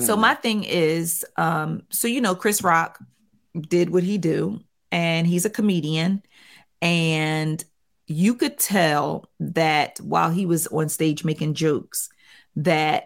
So 0.00 0.16
know. 0.16 0.22
my 0.22 0.34
thing 0.34 0.64
is, 0.64 1.24
um, 1.36 1.82
so 1.88 2.08
you 2.08 2.20
know, 2.20 2.34
Chris 2.34 2.62
Rock 2.64 2.98
did 3.68 3.90
what 3.90 4.02
he 4.02 4.18
do, 4.18 4.58
and 4.90 5.24
he's 5.24 5.44
a 5.44 5.50
comedian, 5.50 6.20
and 6.82 7.64
you 8.08 8.34
could 8.34 8.58
tell 8.58 9.30
that 9.38 9.98
while 10.00 10.30
he 10.30 10.46
was 10.46 10.66
on 10.66 10.88
stage 10.88 11.24
making 11.24 11.54
jokes, 11.54 12.08
that 12.56 13.04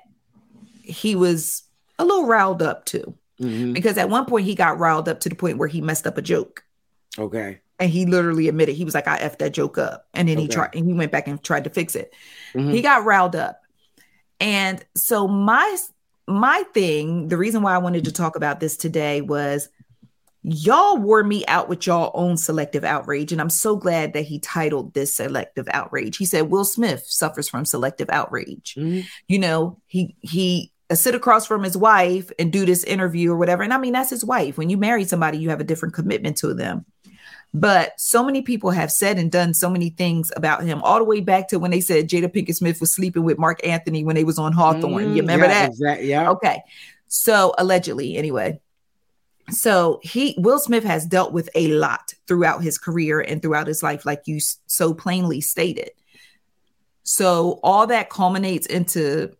he 0.82 1.14
was 1.14 1.64
a 1.98 2.04
little 2.06 2.24
riled 2.26 2.62
up 2.62 2.86
too. 2.86 3.12
Mhm. 3.40 3.72
Because 3.72 3.98
at 3.98 4.10
one 4.10 4.24
point 4.26 4.46
he 4.46 4.54
got 4.54 4.78
riled 4.78 5.08
up 5.08 5.20
to 5.20 5.28
the 5.28 5.34
point 5.34 5.58
where 5.58 5.68
he 5.68 5.80
messed 5.80 6.06
up 6.06 6.18
a 6.18 6.22
joke. 6.22 6.64
Okay. 7.18 7.60
And 7.78 7.90
he 7.90 8.06
literally 8.06 8.48
admitted 8.48 8.74
he 8.74 8.84
was 8.84 8.94
like, 8.94 9.06
I 9.06 9.18
effed 9.18 9.38
that 9.38 9.52
joke 9.52 9.78
up. 9.78 10.06
And 10.14 10.28
then 10.28 10.38
he 10.38 10.48
tried 10.48 10.74
and 10.74 10.86
he 10.86 10.92
went 10.92 11.12
back 11.12 11.28
and 11.28 11.42
tried 11.42 11.64
to 11.64 11.70
fix 11.70 11.94
it. 11.94 12.12
Mhm. 12.54 12.72
He 12.72 12.82
got 12.82 13.04
riled 13.04 13.36
up. 13.36 13.60
And 14.40 14.84
so 14.96 15.28
my 15.28 15.76
my 16.26 16.62
thing, 16.74 17.28
the 17.28 17.36
reason 17.38 17.62
why 17.62 17.74
I 17.74 17.78
wanted 17.78 18.04
to 18.04 18.12
talk 18.12 18.36
about 18.36 18.60
this 18.60 18.76
today 18.76 19.20
was 19.22 19.68
y'all 20.42 20.96
wore 20.98 21.24
me 21.24 21.44
out 21.46 21.68
with 21.68 21.86
y'all 21.86 22.10
own 22.14 22.36
selective 22.36 22.84
outrage. 22.84 23.32
And 23.32 23.40
I'm 23.40 23.50
so 23.50 23.76
glad 23.76 24.12
that 24.12 24.22
he 24.26 24.38
titled 24.38 24.94
this 24.94 25.14
selective 25.16 25.66
outrage. 25.70 26.16
He 26.16 26.26
said 26.26 26.50
Will 26.50 26.64
Smith 26.64 27.04
suffers 27.06 27.48
from 27.48 27.64
selective 27.64 28.10
outrage. 28.10 28.74
Mhm. 28.76 29.04
You 29.26 29.38
know, 29.38 29.78
he 29.86 30.16
he 30.20 30.72
sit 30.94 31.14
across 31.14 31.46
from 31.46 31.62
his 31.62 31.76
wife 31.76 32.30
and 32.38 32.52
do 32.52 32.64
this 32.64 32.84
interview 32.84 33.32
or 33.32 33.36
whatever. 33.36 33.62
And 33.62 33.74
I 33.74 33.78
mean, 33.78 33.92
that's 33.92 34.10
his 34.10 34.24
wife. 34.24 34.56
When 34.56 34.70
you 34.70 34.76
marry 34.76 35.04
somebody, 35.04 35.38
you 35.38 35.50
have 35.50 35.60
a 35.60 35.64
different 35.64 35.94
commitment 35.94 36.36
to 36.38 36.54
them. 36.54 36.84
But 37.54 37.98
so 37.98 38.22
many 38.22 38.42
people 38.42 38.70
have 38.70 38.92
said 38.92 39.18
and 39.18 39.32
done 39.32 39.54
so 39.54 39.70
many 39.70 39.90
things 39.90 40.30
about 40.36 40.64
him, 40.64 40.82
all 40.82 40.98
the 40.98 41.04
way 41.04 41.20
back 41.20 41.48
to 41.48 41.58
when 41.58 41.70
they 41.70 41.80
said 41.80 42.08
Jada 42.08 42.32
Pinkett 42.32 42.56
Smith 42.56 42.80
was 42.80 42.94
sleeping 42.94 43.24
with 43.24 43.38
Marc 43.38 43.66
Anthony 43.66 44.04
when 44.04 44.16
they 44.16 44.24
was 44.24 44.38
on 44.38 44.52
Hawthorne. 44.52 45.06
Mhm. 45.06 45.14
You 45.16 45.22
remember 45.22 45.46
Yeah, 45.46 45.52
that? 45.52 45.68
Exactly. 45.70 46.08
Yeah. 46.08 46.30
Okay. 46.30 46.62
So 47.06 47.54
allegedly, 47.56 48.16
anyway. 48.16 48.60
So 49.50 49.98
he 50.02 50.34
Will 50.36 50.58
Smith 50.58 50.84
has 50.84 51.06
dealt 51.06 51.32
with 51.32 51.48
a 51.54 51.68
lot 51.68 52.12
throughout 52.26 52.62
his 52.62 52.76
career 52.76 53.20
and 53.20 53.40
throughout 53.40 53.66
his 53.66 53.82
life, 53.82 54.04
like 54.04 54.22
you 54.26 54.40
so 54.66 54.92
plainly 54.92 55.40
stated. 55.40 55.90
So 57.02 57.60
all 57.62 57.86
that 57.86 58.10
culminates 58.10 58.66
into, 58.66 59.30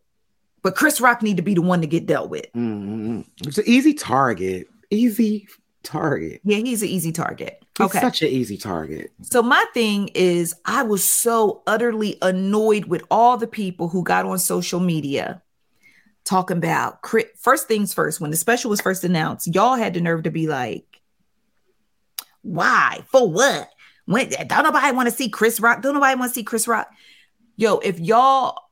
but 0.68 0.76
Chris 0.76 1.00
Rock 1.00 1.22
need 1.22 1.38
to 1.38 1.42
be 1.42 1.54
the 1.54 1.62
one 1.62 1.80
to 1.80 1.86
get 1.86 2.04
dealt 2.04 2.28
with. 2.28 2.44
Mhm. 2.52 3.24
It's 3.46 3.56
an 3.56 3.64
easy 3.66 3.94
target. 3.94 4.68
Easy 4.90 5.48
target. 5.82 6.42
Yeah, 6.44 6.58
he's 6.58 6.82
an 6.82 6.88
easy 6.88 7.10
target. 7.10 7.64
He's 7.78 7.86
okay. 7.86 8.00
such 8.00 8.20
an 8.20 8.28
easy 8.28 8.58
target. 8.58 9.10
So 9.22 9.42
my 9.42 9.64
thing 9.72 10.08
is, 10.08 10.54
I 10.66 10.82
was 10.82 11.02
so 11.02 11.62
utterly 11.66 12.18
annoyed 12.20 12.84
with 12.84 13.02
all 13.10 13.38
the 13.38 13.46
people 13.46 13.88
who 13.88 14.04
got 14.04 14.26
on 14.26 14.38
social 14.38 14.78
media 14.78 15.40
talking 16.26 16.58
about 16.58 16.98
first 17.38 17.66
things 17.66 17.94
first. 17.94 18.20
When 18.20 18.30
the 18.30 18.36
special 18.36 18.68
was 18.68 18.82
first 18.82 19.04
announced, 19.04 19.54
y'all 19.54 19.76
had 19.76 19.94
the 19.94 20.02
nerve 20.02 20.24
to 20.24 20.30
be 20.30 20.48
like, 20.48 21.00
"Why? 22.42 23.06
For 23.10 23.26
what? 23.26 23.70
When 24.04 24.28
don't 24.28 24.64
nobody 24.64 24.94
want 24.94 25.08
to 25.08 25.14
see 25.14 25.30
Chris 25.30 25.60
Rock? 25.60 25.80
Don't 25.80 25.94
nobody 25.94 26.18
want 26.18 26.28
to 26.28 26.34
see 26.34 26.44
Chris 26.44 26.68
Rock? 26.68 26.90
Yo, 27.56 27.78
if 27.78 27.98
y'all 27.98 28.67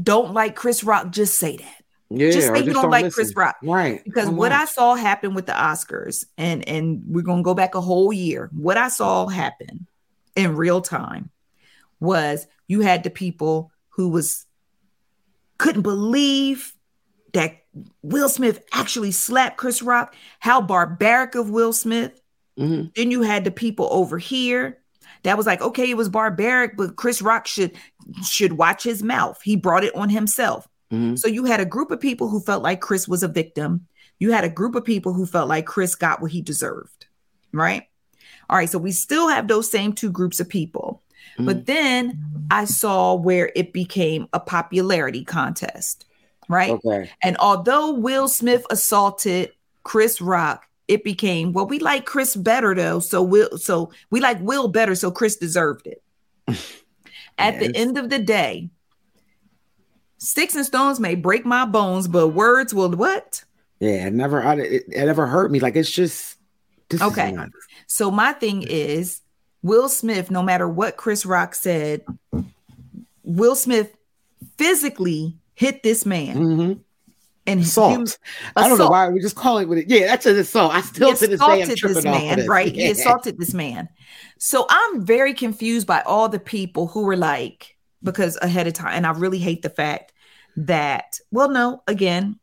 don't 0.00 0.34
like 0.34 0.56
Chris 0.56 0.84
Rock, 0.84 1.10
just 1.10 1.38
say 1.38 1.56
that." 1.56 1.82
Yeah. 2.08 2.30
Just 2.30 2.46
say 2.48 2.62
you 2.62 2.72
don't 2.72 2.90
like 2.90 3.12
Chris. 3.12 3.34
Rock. 3.34 3.56
Right. 3.62 4.02
because 4.04 4.26
Come 4.26 4.36
what 4.36 4.52
on. 4.52 4.60
I 4.60 4.64
saw 4.66 4.94
happen 4.94 5.34
with 5.34 5.46
the 5.46 5.52
Oscars, 5.52 6.24
and 6.38 6.66
and 6.68 7.02
we're 7.08 7.22
gonna 7.22 7.42
go 7.42 7.54
back 7.54 7.74
a 7.74 7.80
whole 7.80 8.12
year. 8.12 8.48
What 8.52 8.76
I 8.76 8.88
saw 8.88 9.26
happen 9.26 9.86
in 10.36 10.54
real 10.54 10.80
time 10.80 11.30
was 11.98 12.46
you 12.68 12.80
had 12.80 13.02
the 13.02 13.10
people 13.10 13.72
who 13.90 14.08
was 14.08 14.46
couldn't 15.58 15.82
believe 15.82 16.74
that 17.32 17.56
Will 18.02 18.28
Smith 18.28 18.64
actually 18.72 19.10
slapped 19.12 19.56
Chris 19.56 19.82
Rock. 19.82 20.14
How 20.38 20.60
barbaric 20.60 21.34
of 21.34 21.50
Will 21.50 21.72
Smith. 21.72 22.20
Mhm. 22.58 22.94
Then 22.94 23.10
you 23.10 23.22
had 23.22 23.44
the 23.44 23.50
people 23.50 23.88
over 23.90 24.16
here 24.16 24.78
that 25.26 25.36
was 25.36 25.46
like, 25.46 25.60
okay, 25.60 25.90
it 25.90 25.96
was 25.96 26.08
barbaric, 26.08 26.76
but 26.76 26.96
Chris 26.96 27.20
Rock 27.20 27.46
should 27.46 27.72
should 28.24 28.54
watch 28.54 28.82
his 28.82 29.02
mouth. 29.02 29.40
He 29.42 29.56
brought 29.56 29.84
it 29.84 29.94
on 29.94 30.08
himself. 30.08 30.68
Mhm. 30.92 31.18
So 31.18 31.28
you 31.28 31.44
had 31.44 31.60
a 31.60 31.64
group 31.64 31.90
of 31.90 32.00
people 32.00 32.28
who 32.28 32.40
felt 32.40 32.62
like 32.62 32.80
Chris 32.80 33.08
was 33.08 33.22
a 33.22 33.28
victim. 33.28 33.86
You 34.18 34.32
had 34.32 34.44
a 34.44 34.48
group 34.48 34.74
of 34.74 34.84
people 34.84 35.12
who 35.12 35.26
felt 35.26 35.48
like 35.48 35.66
Chris 35.66 35.94
got 35.94 36.22
what 36.22 36.30
he 36.30 36.40
deserved. 36.42 37.06
Right? 37.52 37.84
All 38.48 38.56
right, 38.56 38.70
so 38.70 38.78
we 38.78 38.92
still 38.92 39.28
have 39.28 39.48
those 39.48 39.70
same 39.70 39.92
two 39.92 40.10
groups 40.10 40.38
of 40.38 40.48
people. 40.48 41.02
But 41.38 41.66
then 41.66 42.46
I 42.50 42.64
saw 42.64 43.14
where 43.14 43.52
it 43.54 43.72
became 43.72 44.26
a 44.32 44.40
popularity 44.40 45.24
contest, 45.24 46.06
right? 46.48 46.70
Okay. 46.70 47.10
And 47.22 47.36
although 47.38 47.92
Will 47.92 48.28
Smith 48.28 48.64
assaulted 48.70 49.50
Chris 49.82 50.20
Rock, 50.20 50.65
it 50.88 51.02
became, 51.04 51.52
well, 51.52 51.66
we 51.66 51.78
like 51.78 52.04
Chris 52.06 52.36
better 52.36 52.74
though, 52.74 53.00
so 53.00 53.22
Will, 53.22 53.58
so 53.58 53.90
we 54.10 54.20
like 54.20 54.40
Will 54.40 54.68
better, 54.68 54.94
so 54.94 55.10
Chris 55.10 55.36
deserved 55.36 55.86
it. 55.86 56.02
At 57.38 57.58
the 57.60 57.74
end 57.76 57.98
of 57.98 58.08
the 58.08 58.18
day, 58.18 58.70
sticks 60.18 60.54
and 60.54 60.64
stones 60.64 60.98
may 61.00 61.14
break 61.14 61.44
my 61.44 61.64
bones, 61.66 62.08
but 62.08 62.28
words 62.28 62.72
will 62.72 62.90
what? 62.92 63.44
Yeah, 63.80 64.06
it 64.06 64.12
never, 64.14 64.42
I, 64.42 64.54
it, 64.56 64.84
it 64.88 65.04
never 65.06 65.26
hurt 65.26 65.50
me. 65.50 65.60
Like 65.60 65.76
it's 65.76 65.90
just 65.90 66.36
Okay. 67.00 67.32
not- 67.32 67.50
So 67.86 68.10
my 68.10 68.32
thing 68.32 68.62
is 68.62 69.20
Will 69.62 69.88
Smith, 69.88 70.30
no 70.30 70.42
matter 70.42 70.68
what 70.68 70.96
Chris 70.96 71.26
Rock 71.26 71.54
said, 71.54 72.02
Will 73.24 73.56
Smith 73.56 73.94
physically 74.56 75.36
hit 75.54 75.82
this 75.82 76.06
man. 76.06 76.36
Mhm. 76.36 76.78
And 77.46 77.60
Assault. 77.60 78.18
I 78.56 78.68
don't 78.68 78.78
know 78.78 78.88
why 78.88 79.08
we 79.08 79.20
just 79.20 79.36
call 79.36 79.58
it 79.58 79.66
what 79.68 79.78
it. 79.78 79.88
Yeah, 79.88 80.06
that's 80.06 80.26
an 80.26 80.36
assault. 80.36 80.74
I 80.74 80.80
still 80.80 81.10
he 81.10 81.16
to 81.16 81.26
this 81.28 81.40
day 81.40 81.64
tripping 81.74 81.94
this 81.94 82.04
off 82.06 82.16
of 82.16 82.22
man, 82.22 82.38
this. 82.38 82.48
right? 82.48 82.74
He 82.74 82.90
assaulted 82.90 83.38
this 83.38 83.54
man. 83.54 83.88
So 84.38 84.66
I'm 84.68 85.06
very 85.06 85.32
confused 85.32 85.86
by 85.86 86.02
all 86.02 86.28
the 86.28 86.40
people 86.40 86.88
who 86.88 87.02
were 87.04 87.16
like, 87.16 87.76
because 88.02 88.36
ahead 88.42 88.66
of 88.66 88.72
time, 88.72 88.92
and 88.94 89.06
I 89.06 89.12
really 89.12 89.38
hate 89.38 89.62
the 89.62 89.70
fact 89.70 90.12
that, 90.56 91.20
well, 91.30 91.48
no, 91.48 91.82
again, 91.86 92.38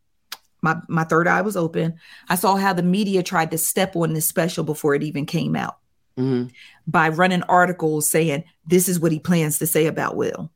my 0.61 0.77
my 0.87 1.03
third 1.03 1.27
eye 1.27 1.41
was 1.41 1.57
open. 1.57 1.95
I 2.29 2.35
saw 2.35 2.55
how 2.55 2.71
the 2.71 2.83
media 2.83 3.23
tried 3.23 3.51
to 3.51 3.57
step 3.57 3.95
on 3.97 4.13
this 4.13 4.25
special 4.27 4.63
before 4.63 4.95
it 4.95 5.03
even 5.03 5.25
came 5.25 5.55
out 5.57 5.77
Mhm. 6.17 6.51
by 6.87 7.09
running 7.09 7.43
articles 7.43 8.09
saying 8.09 8.45
this 8.65 8.87
is 8.87 8.99
what 8.99 9.11
he 9.11 9.19
plans 9.19 9.59
to 9.59 9.67
say 9.67 9.87
about 9.87 10.15
Will 10.15 10.49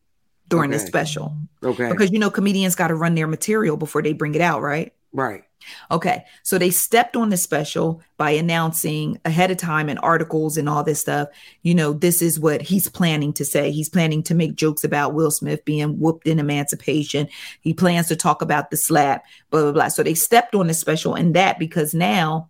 during 0.50 0.72
the 0.72 0.80
special. 0.80 1.36
Okay. 1.64 1.90
Because 1.90 2.12
you 2.12 2.20
know 2.20 2.30
comedians 2.30 2.76
got 2.76 2.88
to 2.88 2.96
run 2.96 3.16
their 3.16 3.28
material 3.28 3.78
before 3.78 4.02
they 4.02 4.14
bring 4.14 4.36
it 4.36 4.42
out, 4.42 4.62
right? 4.62 4.94
right. 5.14 5.44
Okay. 5.92 6.24
So 6.44 6.58
they 6.58 6.70
stepped 6.70 7.16
on 7.16 7.30
the 7.30 7.38
special 7.38 8.02
by 8.18 8.32
announcing 8.32 9.20
ahead 9.26 9.52
of 9.52 9.58
time 9.58 9.90
in 9.90 9.98
articles 9.98 10.56
and 10.58 10.70
all 10.70 10.84
this 10.84 11.02
stuff, 11.02 11.30
you 11.64 11.76
know, 11.76 11.94
this 11.94 12.22
is 12.22 12.40
what 12.40 12.62
he's 12.62 12.88
planning 12.88 13.34
to 13.34 13.44
say. 13.44 13.72
He's 13.72 13.90
planning 13.90 14.24
to 14.24 14.36
make 14.36 14.56
jokes 14.56 14.84
about 14.84 15.14
Will 15.14 15.32
Smith 15.32 15.66
being 15.66 16.00
whooped 16.00 16.28
in 16.28 16.40
emancipation. 16.40 17.28
He 17.62 17.74
plans 17.74 18.08
to 18.08 18.16
talk 18.16 18.42
about 18.42 18.70
the 18.70 18.78
slap, 18.78 19.26
blah, 19.50 19.64
blah, 19.64 19.72
blah. 19.72 19.88
So 19.90 20.04
they 20.04 20.14
stepped 20.14 20.56
on 20.56 20.68
the 20.68 20.74
special 20.74 21.16
in 21.16 21.34
that 21.34 21.60
because 21.60 21.94
now 21.94 22.50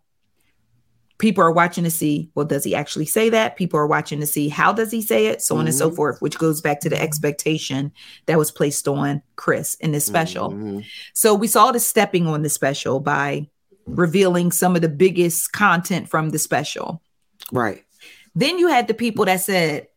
people 1.17 1.43
are 1.43 1.51
watching 1.51 1.83
to 1.83 1.89
see, 1.89 2.29
well, 2.35 2.45
does 2.45 2.63
he 2.63 2.75
actually 2.75 3.05
say 3.05 3.29
that? 3.29 3.55
People 3.55 3.79
are 3.79 3.87
watching 3.87 4.19
to 4.19 4.27
see 4.27 4.49
how 4.49 4.71
does 4.71 4.91
he 4.91 5.01
say 5.01 5.27
it, 5.27 5.41
so 5.41 5.57
on 5.57 5.65
and 5.65 5.75
so 5.75 5.89
Mhm. 5.89 5.95
forth, 5.95 6.21
which 6.21 6.37
goes 6.37 6.61
back 6.61 6.79
to 6.81 6.89
the 6.89 7.01
expectation 7.01 7.91
that 8.27 8.37
was 8.37 8.51
placed 8.51 8.87
on 8.87 9.21
Chris 9.35 9.75
in 9.75 9.91
this 9.93 10.05
special. 10.05 10.51
Mhm. 10.51 10.85
So 11.13 11.33
we 11.33 11.47
saw 11.47 11.71
the 11.71 11.79
stepping 11.79 12.27
on 12.27 12.43
the 12.43 12.49
special 12.49 12.99
by 12.99 13.47
revealing 13.87 14.51
some 14.51 14.75
of 14.75 14.81
the 14.81 14.89
biggest 14.89 15.53
content 15.53 16.09
from 16.09 16.29
the 16.29 16.39
special. 16.39 17.01
Right. 17.51 17.83
Then 18.35 18.59
you 18.59 18.67
had 18.67 18.87
the 18.87 18.93
people 18.93 19.25
that 19.25 19.41
said, 19.41 19.87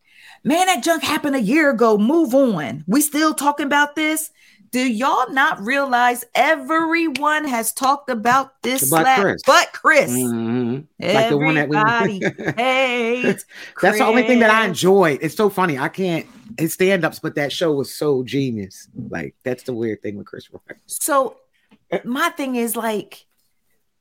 Man, 0.42 0.64
that 0.68 0.82
junk 0.82 1.02
happened 1.02 1.36
a 1.36 1.40
year 1.42 1.68
ago. 1.68 1.98
Move 1.98 2.34
on. 2.34 2.82
We 2.86 3.02
still 3.02 3.34
talking 3.34 3.66
about 3.66 3.94
this. 3.94 4.30
Do 4.72 4.80
y'all 4.80 5.32
not 5.32 5.60
realize 5.60 6.24
everyone 6.34 7.44
has 7.44 7.72
talked 7.72 8.08
about 8.08 8.62
this 8.62 8.88
But 8.88 9.02
slap 9.02 9.20
Chris. 9.20 9.42
but 9.44 9.72
Chris? 9.72 10.12
Mhm. 10.12 10.86
Like 11.00 11.28
the 11.28 11.38
one 11.38 11.56
that 11.56 11.68
we. 11.68 11.76
Hates 12.56 13.44
That's 13.82 13.98
the 13.98 14.04
only 14.04 14.22
thing 14.22 14.38
that 14.40 14.50
I 14.50 14.66
enjoyed. 14.66 15.18
It's 15.22 15.34
so 15.36 15.48
funny. 15.48 15.76
I 15.78 15.88
can't. 15.88 16.26
His 16.58 16.74
stand-ups, 16.74 17.18
but 17.18 17.34
that 17.36 17.52
show 17.52 17.72
was 17.72 17.92
so 17.94 18.22
genius. 18.22 18.88
Like 19.08 19.34
that's 19.42 19.64
the 19.64 19.72
weird 19.72 20.02
thing 20.02 20.16
with 20.16 20.26
Chris 20.26 20.52
Rock. 20.52 20.76
So 20.86 21.36
my 22.04 22.30
thing 22.30 22.54
is 22.56 22.76
like, 22.76 23.26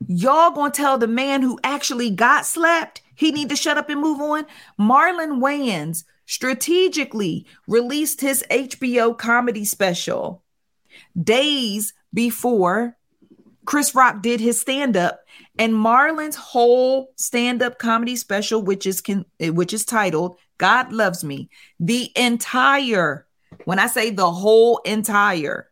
y'all 0.06 0.52
gonna 0.52 0.70
tell 0.70 0.98
the 0.98 1.08
man 1.08 1.42
who 1.42 1.58
actually 1.64 2.10
got 2.10 2.46
slapped 2.46 3.02
he 3.20 3.32
need 3.32 3.50
to 3.50 3.56
shut 3.56 3.76
up 3.76 3.90
and 3.90 4.00
move 4.00 4.20
on? 4.20 4.46
Marlon 4.78 5.40
Wayans 5.40 6.04
strategically 6.26 7.44
released 7.66 8.20
his 8.20 8.42
HBO 8.50 9.16
comedy 9.16 9.64
special 9.64 10.42
days 11.20 11.92
before 12.12 12.96
Chris 13.66 13.94
Rock 13.94 14.22
did 14.22 14.40
his 14.40 14.60
stand-up, 14.60 15.20
and 15.58 15.72
Marlon's 15.74 16.34
whole 16.36 17.12
stand-up 17.16 17.78
comedy 17.78 18.16
special, 18.16 18.62
which 18.62 18.86
is 18.86 19.00
can 19.00 19.24
which 19.40 19.72
is 19.72 19.84
titled 19.84 20.36
"God 20.58 20.92
Loves 20.92 21.22
Me," 21.22 21.48
the 21.78 22.10
entire 22.16 23.26
when 23.64 23.78
I 23.78 23.86
say 23.86 24.10
the 24.10 24.30
whole 24.30 24.78
entire 24.84 25.68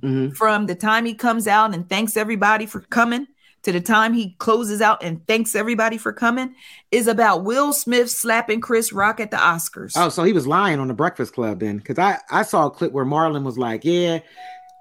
Mhm. 0.00 0.34
from 0.34 0.66
the 0.66 0.74
time 0.74 1.04
he 1.04 1.14
comes 1.14 1.46
out 1.46 1.74
and 1.74 1.86
thanks 1.88 2.16
everybody 2.16 2.64
for 2.64 2.80
coming 2.80 3.26
to 3.62 3.72
the 3.72 3.80
time 3.80 4.14
he 4.14 4.34
closes 4.38 4.80
out 4.80 5.02
and 5.02 5.26
thanks 5.26 5.54
everybody 5.54 5.98
for 5.98 6.12
coming 6.12 6.54
is 6.90 7.06
about 7.06 7.44
Will 7.44 7.72
Smith 7.72 8.10
slapping 8.10 8.60
Chris 8.60 8.92
Rock 8.92 9.20
at 9.20 9.30
the 9.30 9.36
Oscars. 9.36 9.92
Oh, 9.96 10.08
so 10.08 10.24
he 10.24 10.32
was 10.32 10.46
lying 10.46 10.80
on 10.80 10.88
the 10.88 10.94
Breakfast 10.94 11.34
Club 11.34 11.60
then, 11.60 11.76
because 11.76 11.98
I 11.98 12.18
I 12.30 12.42
saw 12.42 12.66
a 12.66 12.70
clip 12.70 12.92
where 12.92 13.04
Marlon 13.04 13.44
was 13.44 13.58
like, 13.58 13.84
"Yeah, 13.84 14.20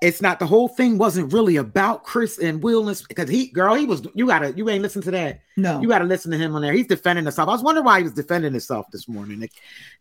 it's 0.02 0.22
not 0.22 0.40
the 0.40 0.48
whole 0.48 0.68
thing 0.68 0.98
wasn't 0.98 1.32
really 1.32 1.58
about 1.58 2.04
Chris 2.04 2.40
and 2.40 2.62
Willness 2.62 3.08
because 3.08 3.30
he, 3.30 3.48
girl, 3.48 3.76
he 3.76 3.86
was. 3.86 4.02
You 4.16 4.26
gotta, 4.28 4.52
you 4.54 4.68
ain't 4.70 4.82
listen 4.82 5.02
to 5.04 5.12
that. 5.12 5.42
no. 5.58 5.80
You 5.80 5.88
gotta 5.88 6.06
listen 6.06 6.32
to 6.32 6.38
him 6.38 6.56
on 6.56 6.62
there. 6.64 6.74
He's 6.74 6.88
defending 6.88 7.26
himself. 7.26 7.48
I 7.50 7.52
was 7.52 7.62
wondering 7.64 7.86
why 7.86 7.98
he 8.00 8.04
was 8.04 8.14
defending 8.14 8.52
himself 8.52 8.88
this 8.92 9.08
morning. 9.08 9.40
The, 9.42 9.50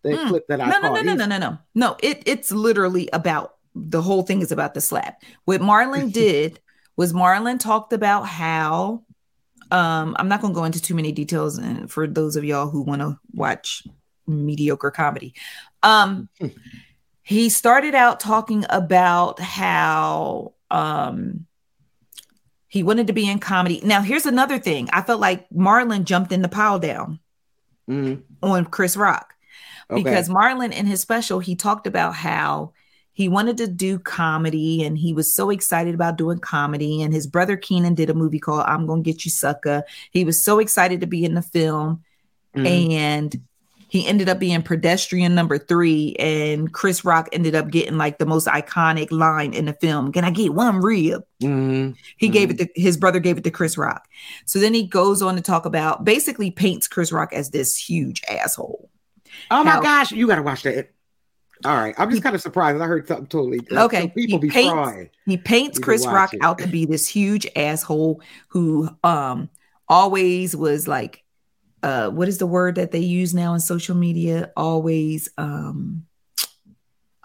the 0.03 0.17
Mm. 0.17 0.29
clip 0.29 0.47
that 0.49 0.61
I 0.61 0.71
no, 0.71 0.79
no, 0.81 0.95
no, 0.95 1.03
no, 1.03 1.15
no, 1.15 1.27
no, 1.27 1.39
no. 1.39 1.59
No, 1.75 1.97
it 2.03 2.23
it's 2.27 2.51
literally 2.51 3.09
about 3.13 3.57
the 3.75 4.03
whole 4.03 4.23
thing 4.23 4.41
is 4.41 4.51
about 4.53 4.75
the 4.75 4.81
slap. 4.81 5.23
What 5.45 5.61
Marlon 5.61 6.13
did 6.25 6.61
was 6.97 7.13
Marlon 7.13 7.59
talked 7.61 7.93
about 7.93 8.23
how 8.27 9.03
um 9.71 10.17
I'm 10.19 10.29
not 10.29 10.41
gonna 10.41 10.55
go 10.55 10.65
into 10.65 10.81
too 10.81 10.95
many 10.95 11.13
details 11.13 11.59
and 11.59 11.91
for 11.91 12.07
those 12.07 12.37
of 12.37 12.45
y'all 12.45 12.69
who 12.71 12.83
want 12.83 13.03
to 13.03 13.19
watch 13.35 13.83
mediocre 14.27 14.91
comedy. 14.91 15.35
Um 15.83 16.29
he 17.23 17.49
started 17.49 17.95
out 17.95 18.21
talking 18.21 18.65
about 18.71 19.41
how 19.41 20.53
um 20.71 21.47
he 22.69 22.83
wanted 22.85 23.09
to 23.09 23.13
be 23.13 23.29
in 23.29 23.39
comedy. 23.41 23.81
Now 23.83 24.01
here's 24.03 24.27
another 24.27 24.59
thing. 24.59 24.89
I 24.93 25.03
felt 25.03 25.21
like 25.21 25.49
Marlon 25.51 26.05
jumped 26.05 26.33
in 26.33 26.43
the 26.43 26.49
pile 26.49 26.79
down 26.79 27.19
Mhm. 27.89 28.23
on 28.43 28.65
Chris 28.67 28.97
Rock 28.97 29.35
Okay. 29.91 30.03
because 30.03 30.29
Marlon 30.29 30.73
in 30.73 30.87
his 30.87 31.01
special 31.01 31.41
he 31.41 31.57
talked 31.57 31.87
about 31.89 32.15
how 32.15 32.73
he 33.13 33.29
wanted 33.29 33.57
to 33.59 33.67
do 33.67 33.99
comedy 33.99 34.85
and 34.85 34.97
he 34.97 35.13
was 35.13 35.35
so 35.35 35.51
excited 35.51 35.95
about 35.95 36.17
doing 36.17 36.39
comedy 36.39 37.03
and 37.03 37.13
his 37.13 37.27
brother 37.27 37.57
Keenen 37.57 37.95
did 37.97 38.09
a 38.09 38.15
movie 38.15 38.39
called 38.39 38.65
I'm 38.67 38.87
Gonna 38.87 39.03
Git 39.03 39.25
You 39.25 39.31
Sucka. 39.33 39.83
He 40.13 40.25
was 40.25 40.43
so 40.43 40.59
excited 40.61 41.01
to 41.01 41.07
be 41.09 41.25
in 41.25 41.35
the 41.35 41.43
film 41.43 42.03
Mhm. 42.57 42.67
and 42.93 43.41
he 43.91 44.07
ended 44.07 44.29
up 44.29 44.39
being 44.39 44.63
pedestrian 44.63 45.35
number 45.35 45.59
three 45.59 46.15
and 46.19 46.73
Chris 46.73 47.05
Rock 47.05 47.29
ended 47.33 47.55
up 47.55 47.71
getting 47.71 47.99
like 47.99 48.19
the 48.19 48.25
most 48.27 48.47
iconic 48.47 49.11
line 49.11 49.53
in 49.53 49.67
the 49.67 49.73
film. 49.75 50.13
Can 50.13 50.25
I 50.25 50.31
get 50.31 50.55
one 50.55 50.81
rib? 50.81 51.23
Mhm. 51.43 51.97
He 52.17 52.29
gave 52.29 52.51
it 52.51 52.59
to 52.59 52.69
his 52.75 52.97
brother 52.97 53.19
gave 53.21 53.37
it 53.37 53.45
to 53.45 53.51
Chris 53.51 53.77
Rock. 53.77 54.07
So 54.47 54.59
then 54.59 54.73
he 54.75 54.87
goes 54.87 55.21
on 55.23 55.35
to 55.37 55.43
talk 55.43 55.67
about 55.67 56.05
basically 56.05 56.51
paints 56.51 56.89
Chris 56.89 57.13
Rock 57.13 57.33
as 57.33 57.51
this 57.51 57.77
huge 57.77 58.23
asshole. 58.31 58.89
Oh 59.51 59.63
my 59.65 59.73
How- 59.73 59.81
gosh, 59.83 60.13
you 60.13 60.27
gotta 60.27 60.43
watch 60.43 60.63
that. 60.63 60.91
All 61.65 61.77
right, 61.77 61.95
I'm 61.99 62.11
just 62.11 62.23
kind 62.23 62.35
of 62.35 62.41
surprised. 62.41 62.81
I 62.81 62.87
heard 62.87 63.07
something 63.07 63.27
totally. 63.27 63.61
Okay, 63.71 64.09
people 64.17 64.39
he 64.39 64.49
be 64.49 64.51
paints-. 64.51 65.11
He 65.27 65.37
paints 65.37 65.79
You 65.79 65.85
Chris 65.85 66.07
Rock 66.07 66.33
it. 66.33 66.41
out 66.43 66.59
to 66.61 66.67
be 66.67 66.87
this 66.87 67.07
huge 67.07 67.47
asshole 67.55 68.23
who 68.49 68.89
um 69.05 69.51
always 69.89 70.57
was 70.57 70.89
like 70.89 71.23
uh 71.83 72.11
what 72.11 72.29
is 72.29 72.39
the 72.39 72.47
word 72.47 72.75
that 72.77 72.91
they 72.93 73.01
use 73.01 73.33
now 73.35 73.55
in 73.55 73.61
social 73.61 73.97
media? 73.97 74.53
Always 74.57 75.29
um 75.39 76.07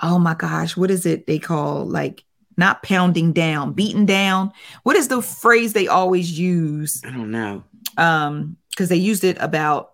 oh 0.01 0.19
my 0.19 0.33
gosh, 0.33 0.75
what 0.75 0.91
is 0.91 1.05
it 1.05 1.25
they 1.27 1.39
call 1.39 1.85
like 1.85 2.23
not 2.57 2.83
pounding 2.83 3.33
down, 3.33 3.73
beating 3.73 4.05
down? 4.05 4.51
What 4.83 4.95
is 4.95 5.07
the 5.09 5.21
phrase 5.21 5.73
they 5.73 5.87
always 5.87 6.37
use? 6.37 7.01
I 7.05 7.11
don't 7.11 7.31
know. 7.31 7.63
um 7.97 8.57
because 8.69 8.89
they 8.89 8.95
used 8.97 9.23
it 9.23 9.37
about 9.39 9.91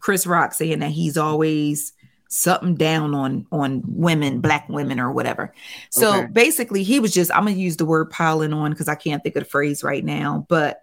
chris 0.00 0.26
rock 0.26 0.52
saying 0.52 0.80
that 0.80 0.90
he's 0.90 1.16
always 1.16 1.94
something 2.28 2.74
down 2.74 3.14
on 3.14 3.46
on 3.50 3.82
women 3.86 4.40
black 4.40 4.68
women 4.68 5.00
or 5.00 5.10
whatever 5.12 5.54
so 5.90 6.18
Okay. 6.18 6.26
basically 6.32 6.82
he 6.82 7.00
was 7.00 7.14
just 7.14 7.30
i'm 7.34 7.44
gonna 7.46 7.52
use 7.56 7.76
the 7.78 7.86
word 7.86 8.10
piling 8.10 8.52
on 8.52 8.72
because 8.72 8.88
i 8.88 8.94
can't 8.96 9.22
think 9.22 9.36
of 9.36 9.44
the 9.44 9.48
phrase 9.48 9.82
right 9.82 10.04
now 10.04 10.44
but 10.50 10.82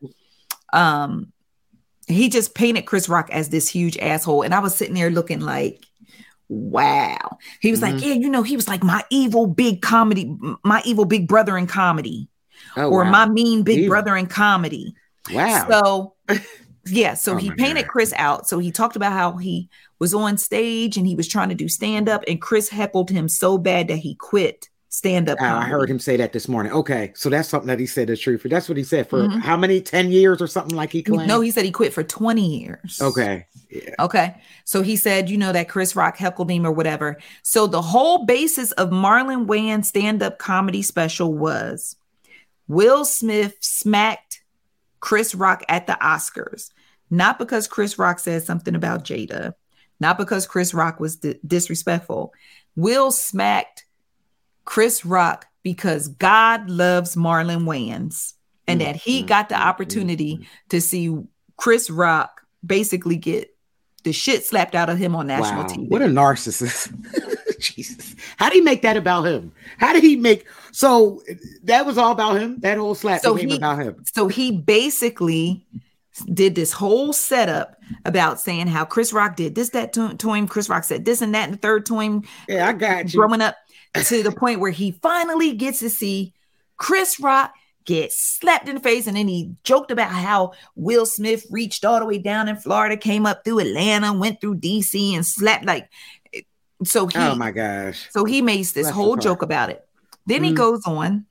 um 0.71 1.31
he 2.07 2.29
just 2.29 2.53
painted 2.55 2.83
chris 2.85 3.07
rock 3.09 3.29
as 3.31 3.49
this 3.49 3.67
huge 3.69 3.97
asshole 3.97 4.41
and 4.41 4.53
i 4.53 4.59
was 4.59 4.75
sitting 4.75 4.93
there 4.95 5.09
looking 5.09 5.39
like 5.39 5.85
wow 6.49 7.37
he 7.61 7.71
was 7.71 7.81
like 7.81 7.95
Mhm. 7.95 8.01
yeah 8.05 8.13
you 8.13 8.29
know 8.29 8.43
he 8.43 8.55
was 8.55 8.67
like 8.67 8.83
my 8.83 9.03
evil 9.09 9.47
big 9.47 9.81
comedy 9.81 10.35
my 10.63 10.81
evil 10.85 11.05
big 11.05 11.27
brother 11.27 11.57
in 11.57 11.67
comedy 11.67 12.27
Oh, 12.77 12.89
or 12.89 13.03
wow. 13.03 13.11
my 13.11 13.25
mean 13.27 13.63
big 13.63 13.79
Evil. 13.79 13.89
brother 13.89 14.15
in 14.17 14.25
comedy 14.27 14.95
wow. 15.33 15.65
so 16.27 16.37
yeah, 16.85 17.13
so 17.13 17.33
Oh 17.33 17.37
he 17.37 17.49
painted 17.51 17.83
God. 17.83 17.91
Chris 17.91 18.13
out. 18.17 18.47
So 18.47 18.59
he 18.59 18.71
talked 18.71 18.95
about 18.95 19.11
how 19.13 19.37
he 19.37 19.69
was 19.99 20.13
on 20.13 20.37
stage 20.37 20.97
and 20.97 21.05
he 21.07 21.15
was 21.15 21.27
trying 21.27 21.49
to 21.49 21.55
do 21.55 21.67
stand 21.69 22.09
up 22.09 22.23
and 22.27 22.41
Chris 22.41 22.67
heckled 22.69 23.09
him 23.09 23.29
so 23.29 23.57
bad 23.57 23.87
that 23.89 23.97
he 23.97 24.15
quit 24.15 24.69
stand 24.93 25.27
up. 25.27 25.39
Ah, 25.41 25.61
I 25.61 25.63
heard 25.63 25.89
him 25.89 25.97
say 25.97 26.17
that 26.17 26.33
this 26.33 26.47
morning. 26.47 26.71
Okay, 26.71 27.11
so 27.15 27.27
that's 27.27 27.49
something 27.49 27.67
that 27.67 27.79
he 27.79 27.87
said 27.87 28.11
is 28.11 28.19
true 28.19 28.37
for. 28.37 28.47
That's 28.47 28.69
what 28.69 28.77
he 28.77 28.83
said 28.83 29.09
for 29.09 29.23
Mhm. 29.27 29.39
how 29.41 29.57
many 29.57 29.81
ten 29.81 30.11
years 30.11 30.39
or 30.39 30.45
something 30.45 30.75
like 30.75 30.91
he 30.91 31.01
claimed. 31.01 31.27
No, 31.27 31.41
he 31.41 31.49
said 31.49 31.65
he 31.65 31.71
quit 31.71 31.93
for 31.93 32.03
20 32.03 32.59
years. 32.59 32.99
okay, 33.01 33.47
yeah, 33.71 33.95
Okay. 33.99 34.35
So 34.65 34.83
he 34.83 34.95
said, 34.95 35.31
you 35.31 35.37
know, 35.37 35.51
that 35.51 35.67
Chris 35.67 35.95
Rock 35.95 36.17
heckled 36.17 36.51
him 36.51 36.63
or 36.65 36.71
whatever. 36.71 37.17
So 37.41 37.65
the 37.65 37.81
whole 37.81 38.25
basis 38.25 38.71
of 38.73 38.91
Marlon 38.91 39.47
Wayans 39.47 39.85
stand 39.85 40.21
up 40.21 40.37
comedy 40.37 40.83
special 40.83 41.33
was 41.33 41.95
Will 42.67 43.03
Smith 43.03 43.55
smacked 43.61 44.41
Chris 44.99 45.33
Rock 45.33 45.63
at 45.67 45.87
the 45.87 45.97
Oscars, 46.01 46.69
not 47.09 47.39
because 47.39 47.67
Chris 47.67 47.97
Rock 47.97 48.19
said 48.19 48.43
something 48.43 48.75
about 48.75 49.03
Jada, 49.03 49.53
not 49.99 50.19
because 50.19 50.45
Chris 50.45 50.71
Rock 50.73 50.99
was 50.99 51.15
di- 51.15 51.39
disrespectful. 51.45 52.31
Will 52.75 53.11
smacked 53.11 53.82
Chris 54.65 55.05
Rock 55.05 55.45
because 55.63 56.07
God 56.09 56.69
loves 56.69 57.15
Marlon 57.15 57.63
Wayans 57.63 58.33
and 58.67 58.81
that 58.81 58.95
he 58.95 59.23
mm, 59.23 59.27
got 59.27 59.49
the 59.49 59.55
mm, 59.55 59.65
opportunity 59.65 60.37
mm, 60.37 60.45
to 60.69 60.81
see 60.81 61.15
Chris 61.57 61.89
Rock 61.89 62.41
basically 62.65 63.17
get 63.17 63.55
the 64.03 64.11
shit 64.11 64.45
slapped 64.45 64.75
out 64.75 64.89
of 64.89 64.97
him 64.97 65.15
on 65.15 65.27
national 65.27 65.61
wow, 65.63 65.67
TV. 65.67 65.89
what 65.89 66.01
a 66.01 66.05
narcissist! 66.05 66.91
Jesus, 67.59 68.15
how 68.37 68.49
did 68.49 68.55
he 68.55 68.61
make 68.61 68.81
that 68.81 68.97
about 68.97 69.23
him? 69.23 69.53
How 69.77 69.93
did 69.93 70.03
he 70.03 70.17
make? 70.17 70.45
So 70.73 71.23
that 71.63 71.85
was 71.85 71.97
all 71.97 72.11
about 72.11 72.35
him. 72.41 72.59
That 72.59 72.77
whole 72.77 72.95
slap 72.95 73.21
So 73.21 73.35
he- 73.35 73.55
about 73.55 73.79
him. 73.79 74.03
so 74.13 74.27
he 74.27 74.51
basically 74.51 75.65
did 76.33 76.55
this 76.55 76.71
whole 76.71 77.13
setup 77.13 77.77
about 78.05 78.39
saying 78.39 78.67
how 78.67 78.85
Chris 78.85 79.13
Rock 79.13 79.35
did 79.35 79.55
this, 79.55 79.69
that 79.69 79.93
to, 79.93 80.13
to 80.15 80.33
him. 80.33 80.47
Chris 80.47 80.69
Rock 80.69 80.83
said 80.83 81.05
this 81.05 81.21
and 81.21 81.33
that, 81.33 81.45
and 81.45 81.53
the 81.53 81.57
third 81.57 81.85
to 81.87 81.99
him, 81.99 82.23
Yeah, 82.47 82.67
I 82.67 82.73
got 82.73 83.13
you. 83.13 83.19
growing 83.19 83.41
up 83.41 83.55
to 83.95 84.23
the 84.23 84.31
point 84.31 84.59
where 84.59 84.71
he 84.71 84.91
finally 84.91 85.53
gets 85.53 85.79
to 85.79 85.89
see 85.89 86.33
Chris 86.77 87.19
Rock 87.19 87.53
get 87.85 88.11
slapped 88.11 88.67
in 88.69 88.75
the 88.75 88.81
face. 88.81 89.07
And 89.07 89.17
then 89.17 89.27
he 89.27 89.51
joked 89.63 89.91
about 89.91 90.09
how 90.09 90.53
Will 90.75 91.05
Smith 91.05 91.45
reached 91.51 91.85
all 91.85 91.99
the 91.99 92.05
way 92.05 92.17
down 92.17 92.47
in 92.47 92.55
Florida, 92.55 92.97
came 92.97 93.25
up 93.25 93.43
through 93.43 93.59
Atlanta, 93.59 94.13
went 94.13 94.41
through 94.41 94.55
DC 94.55 95.13
and 95.15 95.25
slapped 95.25 95.65
like 95.65 95.89
so 96.83 97.07
he 97.07 97.13
oh 97.17 97.35
my 97.35 97.51
gosh! 97.51 98.09
so 98.11 98.25
he 98.25 98.41
makes 98.41 98.71
this 98.73 98.89
whole 98.89 99.15
joke 99.15 99.41
about 99.41 99.69
it. 99.69 99.85
Then 100.25 100.43
he 100.43 100.51
Mhm. 100.51 100.57
goes 100.57 100.81
on 100.85 101.25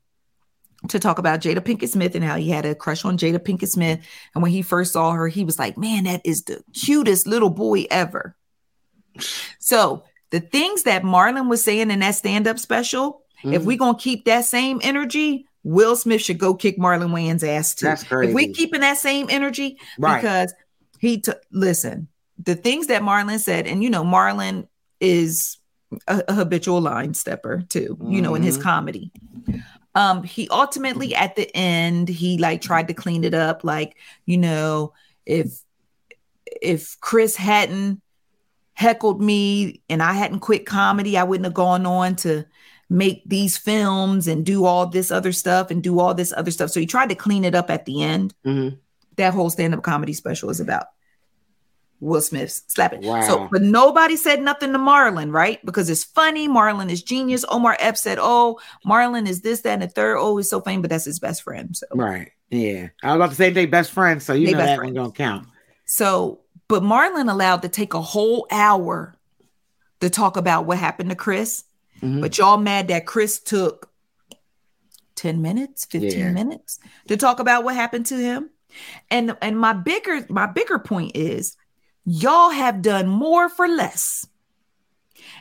to 0.88 0.98
talk 0.98 1.18
about 1.18 1.40
Jada 1.40 1.60
Pinkett 1.60 1.88
Smith 1.90 2.14
and 2.14 2.24
how 2.24 2.36
he 2.36 2.48
had 2.50 2.64
a 2.64 2.74
crush 2.74 3.04
on 3.04 3.18
Jada 3.18 3.38
Pinkett 3.38 3.68
Smith. 3.68 4.00
And 4.34 4.42
when 4.42 4.50
he 4.52 4.62
first 4.62 4.92
saw 4.92 5.12
her, 5.12 5.28
he 5.28 5.44
was 5.44 5.58
like, 5.58 5.76
man, 5.78 6.04
that 6.04 6.22
is 6.24 6.42
the 6.44 6.62
cutest 6.74 7.26
little 7.26 7.50
boy 7.50 7.86
ever. 7.90 8.34
So 9.58 10.04
the 10.32 10.40
things 10.40 10.82
that 10.82 11.02
Marlon 11.04 11.48
was 11.48 11.62
saying 11.62 11.90
in 11.90 12.00
that 12.00 12.14
stand-up 12.16 12.58
special, 12.58 13.22
if 13.44 13.62
Mhm. 13.62 13.64
we 13.66 13.76
gonna 13.76 13.96
keep 13.98 14.24
that 14.24 14.44
same 14.44 14.80
energy, 14.82 15.46
Will 15.62 15.94
Smith 15.94 16.20
should 16.22 16.38
go 16.38 16.54
kick 16.54 16.76
Marlon 16.78 17.10
Wayans' 17.12 17.46
ass 17.46 17.74
too. 17.74 17.86
That's 17.86 18.02
If 18.02 18.10
we 18.10 18.46
crazy. 18.46 18.52
keeping 18.52 18.80
that 18.80 18.98
same 18.98 19.26
energy, 19.30 19.78
Right. 19.98 20.20
because 20.20 20.52
he 20.98 21.20
took 21.20 21.40
listen, 21.52 22.08
the 22.44 22.56
things 22.56 22.88
that 22.88 23.02
Marlon 23.02 23.38
said, 23.38 23.66
and 23.68 23.82
you 23.84 23.90
know, 23.90 24.02
Marlon 24.02 24.66
is 25.00 25.58
a, 26.08 26.24
a 26.26 26.32
habitual 26.34 26.80
line 26.80 27.14
stepper 27.14 27.62
too, 27.68 27.96
you 28.08 28.20
know, 28.22 28.34
in 28.34 28.42
his 28.42 28.58
Mhm. 28.58 28.62
comedy. 28.62 29.12
Um, 29.94 30.22
he 30.24 30.48
ultimately 30.50 31.14
at 31.14 31.36
the 31.36 31.54
end, 31.54 32.08
he 32.08 32.38
like 32.38 32.62
tried 32.62 32.88
to 32.88 32.94
clean 32.94 33.22
it 33.24 33.34
up, 33.34 33.62
like, 33.62 33.96
you 34.26 34.38
know, 34.38 34.94
if 35.26 35.62
if 36.60 36.98
Chris 37.00 37.34
hadn't 37.36 38.01
heckled 38.74 39.20
me 39.20 39.82
and 39.88 40.02
I 40.02 40.12
hadn't 40.12 40.40
quit 40.40 40.66
comedy, 40.66 41.18
I 41.18 41.24
wouldn't 41.24 41.44
have 41.44 41.54
gone 41.54 41.86
on 41.86 42.16
to 42.16 42.44
make 42.88 43.22
these 43.26 43.56
films 43.56 44.28
and 44.28 44.44
do 44.44 44.64
all 44.64 44.86
this 44.86 45.10
other 45.10 45.32
stuff 45.32 45.70
and 45.70 45.82
do 45.82 45.98
all 45.98 46.14
this 46.14 46.32
other 46.36 46.50
stuff. 46.50 46.70
So 46.70 46.80
he 46.80 46.86
tried 46.86 47.08
to 47.08 47.14
clean 47.14 47.44
it 47.44 47.54
up 47.54 47.70
at 47.70 47.84
the 47.86 48.02
end. 48.02 48.34
Mhm. 48.44 48.78
That 49.16 49.34
whole 49.34 49.50
stand-up 49.50 49.82
comedy 49.82 50.12
special 50.12 50.50
is 50.50 50.60
about 50.60 50.86
Will 52.00 52.20
Smith 52.20 52.62
slapping. 52.66 53.02
Wow. 53.06 53.20
So, 53.22 53.48
but 53.52 53.62
nobody 53.62 54.16
said 54.16 54.42
nothing 54.42 54.72
to 54.72 54.78
Marlon, 54.78 55.32
right? 55.32 55.64
Because 55.64 55.88
it's 55.88 56.02
funny. 56.02 56.48
Marlon 56.48 56.90
is 56.90 57.02
genius. 57.02 57.44
Omar 57.48 57.76
Epps 57.78 58.00
said, 58.00 58.18
"Oh, 58.20 58.58
Marlon 58.84 59.28
is 59.28 59.42
this, 59.42 59.60
that, 59.60 59.74
and 59.74 59.82
the 59.82 59.86
third. 59.88 60.16
Oh, 60.18 60.36
he's 60.36 60.50
so 60.50 60.60
famous, 60.60 60.82
but 60.82 60.90
that's 60.90 61.04
his 61.04 61.20
best 61.20 61.42
friend." 61.42 61.76
So, 61.76 61.86
Right? 61.94 62.32
Yeah, 62.50 62.88
I 63.04 63.08
was 63.08 63.16
about 63.16 63.30
to 63.30 63.36
say 63.36 63.50
they 63.50 63.66
best 63.66 63.92
friends, 63.92 64.24
so 64.24 64.32
you 64.32 64.46
They 64.46 64.52
know 64.52 64.58
that 64.58 64.78
friends. 64.78 64.88
one 64.88 64.94
don't 64.94 65.14
count. 65.14 65.46
So, 65.86 66.40
but 66.68 66.82
Marlon 66.82 67.30
allowed 67.30 67.62
to 67.62 67.68
take 67.68 67.94
a 67.94 68.00
whole 68.00 68.46
hour 68.50 69.14
to 70.00 70.10
talk 70.10 70.36
about 70.36 70.64
what 70.66 70.78
happened 70.78 71.10
to 71.10 71.16
Chris. 71.16 71.64
Mhm. 72.00 72.20
But 72.20 72.38
y'all 72.38 72.56
mad 72.58 72.88
that 72.88 73.06
Chris 73.06 73.38
took 73.38 73.90
10 75.14 75.42
minutes, 75.42 75.84
15 75.84 76.18
Yeah. 76.18 76.32
minutes 76.32 76.78
to 77.08 77.16
talk 77.16 77.38
about 77.38 77.64
what 77.64 77.74
happened 77.76 78.06
to 78.06 78.16
him. 78.16 78.50
And 79.10 79.36
and 79.42 79.58
my 79.58 79.74
bigger 79.74 80.24
my 80.30 80.46
bigger 80.46 80.78
point 80.78 81.14
is 81.14 81.56
y'all 82.06 82.50
have 82.50 82.80
done 82.82 83.06
more 83.06 83.48
for 83.48 83.68
less. 83.68 84.26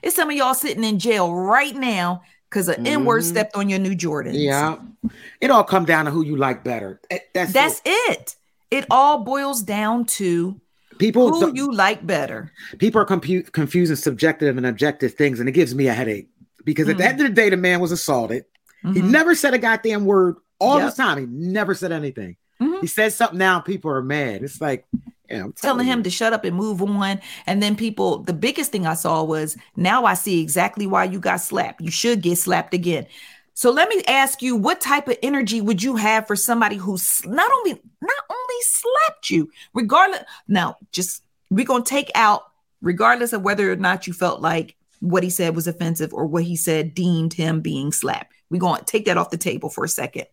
It's 0.04 0.16
some 0.16 0.30
of 0.30 0.36
y'all 0.36 0.54
sitting 0.54 0.84
in 0.84 1.00
jail 1.00 1.34
right 1.34 1.76
now 1.76 2.22
because 2.50 2.68
an 2.68 2.86
N-word 2.86 3.24
Mhm. 3.24 3.30
stepped 3.30 3.56
on 3.56 3.70
your 3.70 3.80
new 3.80 3.96
Jordans. 3.96 4.34
Yeah, 4.36 4.78
it 5.40 5.50
all 5.50 5.64
come 5.64 5.86
down 5.86 6.06
to 6.06 6.12
who 6.12 6.24
you 6.26 6.36
like 6.36 6.64
better. 6.64 7.00
That's 7.34 7.54
That's 7.54 7.82
it. 7.86 8.10
it. 8.12 8.36
It 8.70 8.86
all 8.92 9.24
boils 9.24 9.62
down 9.64 10.06
to 10.18 10.60
people. 11.02 11.40
who 11.40 11.54
you 11.54 11.72
like 11.74 12.06
better. 12.08 12.52
people 12.78 13.02
are 13.02 13.06
compu- 13.06 13.52
confusing 13.52 13.96
subjective 13.98 14.56
and 14.58 14.66
objective 14.66 15.14
things, 15.16 15.40
and 15.40 15.50
it 15.50 15.54
gives 15.54 15.76
me 15.76 15.88
a 15.88 15.94
headache 15.94 16.30
because 16.64 16.88
at 16.88 16.98
the 16.98 17.06
end 17.06 17.20
of 17.20 17.28
the 17.28 17.34
day, 17.34 17.50
the 17.50 17.58
man 17.58 17.80
was 17.82 17.92
assaulted. 17.92 18.46
He 18.84 19.02
Mhm. 19.02 19.10
never 19.12 19.36
said 19.36 19.54
a 19.54 19.58
goddamn 19.60 20.06
word 20.06 20.36
all 20.60 20.80
Yep. 20.80 20.90
the 20.92 20.96
time. 21.04 21.18
He 21.20 21.26
never 21.28 21.74
said 21.76 21.92
anything. 21.92 22.36
Mhm. 22.62 22.82
He 22.82 22.88
said 22.88 23.12
something 23.14 23.38
now, 23.38 23.60
people 23.60 23.92
are 23.92 24.02
mad. 24.04 24.44
It's 24.44 24.62
like, 24.62 24.86
yeah, 25.30 25.44
I'm 25.46 25.54
telling 25.54 25.88
him 25.88 26.04
to 26.04 26.10
shut 26.10 26.34
up 26.34 26.46
and 26.46 26.56
move 26.56 26.82
on. 26.82 27.20
And 27.48 27.62
then 27.62 27.76
people, 27.76 28.20
the 28.24 28.34
biggest 28.34 28.72
thing 28.72 28.86
I 28.86 28.94
saw 28.96 29.24
was 29.24 29.58
now 29.76 30.06
I 30.06 30.14
see 30.14 30.42
exactly 30.42 30.86
why 30.88 31.06
you 31.06 31.20
got 31.20 31.42
slapped. 31.42 31.82
You 31.82 31.90
should 31.92 32.22
get 32.22 32.38
slapped 32.38 32.74
again. 32.74 33.06
So 33.54 33.70
let 33.70 33.90
me 33.90 34.02
ask 34.08 34.42
you, 34.42 34.56
what 34.56 34.82
type 34.82 35.08
of 35.08 35.18
energy 35.22 35.62
would 35.62 35.84
you 35.84 35.96
have 35.98 36.26
for 36.28 36.36
somebody 36.36 36.78
who's 36.78 37.26
not 37.26 37.52
only 37.52 37.74
not 38.02 38.24
only 38.30 38.62
slapped 38.62 39.30
you, 39.30 39.50
regardless? 39.74 40.24
Now, 40.48 40.78
just 40.92 41.24
we're 41.50 41.66
gonna 41.66 41.84
take 41.84 42.12
out, 42.16 42.44
regardless 42.82 43.34
of 43.34 43.42
whether 43.42 43.72
or 43.72 43.76
not 43.76 44.08
you 44.08 44.14
felt 44.14 44.42
like 44.42 44.76
what 45.00 45.24
he 45.24 45.30
said 45.30 45.56
was 45.56 45.68
offensive 45.68 46.14
or 46.14 46.26
what 46.26 46.44
he 46.44 46.56
said 46.56 46.94
deemed 46.96 47.34
him 47.34 47.62
being 47.62 47.92
slapped. 47.92 48.34
We're 48.50 48.62
gonna 48.62 48.84
take 48.84 49.06
that 49.06 49.18
off 49.18 49.32
the 49.32 49.38
table 49.38 49.70
for 49.70 49.84
a 49.84 49.90
second. 49.90 50.26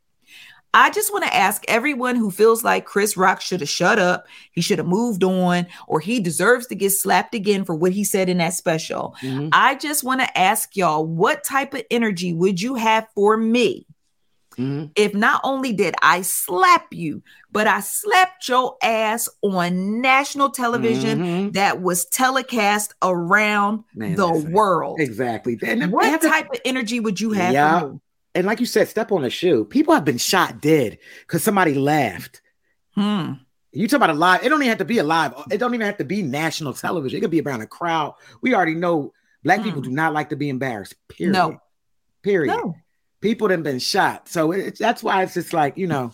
I 0.75 0.91
just 0.91 1.13
want 1.13 1.25
to 1.25 1.35
ask 1.35 1.65
everyone 1.67 2.15
who 2.17 2.31
feels 2.31 2.63
like 2.63 2.85
Chris 2.85 3.17
Rock 3.17 3.41
should 3.41 3.61
have 3.61 3.69
shut 3.69 3.99
up, 3.99 4.27
he 4.53 4.61
should 4.61 4.79
have 4.79 4.87
moved 4.87 5.25
on, 5.25 5.67
or 5.87 5.99
he 5.99 6.21
deserves 6.21 6.67
to 6.69 6.75
get 6.75 6.91
slapped 6.91 7.35
again 7.35 7.65
for 7.65 7.75
what 7.75 7.93
he 7.93 8.05
said 8.05 8.29
in 8.29 8.39
that 8.39 8.53
special. 8.55 9.17
Mhm. 9.23 9.49
I 9.53 9.75
just 9.77 10.05
want 10.05 10.21
to 10.21 10.39
ask 10.39 10.77
y'all 10.77 11.05
what 11.07 11.43
type 11.43 11.73
of 11.75 11.83
energy 11.91 12.33
would 12.35 12.61
you 12.61 12.75
have 12.75 13.07
for 13.15 13.37
me 13.39 13.87
Mhm. 14.59 14.91
if 14.95 15.15
not 15.15 15.41
only 15.43 15.73
did 15.73 15.95
I 16.03 16.21
slap 16.23 16.87
you, 16.93 17.23
but 17.51 17.67
I 17.67 17.81
slapped 17.81 18.47
your 18.49 18.77
ass 18.83 19.29
on 19.43 20.01
national 20.03 20.51
television 20.51 21.19
Mhm. 21.21 21.53
that 21.55 21.81
was 21.81 22.05
telecast 22.05 22.93
around 23.03 23.85
Man, 23.95 24.17
the 24.17 24.29
world? 24.51 25.01
Exactly. 25.01 25.59
And 25.63 25.91
What 25.91 26.21
to- 26.21 26.29
type 26.29 26.51
of 26.53 26.61
energy 26.65 27.01
would 27.01 27.21
you 27.21 27.31
have 27.33 27.53
Yeah. 27.55 27.89
And 28.39 28.47
like 28.47 28.61
you 28.61 28.67
said, 28.67 28.89
step 28.89 29.11
on 29.13 29.25
a 29.25 29.31
shoe. 29.31 29.65
People 29.65 29.93
have 29.95 30.05
been 30.05 30.17
shot 30.19 30.61
dead 30.61 30.99
because 31.21 31.43
somebody 31.43 31.75
laughed. 31.75 32.41
Hmm. 32.95 33.33
You 33.73 33.87
talk 33.87 33.99
about 33.99 34.11
a 34.11 34.15
live, 34.15 34.43
it 34.45 34.49
don't 34.49 34.61
even 34.63 34.69
have 34.71 34.79
to 34.79 34.85
be 34.85 34.99
a 34.99 35.03
live, 35.05 35.35
it 35.51 35.59
don't 35.59 35.75
even 35.75 35.87
have 35.87 35.99
to 35.99 36.05
be 36.05 36.23
national 36.23 36.73
television. 36.73 37.19
It 37.19 37.21
could 37.21 37.31
be 37.31 37.41
around 37.41 37.61
a 37.61 37.67
crowd. 37.67 38.15
We 38.41 38.55
already 38.55 38.75
know 38.75 39.13
black 39.45 39.63
people 39.63 39.81
Hmm. 39.83 39.89
do 39.89 39.91
not 39.91 40.15
like 40.15 40.31
to 40.31 40.37
be 40.37 40.49
embarrassed. 40.49 40.95
Period. 41.09 41.33
No. 41.33 41.61
Period. 42.23 42.57
No. 42.57 42.75
People 43.21 43.49
have 43.51 43.63
been 43.63 43.79
shot. 43.81 44.29
So 44.29 44.53
it, 44.53 44.79
that's 44.79 45.03
why 45.03 45.23
it's 45.23 45.35
just 45.35 45.53
like, 45.53 45.77
you 45.77 45.87
know, 45.89 46.13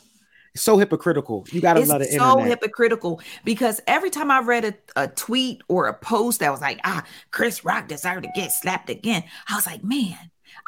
so 0.57 0.79
hypocritical. 0.79 1.47
You 1.51 1.61
gotta 1.61 1.81
it's 1.81 1.89
love 1.89 1.99
the 2.01 2.07
so 2.07 2.33
internet. 2.39 2.49
hypocritical 2.49 3.20
because 3.45 3.81
every 3.87 4.11
time 4.11 4.31
I 4.31 4.41
read 4.41 4.64
a, 4.64 4.75
a 4.97 5.09
tweet 5.09 5.62
or 5.68 5.87
a 5.89 5.95
post 5.95 6.41
that 6.41 6.51
was 6.53 6.61
like, 6.61 6.81
ah, 6.85 7.03
Chris 7.31 7.64
Rock 7.64 7.89
deserved 7.89 8.22
to 8.25 8.31
get 8.35 8.53
slapped 8.53 8.89
again, 8.89 9.25
I 9.49 9.57
was 9.57 9.66
like, 9.66 9.83
man, 9.85 10.16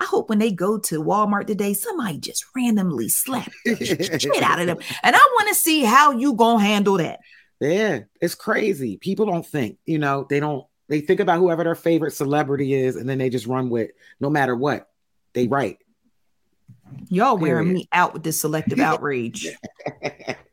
I 0.00 0.04
hope 0.04 0.28
when 0.28 0.38
they 0.38 0.52
go 0.52 0.78
to 0.78 1.02
Walmart 1.02 1.46
today, 1.46 1.72
somebody 1.72 2.18
just 2.18 2.44
randomly 2.54 3.08
slap 3.08 3.50
the 3.64 3.76
shit 4.20 4.42
out 4.42 4.60
of 4.60 4.66
them. 4.66 4.78
And 5.02 5.16
I 5.16 5.18
want 5.18 5.48
to 5.48 5.54
see 5.54 5.84
how 5.84 6.12
you 6.12 6.34
gonna 6.34 6.62
handle 6.62 6.98
that. 6.98 7.20
Yeah, 7.60 8.00
it's 8.20 8.34
crazy. 8.34 8.98
People 8.98 9.26
don't 9.26 9.46
think, 9.46 9.78
you 9.86 9.98
know, 9.98 10.26
they 10.28 10.40
don't 10.40 10.66
they 10.88 11.00
think 11.00 11.20
about 11.20 11.38
whoever 11.38 11.64
their 11.64 11.74
favorite 11.74 12.12
celebrity 12.12 12.74
is, 12.74 12.96
and 12.96 13.08
then 13.08 13.18
they 13.18 13.30
just 13.30 13.46
run 13.46 13.70
with 13.70 13.90
no 14.20 14.30
matter 14.30 14.54
what. 14.54 14.88
They 15.32 15.48
right. 15.48 15.78
Y'all 17.08 17.36
wearing 17.36 17.66
Period. 17.68 17.78
me 17.80 17.88
out 17.92 18.12
with 18.14 18.22
this 18.24 18.40
selective 18.40 18.78
outrage. 18.90 19.48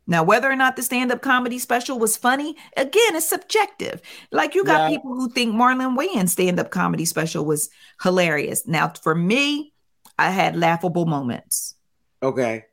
now, 0.08 0.24
whether 0.24 0.50
or 0.52 0.56
not 0.56 0.76
the 0.76 0.84
stand-up 0.84 1.22
comedy 1.22 1.58
special 1.58 1.98
was 2.00 2.16
funny, 2.18 2.56
again, 2.78 3.16
it's 3.16 3.28
subjective. 3.30 4.02
Like 4.32 4.54
you 4.56 4.64
got 4.64 4.92
Yeah. 4.92 4.98
people 4.98 5.16
who 5.16 5.30
think 5.30 5.54
Marlon 5.56 5.98
Wayans 5.98 6.30
stand-up 6.30 6.70
comedy 6.72 7.06
special 7.06 7.46
was 7.46 7.70
hilarious. 8.02 8.68
Now, 8.68 8.90
for 9.02 9.16
me, 9.16 9.74
I 10.20 10.30
had 10.30 10.56
laughable 10.56 11.06
moments. 11.06 11.76
Okay. 12.22 12.66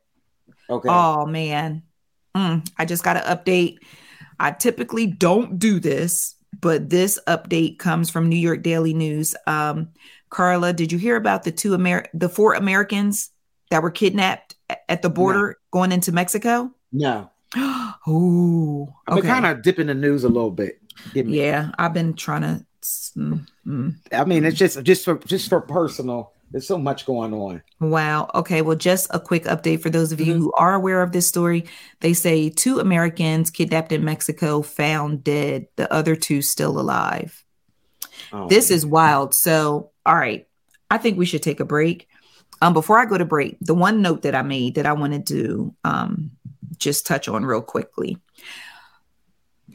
Okay. 0.69 0.89
Oh 0.89 1.25
man. 1.25 1.83
Mm, 2.37 2.65
I 2.77 2.85
just 2.85 3.03
got 3.03 3.13
to 3.13 3.19
update. 3.21 3.77
I 4.39 4.51
typically 4.51 5.05
don't 5.07 5.59
do 5.59 5.79
this, 5.79 6.35
but 6.59 6.89
this 6.89 7.19
update 7.27 7.77
comes 7.79 8.09
from 8.09 8.29
New 8.29 8.37
York 8.37 8.61
Daily 8.63 8.93
News. 8.93 9.35
Um, 9.47 9.89
Carla, 10.29 10.71
did 10.71 10.91
you 10.91 10.97
hear 10.97 11.15
about 11.17 11.43
the 11.43 11.51
two 11.51 11.73
Amer 11.73 12.05
the 12.13 12.29
four 12.29 12.53
Americans 12.53 13.31
that 13.71 13.81
were 13.81 13.89
kidnapped 13.89 14.55
at 14.87 15.01
the 15.01 15.09
border 15.09 15.57
going 15.71 15.91
into 15.91 16.11
Mexico? 16.11 16.71
no. 16.91 17.31
I've 17.55 19.15
been 19.15 19.17
okay. 19.17 19.27
kind 19.27 19.45
of 19.45 19.61
dipping 19.61 19.87
the 19.87 19.93
news 19.93 20.23
a 20.23 20.29
little 20.29 20.51
bit. 20.51 20.79
Yeah, 21.13 21.71
I've 21.77 21.93
been 21.93 22.13
trying 22.13 22.41
to. 22.43 22.65
mm, 23.17 23.45
mm. 23.67 23.95
I 24.11 24.23
mean, 24.23 24.45
it's 24.45 24.57
just 24.57 24.81
just 24.83 25.03
for 25.03 25.15
just 25.17 25.49
for 25.49 25.59
personal. 25.59 26.31
There's 26.51 26.67
so 26.67 26.77
much 26.77 27.05
going 27.05 27.33
on. 27.33 27.61
Wow. 27.79 28.29
Okay. 28.35 28.61
Well, 28.61 28.75
just 28.75 29.07
a 29.11 29.19
quick 29.19 29.45
update 29.45 29.81
for 29.81 29.89
those 29.89 30.11
of 30.11 30.19
you 30.19 30.33
who 30.33 30.53
are 30.53 30.73
aware 30.73 31.01
of 31.01 31.13
this 31.13 31.27
story. 31.27 31.65
They 32.01 32.13
say 32.13 32.49
two 32.49 32.79
Americans 32.79 33.49
kidnapped 33.49 33.93
in 33.93 34.03
Mexico 34.03 34.61
found 34.61 35.23
dead, 35.23 35.67
the 35.77 35.91
other 35.91 36.15
two 36.15 36.41
still 36.41 36.77
alive. 36.77 37.43
Oh, 38.33 38.49
this 38.49 38.69
man. 38.69 38.75
is 38.77 38.85
wild. 38.85 39.33
So, 39.33 39.91
all 40.05 40.15
right. 40.15 40.45
I 40.89 40.97
think 40.97 41.17
we 41.17 41.25
should 41.25 41.41
take 41.41 41.61
a 41.61 41.65
break. 41.65 42.09
Um, 42.61 42.73
before 42.73 42.99
I 42.99 43.05
go 43.05 43.17
to 43.17 43.25
break, 43.25 43.57
the 43.59 43.73
one 43.73 44.01
note 44.01 44.21
that 44.21 44.35
I 44.35 44.43
made 44.43 44.75
that 44.75 44.85
I 44.85 44.93
want 44.93 45.27
to 45.27 45.75
um 45.83 46.31
just 46.77 47.05
touch 47.05 47.27
on 47.27 47.45
real 47.45 47.61
quickly. 47.61 48.17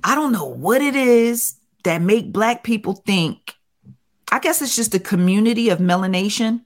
I 0.05 0.14
don't 0.14 0.32
know 0.32 0.47
what 0.47 0.82
it 0.82 0.97
is 0.97 1.57
that 1.84 2.03
make 2.03 2.32
black 2.32 2.64
people 2.64 2.95
think. 2.95 3.55
I 4.30 4.41
guess 4.41 4.61
it's 4.61 4.76
just 4.76 4.95
a 4.95 5.01
community 5.01 5.68
of 5.68 5.78
melanation, 5.78 6.62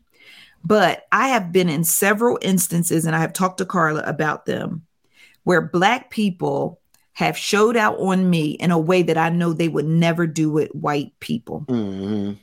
but 0.65 1.07
I 1.13 1.29
have 1.29 1.53
been 1.53 1.69
in 1.69 1.85
several 1.85 2.39
instances 2.41 3.05
and 3.05 3.15
I 3.15 3.21
have 3.21 3.35
talked 3.35 3.59
to 3.59 3.67
Carla 3.67 4.03
about 4.03 4.47
them 4.47 4.87
where 5.45 5.61
black 5.61 6.11
people 6.11 6.81
have 7.13 7.37
showed 7.37 7.77
out 7.77 7.99
on 7.99 8.31
me 8.31 8.53
in 8.53 8.71
a 8.71 8.79
way 8.79 9.03
that 9.03 9.19
I 9.19 9.29
know 9.29 9.53
they 9.53 9.69
would 9.69 9.85
never 9.85 10.27
do 10.27 10.51
with 10.51 10.71
white 10.71 11.13
people. 11.21 11.67
Mhm. 11.69 12.39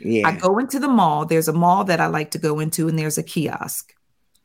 Yeah. 0.00 0.28
I 0.28 0.32
go 0.32 0.58
into 0.58 0.78
the 0.78 0.88
mall. 0.88 1.24
There's 1.24 1.48
a 1.48 1.52
mall 1.52 1.84
that 1.84 2.00
I 2.00 2.06
like 2.06 2.30
to 2.32 2.38
go 2.38 2.60
into, 2.60 2.88
and 2.88 2.98
there's 2.98 3.18
a 3.18 3.22
kiosk. 3.22 3.92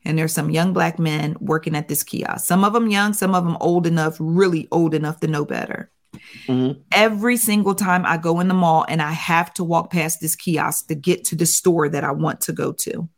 And 0.04 0.18
there's 0.18 0.32
some 0.32 0.50
young 0.50 0.72
black 0.72 0.98
men 0.98 1.36
working 1.40 1.76
at 1.76 1.88
this 1.88 2.02
kiosk. 2.02 2.46
Some 2.46 2.64
of 2.64 2.72
them 2.72 2.88
young, 2.88 3.12
some 3.12 3.34
of 3.34 3.44
them 3.44 3.58
old 3.60 3.86
enough, 3.86 4.16
really 4.18 4.66
old 4.70 4.94
enough 4.94 5.20
to 5.20 5.26
know 5.26 5.44
better. 5.44 5.90
Mhm. 6.46 6.80
Every 6.90 7.36
single 7.36 7.74
time 7.74 8.04
I 8.06 8.16
go 8.16 8.40
in 8.40 8.48
the 8.48 8.54
mall 8.54 8.84
and 8.88 9.02
I 9.02 9.12
have 9.12 9.52
to 9.54 9.64
walk 9.64 9.92
past 9.92 10.20
this 10.20 10.34
kiosk 10.34 10.88
to 10.88 10.94
get 10.94 11.24
to 11.26 11.36
the 11.36 11.46
store 11.46 11.88
that 11.88 12.02
I 12.02 12.12
want 12.12 12.40
to 12.42 12.52
go 12.52 12.72
to, 12.72 13.08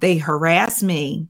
they 0.00 0.18
harass 0.18 0.82
me 0.82 1.28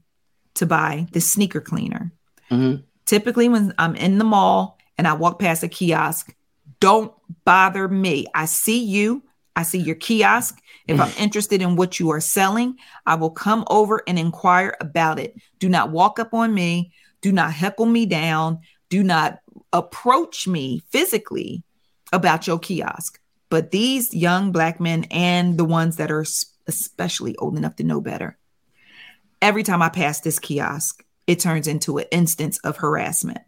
to 0.55 0.65
buy 0.65 1.07
the 1.11 1.21
sneaker 1.21 1.61
cleaner. 1.61 2.11
Mhm. 2.49 2.83
Typically, 3.05 3.47
when 3.47 3.73
I'm 3.77 3.95
in 3.95 4.17
the 4.17 4.23
mall 4.23 4.77
and 4.97 5.07
I 5.07 5.13
walk 5.13 5.39
past 5.39 5.63
a 5.63 5.67
kiosk, 5.67 6.33
don't 6.79 7.13
bother 7.45 7.87
me. 7.87 8.25
I 8.33 8.45
see 8.45 8.83
you, 8.83 9.23
I 9.57 9.63
see 9.63 9.79
your 9.79 9.95
kiosk. 9.95 10.61
If 10.87 11.01
I'm 11.01 11.09
mm. 11.09 11.19
interested 11.19 11.63
in 11.63 11.75
what 11.75 11.99
you 11.99 12.11
are 12.11 12.21
selling, 12.21 12.77
I 13.07 13.15
will 13.15 13.31
come 13.31 13.65
over 13.71 14.03
and 14.07 14.19
inquire 14.19 14.77
about 14.79 15.17
it. 15.17 15.35
Do 15.57 15.67
not 15.67 15.89
walk 15.89 16.19
up 16.19 16.31
on 16.31 16.53
me. 16.53 16.91
Do 17.21 17.31
not 17.31 17.53
heckle 17.53 17.87
me 17.87 18.05
down. 18.05 18.59
Do 18.89 19.03
not 19.03 19.39
approach 19.73 20.47
me 20.47 20.83
physically 20.91 21.63
about 22.13 22.45
your 22.45 22.59
kiosk. 22.59 23.19
But 23.49 23.71
these 23.71 24.13
young 24.13 24.51
black 24.51 24.79
men 24.79 25.05
and 25.09 25.57
the 25.57 25.65
ones 25.65 25.95
that 25.95 26.11
are 26.11 26.23
especially 26.67 27.35
old 27.37 27.57
enough 27.57 27.77
to 27.77 27.83
know 27.83 27.99
better, 27.99 28.37
every 29.41 29.63
time 29.63 29.81
I 29.81 29.89
pass 29.89 30.21
this 30.21 30.37
kiosk, 30.37 31.03
it 31.25 31.39
turns 31.39 31.67
into 31.67 31.97
an 31.97 32.05
instance 32.11 32.59
of 32.59 32.77
harassment. 32.77 33.39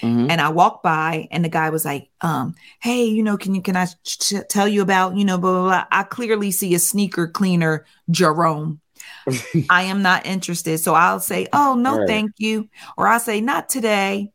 Mhm. 0.00 0.30
And 0.30 0.40
I 0.40 0.48
walked 0.48 0.82
by, 0.82 1.28
and 1.30 1.44
the 1.44 1.48
guy 1.48 1.70
was 1.70 1.84
like, 1.84 2.08
um, 2.20 2.54
"Hey, 2.80 3.04
you 3.04 3.22
know, 3.22 3.36
can 3.36 3.54
you 3.54 3.62
can 3.62 3.76
I 3.76 3.86
ch- 4.04 4.34
tell 4.48 4.66
you 4.68 4.82
about 4.82 5.16
you 5.16 5.24
know 5.24 5.38
blah, 5.38 5.52
blah 5.52 5.62
blah?" 5.62 5.84
I 5.90 6.02
clearly 6.04 6.50
see 6.50 6.74
a 6.74 6.78
sneaker 6.78 7.26
cleaner, 7.28 7.84
Jerome. 8.10 8.80
I 9.70 9.82
am 9.84 10.02
not 10.02 10.26
interested, 10.26 10.78
so 10.78 10.94
I'll 10.94 11.20
say, 11.20 11.46
"Oh 11.52 11.74
no, 11.74 11.98
Right. 11.98 12.08
thank 12.08 12.32
you," 12.38 12.68
or 12.96 13.08
I'll 13.08 13.20
say, 13.20 13.40
"Not 13.40 13.68
today." 13.68 14.30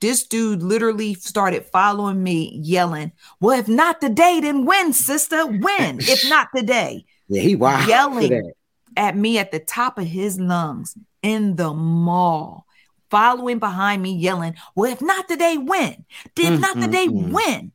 This 0.00 0.24
dude 0.24 0.62
literally 0.64 1.14
started 1.14 1.64
following 1.72 2.22
me, 2.22 2.58
yelling, 2.62 3.12
"Well, 3.40 3.58
if 3.58 3.68
not 3.68 4.00
today, 4.00 4.40
then 4.40 4.64
when, 4.64 4.92
sister? 4.92 5.46
When? 5.46 5.98
if 6.00 6.28
not 6.28 6.48
today?" 6.54 7.04
Yeah, 7.28 7.42
he 7.42 7.54
for 7.56 7.78
yelling 7.88 8.52
at 8.96 9.16
me 9.16 9.38
at 9.38 9.52
the 9.52 9.58
top 9.60 9.98
of 9.98 10.06
his 10.06 10.38
lungs 10.38 10.96
in 11.22 11.56
the 11.56 11.72
mall, 11.72 12.66
following 13.12 13.58
behind 13.60 14.02
me, 14.02 14.16
yelling, 14.16 14.54
Well, 14.74 14.90
if 14.90 15.00
not 15.02 15.28
today, 15.28 15.58
when? 15.58 16.04
If 16.36 16.60
not 16.60 16.76
mm, 16.76 16.80
today, 16.80 17.06
mm. 17.06 17.30
when? 17.30 17.72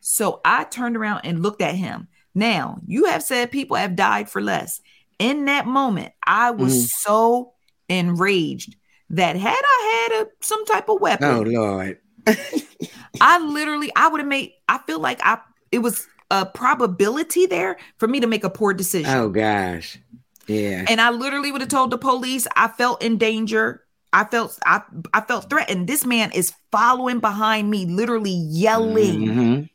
So 0.00 0.40
I 0.44 0.64
turned 0.64 0.96
around 0.96 1.22
and 1.24 1.42
looked 1.42 1.60
at 1.60 1.74
him. 1.74 2.08
Now, 2.34 2.78
you 2.86 3.06
have 3.06 3.22
said 3.22 3.50
people 3.50 3.76
have 3.76 3.96
died 3.96 4.30
for 4.30 4.40
less. 4.40 4.80
In 5.18 5.44
that 5.46 5.66
moment, 5.66 6.12
I 6.26 6.52
was 6.52 6.72
Mhm. 6.72 6.88
so 6.88 7.52
enraged 7.88 8.76
that 9.10 9.36
had 9.36 9.60
I 9.62 10.08
had 10.10 10.22
a, 10.22 10.28
some 10.40 10.64
type 10.66 10.88
of 10.88 11.00
weapon, 11.00 11.28
Oh 11.28 11.40
Lord. 11.42 11.98
I 13.20 13.38
literally, 13.38 13.90
I 13.96 14.08
would 14.08 14.20
have 14.20 14.28
made, 14.28 14.52
I 14.68 14.78
feel 14.78 14.98
like 15.00 15.20
I, 15.22 15.38
it 15.70 15.78
was 15.80 16.06
a 16.30 16.46
probability 16.46 17.46
there 17.46 17.76
for 17.98 18.08
me 18.08 18.20
to 18.20 18.26
make 18.26 18.44
a 18.44 18.50
poor 18.50 18.72
decision. 18.74 19.10
Oh 19.14 19.28
gosh. 19.28 19.98
Yeah. 20.46 20.84
And 20.88 21.00
I 21.00 21.10
literally 21.10 21.52
would 21.52 21.60
have 21.60 21.70
told 21.70 21.90
the 21.90 21.98
police 21.98 22.46
I 22.56 22.68
felt 22.68 23.02
in 23.02 23.18
danger. 23.18 23.83
I 24.14 24.24
felt 24.24 24.56
I 24.64 24.80
I 25.12 25.20
felt 25.22 25.50
threatened. 25.50 25.88
This 25.88 26.06
man 26.06 26.30
is 26.32 26.52
following 26.70 27.18
behind 27.18 27.68
me, 27.68 27.84
literally 27.84 28.30
yelling. 28.30 29.20
Mhm. 29.26 29.70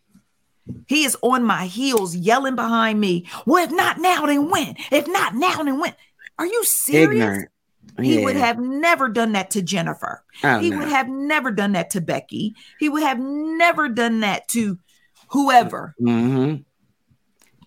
He 0.87 1.03
is 1.03 1.17
on 1.21 1.43
my 1.43 1.65
heels, 1.65 2.15
yelling 2.15 2.55
behind 2.55 3.01
me. 3.01 3.27
Well, 3.45 3.63
if 3.63 3.71
not 3.71 3.99
now, 3.99 4.25
then 4.25 4.49
when? 4.49 4.75
If 4.91 5.07
not 5.07 5.35
now, 5.35 5.61
then 5.63 5.79
when? 5.79 5.93
Are 6.37 6.45
you 6.45 6.63
serious? 6.63 7.11
Ignorant. 7.11 7.49
He 8.01 8.23
would 8.23 8.37
have 8.37 8.57
never 8.59 9.09
done 9.09 9.33
that 9.33 9.51
to 9.51 9.61
Jennifer. 9.61 10.23
Oh, 10.43 10.59
he 10.59 10.69
no. 10.69 10.77
would 10.77 10.87
have 10.87 11.09
never 11.09 11.51
done 11.51 11.73
that 11.73 11.89
to 11.91 12.01
Becky. 12.01 12.55
He 12.79 12.87
would 12.87 13.03
have 13.03 13.19
never 13.19 13.89
done 13.89 14.21
that 14.21 14.47
to 14.49 14.79
whoever. 15.31 15.95
Mhm. 15.99 16.63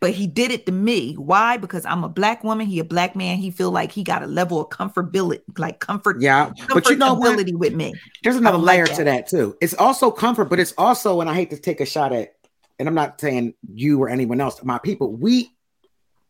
But 0.03 0.11
he 0.11 0.27
did 0.27 0.51
it 0.51 0.67
to 0.67 0.73
me. 0.73 1.15
Why? 1.15 1.57
Because 1.59 1.87
I'm 1.87 2.03
a 2.03 2.09
black 2.09 2.43
woman. 2.43 2.67
He 2.67 2.81
a 2.81 2.85
black 2.85 3.15
man. 3.15 3.37
He 3.37 3.53
feel 3.53 3.71
like 3.71 3.93
he 3.93 4.03
got 4.03 4.25
a 4.25 4.27
level 4.27 4.61
of 4.61 4.69
comfortability, 4.69 5.43
like 5.57 5.79
comfort. 5.79 6.21
Yeah, 6.21 6.51
but 6.75 6.91
you 6.91 6.97
know 6.97 7.15
what? 7.15 7.37
with 7.37 7.73
me. 7.73 7.95
There's 8.25 8.35
another 8.35 8.57
don't 8.57 8.67
like 8.67 8.75
layer 8.79 8.87
that. 8.87 8.97
to 8.97 9.05
that 9.05 9.29
too. 9.29 9.57
It's 9.61 9.75
also 9.75 10.11
comfort, 10.11 10.47
but 10.47 10.59
it's 10.59 10.75
also, 10.77 11.21
and 11.21 11.31
I 11.31 11.35
hate 11.35 11.51
to 11.51 11.57
take 11.57 11.81
a 11.81 11.87
shot 11.87 12.13
at, 12.13 12.35
and 12.81 12.89
I'm 12.89 12.97
not 12.97 13.21
saying 13.21 13.55
you 13.73 14.03
or 14.03 14.09
anyone 14.09 14.41
else, 14.41 14.61
my 14.65 14.79
people, 14.79 15.13
we 15.13 15.53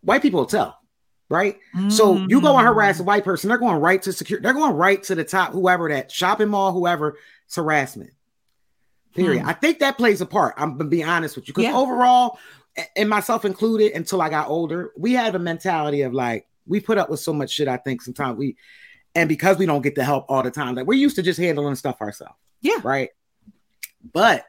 white 0.02 0.20
people 0.20 0.40
will 0.40 0.46
tell, 0.46 0.78
right? 1.30 1.58
So 1.88 2.18
you 2.28 2.42
go 2.42 2.58
and 2.58 2.66
harass 2.66 3.00
a 3.00 3.04
white 3.04 3.24
person, 3.24 3.48
they're 3.48 3.56
going 3.56 3.80
right 3.80 4.02
to 4.02 4.12
secure, 4.12 4.38
they're 4.38 4.52
going 4.52 4.76
right 4.76 5.02
to 5.04 5.14
the 5.14 5.24
top, 5.24 5.52
whoever 5.52 5.88
that 5.88 6.12
shopping 6.12 6.48
mall, 6.50 6.72
whoever, 6.72 7.16
it's 7.46 7.56
harassment. 7.56 8.10
Period. 9.14 9.42
Hmm. 9.42 9.48
I 9.48 9.52
think 9.52 9.78
that 9.80 9.96
plays 9.98 10.20
a 10.20 10.26
part. 10.26 10.54
I'm 10.56 10.76
gonna 10.76 10.90
be 10.90 11.02
honest 11.02 11.36
with 11.36 11.46
you. 11.48 11.54
Because 11.54 11.70
Yeah. 11.70 11.76
overall, 11.76 12.38
and 12.96 13.08
myself 13.08 13.44
included, 13.44 13.92
until 13.92 14.22
I 14.22 14.28
got 14.28 14.48
older, 14.48 14.92
we 14.96 15.12
have 15.12 15.34
a 15.34 15.38
mentality 15.38 16.02
of 16.02 16.12
like, 16.12 16.46
we 16.66 16.80
put 16.80 16.98
up 16.98 17.10
with 17.10 17.20
so 17.20 17.32
much 17.32 17.50
shit, 17.50 17.68
I 17.68 17.76
think 17.76 18.02
sometimes 18.02 18.38
we 18.38 18.56
and 19.14 19.28
because 19.28 19.58
we 19.58 19.66
don't 19.66 19.82
get 19.82 19.94
the 19.94 20.04
help 20.04 20.24
all 20.28 20.42
the 20.42 20.50
time, 20.50 20.74
like 20.74 20.86
we're 20.86 20.98
used 20.98 21.16
to 21.16 21.22
just 21.22 21.38
handling 21.38 21.74
stuff 21.74 22.00
ourselves. 22.00 22.36
Yeah. 22.62 22.78
Right. 22.82 23.10
But 24.12 24.46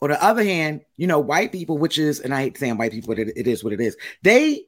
on 0.00 0.08
the 0.08 0.22
other 0.24 0.42
hand, 0.44 0.82
you 0.96 1.06
know, 1.06 1.18
white 1.18 1.52
people, 1.52 1.76
which 1.78 1.98
is, 1.98 2.20
and 2.20 2.34
I 2.34 2.42
hate 2.42 2.58
saying 2.58 2.78
white 2.78 2.92
people, 2.92 3.08
but 3.08 3.18
it, 3.18 3.32
it 3.36 3.46
is 3.46 3.62
what 3.62 3.72
it 3.72 3.80
is. 3.80 3.96
They, 4.22 4.62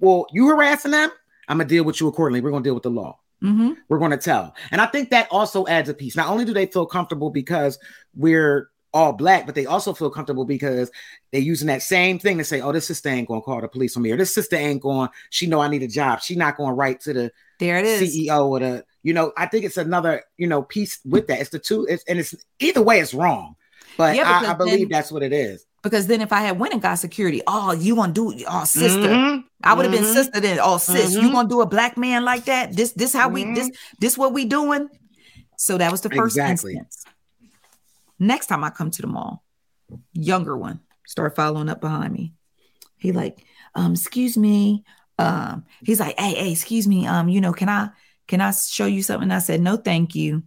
well, 0.00 0.26
you 0.32 0.46
harassing 0.46 0.90
them, 0.92 1.10
I'm 1.48 1.58
gonna 1.58 1.68
deal 1.68 1.84
with 1.84 2.00
you 2.00 2.08
accordingly. 2.08 2.40
We're 2.40 2.50
gonna 2.50 2.64
deal 2.64 2.74
with 2.74 2.82
the 2.82 2.90
law. 2.90 3.18
Mhm. 3.42 3.76
We're 3.88 3.98
gonna 3.98 4.16
tell. 4.16 4.54
And 4.70 4.80
I 4.80 4.86
think 4.86 5.10
that 5.10 5.28
also 5.30 5.66
adds 5.66 5.88
a 5.88 5.94
piece. 5.94 6.16
Not 6.16 6.28
only 6.28 6.44
do 6.44 6.54
they 6.54 6.66
feel 6.66 6.86
comfortable 6.86 7.30
because 7.30 7.78
we're 8.14 8.70
all 8.94 9.12
black, 9.12 9.46
but 9.46 9.54
they 9.54 9.66
also 9.66 9.92
feel 9.94 10.10
comfortable 10.10 10.44
because 10.44 10.90
they're 11.30 11.40
using 11.40 11.68
that 11.68 11.82
same 11.82 12.18
thing 12.18 12.38
to 12.38 12.44
say, 12.44 12.60
"Oh, 12.60 12.72
this 12.72 12.86
sister 12.86 13.08
ain't 13.08 13.28
gonna 13.28 13.40
call 13.40 13.60
the 13.60 13.68
police 13.68 13.96
on 13.96 14.02
me," 14.02 14.10
or 14.12 14.16
"This 14.16 14.34
sister 14.34 14.56
ain't 14.56 14.82
going. 14.82 15.08
She 15.30 15.46
know 15.46 15.60
I 15.60 15.68
need 15.68 15.82
a 15.82 15.88
job. 15.88 16.20
She 16.20 16.34
not 16.36 16.56
going 16.56 16.76
right 16.76 17.00
to 17.00 17.12
the 17.12 17.32
There 17.58 17.78
it 17.78 17.84
is. 17.86 18.14
CEO 18.14 18.48
or 18.48 18.58
the." 18.60 18.84
You 19.02 19.14
know, 19.14 19.32
I 19.36 19.46
think 19.46 19.64
it's 19.64 19.76
another 19.78 20.22
you 20.36 20.46
know 20.46 20.62
piece 20.62 20.98
with 21.04 21.26
that. 21.28 21.40
It's 21.40 21.50
the 21.50 21.58
two, 21.58 21.86
it's, 21.88 22.04
and 22.08 22.18
it's 22.18 22.34
either 22.60 22.82
way, 22.82 23.00
it's 23.00 23.14
wrong. 23.14 23.56
But 23.96 24.16
Yeah, 24.16 24.28
I, 24.46 24.50
I 24.52 24.54
believe 24.54 24.78
then- 24.80 24.88
that's 24.90 25.10
what 25.12 25.22
it 25.22 25.32
is. 25.32 25.64
Because 25.82 26.06
then 26.06 26.20
if 26.20 26.32
I 26.32 26.40
had 26.42 26.60
went 26.60 26.72
and 26.74 26.80
got 26.80 26.94
security, 27.00 27.42
oh, 27.48 27.72
you 27.72 27.96
gonna 27.96 28.12
do 28.12 28.32
oh 28.48 28.64
sister. 28.64 29.08
Mhm. 29.08 29.42
I 29.64 29.74
would 29.74 29.84
have 29.84 29.92
been 29.92 30.04
Mhm. 30.04 30.14
sister 30.14 30.38
then. 30.38 30.58
Oh, 30.62 30.78
sis, 30.78 31.12
you 31.12 31.22
Mhm. 31.22 31.32
gonna 31.32 31.48
do 31.48 31.60
a 31.60 31.66
black 31.66 31.96
man 31.96 32.24
like 32.24 32.44
that? 32.44 32.76
This 32.76 32.92
this 32.92 33.12
how 33.12 33.28
we 33.28 33.44
this 33.54 33.68
this 33.98 34.16
what 34.16 34.32
we 34.32 34.44
doing? 34.44 34.88
So 35.56 35.78
that 35.78 35.90
was 35.90 36.00
the 36.02 36.10
first 36.10 36.36
Exactly. 36.36 36.74
instance. 36.74 37.04
Next 38.22 38.46
time 38.46 38.62
I 38.64 38.70
come 38.70 38.90
to 38.90 39.02
the 39.02 39.08
mall, 39.08 39.44
younger 40.12 40.56
one 40.56 40.80
start 41.06 41.34
following 41.36 41.68
up 41.68 41.80
behind 41.80 42.12
me. 42.12 42.34
He 42.96 43.12
like, 43.12 43.44
um, 43.74 43.92
excuse 43.92 44.36
me, 44.36 44.84
Um, 45.18 45.64
he's 45.84 46.00
like, 46.00 46.18
hey, 46.18 46.34
hey, 46.34 46.52
excuse 46.52 46.86
me, 46.88 47.06
um, 47.06 47.28
you 47.28 47.40
know, 47.40 47.52
can 47.52 47.68
I 47.68 47.90
can 48.28 48.40
I 48.40 48.50
show 48.52 48.86
you 48.86 49.02
something? 49.02 49.30
I 49.30 49.40
said, 49.40 49.60
no, 49.60 49.76
thank 49.76 50.14
you. 50.14 50.42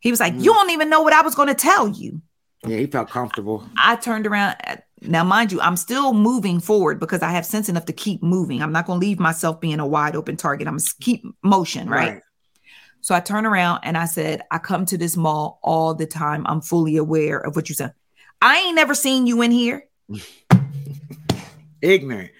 He 0.00 0.10
was 0.10 0.20
like, 0.20 0.34
you 0.34 0.52
don't 0.52 0.70
even 0.70 0.90
know 0.90 1.02
what 1.02 1.14
I 1.14 1.22
was 1.22 1.34
going 1.34 1.48
to 1.48 1.54
tell 1.54 1.88
you. 1.88 2.20
Yeah, 2.66 2.76
he 2.76 2.86
felt 2.86 3.08
comfortable. 3.10 3.64
I 3.78 3.96
turned 3.96 4.26
around. 4.26 4.56
Now, 5.00 5.24
mind 5.24 5.52
you, 5.52 5.60
I'm 5.60 5.76
still 5.76 6.12
moving 6.12 6.60
forward 6.60 7.00
because 7.00 7.22
I 7.22 7.30
have 7.30 7.46
sense 7.46 7.68
enough 7.68 7.86
to 7.86 7.92
keep 7.92 8.22
moving. 8.22 8.62
I'm 8.62 8.72
not 8.72 8.86
going 8.86 9.00
to 9.00 9.06
leave 9.06 9.18
myself 9.18 9.60
being 9.60 9.80
a 9.80 9.86
wide 9.86 10.16
open 10.16 10.36
target. 10.36 10.66
I'm 10.68 10.74
going 10.74 10.80
to 10.80 10.94
keep 11.00 11.24
motion, 11.42 11.88
right? 11.88 12.14
Right. 12.14 12.22
So 13.04 13.14
I 13.14 13.20
turn 13.20 13.44
around 13.44 13.80
and 13.82 13.98
I 13.98 14.06
said, 14.06 14.40
I 14.50 14.56
come 14.56 14.86
to 14.86 14.96
this 14.96 15.14
mall 15.14 15.58
all 15.62 15.92
the 15.94 16.06
time. 16.06 16.46
I'm 16.46 16.62
fully 16.62 16.96
aware 16.96 17.36
of 17.38 17.54
what 17.54 17.68
you 17.68 17.74
said. 17.74 17.92
I 18.40 18.56
ain't 18.60 18.74
never 18.76 18.94
seen 18.94 19.26
you 19.26 19.42
in 19.42 19.50
here. 19.50 19.86
Ignorant. 21.82 22.30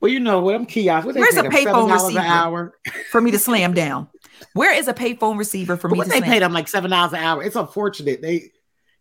Well, 0.00 0.12
you 0.12 0.20
know 0.20 0.40
what? 0.42 0.54
I'm 0.54 0.64
kiosks. 0.64 1.06
What 1.06 1.16
Where's 1.16 1.36
a 1.36 1.42
payphone 1.42 1.90
receiver 1.92 2.20
an 2.20 2.24
hour? 2.24 2.78
for 3.10 3.20
me 3.20 3.32
to 3.32 3.38
slam 3.40 3.74
down? 3.74 4.06
Where 4.52 4.72
is 4.72 4.86
a 4.86 4.94
payphone 4.94 5.38
receiver 5.38 5.76
for 5.76 5.88
But 5.88 5.94
me 5.94 5.98
what 5.98 6.04
to 6.04 6.10
they 6.10 6.18
slam? 6.18 6.30
pay 6.30 6.38
them 6.38 6.52
like 6.52 6.68
seven 6.68 6.92
dollars 6.92 7.12
an 7.12 7.18
hour. 7.18 7.42
It's 7.42 7.56
unfortunate. 7.56 8.22
They 8.22 8.52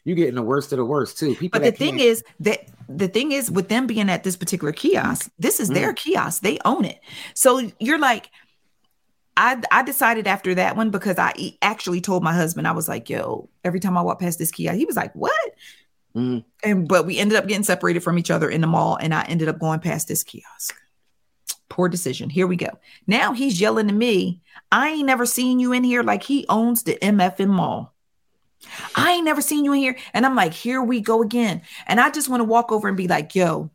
you 0.06 0.16
getting 0.16 0.34
the 0.34 0.42
worst 0.42 0.72
of 0.72 0.78
the 0.78 0.86
worst 0.86 1.20
too. 1.20 1.36
People 1.36 1.60
But 1.60 1.66
the 1.66 1.72
thing 1.72 2.00
is 2.00 2.24
that 2.40 2.66
the 2.90 3.08
thing 3.08 3.32
is 3.32 3.52
with 3.52 3.70
them 3.70 3.86
being 3.86 4.10
at 4.10 4.24
this 4.24 4.38
particular 4.38 4.72
kiosk, 4.74 5.30
this 5.38 5.60
is 5.60 5.70
Mm. 5.70 5.74
their 5.76 5.94
kiosk. 5.94 6.42
They 6.42 6.58
own 6.66 6.86
it. 6.86 7.00
So 7.36 7.72
you're 7.80 8.00
like, 8.00 8.32
I 9.38 9.62
I 9.72 9.84
decided 9.84 10.28
after 10.28 10.56
that 10.56 10.78
one 10.78 10.92
because 10.92 11.18
I 11.18 11.34
actually 11.62 12.02
told 12.02 12.24
my 12.24 12.34
husband 12.34 12.68
I 12.68 12.72
was 12.72 12.88
like, 12.88 13.10
yo, 13.10 13.50
every 13.64 13.80
time 13.80 13.98
I 13.98 14.02
walk 14.02 14.20
past 14.20 14.40
this 14.40 14.52
kiosk, 14.52 14.78
he 14.78 14.86
was 14.86 14.96
like, 14.96 15.14
what? 15.14 15.34
Mm. 16.16 16.46
And 16.64 16.88
but 16.88 17.06
we 17.06 17.18
ended 17.18 17.38
up 17.38 17.48
getting 17.48 17.64
separated 17.64 18.02
from 18.02 18.18
each 18.18 18.32
other 18.32 18.50
in 18.50 18.62
the 18.62 18.68
mall, 18.68 18.98
and 19.00 19.14
I 19.14 19.24
ended 19.24 19.50
up 19.50 19.60
going 19.60 19.80
past 19.80 20.08
this 20.08 20.24
kiosk. 20.24 20.76
Poor 21.68 21.90
decision. 21.90 22.30
Here 22.30 22.48
we 22.48 22.56
go. 22.56 22.70
Now 23.08 23.34
he's 23.34 23.60
yelling 23.60 23.88
to 23.88 23.94
me. 23.94 24.42
I 24.72 24.90
ain't 24.90 25.08
never 25.08 25.26
seen 25.26 25.60
you 25.60 25.74
in 25.74 25.84
here. 25.84 26.04
Like 26.04 26.24
he 26.24 26.46
owns 26.48 26.84
the 26.84 26.98
MFM 27.02 27.50
mall. 27.50 27.94
I 28.96 29.14
ain't 29.14 29.26
never 29.26 29.42
seen 29.42 29.66
you 29.66 29.74
in 29.74 29.80
here. 29.80 29.98
And 30.14 30.26
I'm 30.26 30.36
like, 30.36 30.54
here 30.54 30.82
we 30.82 31.02
go 31.02 31.22
again. 31.22 31.62
And 31.86 32.00
I 32.00 32.10
just 32.10 32.30
want 32.30 32.40
to 32.42 32.46
walk 32.46 32.72
over 32.72 32.88
and 32.88 32.98
be 32.98 33.08
like, 33.08 33.36
yo, 33.36 33.70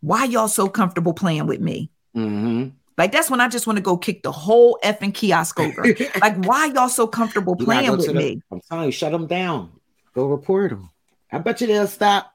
why 0.00 0.24
y'all 0.24 0.48
so 0.48 0.68
comfortable 0.68 1.12
playing 1.12 1.46
with 1.46 1.60
me? 1.60 1.90
Mhm. 2.14 2.72
Like 2.98 3.12
that's 3.12 3.30
when 3.30 3.40
I 3.40 3.48
just 3.48 3.66
want 3.66 3.76
to 3.76 3.82
go 3.82 3.96
kick 3.96 4.22
the 4.22 4.32
whole 4.32 4.78
effing 4.82 5.12
kiosk 5.12 5.60
over. 5.60 5.82
like, 6.20 6.36
why 6.44 6.66
y'all 6.66 6.88
so 6.88 7.06
comfortable 7.06 7.56
You 7.58 7.64
playing 7.66 7.90
with 7.90 8.06
to 8.06 8.12
the- 8.12 8.18
me? 8.18 8.42
I'm 8.50 8.60
telling 8.68 8.86
you, 8.86 8.92
shut 8.92 9.12
them 9.12 9.26
down. 9.26 9.70
Go 10.14 10.26
report 10.26 10.70
them. 10.70 10.90
I 11.30 11.38
bet 11.38 11.60
you 11.60 11.66
they'll 11.66 11.86
stop. 11.86 12.32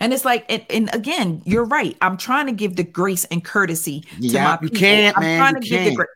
And 0.00 0.12
it's 0.12 0.24
like, 0.24 0.46
and, 0.50 0.64
and 0.70 0.94
again, 0.94 1.42
you're 1.44 1.64
right. 1.66 1.96
I'm 2.00 2.16
trying 2.16 2.46
to 2.46 2.52
give 2.52 2.76
the 2.76 2.82
grace 2.82 3.24
and 3.26 3.44
courtesy 3.44 4.00
to 4.00 4.06
Yeah, 4.20 4.44
my 4.44 4.58
you 4.62 4.70
can't, 4.70 5.16
I'm 5.16 5.22
man. 5.22 5.38
trying 5.38 5.54
You 5.56 5.60
to 5.60 5.68
give 5.68 5.84
the 5.84 5.96
can't. 5.96 6.08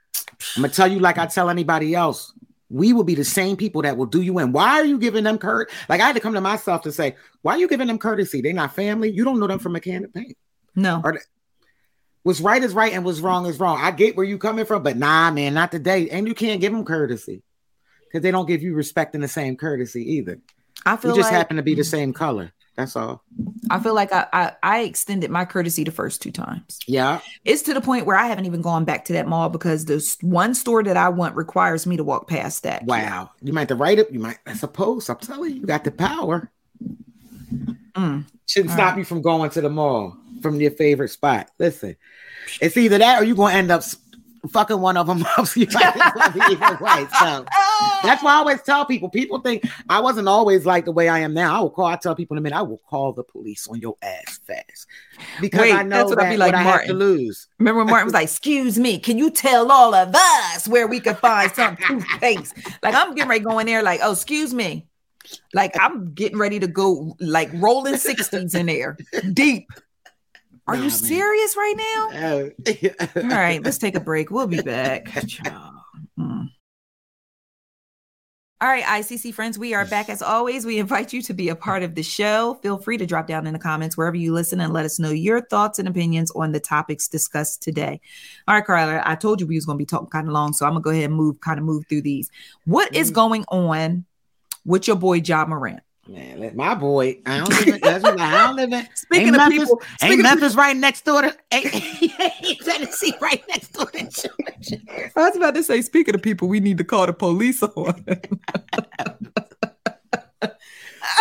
I'm 0.56 0.62
gonna 0.62 0.72
tell 0.72 0.90
you 0.90 0.98
like 0.98 1.18
I 1.18 1.26
tell 1.26 1.50
anybody 1.50 1.94
else. 1.94 2.32
We 2.68 2.92
will 2.92 3.04
be 3.04 3.14
the 3.14 3.24
same 3.24 3.56
people 3.56 3.82
that 3.82 3.96
will 3.96 4.06
do 4.06 4.22
you 4.22 4.38
in. 4.40 4.50
Why 4.50 4.80
are 4.80 4.84
you 4.84 4.98
giving 4.98 5.22
them 5.22 5.38
curt? 5.38 5.70
Like 5.88 6.00
I 6.00 6.06
had 6.06 6.14
to 6.16 6.20
come 6.20 6.34
to 6.34 6.40
myself 6.40 6.82
to 6.82 6.90
say, 6.92 7.14
why 7.42 7.52
are 7.54 7.58
you 7.58 7.68
giving 7.68 7.86
them 7.86 7.98
courtesy? 7.98 8.40
They're 8.40 8.52
not 8.52 8.74
family. 8.74 9.10
You 9.10 9.24
don't 9.24 9.38
know 9.38 9.46
them 9.46 9.60
from 9.60 9.76
a 9.76 9.80
can 9.80 10.04
of 10.04 10.12
paint. 10.12 10.36
No. 10.74 11.00
Or 11.04 11.20
what's 12.26 12.40
right 12.40 12.60
is 12.60 12.74
right 12.74 12.92
and 12.92 13.04
what's 13.04 13.20
wrong 13.20 13.46
is 13.46 13.60
wrong. 13.60 13.78
I 13.80 13.92
get 13.92 14.16
where 14.16 14.26
you 14.26 14.36
coming 14.36 14.64
from, 14.64 14.82
but 14.82 14.96
nah, 14.96 15.30
man, 15.30 15.54
not 15.54 15.70
today. 15.70 16.10
And 16.10 16.26
you 16.26 16.34
can't 16.34 16.60
give 16.60 16.72
them 16.72 16.84
courtesy 16.84 17.42
because 18.04 18.24
they 18.24 18.32
don't 18.32 18.46
give 18.46 18.64
you 18.64 18.74
respect 18.74 19.14
in 19.14 19.20
the 19.20 19.28
same 19.28 19.56
courtesy 19.56 20.14
either. 20.14 20.40
I 20.84 20.96
feel 20.96 21.12
You 21.12 21.18
just 21.18 21.30
like 21.30 21.38
happen 21.38 21.56
to 21.56 21.62
be 21.62 21.74
the 21.76 21.82
mm-hmm. 21.82 21.88
same 21.88 22.12
color. 22.12 22.52
That's 22.74 22.96
all. 22.96 23.22
I 23.70 23.78
feel 23.78 23.94
like 23.94 24.12
I, 24.12 24.26
I 24.32 24.52
I 24.60 24.80
extended 24.80 25.30
my 25.30 25.44
courtesy 25.44 25.84
the 25.84 25.92
first 25.92 26.20
two 26.20 26.32
times. 26.32 26.80
Yeah. 26.88 27.20
It's 27.44 27.62
to 27.62 27.74
the 27.74 27.80
point 27.80 28.06
where 28.06 28.16
I 28.16 28.26
haven't 28.26 28.46
even 28.46 28.60
gone 28.60 28.84
back 28.84 29.04
to 29.04 29.12
that 29.12 29.28
mall 29.28 29.48
because 29.48 29.84
the 29.84 30.04
one 30.20 30.52
store 30.52 30.82
that 30.82 30.96
I 30.96 31.08
want 31.10 31.36
requires 31.36 31.86
me 31.86 31.96
to 31.96 32.04
walk 32.04 32.26
past 32.26 32.64
that. 32.64 32.82
Wow. 32.82 33.30
You 33.40 33.52
might 33.52 33.60
have 33.60 33.68
to 33.68 33.76
write 33.76 34.00
it. 34.00 34.10
You 34.10 34.18
might, 34.18 34.38
I 34.44 34.54
suppose. 34.54 35.08
I'm 35.08 35.18
telling 35.18 35.54
you, 35.54 35.60
you 35.60 35.66
got 35.66 35.84
the 35.84 35.92
power. 35.92 36.50
Mm. 37.96 38.24
Shouldn't 38.46 38.70
All 38.70 38.76
stop 38.76 38.90
right. 38.90 38.98
you 38.98 39.04
from 39.04 39.22
going 39.22 39.50
to 39.50 39.60
the 39.60 39.70
mall 39.70 40.16
from 40.42 40.60
your 40.60 40.70
favorite 40.70 41.08
spot. 41.08 41.50
Listen, 41.58 41.96
it's 42.60 42.76
either 42.76 42.98
that 42.98 43.20
or 43.20 43.24
you're 43.24 43.36
going 43.36 43.52
to 43.52 43.58
end 43.58 43.70
up 43.70 43.82
fucking 44.48 44.80
one 44.80 44.96
of 44.96 45.06
them 45.06 45.24
up. 45.38 45.46
So 45.46 45.60
you 45.60 45.66
might 45.72 45.96
as 45.96 46.12
well 46.14 46.32
be 46.32 46.40
either 46.54 46.78
way. 46.84 47.06
So 47.18 47.44
that's 48.02 48.22
why 48.22 48.32
I 48.32 48.36
always 48.36 48.62
tell 48.62 48.84
people. 48.84 49.08
People 49.08 49.40
think 49.40 49.64
I 49.88 50.00
wasn't 50.00 50.28
always 50.28 50.66
like 50.66 50.84
the 50.84 50.92
way 50.92 51.08
I 51.08 51.20
am 51.20 51.34
now. 51.34 51.56
I 51.56 51.60
will 51.60 51.70
call. 51.70 51.86
I 51.86 51.96
tell 51.96 52.14
people 52.14 52.36
in 52.36 52.38
a 52.38 52.42
minute. 52.42 52.56
I 52.56 52.62
will 52.62 52.80
call 52.88 53.12
the 53.12 53.24
police 53.24 53.66
on 53.68 53.80
your 53.80 53.96
ass 54.02 54.38
fast 54.46 54.86
because 55.40 55.60
Wait, 55.60 55.72
I 55.74 55.82
know 55.82 55.96
that's 55.96 56.10
what 56.10 56.18
that 56.18 56.26
I'd 56.26 56.30
be 56.30 56.36
like, 56.36 56.52
what 56.52 56.60
I 56.60 56.62
have 56.62 56.86
to 56.86 56.94
lose. 56.94 57.48
Remember 57.58 57.78
when 57.80 57.88
Martin 57.88 58.06
was 58.06 58.14
like, 58.14 58.24
"Excuse 58.24 58.78
me, 58.78 58.98
can 58.98 59.18
you 59.18 59.30
tell 59.30 59.70
all 59.72 59.94
of 59.94 60.14
us 60.14 60.68
where 60.68 60.86
we 60.86 61.00
could 61.00 61.18
find 61.18 61.50
some 61.52 61.76
toothpaste?" 61.76 62.54
Like 62.82 62.94
I'm 62.94 63.14
getting 63.14 63.28
ready 63.28 63.40
to 63.40 63.48
go 63.48 63.58
in 63.58 63.66
there, 63.66 63.82
like, 63.82 64.00
"Oh, 64.02 64.12
excuse 64.12 64.54
me." 64.54 64.86
Like 65.54 65.72
I'm 65.80 66.12
getting 66.14 66.38
ready 66.38 66.58
to 66.60 66.66
go 66.66 67.16
like 67.20 67.50
rolling 67.54 67.96
sixties 67.96 68.54
in 68.54 68.66
there 68.66 68.96
deep. 69.32 69.68
Are 70.68 70.74
Nah, 70.74 70.82
you 70.82 70.88
man. 70.88 70.90
serious 70.90 71.56
right 71.56 71.74
now? 71.76 72.10
Oh. 72.26 73.22
All 73.22 73.28
right, 73.28 73.62
let's 73.62 73.78
take 73.78 73.94
a 73.94 74.00
break. 74.00 74.30
We'll 74.30 74.46
be 74.46 74.62
back. 74.62 75.06
Mm. 76.18 76.48
All 78.62 78.68
right, 78.68 78.84
ICC 78.84 79.34
friends, 79.34 79.58
we 79.58 79.74
are 79.74 79.84
back 79.84 80.08
as 80.08 80.22
always. 80.22 80.64
We 80.64 80.78
invite 80.78 81.12
you 81.12 81.20
to 81.22 81.34
be 81.34 81.50
a 81.50 81.54
part 81.56 81.82
of 81.82 81.94
the 81.94 82.02
show. 82.02 82.58
Feel 82.62 82.78
free 82.78 82.96
to 82.96 83.04
drop 83.04 83.26
down 83.26 83.46
in 83.46 83.52
the 83.52 83.58
comments 83.58 83.98
wherever 83.98 84.16
you 84.16 84.32
listen 84.32 84.60
and 84.62 84.72
let 84.72 84.86
us 84.86 84.98
know 84.98 85.10
your 85.10 85.42
thoughts 85.42 85.78
and 85.78 85.86
opinions 85.86 86.30
on 86.30 86.52
the 86.52 86.60
topics 86.60 87.06
discussed 87.06 87.62
today. 87.62 88.00
All 88.48 88.54
right, 88.54 88.64
Carla, 88.64 89.02
I 89.04 89.14
told 89.14 89.42
you 89.42 89.46
we 89.46 89.56
was 89.56 89.66
going 89.66 89.76
to 89.76 89.82
be 89.82 89.84
talking 89.86 90.08
kind 90.08 90.26
of 90.26 90.32
long, 90.32 90.54
so 90.54 90.64
I'm 90.64 90.72
going 90.72 90.82
to 90.82 90.84
go 90.84 90.90
ahead 90.90 91.04
and 91.04 91.14
move 91.14 91.38
kind 91.42 91.58
of 91.58 91.66
move 91.66 91.84
through 91.86 92.00
these. 92.02 92.30
What 92.64 92.94
is 92.94 93.10
going 93.10 93.44
on 93.48 94.06
with 94.66 94.86
your 94.86 94.96
boy 94.96 95.22
Ja 95.24 95.46
Morant? 95.46 95.80
Man, 96.08 96.54
my 96.54 96.74
boy, 96.76 97.18
I 97.26 97.38
don't 97.38 97.48
live 97.48 97.66
in, 97.68 97.80
that's 97.80 98.04
what 98.04 98.20
I 98.20 98.46
don't 98.46 98.54
live 98.56 98.72
in. 98.72 98.86
Speaking 98.94 99.26
ain't 99.26 99.36
of 99.36 99.38
Memphis, 99.38 99.58
people- 99.64 99.82
ain't 100.02 100.22
Memphis 100.28 100.54
right 100.54 100.76
next 100.76 101.04
door 101.04 101.22
to 101.22 101.36
ain't, 101.50 101.74
ain't 102.44 102.60
Tennessee 102.60 103.14
right 103.20 103.42
next 103.48 103.72
door 103.72 103.86
to 103.86 103.98
Georgia. 104.02 104.82
I 105.16 105.20
was 105.28 105.34
about 105.36 105.54
to 105.56 105.64
say, 105.64 105.82
speaking 105.82 106.14
of 106.14 106.22
people, 106.22 106.46
we 106.46 106.60
need 106.60 106.78
to 106.78 106.84
call 106.84 107.06
the 107.06 107.12
police 107.12 107.60
on. 107.62 108.04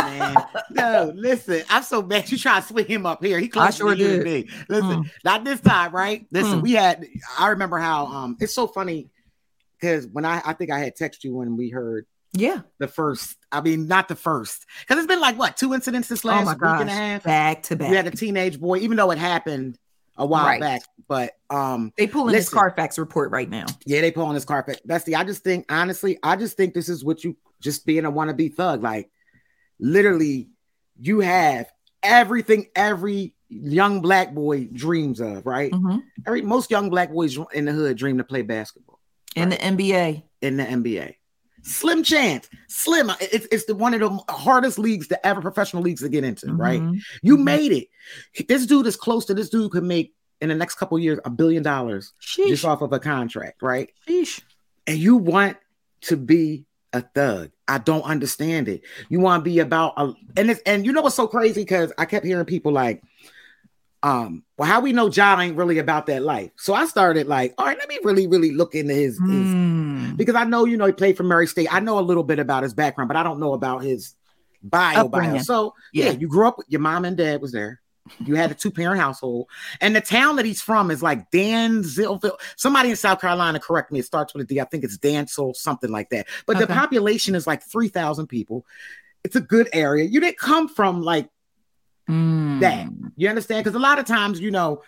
Man, 0.02 0.38
no, 0.72 1.12
listen, 1.16 1.64
I'm 1.70 1.84
so 1.84 2.02
mad 2.02 2.30
you 2.32 2.38
trying 2.38 2.62
to 2.62 2.68
swing 2.68 2.86
him 2.86 3.06
up 3.06 3.24
here. 3.24 3.40
He 3.40 3.48
close 3.48 3.78
sure 3.78 3.96
to 3.96 3.98
you 3.98 4.24
did. 4.24 4.24
me. 4.24 4.50
Listen, 4.70 5.04
Mm. 5.04 5.10
not 5.24 5.44
this 5.44 5.62
time, 5.62 5.94
right? 5.94 6.26
Listen, 6.32 6.60
Mm. 6.60 6.64
we 6.64 6.74
had. 6.74 7.06
I 7.40 7.48
remember 7.50 7.78
how 7.78 8.06
um 8.08 8.38
it's 8.40 8.54
so 8.54 8.68
funny 8.68 9.10
because 9.80 10.06
when 10.08 10.26
I 10.26 10.42
I 10.46 10.54
think 10.54 10.70
I 10.72 10.80
had 10.80 10.96
texted 10.96 11.24
you 11.24 11.36
when 11.36 11.56
we 11.56 11.70
heard 11.70 12.06
yeah. 12.36 12.62
the 12.80 12.88
first. 12.88 13.36
I 13.52 13.62
mean, 13.62 13.88
not 13.88 14.08
the 14.08 14.16
first 14.16 14.66
because 14.82 14.98
it's 14.98 15.08
been 15.08 15.20
like 15.22 15.38
what 15.38 15.56
two 15.58 15.74
incidents 15.74 16.08
this 16.08 16.26
last 16.26 16.48
oh 16.48 16.50
week 16.52 16.60
gosh. 16.60 16.82
and 16.82 16.90
a 16.90 16.94
half. 16.94 17.24
Back 17.24 17.64
to 17.64 17.76
back. 17.76 17.90
We 17.90 17.96
had 17.96 18.08
a 18.08 18.12
teenage 18.12 18.60
boy, 18.60 18.78
even 18.80 18.98
though 18.98 19.12
it 19.12 19.18
happened 19.18 19.78
a 20.18 20.26
while 20.26 20.46
Right. 20.46 20.62
back, 20.62 20.82
but 21.08 21.34
um 21.50 21.92
they 21.98 22.08
pulling 22.08 22.34
this. 22.34 22.50
Carfax 22.50 22.98
report 22.98 23.32
right 23.32 23.50
now. 23.50 23.66
yeah, 23.86 24.02
they 24.02 24.12
pull 24.12 24.26
on 24.26 24.34
this. 24.36 24.46
That's 24.86 25.04
the. 25.06 25.16
I 25.16 25.24
just 25.24 25.44
think, 25.44 25.66
honestly, 25.70 26.18
I 26.24 26.36
just 26.36 26.56
think 26.58 26.74
this 26.74 26.90
is 26.90 27.04
what 27.04 27.24
you 27.24 27.36
just 27.62 27.86
being 27.86 28.06
a 28.06 28.12
wannabe 28.12 28.54
thug. 28.54 28.82
Like, 28.84 29.10
literally, 29.80 30.50
you 31.00 31.20
have 31.20 31.68
everything 32.04 32.68
every 32.76 33.34
young 33.50 34.02
black 34.02 34.34
boy 34.34 34.66
dreams 34.72 35.20
of, 35.20 35.46
right? 35.46 35.72
Mhm. 35.72 36.02
Every 36.26 36.42
most 36.42 36.72
young 36.72 36.90
black 36.90 37.12
boys 37.12 37.38
in 37.54 37.66
the 37.66 37.72
hood 37.72 37.98
dream 37.98 38.18
to 38.18 38.24
play 38.24 38.42
basketball 38.42 39.00
In 39.36 39.50
the 39.50 39.58
NBA. 39.58 40.24
in 40.42 40.58
the 40.58 40.64
NBA. 40.66 41.16
Slim 41.68 42.04
chance, 42.04 42.48
slim. 42.68 43.12
It's 43.20 43.48
it's 43.52 43.66
the 43.66 43.74
one 43.74 43.96
of 43.96 44.00
the 44.00 44.10
hardest 44.32 44.78
leagues 44.78 45.08
to 45.08 45.26
ever 45.28 45.42
professional 45.42 45.82
leagues 45.82 46.02
to 46.02 46.10
get 46.10 46.24
into, 46.24 46.54
right? 46.54 46.80
Mhm. 46.80 47.00
You 47.24 47.38
Mhm. 47.38 47.44
made 47.44 47.72
it. 47.72 48.48
This 48.48 48.68
dude 48.68 48.86
is 48.86 48.96
close 48.96 49.26
to 49.26 49.34
this 49.34 49.50
dude 49.50 49.72
could 49.72 49.84
make 49.84 50.14
in 50.42 50.50
the 50.50 50.56
next 50.56 50.76
couple 50.76 51.00
years 51.00 51.18
a 51.26 51.30
billion 51.32 51.64
dollars 51.64 52.14
Sheesh. 52.22 52.50
just 52.50 52.66
off 52.66 52.82
of 52.82 52.94
a 52.94 53.00
contract, 53.00 53.62
right? 53.64 53.90
Sheesh. 54.08 54.42
and 54.86 55.00
you 55.00 55.16
want 55.16 55.58
to 56.02 56.16
be 56.18 56.66
a 56.94 57.02
thug. 57.02 57.50
I 57.68 57.80
don't 57.80 58.04
understand 58.04 58.68
it. 58.68 58.84
You 59.10 59.20
want 59.20 59.44
to 59.44 59.50
be 59.50 59.58
about 59.58 59.94
a, 59.98 60.14
and 60.38 60.52
it's 60.52 60.62
and 60.68 60.86
you 60.86 60.92
know 60.92 61.02
what's 61.02 61.16
so 61.16 61.26
crazy 61.28 61.62
because 61.62 61.92
I 61.98 62.06
kept 62.06 62.28
hearing 62.28 62.46
people 62.46 62.72
like, 62.74 63.02
um, 64.06 64.44
well, 64.56 64.70
how 64.70 64.82
we 64.82 64.94
know 64.94 65.10
Ja 65.10 65.40
ain't 65.40 65.58
really 65.58 65.80
about 65.80 66.06
that 66.06 66.22
life. 66.22 66.52
So 66.58 66.76
I 66.76 66.86
started 66.86 67.26
like, 67.26 67.56
all 67.58 67.66
right, 67.66 67.78
let 67.78 67.90
me 67.90 67.98
really, 68.04 68.28
really 68.28 68.52
look 68.52 68.76
into 68.76 68.94
his, 68.94 69.18
his 69.18 69.20
Mm. 69.20 70.16
because 70.16 70.36
I 70.36 70.44
know 70.44 70.66
you 70.66 70.78
know 70.78 70.86
he 70.86 70.92
played 70.92 71.18
for 71.18 71.24
Murray 71.24 71.48
State. 71.48 71.74
I 71.74 71.80
know 71.80 71.98
a 71.98 72.02
little 72.02 72.22
bit 72.24 72.38
about 72.38 72.62
his 72.62 72.76
background, 72.76 73.08
but 73.08 73.18
I 73.18 73.24
don't 73.24 73.40
know 73.40 73.54
about 73.54 73.82
his 73.84 74.14
bio 74.62 75.08
bio. 75.08 75.40
So 75.40 75.74
yeah. 75.92 76.06
Yeah. 76.06 76.12
you 76.12 76.28
grew 76.28 76.48
up 76.48 76.60
with 76.60 76.68
your 76.70 76.82
mom 76.82 77.04
and 77.04 77.18
dad 77.18 77.42
was 77.42 77.52
there. 77.52 77.82
You 78.24 78.36
had 78.36 78.52
a 78.52 78.54
two 78.54 78.70
parent 78.70 79.02
household, 79.02 79.48
and 79.82 79.96
the 79.96 80.02
town 80.02 80.36
that 80.36 80.46
he's 80.46 80.62
from 80.62 80.92
is 80.92 81.02
like 81.02 81.32
Danville. 81.32 82.22
Somebody 82.58 82.92
in 82.92 82.96
South 82.96 83.20
Carolina, 83.20 83.60
correct 83.60 83.92
me. 83.92 83.98
It 83.98 84.06
starts 84.06 84.36
with 84.36 84.44
a 84.44 84.48
D. 84.48 84.62
I 84.62 84.66
think 84.66 84.84
it's 84.84 84.98
Dancel, 85.00 85.56
something 85.56 85.90
like 85.90 86.12
that. 86.12 86.28
But 86.46 86.60
the 86.60 86.68
population 86.68 87.34
is 87.34 87.48
like 87.48 87.64
three 87.64 87.88
thousand 87.88 88.28
people. 88.28 88.68
It's 89.24 89.36
a 89.36 89.42
good 89.42 89.68
area. 89.74 90.06
You 90.06 90.20
didn't 90.20 90.38
come 90.38 90.68
from 90.68 91.02
like 91.02 91.28
Mm. 92.10 92.60
that. 92.62 92.88
You 93.16 93.30
understand? 93.30 93.64
Because 93.64 93.76
a 93.76 93.80
lot 93.80 94.00
of 94.00 94.06
times, 94.06 94.40
you 94.40 94.52
know, 94.52 94.82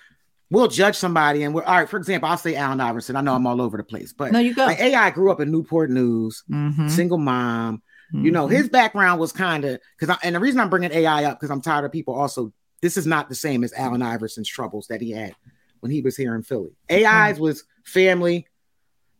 we'll 0.51 0.67
judge 0.67 0.95
somebody 0.95 1.43
and 1.43 1.53
we're 1.53 1.63
all 1.63 1.75
right. 1.77 1.89
For 1.89 1.97
example, 1.97 2.29
I'll 2.29 2.37
say 2.37 2.55
Allen 2.55 2.79
Iverson. 2.79 3.15
I 3.15 3.21
know 3.21 3.33
I'm 3.35 3.47
all 3.47 3.61
over 3.61 3.75
the 3.77 3.83
place, 3.83 4.13
but 4.13 4.31
No, 4.31 4.39
you 4.39 4.53
go. 4.53 4.65
Like 4.65 4.79
AI 4.79 5.09
grew 5.09 5.31
up 5.31 5.39
in 5.41 5.51
Newport 5.51 5.89
News, 5.89 6.43
Mhm. 6.49 6.89
single 6.89 7.17
mom. 7.17 7.81
You 8.13 8.31
know, 8.31 8.47
his 8.47 8.69
background 8.69 9.19
was 9.19 9.33
kind 9.33 9.65
of 9.65 9.81
because, 9.99 10.17
and 10.23 10.33
the 10.33 10.39
reason 10.39 10.61
I'm 10.61 10.69
bringing 10.69 10.93
AI 10.93 11.25
up 11.25 11.37
because 11.39 11.51
I'm 11.51 11.59
tired 11.61 11.83
of 11.83 11.91
people 11.91 12.15
also. 12.15 12.53
This 12.81 12.95
is 12.95 13.05
not 13.05 13.27
the 13.27 13.35
same 13.35 13.63
as 13.65 13.73
Allen 13.75 14.01
Iverson's 14.01 14.47
troubles 14.47 14.87
that 14.87 15.01
he 15.01 15.11
had 15.11 15.33
when 15.81 15.91
he 15.91 15.99
was 16.01 16.15
here 16.15 16.33
in 16.35 16.41
Philly. 16.43 16.69
AI's 16.89 17.37
was 17.39 17.65
family 17.83 18.47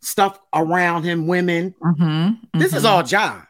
stuff 0.02 0.40
around 0.54 1.04
him, 1.04 1.28
women. 1.28 1.74
Mhm, 1.84 2.38
This 2.54 2.74
is 2.74 2.84
mhm. 2.84 2.90
all 2.90 3.04
Ja. 3.04 3.42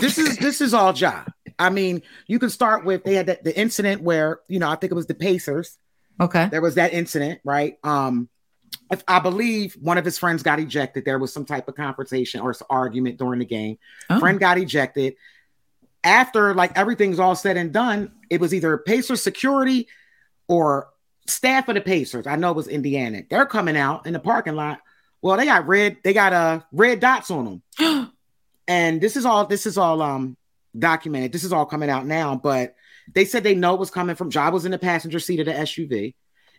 This 0.00 0.16
is 0.18 0.38
this 0.38 0.60
is 0.62 0.72
all 0.72 0.94
Ja. 0.94 1.24
I 1.58 1.70
mean, 1.70 2.02
you 2.26 2.38
can 2.38 2.50
start 2.50 2.84
with 2.84 3.04
they 3.04 3.14
had 3.14 3.26
that, 3.26 3.44
the 3.44 3.58
incident 3.58 4.02
where 4.02 4.40
you 4.48 4.58
know 4.58 4.68
I 4.68 4.76
think 4.76 4.92
it 4.92 4.94
was 4.94 5.06
the 5.06 5.14
Pacers. 5.14 5.78
Okay. 6.20 6.48
There 6.48 6.62
was 6.62 6.76
that 6.76 6.92
incident, 6.92 7.40
right? 7.44 7.76
Um, 7.84 8.28
if 8.90 9.02
I 9.08 9.18
believe 9.18 9.76
one 9.80 9.98
of 9.98 10.04
his 10.04 10.18
friends 10.18 10.42
got 10.42 10.60
ejected. 10.60 11.04
There 11.04 11.18
was 11.18 11.32
some 11.32 11.44
type 11.44 11.68
of 11.68 11.74
confrontation 11.74 12.40
or 12.40 12.54
argument 12.70 13.18
during 13.18 13.40
the 13.40 13.44
game. 13.44 13.78
Oh. 14.08 14.20
Friend 14.20 14.38
got 14.38 14.58
ejected. 14.58 15.16
After 16.04 16.54
like 16.54 16.78
everything's 16.78 17.18
all 17.18 17.34
said 17.34 17.56
and 17.56 17.72
done, 17.72 18.12
it 18.30 18.40
was 18.40 18.54
either 18.54 18.78
Pacers 18.78 19.22
security 19.22 19.88
or 20.46 20.88
staff 21.26 21.68
of 21.68 21.74
the 21.74 21.80
Pacers. 21.80 22.26
I 22.26 22.36
know 22.36 22.50
it 22.50 22.56
was 22.56 22.68
Indiana. 22.68 23.22
They're 23.28 23.46
coming 23.46 23.76
out 23.76 24.06
in 24.06 24.12
the 24.12 24.20
parking 24.20 24.54
lot. 24.54 24.80
Well, 25.20 25.36
they 25.36 25.46
got 25.46 25.66
red. 25.66 25.98
They 26.04 26.12
got 26.12 26.32
uh 26.32 26.60
red 26.70 27.00
dots 27.00 27.30
on 27.30 27.62
them. 27.78 28.12
and 28.68 29.00
this 29.00 29.16
is 29.16 29.24
all. 29.24 29.46
This 29.46 29.66
is 29.66 29.76
all 29.76 30.00
um 30.00 30.36
documented. 30.78 31.32
This 31.32 31.44
is 31.44 31.52
all 31.52 31.66
coming 31.66 31.90
out 31.90 32.06
now. 32.06 32.36
But 32.36 32.74
they 33.14 33.24
said 33.24 33.42
they 33.42 33.54
know 33.54 33.74
it 33.74 33.80
was 33.80 33.90
coming 33.90 34.16
from. 34.16 34.30
Ja 34.30 34.50
was 34.50 34.64
in 34.64 34.72
the 34.72 34.78
passenger 34.78 35.18
seat 35.20 35.40
of 35.40 35.46
the 35.46 35.52
SUV, 35.52 36.14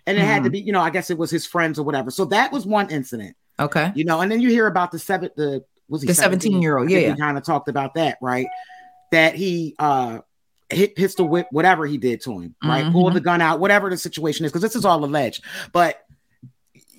and 0.05 0.17
it 0.17 0.21
had 0.21 0.43
to 0.43 0.49
Mhm. 0.49 0.53
be. 0.53 0.59
You 0.61 0.71
know, 0.73 0.81
I 0.81 0.89
guess 0.89 1.09
it 1.09 1.17
was 1.17 1.29
his 1.31 1.45
friends 1.45 1.77
or 1.79 1.83
whatever. 1.83 2.11
So 2.11 2.25
that 2.25 2.51
was 2.51 2.65
one 2.65 2.89
incident. 2.89 3.35
Okay. 3.59 3.91
You 3.95 4.05
know, 4.05 4.21
and 4.21 4.31
then 4.31 4.39
you 4.41 4.49
hear 4.49 4.67
about 4.67 4.91
the 4.91 4.99
seven. 4.99 5.29
The 5.35 5.63
was 5.89 6.01
he 6.01 6.07
The 6.07 6.13
17-year-old, 6.13 6.89
yeah, 6.89 6.97
We 6.97 7.05
yeah. 7.05 7.15
kind 7.15 7.37
of 7.37 7.43
talked 7.43 7.69
about 7.69 7.93
that, 7.95 8.17
right? 8.21 8.47
That 9.11 9.35
he 9.35 9.73
uh 9.79 10.19
hit 10.69 10.95
pistol 10.97 11.29
whip 11.29 11.47
whatever 11.51 11.85
he 11.85 11.97
did 11.97 12.19
to 12.21 12.39
him, 12.39 12.53
right? 12.61 12.91
Pulled 12.91 13.11
Mhm. 13.11 13.15
the 13.15 13.21
gun 13.21 13.39
out, 13.41 13.61
whatever 13.61 13.89
the 13.89 13.95
situation 13.95 14.45
is, 14.45 14.51
because 14.51 14.61
this 14.61 14.75
is 14.75 14.83
all 14.83 15.03
alleged. 15.05 15.41
But 15.71 16.03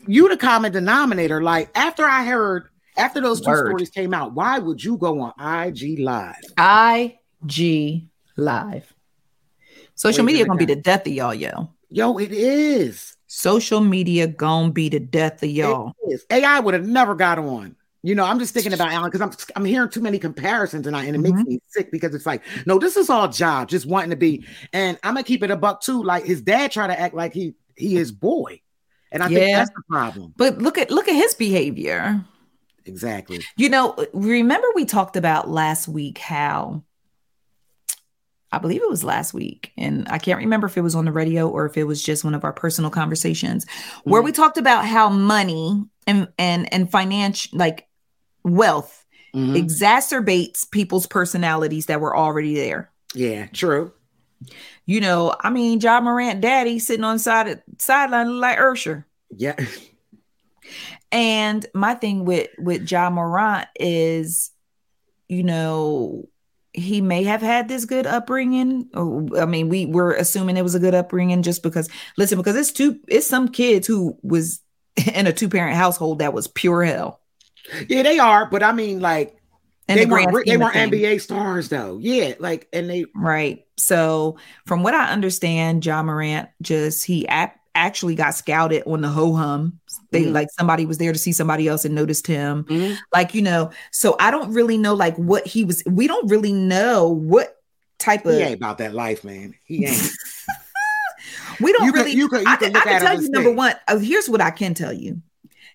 you, 0.06 0.26
the 0.30 0.38
common 0.38 0.72
denominator, 0.72 1.42
like 1.42 1.70
after 1.74 2.04
I 2.06 2.24
heard 2.24 2.68
after 2.98 3.20
those 3.20 3.40
two 3.40 3.50
Word. 3.50 3.66
stories 3.68 3.90
came 3.90 4.12
out, 4.12 4.32
why 4.32 4.58
would 4.58 4.82
you 4.82 4.96
go 4.96 5.20
on 5.20 5.32
IG 5.38 5.98
Live? 6.00 6.34
IG 6.58 8.08
Live. 8.36 8.94
Social 9.94 10.24
Wait, 10.24 10.32
media 10.32 10.46
gonna 10.46 10.58
be 10.58 10.64
the 10.66 10.76
death 10.76 11.06
of 11.06 11.12
y'all, 11.12 11.34
yo. 11.34 11.70
Yo, 11.90 12.18
it 12.18 12.32
is. 12.32 13.16
Social 13.26 13.80
media 13.80 14.26
gonna 14.26 14.72
be 14.72 14.88
the 14.88 15.00
death 15.00 15.42
of 15.42 15.50
y'all. 15.50 15.92
It 16.06 16.14
is. 16.14 16.26
AI 16.30 16.60
would 16.60 16.74
have 16.74 16.86
never 16.86 17.14
got 17.14 17.38
on. 17.38 17.76
You 18.02 18.14
know, 18.14 18.24
I'm 18.24 18.38
just 18.38 18.54
thinking 18.54 18.72
about 18.72 18.92
Allen 18.92 19.10
because 19.10 19.20
I'm 19.20 19.32
I'm 19.56 19.64
hearing 19.64 19.90
too 19.90 20.00
many 20.00 20.18
comparisons 20.18 20.84
tonight, 20.84 21.06
and 21.06 21.16
it 21.16 21.18
makes 21.18 21.40
Mm-hmm. 21.40 21.48
me 21.50 21.58
sick 21.68 21.90
because 21.90 22.14
it's 22.14 22.26
like, 22.26 22.42
no, 22.64 22.78
this 22.78 22.96
is 22.96 23.10
all 23.10 23.28
Ja, 23.28 23.64
just 23.64 23.86
wanting 23.86 24.10
to 24.10 24.16
be. 24.16 24.46
And 24.72 24.98
I'm 25.02 25.14
gonna 25.14 25.24
keep 25.24 25.42
it 25.42 25.50
a 25.50 25.56
buck 25.56 25.82
too. 25.82 26.02
Like 26.02 26.24
his 26.24 26.40
dad 26.40 26.70
tried 26.70 26.88
to 26.88 26.98
act 26.98 27.14
like 27.14 27.32
he 27.34 27.54
he 27.76 27.96
is 27.96 28.12
boy, 28.12 28.60
and 29.10 29.22
I 29.22 29.28
think 29.28 29.52
that's 29.52 29.70
the 29.70 29.82
problem. 29.88 30.32
But 30.36 30.58
look 30.58 30.78
at 30.78 30.90
look 30.92 31.08
at 31.08 31.14
his 31.16 31.34
behavior. 31.34 32.24
Exactly. 32.88 33.40
You 33.56 33.68
know, 33.68 33.94
remember 34.12 34.66
we 34.74 34.84
talked 34.84 35.16
about 35.16 35.48
last 35.48 35.86
week 35.88 36.18
how 36.18 36.82
I 38.50 38.58
believe 38.58 38.80
it 38.82 38.88
was 38.88 39.04
last 39.04 39.34
week, 39.34 39.72
and 39.76 40.08
I 40.08 40.16
can't 40.18 40.38
remember 40.38 40.66
if 40.66 40.76
it 40.78 40.80
was 40.80 40.94
on 40.94 41.04
the 41.04 41.12
radio 41.12 41.48
or 41.48 41.66
if 41.66 41.76
it 41.76 41.84
was 41.84 42.02
just 42.02 42.24
one 42.24 42.34
of 42.34 42.44
our 42.44 42.52
personal 42.52 42.90
conversations 42.90 43.66
where 44.04 44.22
we 44.22 44.32
talked 44.32 44.56
about 44.56 44.86
how 44.86 45.10
money 45.10 45.84
and 46.06 46.28
and 46.38 46.72
and 46.72 46.90
financial 46.90 47.58
like 47.58 47.86
wealth 48.44 49.04
Mhm. 49.34 49.62
exacerbates 49.62 50.68
people's 50.70 51.06
personalities 51.06 51.84
that 51.86 52.00
were 52.00 52.16
already 52.16 52.54
there. 52.54 52.90
Yeah, 53.14 53.46
true. 53.48 53.92
You 54.86 55.02
know, 55.02 55.34
I 55.40 55.50
mean, 55.50 55.80
Ja 55.80 56.00
Morant 56.00 56.40
daddy 56.40 56.78
sitting 56.78 57.04
on 57.04 57.16
the 57.16 57.22
side 57.22 57.62
sideline 57.78 58.40
like 58.40 58.58
Ursher. 58.58 59.04
Yeah. 59.36 59.56
And 61.10 61.66
my 61.74 61.94
thing 61.94 62.24
with 62.24 62.48
with 62.58 62.90
Ja 62.90 63.08
Morant 63.10 63.66
is, 63.78 64.50
you 65.28 65.42
know, 65.42 66.28
he 66.74 67.00
may 67.00 67.24
have 67.24 67.40
had 67.40 67.68
this 67.68 67.84
good 67.86 68.06
upbringing. 68.06 68.88
I 69.38 69.46
mean, 69.46 69.68
we 69.68 69.86
were 69.86 70.12
assuming 70.12 70.56
it 70.56 70.62
was 70.62 70.74
a 70.74 70.80
good 70.80 70.94
upbringing 70.94 71.42
just 71.42 71.62
because. 71.62 71.88
Listen, 72.16 72.38
because 72.38 72.56
it's 72.56 72.72
two, 72.72 73.00
it's 73.08 73.26
some 73.26 73.48
kids 73.48 73.86
who 73.86 74.18
was 74.22 74.60
in 75.14 75.26
a 75.26 75.32
two 75.32 75.48
parent 75.48 75.76
household 75.76 76.18
that 76.20 76.32
was 76.34 76.46
pure 76.48 76.84
hell. 76.84 77.20
Yeah, 77.88 78.02
they 78.02 78.18
are, 78.18 78.46
but 78.46 78.62
I 78.62 78.72
mean, 78.72 79.00
like 79.00 79.36
In 79.88 79.96
they 79.96 80.04
the 80.04 80.10
weren't 80.10 80.46
they 80.46 80.56
weren't 80.56 80.72
things. 80.74 80.92
NBA 80.92 81.20
stars 81.20 81.68
though. 81.68 81.98
Yeah, 82.00 82.34
like 82.38 82.68
and 82.72 82.88
they 82.88 83.06
Right. 83.14 83.64
So, 83.76 84.38
from 84.66 84.82
what 84.82 84.94
I 84.94 85.10
understand, 85.10 85.84
Ja 85.84 86.02
Morant 86.02 86.48
just 86.62 87.04
he 87.04 87.26
ap- 87.28 87.60
actually 87.78 88.14
got 88.14 88.34
scouted 88.34 88.82
on 88.86 89.00
the 89.00 89.08
ho 89.08 89.34
hum. 89.34 89.80
They 90.10 90.24
Mhm. 90.24 90.32
like 90.32 90.48
somebody 90.58 90.86
was 90.86 90.98
there 90.98 91.12
to 91.12 91.18
see 91.18 91.32
somebody 91.32 91.68
else 91.68 91.84
and 91.84 91.94
noticed 91.94 92.26
him. 92.26 92.66
Like 93.12 93.34
you 93.34 93.42
know, 93.42 93.70
so 93.92 94.16
I 94.20 94.30
don't 94.30 94.52
really 94.52 94.76
know 94.78 94.94
like 94.94 95.16
what 95.16 95.46
he 95.46 95.64
was. 95.64 95.82
We 95.86 96.06
don't 96.06 96.28
really 96.30 96.52
know 96.52 97.08
what 97.08 97.56
type 97.98 98.24
of. 98.26 98.34
he 98.34 98.40
ain't 98.40 98.54
about 98.56 98.78
that 98.78 98.94
life, 98.94 99.24
man. 99.24 99.54
He 99.64 99.84
ain't. 99.86 100.10
we 101.60 101.72
don't 101.72 101.86
You 101.86 101.92
really. 101.92 102.12
you 102.12 102.28
could- 102.28 102.40
you 102.42 102.46
I 102.48 102.56
can, 102.56 102.72
look 102.72 102.86
I 102.86 102.90
can 102.90 103.00
tell 103.02 103.22
you 103.22 103.28
number 103.30 103.50
one. 103.52 103.74
uh, 103.88 103.98
here's 103.98 104.28
what 104.28 104.40
I 104.40 104.50
can 104.50 104.74
tell 104.74 104.92
you. 104.92 105.20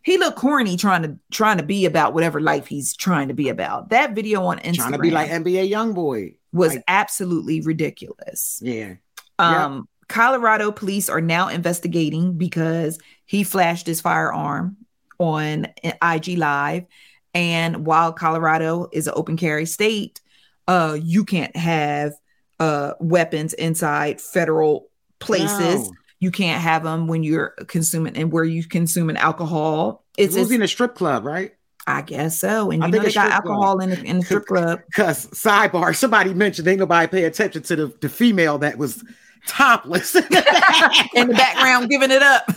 He 0.03 0.17
looked 0.17 0.37
corny 0.37 0.75
trying 0.77 1.03
to 1.03 1.17
trying 1.31 1.57
to 1.57 1.63
be 1.63 1.85
about 1.85 2.13
whatever 2.13 2.41
life 2.41 2.67
he's 2.67 2.93
trying 2.95 3.29
to 3.29 3.33
be 3.33 3.47
about. 3.49 3.89
That 3.89 4.13
video 4.13 4.43
on 4.45 4.59
Instagram 4.59 4.75
Trying 4.75 4.91
to 4.93 4.99
be 4.99 5.11
like 5.11 5.29
NBA 5.29 5.69
YoungBoy. 5.71 6.35
was 6.51 6.73
Like, 6.75 6.83
absolutely 6.87 7.61
ridiculous. 7.61 8.59
yeah. 8.61 8.95
Um, 9.39 9.87
Colorado 10.13 10.71
police 10.71 11.09
are 11.09 11.21
now 11.21 11.47
investigating 11.47 12.37
because 12.37 12.99
he 13.25 13.43
flashed 13.43 13.87
his 13.87 13.99
firearm 13.99 14.77
on 15.17 15.65
IG 15.83 16.37
Live. 16.37 16.85
And 17.33 17.83
while 17.83 18.13
Colorado 18.13 18.89
is 18.91 19.07
an 19.07 19.15
open 19.15 19.37
carry 19.37 19.65
state, 19.65 20.21
uh, 20.67 20.95
you 21.01 21.25
can't 21.25 21.55
have 21.55 22.13
uh 22.59 22.93
weapons 22.99 23.53
inside 23.53 24.21
federal 24.21 24.87
places. 25.17 25.89
No. 25.89 25.91
You 26.19 26.29
can't 26.29 26.61
have 26.61 26.83
them 26.83 27.07
when 27.07 27.23
you're 27.23 27.55
consuming 27.67 28.15
and 28.15 28.31
where 28.31 28.43
you 28.43 28.63
consuming 28.67 29.17
alcohol. 29.17 30.05
It's 30.15 30.35
It's, 30.35 30.51
in 30.51 30.61
a 30.61 30.67
strip 30.67 30.93
club, 30.93 31.25
right? 31.25 31.53
I 31.87 32.03
guess 32.03 32.39
so. 32.39 32.69
And 32.69 32.83
I 32.83 32.85
you 32.85 32.91
think 32.91 33.03
know 33.03 33.09
they 33.09 33.15
got 33.15 33.29
club. 33.29 33.47
alcohol 33.47 33.79
in 33.79 33.89
the, 33.89 34.03
in 34.03 34.19
the 34.19 34.25
strip 34.27 34.45
club. 34.45 34.81
Because 34.85 35.25
sidebar, 35.31 35.95
somebody 35.95 36.35
mentioned 36.35 36.67
ain't 36.67 36.79
nobody 36.79 37.07
pay 37.07 37.23
attention 37.23 37.63
to 37.63 37.75
the, 37.75 37.87
the 37.99 38.09
female 38.09 38.59
that 38.59 38.77
was 38.77 39.03
topless. 39.47 40.15
in 40.15 40.23
the 40.23 41.33
background 41.35 41.89
giving 41.89 42.11
it 42.11 42.21
up. 42.21 42.49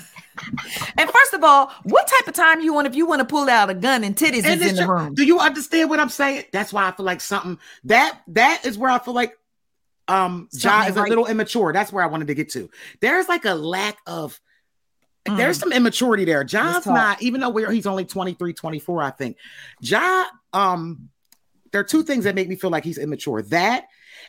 And 0.99 1.11
first 1.11 1.33
of 1.33 1.43
all, 1.43 1.73
what 1.85 2.07
type 2.07 2.29
of 2.29 2.35
time 2.35 2.61
you 2.61 2.75
want 2.75 2.87
if 2.87 2.95
you 2.95 3.07
want 3.07 3.21
to 3.21 3.25
pull 3.25 3.49
out 3.49 3.71
a 3.71 3.75
gun 3.75 4.05
and 4.05 4.15
titties 4.15 4.45
And 4.45 4.61
is 4.61 4.63
in 4.63 4.69
it's 4.69 4.79
the 4.79 4.87
room? 4.87 5.15
Do 5.15 5.25
you 5.25 5.39
understand 5.41 5.89
what 5.89 5.99
I'm 5.99 6.11
saying? 6.11 6.45
That's 6.53 6.73
why 6.73 6.87
I 6.87 6.93
feel 6.93 7.07
like 7.07 7.21
something 7.21 7.59
that 7.85 8.21
that 8.29 8.63
is 8.65 8.77
where 8.77 8.91
I 8.91 8.99
feel 8.99 9.15
like 9.15 9.37
um 10.09 10.49
Ja 10.53 10.85
is 10.85 10.97
a 10.97 11.01
right. 11.01 11.09
little 11.09 11.27
immature. 11.27 11.73
That's 11.73 11.93
where 11.93 12.05
I 12.05 12.07
wanted 12.07 12.29
to 12.29 12.35
get 12.35 12.51
to. 12.51 12.71
There's 13.01 13.29
like 13.29 13.45
a 13.45 13.55
lack 13.55 13.99
of 14.07 14.39
Mm. 15.27 15.37
there's 15.37 15.59
some 15.59 15.73
immaturity 15.73 16.25
there. 16.25 16.45
Ja's 16.45 16.87
not, 16.87 17.21
even 17.21 17.41
though 17.41 17.51
we're 17.51 17.71
he's 17.71 17.87
only 17.87 18.05
23, 18.05 18.53
24, 18.53 19.03
I 19.03 19.11
think. 19.11 19.37
Ja, 19.81 20.25
um, 20.53 21.09
there 21.73 21.81
are 21.81 21.85
two 21.85 22.03
things 22.05 22.25
that 22.25 22.35
make 22.35 22.49
me 22.49 22.57
feel 22.57 22.71
like 22.71 22.85
he's 22.85 22.99
immature. 22.99 23.43
That 23.43 23.87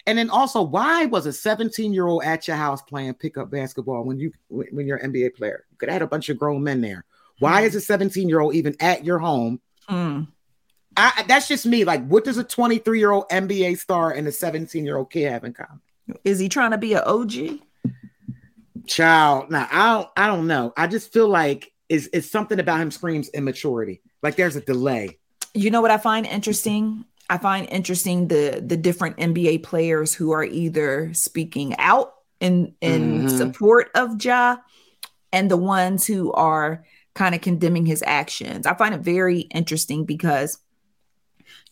and 0.08 0.18
then 0.18 0.30
also, 0.30 0.62
why 0.62 1.06
was 1.06 1.26
a 1.26 1.34
17 1.34 1.94
year 1.94 2.08
old 2.08 2.24
at 2.24 2.48
your 2.48 2.56
house 2.56 2.82
playing 2.82 3.14
pickup 3.16 3.52
basketball 3.52 4.06
when 4.06 4.18
you 4.18 4.32
when 4.48 4.88
you're 4.88 4.98
an 4.98 5.12
NBA 5.12 5.36
player? 5.36 5.66
You 5.70 5.78
could 5.78 5.90
have 5.90 5.96
had 5.96 6.02
a 6.02 6.08
bunch 6.08 6.30
of 6.30 6.40
grown 6.40 6.64
men 6.64 6.80
there. 6.80 7.04
Why 7.40 7.62
is 7.62 7.76
a 7.76 7.82
17 7.82 8.30
year 8.30 8.40
old 8.40 8.56
even 8.56 8.76
at 8.80 9.04
your 9.04 9.20
home? 9.20 9.60
Mm. 9.90 10.30
I, 10.96 11.26
that's 11.28 11.50
just 11.50 11.66
me. 11.66 11.84
Like, 11.84 12.08
what 12.08 12.24
does 12.24 12.38
a 12.38 12.44
23 12.44 12.98
year 12.98 13.12
old 13.12 13.28
NBA 13.30 13.78
star 13.80 14.12
and 14.12 14.26
a 14.28 14.32
17 14.32 14.86
year 14.86 14.98
old 14.98 15.12
kid 15.12 15.30
have 15.30 15.44
in 15.44 15.54
common? 15.54 15.82
Is 16.24 16.40
he 16.40 16.48
trying 16.48 16.72
to 16.72 16.78
be 16.78 16.94
an 16.94 17.04
OG? 17.06 17.60
Child, 18.88 19.52
now 19.52 19.68
I 19.70 19.94
don't, 19.94 20.10
I 20.16 20.28
don't 20.28 20.48
know. 20.48 20.72
I 20.78 20.88
just 20.88 21.12
feel 21.12 21.28
like 21.28 21.74
it's, 21.90 22.08
it's 22.14 22.32
something 22.32 22.62
about 22.62 22.80
him 22.80 22.92
screams 22.92 23.28
immaturity. 23.30 24.02
Like 24.24 24.38
there's 24.38 24.56
a 24.56 24.62
delay. 24.62 25.20
You 25.54 25.70
know 25.70 25.82
what 25.82 25.92
I 25.92 25.98
find 25.98 26.26
interesting? 26.26 27.04
I 27.30 27.38
find 27.38 27.68
interesting 27.70 28.28
the 28.30 28.64
the 28.66 28.78
different 28.78 29.18
NBA 29.18 29.64
players 29.64 30.14
who 30.14 30.32
are 30.32 30.44
either 30.45 31.14
speaking 31.14 31.76
out 31.78 32.14
in 32.40 32.74
in 32.82 33.24
Mhm. 33.28 33.38
support 33.38 33.90
of 33.95 34.24
Ja 34.24 34.58
and 35.34 35.52
the 35.52 35.58
ones 35.58 36.06
who 36.06 36.32
are 36.34 36.86
kind 37.16 37.36
of 37.36 37.41
condemning 37.41 37.86
his 37.86 38.04
actions. 38.06 38.66
I 38.66 38.76
find 38.76 38.94
it 38.95 39.02
very 39.02 39.41
interesting 39.41 40.06
because 40.06 40.58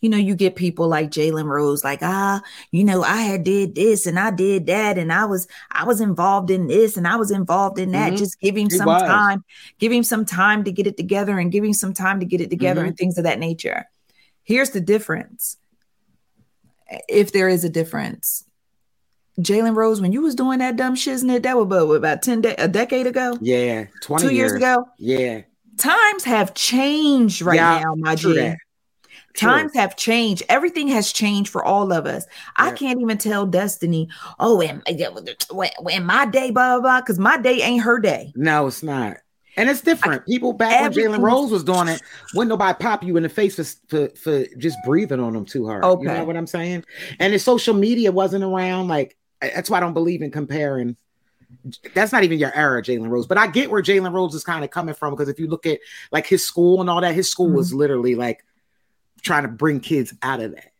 you 0.00 0.08
know, 0.10 0.16
you 0.16 0.34
get 0.34 0.56
people 0.56 0.88
like 0.88 1.10
Jalen 1.10 1.44
Rose, 1.46 1.82
like, 1.84 1.98
ah, 2.02 2.42
you 2.70 2.84
know, 2.84 3.02
I 3.02 3.16
had 3.22 3.44
did 3.44 3.74
this 3.74 4.06
and 4.06 4.18
I 4.18 4.30
did 4.30 4.66
that, 4.66 4.98
and 4.98 5.12
I 5.12 5.24
was 5.24 5.46
I 5.70 5.84
was 5.84 6.00
involved 6.00 6.50
in 6.50 6.66
this 6.66 6.96
and 6.96 7.06
I 7.08 7.16
was 7.16 7.30
involved 7.30 7.78
in 7.78 7.92
that. 7.92 8.12
Mhm. 8.12 8.18
Just 8.18 8.40
give 8.40 8.56
him 8.56 8.68
some 8.70 8.86
was. 8.86 9.02
time, 9.02 9.44
give 9.78 9.92
him 9.92 10.02
some 10.02 10.24
time 10.26 10.64
to 10.64 10.72
get 10.72 10.86
it 10.86 10.96
together 10.96 11.38
and 11.38 11.50
give 11.52 11.64
him 11.64 11.72
some 11.74 11.92
time 11.94 12.20
to 12.20 12.26
get 12.26 12.40
it 12.40 12.50
together 12.50 12.82
Mhm. 12.84 12.88
and 12.88 12.96
things 12.96 13.16
of 13.18 13.24
that 13.24 13.38
nature. 13.38 13.86
Here's 14.46 14.70
the 14.70 14.80
difference. 14.80 15.56
If 17.08 17.32
there 17.32 17.48
is 17.48 17.64
a 17.64 17.68
difference. 17.68 18.44
Jalen 19.40 19.74
Rose, 19.74 20.00
when 20.00 20.12
you 20.12 20.22
was 20.22 20.36
doing 20.36 20.60
that 20.60 20.76
dumb 20.76 20.94
shiznit, 20.94 21.42
that 21.42 21.56
was 21.56 21.64
about, 21.64 21.90
about 21.90 22.22
10 22.22 22.40
de- 22.42 22.62
a 22.62 22.68
decade 22.68 23.06
ago, 23.08 23.36
Yeah, 23.40 23.86
20 24.00 24.28
two 24.28 24.34
years 24.34 24.52
ago. 24.52 24.86
Yeah. 24.98 25.42
Times 25.76 26.24
have 26.24 26.54
changed 26.54 27.42
right 27.42 27.56
Yeah, 27.56 27.80
now, 27.80 27.94
my 27.96 28.14
true 28.14 28.34
G. 28.34 28.40
that. 28.40 28.56
True. 29.34 29.50
Times 29.50 29.74
have 29.74 29.96
changed. 29.96 30.44
Everything 30.48 30.88
has 30.88 31.12
changed 31.12 31.50
for 31.50 31.62
all 31.62 31.92
of 31.92 32.06
us. 32.06 32.24
I 32.56 32.70
can't 32.70 33.00
even 33.02 33.18
tell 33.18 33.44
Destiny, 33.44 34.08
oh, 34.38 34.60
in, 34.60 34.80
in 34.86 36.06
my 36.06 36.24
day, 36.24 36.50
blah, 36.52 36.76
blah, 36.76 36.80
blah, 36.80 37.00
because 37.02 37.18
my 37.18 37.36
day 37.36 37.60
ain't 37.60 37.82
her 37.82 37.98
day. 37.98 38.32
No, 38.36 38.68
it's 38.68 38.82
not. 38.82 39.18
And 39.56 39.70
it's 39.70 39.80
different. 39.80 40.26
People 40.26 40.52
back 40.52 40.82
when 40.82 40.92
Jalen 40.92 41.22
Rose 41.22 41.50
was 41.50 41.64
doing 41.64 41.88
it, 41.88 42.02
wouldn't 42.34 42.50
nobody 42.50 42.76
pop 42.78 43.02
you 43.02 43.16
in 43.16 43.22
the 43.22 43.28
face 43.28 43.56
for, 43.56 43.64
for 43.88 44.08
for 44.16 44.44
just 44.58 44.76
breathing 44.84 45.20
on 45.20 45.32
them 45.32 45.44
too 45.46 45.66
hard. 45.66 45.82
Okay. 45.84 46.02
You 46.02 46.08
know 46.18 46.24
what 46.24 46.36
I'm 46.36 46.46
saying? 46.46 46.84
And 47.18 47.32
the 47.32 47.38
social 47.38 47.74
media 47.74 48.12
wasn't 48.12 48.44
around. 48.44 48.88
Like 48.88 49.16
that's 49.40 49.70
why 49.70 49.78
I 49.78 49.80
don't 49.80 49.94
believe 49.94 50.22
in 50.22 50.30
comparing. 50.30 50.96
That's 51.94 52.12
not 52.12 52.24
even 52.24 52.38
your 52.38 52.54
era, 52.54 52.82
Jalen 52.82 53.08
Rose. 53.08 53.26
But 53.26 53.38
I 53.38 53.46
get 53.46 53.70
where 53.70 53.82
Jalen 53.82 54.12
Rose 54.12 54.34
is 54.34 54.44
kind 54.44 54.62
of 54.64 54.70
coming 54.70 54.94
from 54.94 55.14
because 55.14 55.28
if 55.28 55.38
you 55.38 55.46
look 55.48 55.64
at 55.64 55.78
like 56.12 56.26
his 56.26 56.44
school 56.44 56.80
and 56.80 56.90
all 56.90 57.00
that, 57.00 57.14
his 57.14 57.30
school 57.30 57.50
was 57.50 57.70
Mm-hmm. 57.70 57.78
literally 57.78 58.14
like 58.14 58.44
trying 59.22 59.42
to 59.42 59.48
bring 59.48 59.80
kids 59.80 60.12
out 60.22 60.40
of 60.40 60.54
that. 60.54 60.72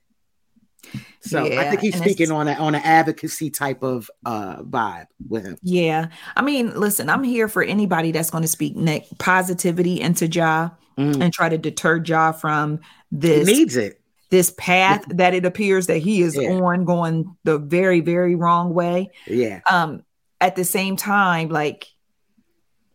So 1.20 1.44
I 1.44 1.68
think 1.68 1.80
he's 1.80 1.96
speaking 1.96 2.30
on 2.30 2.46
a, 2.48 2.52
on 2.52 2.74
an 2.76 2.82
advocacy 2.84 3.50
type 3.50 3.82
of 3.82 4.10
uh 4.24 4.62
vibe 4.62 5.06
with 5.28 5.44
him. 5.44 5.58
Yeah. 5.62 6.08
I 6.36 6.42
mean, 6.42 6.78
listen, 6.78 7.08
I'm 7.10 7.24
here 7.24 7.48
for 7.48 7.62
anybody 7.62 8.12
that's 8.12 8.30
going 8.30 8.42
to 8.42 8.48
speak 8.48 8.76
ne- 8.76 9.06
positivity 9.18 10.00
into 10.00 10.26
Ja 10.26 10.70
Mm. 10.98 11.20
and 11.22 11.30
try 11.30 11.50
to 11.50 11.58
deter 11.58 12.02
Ja 12.02 12.32
from 12.32 12.78
He 13.10 13.18
this 13.18 13.46
needs 13.46 13.76
it. 13.76 14.00
this 14.30 14.54
path 14.56 15.04
that 15.08 15.34
it 15.34 15.44
appears 15.44 15.88
that 15.88 15.98
he 15.98 16.22
is 16.22 16.34
Yeah. 16.34 16.52
on 16.52 16.86
going 16.86 17.36
the 17.44 17.58
very 17.58 18.00
very 18.00 18.34
wrong 18.34 18.72
way 18.72 19.10
Yeah. 19.26 19.60
um 19.70 20.02
at 20.40 20.56
the 20.56 20.64
same 20.64 20.96
time 20.96 21.50
like 21.50 21.88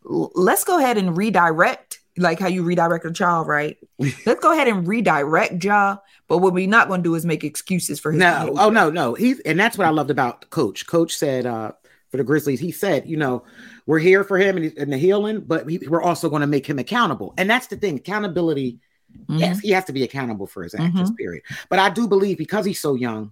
l- 0.10 0.32
let's 0.34 0.64
go 0.64 0.80
ahead 0.80 0.98
and 0.98 1.16
redirect 1.16 2.00
like 2.18 2.40
how 2.40 2.48
you 2.48 2.62
redirect 2.64 3.06
a 3.06 3.12
child 3.12 3.48
right 3.48 3.78
let's 4.26 4.42
go 4.42 4.52
ahead 4.52 4.68
and 4.68 4.88
redirect 4.88 5.64
Ja 5.64 5.98
but 6.28 6.40
what 6.40 6.54
we're 6.54 6.68
not 6.68 6.88
going 6.88 7.00
to 7.02 7.10
do 7.10 7.16
is 7.16 7.26
make 7.26 7.44
excuses 7.44 8.00
for 8.00 8.12
his 8.12 8.20
No, 8.20 8.32
behavior. 8.32 8.54
oh 8.62 8.70
no, 8.70 8.90
no. 8.90 9.14
He's 9.16 9.40
and 9.42 9.60
that's 9.60 9.78
what 9.78 9.86
I 9.88 9.90
loved 9.90 10.10
about 10.12 10.50
Coach. 10.50 10.88
Coach 10.88 11.14
said 11.16 11.46
uh 11.46 11.72
for 12.10 12.18
the 12.18 12.24
Grizzlies, 12.24 12.60
he 12.60 12.72
said, 12.72 13.08
you 13.08 13.16
know, 13.18 13.44
we're 13.86 14.00
here 14.00 14.24
for 14.26 14.38
him 14.38 14.58
and, 14.58 14.74
and 14.78 14.92
the 14.92 14.98
healing, 14.98 15.40
but 15.42 15.66
we, 15.66 15.78
we're 15.88 16.02
also 16.02 16.30
going 16.30 16.42
to 16.42 16.48
make 16.48 16.66
him 16.66 16.78
accountable. 16.78 17.34
And 17.38 17.50
that's 17.50 17.68
the 17.68 17.78
thing, 17.78 17.96
accountability. 17.98 18.80
Yes, 19.30 19.60
he 19.60 19.72
has 19.72 19.86
to 19.86 19.94
be 19.94 20.04
accountable 20.04 20.46
for 20.48 20.64
his 20.64 20.74
actions. 20.76 21.12
Mhm. 21.12 21.16
Period. 21.18 21.44
But 21.70 21.80
I 21.80 21.90
do 21.90 22.08
believe 22.10 22.38
because 22.38 22.66
he's 22.66 22.80
so 22.82 22.96
young, 22.96 23.32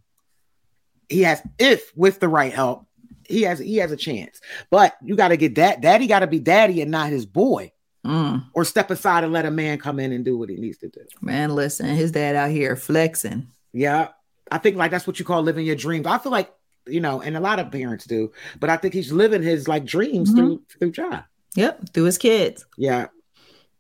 he 1.10 1.22
has, 1.24 1.42
if 1.58 1.92
with 1.96 2.20
the 2.20 2.28
right 2.30 2.54
help, 2.54 2.86
he 3.28 3.42
has 3.44 3.60
he 3.60 3.78
has 3.78 3.92
a 3.92 3.98
chance. 3.98 4.40
But 4.70 4.96
you 5.04 5.16
got 5.16 5.30
to 5.30 5.38
get 5.38 5.56
that. 5.56 5.82
Daddy 5.82 6.08
got 6.08 6.20
to 6.20 6.28
be 6.28 6.40
daddy 6.40 6.82
and 6.82 6.90
not 6.92 7.10
his 7.10 7.26
boy, 7.26 7.72
Mm. 8.06 8.46
or 8.54 8.64
step 8.64 8.90
aside 8.92 9.26
and 9.26 9.34
let 9.34 9.46
a 9.46 9.52
man 9.52 9.78
come 9.78 10.00
in 10.00 10.14
and 10.14 10.24
do 10.24 10.38
what 10.38 10.50
he 10.50 10.56
needs 10.56 10.78
to 10.78 10.88
do. 10.88 11.02
man 11.22 11.54
listen 11.54 11.86
his 11.88 12.12
dad 12.14 12.34
out 12.36 12.50
here 12.50 12.76
flexing 12.78 13.48
Yeah. 13.74 14.10
I 14.52 14.58
think 14.58 14.78
like 14.78 14.90
that's 14.92 15.06
what 15.06 15.20
you 15.20 15.26
call 15.26 15.44
living 15.44 15.66
your 15.66 15.76
dreams. 15.76 16.08
I 16.08 16.18
feel 16.18 16.32
like, 16.32 16.50
you 16.88 17.02
know, 17.02 17.22
and 17.22 17.36
a 17.38 17.40
lot 17.40 17.60
of 17.60 17.72
parents 17.72 18.06
do, 18.06 18.32
but 18.60 18.70
I 18.70 18.78
think 18.78 18.94
he's 18.96 19.12
living 19.12 19.44
his 19.44 19.68
like 19.68 19.86
dreams 19.86 20.32
Mhm. 20.32 20.36
through 20.36 20.62
through 20.80 20.94
Ja. 20.98 21.20
yep 21.56 21.90
through 21.94 22.06
his 22.06 22.18
kids 22.18 22.66
Yeah. 22.78 23.08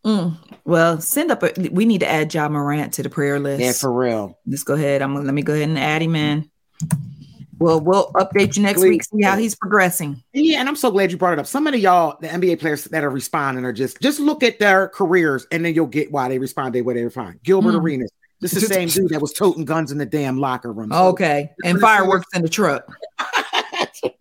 Mm. 0.05 0.37
well 0.65 0.99
send 1.01 1.31
up 1.31 1.41
a, 1.43 1.51
we 1.71 1.85
need 1.85 1.99
to 2.01 2.09
add 2.09 2.33
Ja 2.33 2.47
Morant 2.49 2.93
to 2.95 3.03
the 3.03 3.09
prayer 3.09 3.39
list 3.39 3.61
Yeah, 3.63 3.71
for 3.71 3.91
real. 3.91 4.37
let's 4.45 4.63
go 4.63 4.73
ahead 4.75 5.01
i'm 5.01 5.13
gonna 5.13 5.25
let 5.25 5.33
me 5.33 5.41
go 5.41 5.53
ahead 5.53 5.69
and 5.69 5.79
add 5.79 6.01
him 6.01 6.15
in 6.15 6.49
well 7.59 7.79
we'll 7.79 8.11
update 8.13 8.55
you 8.57 8.63
next 8.63 8.81
week 8.81 9.03
see 9.03 9.21
how 9.21 9.37
he's 9.37 9.55
progressing 9.55 10.21
Yeah, 10.33 10.59
and 10.59 10.67
I'm 10.67 10.75
so 10.75 10.89
glad 10.91 11.11
you 11.11 11.17
brought 11.17 11.33
it 11.33 11.39
up. 11.39 11.47
Some 11.47 11.67
of 11.67 11.73
the 11.73 11.79
y'all, 11.79 12.17
the 12.19 12.27
NBA 12.27 12.59
players 12.59 12.85
that 12.85 13.03
are 13.03 13.09
responding 13.09 13.65
are 13.65 13.73
just 13.73 14.01
just 14.01 14.19
look 14.19 14.43
at 14.43 14.59
their 14.59 14.87
careers 14.89 15.45
and 15.51 15.63
then 15.63 15.73
you'll 15.75 15.85
get 15.87 16.11
why 16.11 16.29
they 16.29 16.39
responded 16.39 16.85
where 16.85 16.95
they 16.95 17.03
were 17.03 17.09
fine. 17.09 17.39
Gilbert 17.43 17.73
Mm. 17.73 17.81
Arenas. 17.81 18.11
This 18.41 18.55
is 18.55 18.67
the 18.67 18.73
same 18.73 18.87
dude 18.87 19.09
that 19.09 19.21
was 19.21 19.33
toting 19.33 19.65
guns 19.65 19.91
in 19.91 19.97
the 19.97 20.05
damn 20.05 20.39
locker 20.39 20.71
room. 20.71 20.91
So- 20.91 21.07
okay 21.09 21.51
and 21.65 21.79
fireworks 21.79 22.27
in 22.33 22.41
the 22.41 22.49
truck 22.49 22.87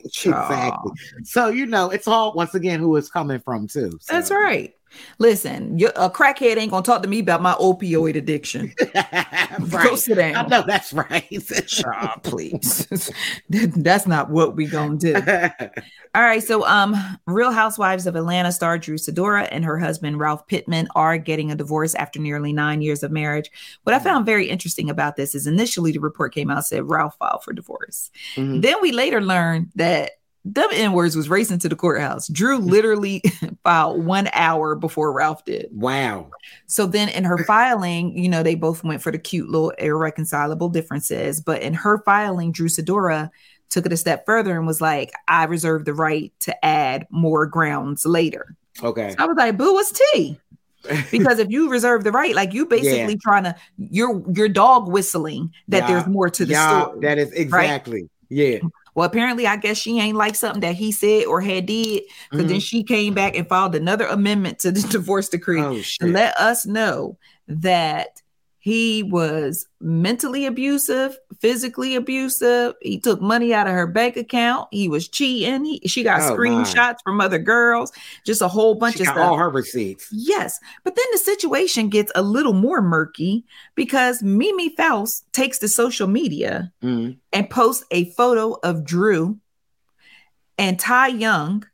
exactly. 0.04 0.92
So 1.24 1.48
you 1.48 1.66
know, 1.66 1.90
it's 1.90 2.08
all 2.08 2.34
once 2.34 2.54
again 2.54 2.80
who 2.80 2.96
it's 2.96 3.10
coming 3.10 3.40
from 3.40 3.66
too. 3.68 3.98
So. 4.00 4.12
That's 4.12 4.30
right. 4.30 4.74
Listen, 5.18 5.78
a 5.96 6.10
crackhead 6.10 6.56
ain't 6.56 6.70
gonna 6.70 6.82
talk 6.82 7.02
to 7.02 7.08
me 7.08 7.18
about 7.18 7.42
my 7.42 7.54
opioid 7.54 8.16
addiction. 8.16 8.74
Go 9.70 9.96
sit 9.96 10.16
down. 10.16 10.36
I 10.36 10.48
know 10.48 10.64
that's 10.66 10.92
right. 10.92 11.26
Child, 11.66 12.22
please. 12.22 13.10
That's 13.48 14.06
not 14.06 14.30
what 14.30 14.56
we 14.56 14.66
gonna 14.66 14.96
do. 14.96 15.14
All 16.14 16.22
right. 16.22 16.42
So, 16.42 16.66
um, 16.66 16.96
Real 17.26 17.52
Housewives 17.52 18.06
of 18.06 18.16
Atlanta 18.16 18.52
star 18.52 18.78
Drew 18.78 18.96
Sidora 18.96 19.48
and 19.50 19.64
her 19.64 19.78
husband 19.78 20.18
Ralph 20.18 20.46
Pittman 20.46 20.88
are 20.94 21.18
getting 21.18 21.50
a 21.50 21.56
divorce 21.56 21.94
after 21.94 22.18
nearly 22.20 22.52
nine 22.52 22.82
years 22.82 23.02
of 23.02 23.10
marriage. 23.10 23.50
What 23.84 23.94
I 23.94 23.98
found 23.98 24.26
very 24.26 24.48
interesting 24.48 24.90
about 24.90 25.16
this 25.16 25.34
is 25.34 25.46
initially 25.46 25.92
the 25.92 26.00
report 26.00 26.34
came 26.34 26.50
out 26.50 26.66
said 26.66 26.88
Ralph 26.88 27.16
filed 27.18 27.42
for 27.44 27.52
divorce. 27.52 28.10
Mhm. 28.36 28.62
Then 28.62 28.76
we 28.80 28.92
later 28.92 29.20
learned 29.20 29.70
that 29.74 30.12
them 30.54 30.68
N 30.72 30.92
words 30.92 31.16
was 31.16 31.28
racing 31.28 31.58
to 31.60 31.68
the 31.68 31.76
courthouse. 31.76 32.28
Drew 32.28 32.58
mm. 32.58 32.70
literally 32.70 33.22
filed 33.64 34.04
one 34.04 34.28
hour 34.32 34.74
before 34.74 35.12
Ralph 35.12 35.44
did. 35.44 35.68
Wow. 35.72 36.30
So 36.66 36.86
then 36.86 37.08
in 37.08 37.24
her 37.24 37.44
filing, 37.44 38.16
you 38.16 38.28
know, 38.28 38.42
they 38.42 38.54
both 38.54 38.82
went 38.84 39.02
for 39.02 39.12
the 39.12 39.18
cute 39.18 39.48
little 39.48 39.70
irreconcilable 39.70 40.68
differences. 40.68 41.40
But 41.40 41.62
in 41.62 41.74
her 41.74 41.98
filing, 42.04 42.52
Drew 42.52 42.68
Sidora 42.68 43.30
took 43.68 43.86
it 43.86 43.92
a 43.92 43.96
step 43.96 44.24
further 44.24 44.56
and 44.56 44.66
was 44.66 44.80
like, 44.80 45.12
I 45.26 45.44
reserve 45.44 45.84
the 45.84 45.94
right 45.94 46.32
to 46.40 46.64
add 46.64 47.06
more 47.10 47.46
grounds 47.46 48.06
later. 48.06 48.56
Okay. 48.82 49.14
I 49.18 49.26
was 49.26 49.36
like, 49.36 49.56
boo, 49.56 49.74
what's 49.74 49.92
tea? 50.12 50.38
Because 51.10 51.38
if 51.38 51.50
you 51.50 51.68
reserve 51.68 52.04
the 52.04 52.12
right, 52.12 52.34
like 52.34 52.54
you 52.54 52.64
basically 52.64 53.14
Yeah. 53.14 53.18
trying 53.22 53.44
to 53.44 53.54
you're 53.76 54.22
you're 54.32 54.48
dog 54.48 54.88
whistling 54.90 55.52
that 55.66 55.82
Yeah. 55.82 55.86
there's 55.88 56.06
more 56.06 56.30
to 56.30 56.46
the 56.46 56.52
yeah, 56.52 56.82
story. 56.82 57.00
That 57.00 57.18
is 57.18 57.32
exactly. 57.32 58.08
Yeah. 58.30 58.58
Well, 58.98 59.06
apparently, 59.06 59.46
I 59.46 59.54
guess 59.56 59.76
she 59.76 60.00
ain't 60.00 60.16
like 60.16 60.34
something 60.34 60.60
that 60.62 60.74
he 60.74 60.90
said 60.90 61.26
or 61.26 61.40
had 61.40 61.66
did. 61.66 62.02
Because 62.32 62.46
then 62.48 62.58
Mhm. 62.58 62.62
she 62.62 62.82
came 62.82 63.14
back 63.14 63.36
and 63.36 63.48
filed 63.48 63.76
another 63.76 64.06
amendment 64.06 64.58
to 64.60 64.72
the 64.72 64.80
divorce 64.90 65.28
decree 65.28 65.60
Oh 65.62 65.80
to 66.00 66.06
let 66.08 66.36
us 66.36 66.66
know 66.66 67.16
that 67.46 68.20
he 68.68 69.02
was 69.02 69.66
mentally 69.80 70.44
abusive, 70.44 71.16
physically 71.40 71.94
abusive. 71.96 72.74
He 72.82 73.00
took 73.00 73.20
money 73.22 73.54
out 73.54 73.66
of 73.66 73.72
her 73.72 73.86
bank 73.86 74.16
account. 74.18 74.68
He 74.70 74.88
was 74.90 75.08
cheating. 75.08 75.64
He, 75.64 75.80
she 75.88 76.02
got 76.02 76.20
Oh, 76.20 76.28
my. 76.30 76.36
screenshots 76.36 76.98
from 77.02 77.20
other 77.20 77.38
girls, 77.38 77.90
just 78.26 78.42
a 78.42 78.48
whole 78.48 78.74
bunch 78.74 78.96
she 78.96 79.02
of 79.04 79.06
stuff. 79.06 79.18
all 79.18 79.36
her 79.38 79.48
receipts. 79.48 80.08
Yes. 80.12 80.58
But 80.84 80.96
then 80.96 81.04
the 81.12 81.18
situation 81.18 81.88
gets 81.88 82.12
a 82.14 82.20
little 82.22 82.52
more 82.52 82.82
murky 82.82 83.46
because 83.74 84.22
Mimi 84.22 84.68
Faust 84.76 85.24
takes 85.32 85.58
to 85.60 85.68
social 85.68 86.06
media 86.06 86.70
Mhm. 86.82 87.16
and 87.32 87.48
posts 87.48 87.84
a 87.90 88.10
photo 88.12 88.58
of 88.62 88.84
Drew 88.84 89.38
and 90.58 90.78
Ty 90.78 91.08
Young, 91.08 91.64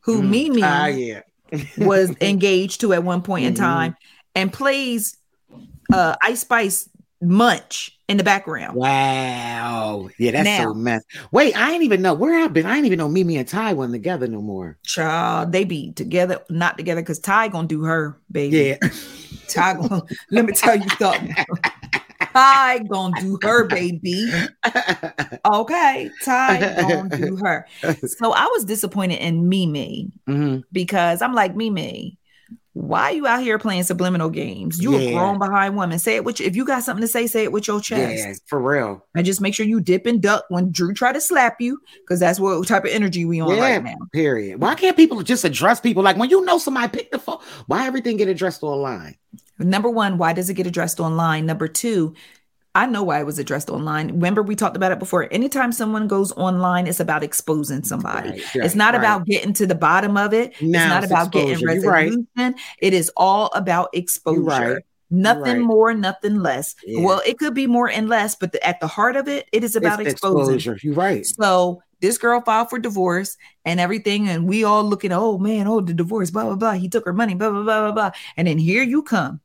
who 0.00 0.22
Mm. 0.22 0.28
Mimi 0.30 0.62
Ah, 0.62 0.86
yeah. 0.86 1.20
was 1.78 2.12
engaged 2.20 2.80
to 2.82 2.92
at 2.92 3.02
one 3.02 3.22
point 3.22 3.44
in 3.46 3.54
Mhm. 3.54 3.56
time, 3.56 3.96
and 4.34 4.52
plays 4.52 5.16
uh 5.92 6.16
Ice 6.22 6.40
Spice 6.40 6.88
Munch 7.20 7.98
in 8.08 8.16
the 8.16 8.24
background. 8.24 8.76
Wow. 8.76 10.08
Yeah, 10.18 10.30
that's 10.32 10.44
Now- 10.44 10.64
so 10.68 10.74
mess. 10.74 11.02
Wait, 11.32 11.56
I 11.56 11.72
ain't 11.72 11.82
even 11.82 12.00
know 12.02 12.14
where 12.14 12.38
I've 12.42 12.52
been. 12.52 12.64
I 12.66 12.76
ain't 12.76 12.86
even 12.86 12.98
know 12.98 13.08
Mimi 13.08 13.36
and 13.36 13.46
Ty 13.48 13.72
wasn't 13.74 13.94
together 13.94 14.26
no 14.28 14.40
more. 14.40 14.78
Child, 14.84 15.52
they 15.52 15.64
be 15.64 15.92
together, 15.92 16.40
not 16.48 16.76
together, 16.78 17.00
because 17.02 17.18
Ty 17.18 17.48
gonna 17.48 17.68
do 17.68 17.82
her, 17.84 18.18
baby. 18.30 18.78
Yeah. 18.80 18.88
Ty 19.48 19.74
gonna, 19.74 20.02
let 20.30 20.44
me 20.44 20.52
tell 20.52 20.76
you 20.76 20.88
something. 20.98 21.34
Ty 22.34 22.80
gonna 22.80 23.18
do 23.20 23.38
her, 23.42 23.64
baby. 23.64 24.30
Okay, 25.46 26.10
Ty 26.24 26.74
gonna 26.88 27.16
do 27.16 27.36
her. 27.36 27.66
So 28.06 28.32
I 28.32 28.44
was 28.52 28.64
disappointed 28.64 29.16
in 29.20 29.48
Mimi 29.48 30.10
Mhm. 30.28 30.62
because 30.72 31.22
I'm 31.22 31.32
like, 31.34 31.56
Mimi, 31.56 32.17
why 32.80 33.02
are 33.10 33.12
you 33.12 33.26
out 33.26 33.42
here 33.42 33.58
playing 33.58 33.82
subliminal 33.82 34.30
games? 34.30 34.80
You 34.80 34.92
Yeah. 34.96 35.08
a 35.10 35.12
grown 35.12 35.38
behind 35.38 35.76
woman. 35.76 35.98
Say 35.98 36.14
it 36.14 36.24
with 36.24 36.40
if 36.40 36.54
you 36.54 36.64
got 36.64 36.84
something 36.84 37.00
to 37.02 37.08
say, 37.08 37.26
say 37.26 37.42
it 37.42 37.50
with 37.52 37.66
your 37.66 37.80
chest. 37.80 38.16
Yeah, 38.24 38.34
for 38.46 38.60
real. 38.60 39.04
And 39.16 39.26
just 39.26 39.40
make 39.40 39.52
sure 39.54 39.66
you 39.66 39.80
dip 39.80 40.06
and 40.06 40.22
duck 40.22 40.44
when 40.48 40.70
Drew 40.70 40.94
try 40.94 41.12
to 41.12 41.20
slap 41.20 41.60
you, 41.60 41.80
because 42.00 42.20
that's 42.20 42.38
what 42.38 42.66
type 42.68 42.84
of 42.84 42.90
energy 42.90 43.24
we 43.24 43.40
on 43.40 43.56
Yeah, 43.56 43.60
right 43.74 43.82
now. 43.84 43.96
period. 44.12 44.60
Why 44.60 44.74
can't 44.76 44.96
people 44.96 45.22
just 45.22 45.44
address 45.44 45.80
people 45.80 46.02
like 46.04 46.16
when 46.16 46.30
you 46.30 46.44
know 46.44 46.58
somebody 46.58 46.88
pick 46.88 47.10
the 47.10 47.18
phone? 47.18 47.38
Why 47.66 47.86
everything 47.86 48.16
get 48.16 48.28
addressed 48.28 48.62
online? 48.62 49.16
Number 49.58 49.90
one, 49.90 50.16
why 50.18 50.32
does 50.32 50.48
it 50.48 50.54
get 50.54 50.68
addressed 50.68 51.00
online? 51.00 51.44
Number 51.46 51.66
two, 51.66 52.14
I 52.74 52.86
know 52.86 53.02
why 53.02 53.20
it 53.20 53.26
was 53.26 53.38
addressed 53.38 53.70
online. 53.70 54.08
Remember, 54.08 54.42
we 54.42 54.54
talked 54.54 54.76
about 54.76 54.92
it 54.92 54.98
before. 54.98 55.28
Anytime 55.32 55.72
someone 55.72 56.06
goes 56.06 56.32
online, 56.32 56.86
it's 56.86 57.00
about 57.00 57.22
exposing 57.22 57.82
somebody. 57.82 58.30
Right, 58.30 58.42
it's 58.54 58.74
not 58.74 58.94
right. 58.94 59.00
about 59.00 59.26
getting 59.26 59.52
to 59.54 59.66
the 59.66 59.74
bottom 59.74 60.16
of 60.16 60.32
it. 60.32 60.54
Now 60.60 60.84
it's 60.84 60.88
not 60.88 61.02
it's 61.04 61.12
about 61.12 61.32
getting 61.32 61.52
exposure. 61.52 61.88
Right. 61.88 62.04
resolution. 62.04 62.54
It 62.80 62.94
is 62.94 63.10
all 63.16 63.50
about 63.54 63.88
exposure. 63.94 64.42
right. 64.42 64.82
Nothing 65.10 65.58
right. 65.58 65.66
more, 65.66 65.94
nothing 65.94 66.36
less. 66.36 66.74
Yeah. 66.84 67.02
Well, 67.02 67.22
it 67.26 67.38
could 67.38 67.54
be 67.54 67.66
more 67.66 67.88
and 67.88 68.10
less, 68.10 68.34
but 68.34 68.52
the, 68.52 68.64
at 68.66 68.78
the 68.80 68.86
heart 68.86 69.16
of 69.16 69.26
it, 69.26 69.48
it 69.52 69.64
is 69.64 69.74
about 69.74 70.00
It's 70.00 70.12
exposing. 70.12 70.54
exposure. 70.54 70.78
You're 70.82 70.94
right. 70.94 71.24
So 71.24 71.82
this 72.00 72.18
girl 72.18 72.42
filed 72.42 72.68
for 72.68 72.78
divorce 72.78 73.36
and 73.64 73.80
everything, 73.80 74.28
and 74.28 74.46
we 74.46 74.64
all 74.64 74.84
looking, 74.84 75.10
oh 75.12 75.38
man, 75.38 75.66
oh 75.66 75.80
the 75.80 75.94
divorce, 75.94 76.30
blah 76.30 76.44
blah 76.44 76.56
blah. 76.56 76.72
He 76.72 76.90
took 76.90 77.06
her 77.06 77.14
money, 77.14 77.34
blah 77.34 77.50
blah 77.50 77.62
blah 77.62 77.80
blah 77.80 77.92
blah. 77.92 78.10
And 78.36 78.46
then 78.46 78.58
here 78.58 78.82
you 78.82 79.02
come, 79.02 79.40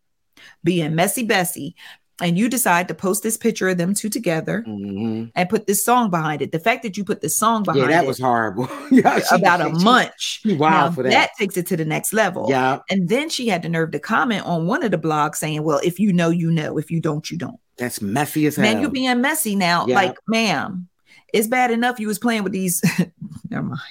being 0.66 0.96
messy 0.96 1.24
Bessie, 1.24 1.76
and 2.22 2.38
you 2.38 2.48
decide 2.48 2.88
to 2.88 2.94
post 2.94 3.24
this 3.24 3.38
picture 3.38 3.70
of 3.70 3.78
them 3.78 3.94
two 3.96 4.08
together 4.10 4.64
Mhm. 4.68 5.32
and 5.36 5.50
put 5.50 5.66
this 5.68 5.84
song 5.84 6.10
behind 6.12 6.42
it. 6.42 6.52
The 6.52 6.60
fact 6.60 6.84
that 6.84 6.96
you 6.96 7.04
put 7.04 7.22
this 7.22 7.38
song 7.38 7.64
behind 7.64 7.82
Yeah, 7.82 7.88
that 7.98 8.04
it 8.04 8.08
was 8.08 8.20
horrible. 8.20 8.70
yeah, 8.92 9.20
she- 9.30 9.36
about 9.36 9.62
a 9.62 9.78
she- 9.78 9.84
month. 9.84 10.12
She 10.18 10.54
wild 10.54 10.92
Now, 10.92 10.96
for 10.96 11.04
that. 11.04 11.32
takes 11.40 11.58
it 11.58 11.66
to 11.68 11.78
the 11.78 11.86
next 11.86 12.14
level. 12.14 12.46
Yeah, 12.50 12.80
And 12.90 13.10
then 13.10 13.30
she 13.30 13.48
had 13.48 13.64
the 13.64 13.70
nerve 13.70 13.92
to 13.92 14.00
comment 14.00 14.46
on 14.46 14.68
one 14.68 14.84
of 14.84 14.92
the 14.92 14.98
blogs 15.00 15.38
saying, 15.38 15.64
Well, 15.64 15.80
if 15.84 16.00
you 16.00 16.14
know, 16.14 16.30
you 16.30 16.52
know. 16.52 16.78
If 16.78 16.92
you 16.92 17.00
don't, 17.02 17.30
you 17.32 17.38
don't. 17.38 17.60
that's 17.78 18.02
messy 18.02 18.46
as 18.46 18.56
hell. 18.58 18.64
Man, 18.72 18.80
you're 18.82 18.92
being 18.92 19.20
messy 19.20 19.56
now. 19.56 19.88
Yeah. 19.88 19.96
Like, 19.96 20.16
ma'am, 20.28 20.88
it's 21.34 21.48
bad 21.48 21.72
enough 21.72 22.00
you 22.00 22.08
was 22.08 22.20
playing 22.20 22.44
with 22.44 22.54
these. 22.54 22.82
Never 23.50 23.64
mind. 23.66 23.82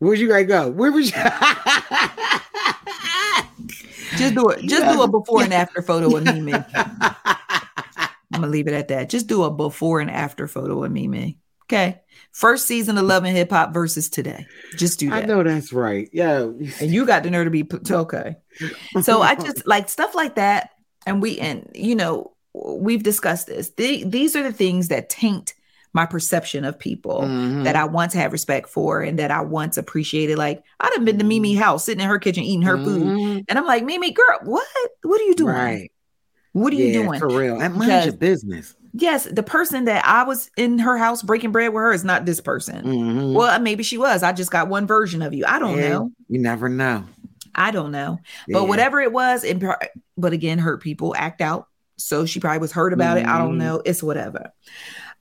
Where'd 0.00 0.18
you 0.18 0.28
guys 0.28 0.46
go? 0.46 0.68
Where 0.70 0.92
was 0.92 1.10
you? 1.10 1.22
Just 4.16 4.34
do 4.34 4.48
it. 4.50 4.62
Just 4.62 4.92
do 4.92 5.02
a 5.02 5.08
before 5.08 5.42
and 5.42 5.54
after 5.54 5.82
photo 5.82 6.16
of 6.16 6.24
Mimi. 6.24 6.54
I'm 6.54 8.40
gonna 8.40 8.48
leave 8.48 8.66
it 8.66 8.74
at 8.74 8.88
that. 8.88 9.08
Just 9.08 9.26
do 9.26 9.44
a 9.44 9.50
before 9.50 10.00
and 10.00 10.10
after 10.10 10.48
photo 10.48 10.82
of 10.84 10.92
Mimi. 10.92 11.38
Okay. 11.66 12.00
First 12.32 12.66
season 12.66 12.98
of 12.98 13.04
Love 13.04 13.24
and 13.24 13.36
Hip 13.36 13.50
Hop 13.50 13.72
versus 13.72 14.08
today. 14.08 14.46
Just 14.76 14.98
do 14.98 15.12
I 15.12 15.24
know 15.24 15.42
that's 15.42 15.72
right. 15.72 16.08
Yeah. 16.12 16.40
And 16.40 16.90
you 16.92 17.06
got 17.06 17.22
the 17.22 17.30
nerve 17.30 17.46
to 17.46 17.50
be 17.50 17.64
put 17.64 17.90
okay. 17.90 18.36
So 19.02 19.22
I 19.22 19.34
just 19.42 19.66
like 19.66 19.88
stuff 19.88 20.14
like 20.14 20.34
that. 20.34 20.70
And 21.06 21.22
we 21.22 21.38
and 21.38 21.70
you 21.74 21.94
know, 21.94 22.32
we've 22.52 23.02
discussed 23.02 23.46
this. 23.46 23.70
The, 23.70 24.04
these 24.04 24.36
are 24.36 24.42
the 24.42 24.52
things 24.52 24.88
that 24.88 25.08
taint 25.08 25.54
my 25.94 26.04
perception 26.04 26.64
of 26.64 26.78
people 26.78 27.22
Mhm. 27.22 27.64
that 27.64 27.76
I 27.76 27.84
once 27.84 28.12
had 28.12 28.32
respect 28.32 28.68
for 28.68 29.00
and 29.00 29.18
that 29.18 29.30
I 29.30 29.40
once 29.40 29.78
appreciated. 29.78 30.36
Like 30.36 30.62
I'd 30.80 30.92
have 30.96 31.04
been 31.04 31.18
to 31.18 31.24
Mimi 31.24 31.54
house, 31.54 31.84
sitting 31.84 32.02
in 32.02 32.08
her 32.08 32.18
kitchen 32.18 32.42
eating 32.42 32.62
her 32.66 32.76
food. 32.76 33.02
Mhm. 33.04 33.44
And 33.48 33.58
I'm 33.58 33.64
like, 33.66 33.84
Mimi, 33.84 34.10
girl, 34.12 34.38
what? 34.42 34.66
What 35.02 35.20
are 35.20 35.24
you 35.24 35.34
doing? 35.34 35.54
Right. 35.54 35.92
What 36.52 36.72
are 36.72 36.76
you 36.76 36.92
doing? 36.92 37.18
For 37.18 37.28
real. 37.28 37.60
And 37.60 37.74
mind 37.76 38.04
your 38.04 38.14
business. 38.14 38.74
Yes, 38.92 39.24
the 39.24 39.42
person 39.42 39.86
that 39.86 40.04
I 40.06 40.22
was 40.22 40.50
in 40.56 40.78
her 40.78 40.96
house 40.96 41.20
breaking 41.22 41.50
bread 41.50 41.72
with 41.72 41.80
her 41.80 41.92
is 41.92 42.04
not 42.04 42.26
this 42.26 42.40
person. 42.40 42.84
Mhm. 42.84 43.32
Well, 43.34 43.58
maybe 43.60 43.82
she 43.82 43.98
was. 43.98 44.22
I 44.22 44.32
just 44.32 44.52
got 44.52 44.68
one 44.68 44.86
version 44.86 45.20
of 45.22 45.32
you. 45.34 45.44
I 45.48 45.58
don't 45.58 45.78
Yeah, 45.78 45.88
know. 45.90 46.12
You 46.28 46.40
never 46.40 46.68
know. 46.68 47.04
I 47.56 47.70
don't 47.72 47.90
know. 47.92 48.18
Yeah. 48.46 48.58
But 48.58 48.68
whatever 48.68 49.00
it 49.00 49.12
was, 49.12 49.42
it, 49.44 49.60
but 50.16 50.32
again, 50.32 50.58
hurt 50.58 50.80
people 50.80 51.14
act 51.16 51.40
out. 51.40 51.66
So 51.96 52.24
she 52.26 52.38
probably 52.40 52.58
was 52.58 52.72
hurt 52.72 52.92
about 52.92 53.18
it. 53.18 53.26
I 53.26 53.38
don't 53.38 53.54
Mhm. 53.54 53.58
know. 53.58 53.82
It's 53.84 54.02
whatever. 54.02 54.52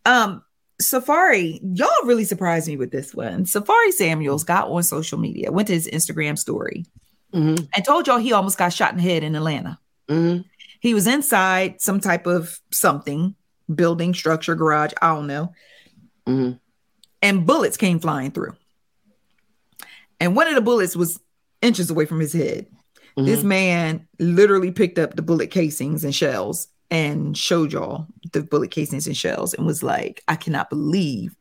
Um, 0.05 0.41
Safari, 0.81 1.59
y'all 1.63 1.89
really 2.05 2.23
surprised 2.25 2.67
me 2.67 2.77
with 2.77 2.91
this 2.91 3.13
one. 3.13 3.45
Safari 3.45 3.91
Samuels 3.91 4.43
got 4.43 4.69
on 4.69 4.83
social 4.83 5.17
media, 5.19 5.51
went 5.51 5.67
to 5.67 5.73
his 5.73 5.87
Instagram 5.87 6.37
story, 6.37 6.85
Mhm. 7.33 7.67
and 7.75 7.85
told 7.85 8.07
y'all 8.07 8.17
he 8.17 8.33
almost 8.33 8.57
got 8.57 8.73
shot 8.73 8.91
in 8.91 8.97
the 8.97 9.03
head 9.03 9.23
in 9.23 9.35
Atlanta. 9.35 9.79
Mhm. 10.09 10.45
He 10.79 10.93
was 10.93 11.07
inside 11.07 11.79
some 11.79 11.99
type 11.99 12.25
of 12.27 12.59
something, 12.71 13.35
building, 13.73 14.13
structure, 14.13 14.55
garage, 14.55 14.91
I 15.01 15.13
don't 15.15 15.27
know. 15.27 15.53
Mhm. 16.27 16.59
And 17.21 17.45
bullets 17.45 17.77
came 17.77 17.99
flying 17.99 18.31
through. 18.31 18.53
And 20.19 20.35
one 20.35 20.47
of 20.47 20.55
the 20.55 20.61
bullets 20.61 20.95
was 20.95 21.19
inches 21.61 21.89
away 21.89 22.05
from 22.05 22.19
his 22.19 22.33
head. 22.33 22.67
This 23.15 23.41
Mhm. 23.41 23.45
man 23.45 24.07
literally 24.19 24.71
picked 24.71 24.97
up 24.97 25.15
the 25.15 25.21
bullet 25.21 25.51
casings 25.51 26.03
and 26.03 26.13
shells 26.15 26.67
and 26.93 27.37
showed 27.37 27.73
y'all 27.73 28.07
the 28.31 28.43
bullet 28.43 28.71
casings 28.71 29.07
and 29.07 29.17
shells 29.17 29.53
and 29.53 29.65
was 29.65 29.83
like, 29.83 30.23
I 30.27 30.35
cannot 30.35 30.69
believe, 30.69 31.35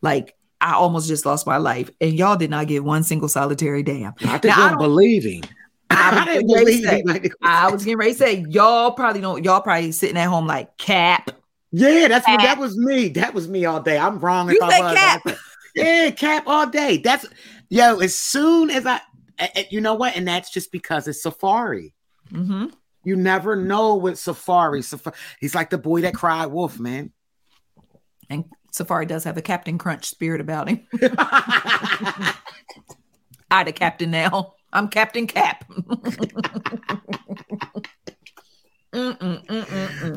like, 0.00 0.34
I 0.60 0.72
almost 0.74 1.08
just 1.08 1.26
lost 1.26 1.46
my 1.46 1.58
life. 1.58 1.90
And 2.00 2.14
y'all 2.14 2.36
did 2.36 2.48
not 2.48 2.68
get 2.68 2.84
one 2.84 3.02
single 3.02 3.28
solitary 3.28 3.82
damn. 3.82 4.14
I 4.22 4.38
just 4.38 4.44
Now, 4.44 4.52
I 4.54 4.56
don't 4.70 4.78
don't- 4.78 4.88
believe 4.88 5.24
him. 5.24 5.42
I 5.90 6.10
was 6.10 6.20
I 6.20 6.24
didn't 6.24 6.46
getting 6.48 6.54
ready 6.64 6.80
to 6.82 7.02
believe 7.02 7.22
say-. 7.24 7.30
I 7.42 7.70
was 7.70 7.84
getting 7.84 7.98
ready 7.98 8.12
to 8.12 8.18
say, 8.18 8.44
y'all 8.48 8.92
probably 8.92 9.20
don't, 9.20 9.44
y'all 9.44 9.60
probably 9.60 9.92
sitting 9.92 10.16
at 10.16 10.26
home 10.28 10.46
like, 10.46 10.76
cap. 10.78 11.30
Yeah, 11.72 12.06
that's 12.08 12.26
what 12.28 12.38
Cap. 12.38 12.56
that 12.56 12.58
was 12.60 12.78
me. 12.78 13.08
That 13.08 13.34
was 13.34 13.48
me 13.48 13.64
all 13.64 13.80
day. 13.80 13.98
I'm 13.98 14.20
wrong 14.20 14.48
if 14.48 14.54
You 14.54 14.60
I 14.62 14.80
was. 14.80 14.94
cap. 14.96 15.22
I 15.26 15.36
Yeah, 15.74 16.10
cap 16.12 16.44
all 16.46 16.68
day. 16.68 16.98
That's 16.98 17.26
yo. 17.68 17.98
As 17.98 18.14
soon 18.14 18.70
as 18.70 18.86
I, 18.86 19.00
you 19.70 19.80
know 19.80 19.94
what, 19.94 20.14
and 20.16 20.26
that's 20.28 20.50
just 20.50 20.70
because 20.70 21.08
it's 21.08 21.20
Safari. 21.24 21.92
hmm 22.30 22.66
You 23.04 23.16
never 23.16 23.56
know 23.56 23.96
with 23.96 24.18
Safari. 24.18 24.82
Safari. 24.82 25.16
He's 25.40 25.54
like 25.54 25.70
the 25.70 25.78
boy 25.78 26.02
that 26.02 26.14
cried 26.14 26.46
wolf, 26.46 26.78
man. 26.80 27.12
And 28.30 28.44
Safari 28.72 29.06
does 29.06 29.24
have 29.24 29.36
a 29.36 29.42
Captain 29.42 29.78
Crunch 29.78 30.06
spirit 30.06 30.40
about 30.40 30.68
him. 30.68 30.86
I 33.50 33.62
the 33.64 33.72
captain 33.72 34.10
now. 34.10 34.54
I'm 34.72 34.88
Captain 34.88 35.26
Cap. 35.26 35.64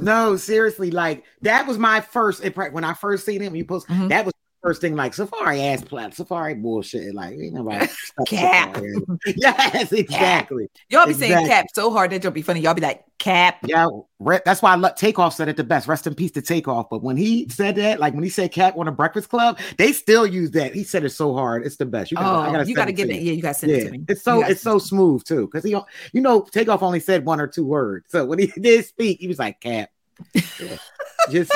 No, 0.02 0.36
seriously, 0.38 0.92
like 0.92 1.24
that 1.42 1.66
was 1.68 1.78
my 1.80 2.02
first 2.02 2.44
impre- 2.44 2.72
when 2.72 2.84
I 2.84 2.94
first 2.94 3.26
seen 3.26 3.42
him. 3.42 3.56
You 3.56 3.66
post 3.66 3.88
Mhm. 3.88 4.10
that 4.10 4.24
was 4.26 4.34
first 4.62 4.82
thing. 4.82 4.96
Like 4.96 5.14
Safari 5.14 5.62
ass 5.62 5.84
plat, 5.84 6.14
Safari 6.14 6.56
bullshit. 6.56 7.14
Like 7.14 7.34
ain't 7.34 7.54
nobody. 7.54 7.88
Cap. 8.28 8.78
Yes, 9.26 9.92
exactly. 9.92 10.70
Y'all 10.90 11.06
be 11.06 11.14
saying 11.14 11.48
cap 11.48 11.66
so 11.74 11.92
hard 11.92 12.12
that 12.12 12.24
y'all 12.24 12.32
be 12.32 12.42
funny. 12.42 12.62
Y'all 12.62 12.74
be 12.74 12.82
like, 12.82 13.04
cap. 13.18 13.58
Yeah, 13.66 13.88
that's 14.46 14.62
why 14.62 14.74
I 14.74 14.76
let 14.76 14.98
Takeoff 14.98 15.34
said 15.34 15.48
it 15.50 15.58
the 15.58 15.64
best. 15.64 15.88
Rest 15.88 16.08
in 16.08 16.16
peace 16.16 16.32
to 16.32 16.42
Takeoff. 16.42 16.90
But 16.90 17.04
when 17.04 17.18
he 17.18 17.48
said 17.50 17.76
that, 17.76 18.00
like 18.00 18.14
when 18.14 18.24
he 18.24 18.30
said 18.30 18.52
"cap" 18.52 18.78
on 18.78 18.88
a 18.88 18.92
Breakfast 18.92 19.30
Club, 19.30 19.60
they 19.78 19.92
still 19.92 20.26
use 20.26 20.52
that. 20.52 20.74
He 20.74 20.84
said 20.84 21.04
it 21.04 21.10
so 21.12 21.34
hard. 21.34 21.66
It's 21.66 21.78
the 21.78 21.86
best. 21.86 22.12
You 22.12 22.18
Oh, 22.20 22.22
gotta, 22.22 22.68
you 22.68 22.76
gotta 22.76 22.76
got 22.76 22.86
to 22.86 22.88
send 22.88 22.98
give 22.98 23.08
to 23.10 23.16
it. 23.16 23.22
Yeah, 23.22 23.34
you 23.34 23.42
got 23.42 23.50
to 23.50 23.54
send 23.60 23.72
Yeah, 23.72 23.78
it 23.78 23.84
to 23.86 23.92
me. 23.92 24.06
it's 24.08 24.24
so 24.24 24.44
it's 24.44 24.62
so 24.62 24.80
smooth 24.80 25.24
too. 25.24 25.48
Because 25.48 25.64
he, 25.64 25.72
you 26.14 26.22
know, 26.22 26.42
Takeoff 26.42 26.84
only 26.84 27.00
said 27.00 27.26
one 27.26 27.40
or 27.40 27.48
two 27.48 27.66
words. 27.66 28.06
So 28.10 28.26
when 28.26 28.40
he 28.40 28.48
did 28.60 28.86
speak, 28.86 29.20
he 29.20 29.28
was 29.28 29.40
like 29.40 29.60
"cap," 29.62 29.90
Yeah. 30.60 30.78
just 31.30 31.52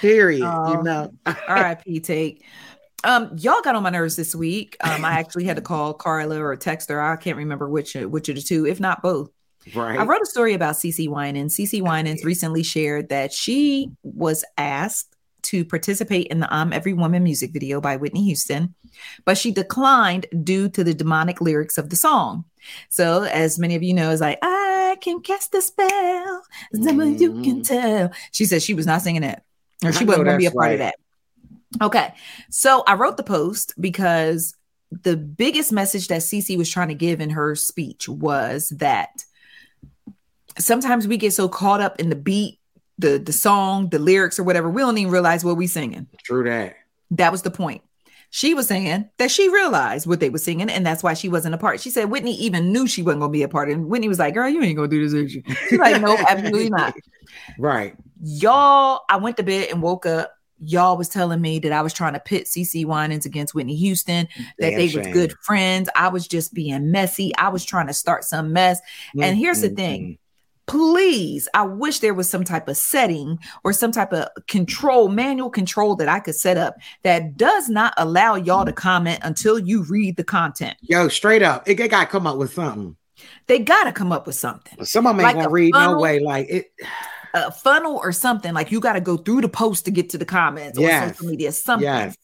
period. 0.00 0.44
Oh. 0.44 0.72
you 0.72 0.82
know, 0.82 1.12
R.I.P. 1.26 2.00
Take. 2.00 2.44
Um, 3.04 3.30
y'all 3.38 3.60
got 3.62 3.76
on 3.76 3.82
my 3.82 3.90
nerves 3.90 4.16
this 4.16 4.34
week. 4.34 4.76
Um, 4.80 5.04
I 5.04 5.12
actually 5.12 5.44
had 5.44 5.56
to 5.56 5.62
call 5.70 5.94
Carla 5.94 6.42
or 6.42 6.56
text 6.56 6.88
her. 6.90 7.00
I 7.00 7.16
can't 7.16 7.36
remember 7.36 7.68
which 7.68 7.94
which 7.94 8.28
of 8.28 8.36
the 8.36 8.42
two, 8.42 8.66
if 8.66 8.80
not 8.80 9.02
both. 9.02 9.30
right? 9.74 9.98
I 9.98 10.04
wrote 10.04 10.22
a 10.22 10.26
story 10.26 10.54
about 10.54 10.74
CeCe 10.74 11.08
Winans. 11.08 11.56
CeCe 11.56 11.82
Winans 11.82 12.24
recently 12.24 12.62
shared 12.62 13.08
that 13.10 13.32
she 13.32 13.90
was 14.02 14.44
asked 14.58 15.14
to 15.42 15.64
participate 15.64 16.26
in 16.26 16.40
the 16.40 16.52
I'm 16.52 16.72
Every 16.72 16.92
Woman 16.92 17.22
music 17.22 17.52
video 17.52 17.80
by 17.80 17.96
Whitney 17.96 18.24
Houston, 18.24 18.74
but 19.24 19.38
she 19.38 19.52
declined 19.52 20.26
due 20.42 20.68
to 20.70 20.82
the 20.82 20.92
demonic 20.94 21.40
lyrics 21.40 21.78
of 21.78 21.88
the 21.90 21.94
song. 21.96 22.44
So, 22.88 23.22
as 23.22 23.56
many 23.58 23.76
of 23.76 23.82
you 23.84 23.94
know, 23.94 24.10
is 24.10 24.20
like, 24.20 24.38
I 24.42 24.96
can 25.00 25.20
cast 25.20 25.54
a 25.54 25.62
spell, 25.62 26.42
someone 26.82 27.18
you 27.18 27.42
can 27.42 27.62
tell. 27.62 28.10
She 28.32 28.44
said 28.44 28.62
she 28.62 28.74
was 28.74 28.86
not 28.86 29.02
singing 29.02 29.22
that, 29.22 29.44
or 29.84 29.92
she 29.92 30.04
wasn't 30.04 30.26
going 30.26 30.34
to 30.34 30.38
be 30.38 30.46
a 30.46 30.50
part 30.50 30.72
of 30.72 30.78
that. 30.78 30.96
Okay. 31.82 32.14
So 32.50 32.82
I 32.86 32.94
wrote 32.94 33.16
the 33.16 33.22
post 33.22 33.74
because 33.80 34.54
the 34.90 35.16
biggest 35.16 35.72
message 35.72 36.08
that 36.08 36.20
CeCe 36.22 36.56
was 36.56 36.70
trying 36.70 36.88
to 36.88 36.94
give 36.94 37.20
in 37.20 37.30
her 37.30 37.54
speech 37.54 38.08
was 38.08 38.70
that 38.70 39.24
sometimes 40.58 41.06
we 41.06 41.16
get 41.16 41.32
so 41.32 41.48
caught 41.48 41.80
up 41.80 42.00
in 42.00 42.08
the 42.08 42.16
beat, 42.16 42.58
the 42.98 43.18
the 43.18 43.32
song, 43.32 43.90
the 43.90 43.98
lyrics, 43.98 44.38
or 44.38 44.44
whatever, 44.44 44.70
we 44.70 44.82
don't 44.82 44.96
even 44.96 45.12
realize 45.12 45.44
what 45.44 45.56
we're 45.56 45.68
singing. 45.68 46.06
True 46.24 46.44
that. 46.44 46.76
That 47.10 47.32
was 47.32 47.42
the 47.42 47.50
point. 47.50 47.82
She 48.30 48.54
was 48.54 48.66
saying 48.66 49.08
that 49.18 49.30
she 49.30 49.48
realized 49.48 50.06
what 50.06 50.20
they 50.20 50.30
were 50.30 50.38
singing, 50.38 50.68
and 50.68 50.84
that's 50.84 51.02
why 51.02 51.14
she 51.14 51.28
wasn't 51.28 51.54
a 51.54 51.58
part. 51.58 51.80
She 51.80 51.90
said 51.90 52.10
Whitney 52.10 52.34
even 52.34 52.72
knew 52.72 52.86
she 52.86 53.02
wasn't 53.02 53.20
gonna 53.20 53.32
be 53.32 53.42
a 53.42 53.48
part. 53.48 53.70
And 53.70 53.86
Whitney 53.86 54.08
was 54.08 54.18
like, 54.18 54.34
Girl, 54.34 54.48
you 54.48 54.62
ain't 54.62 54.76
gonna 54.76 54.88
do 54.88 55.02
this. 55.02 55.12
is 55.12 55.34
you?" 55.34 55.42
She's 55.68 55.78
like, 55.78 56.00
No, 56.02 56.16
absolutely 56.28 56.70
not. 56.70 56.94
Right. 57.58 57.96
Y'all, 58.22 59.02
I 59.08 59.16
went 59.16 59.36
to 59.38 59.42
bed 59.42 59.68
and 59.70 59.80
woke 59.82 60.06
up. 60.06 60.32
Y'all 60.58 60.96
was 60.96 61.08
telling 61.10 61.40
me 61.42 61.58
that 61.58 61.72
I 61.72 61.82
was 61.82 61.92
trying 61.92 62.14
to 62.14 62.20
pit 62.20 62.46
CeCe 62.46 62.86
Winans 62.86 63.26
against 63.26 63.54
Whitney 63.54 63.76
Houston, 63.76 64.26
that 64.58 64.70
Damn 64.70 64.78
they 64.78 64.88
shame. 64.88 65.04
was 65.04 65.08
good 65.12 65.34
friends. 65.42 65.88
I 65.94 66.08
was 66.08 66.26
just 66.26 66.54
being 66.54 66.90
messy. 66.90 67.30
I 67.36 67.50
was 67.50 67.62
trying 67.64 67.88
to 67.88 67.92
start 67.92 68.24
some 68.24 68.52
mess. 68.54 68.80
And 69.20 69.36
here's 69.36 69.60
the 69.60 69.68
thing. 69.68 70.18
Please, 70.66 71.48
I 71.54 71.62
wish 71.62 72.00
there 72.00 72.14
was 72.14 72.28
some 72.28 72.44
type 72.44 72.68
of 72.68 72.76
setting 72.76 73.38
or 73.64 73.72
some 73.72 73.92
type 73.92 74.12
of 74.12 74.28
control, 74.48 75.08
manual 75.08 75.50
control 75.50 75.96
that 75.96 76.08
I 76.08 76.20
could 76.20 76.34
set 76.34 76.56
up 76.56 76.76
that 77.02 77.36
does 77.36 77.68
not 77.68 77.94
allow 77.96 78.34
y'all 78.34 78.64
to 78.64 78.72
comment 78.72 79.20
until 79.22 79.58
you 79.58 79.84
read 79.84 80.16
the 80.16 80.24
content. 80.24 80.76
Yo, 80.80 81.08
straight 81.08 81.42
up, 81.42 81.68
it, 81.68 81.78
it 81.78 81.88
got 81.88 82.00
to 82.00 82.06
come 82.06 82.26
up 82.26 82.36
with 82.36 82.52
something. 82.52 82.96
They 83.46 83.58
gotta 83.58 83.92
come 83.92 84.12
up 84.12 84.26
with 84.26 84.36
something. 84.36 84.84
Some 84.84 85.06
of 85.06 85.16
them 85.16 85.24
ain't 85.24 85.36
Like 85.36 85.44
gonna 85.44 85.50
read 85.50 85.72
no 85.72 85.98
way. 85.98 86.18
Like 86.18 86.48
it. 86.48 86.66
A 87.34 87.50
funnel 87.50 87.96
or 88.02 88.12
something. 88.12 88.54
Like 88.54 88.70
you 88.70 88.80
gotta 88.80 89.00
go 89.00 89.16
through 89.16 89.42
the 89.42 89.48
post 89.48 89.84
to 89.86 89.90
get 89.90 90.10
to 90.10 90.18
the 90.18 90.24
comments 90.24 90.78
or 90.78 90.88
social 90.88 91.26
media, 91.26 91.52
something. 91.52 91.84
Yes. 91.84 92.16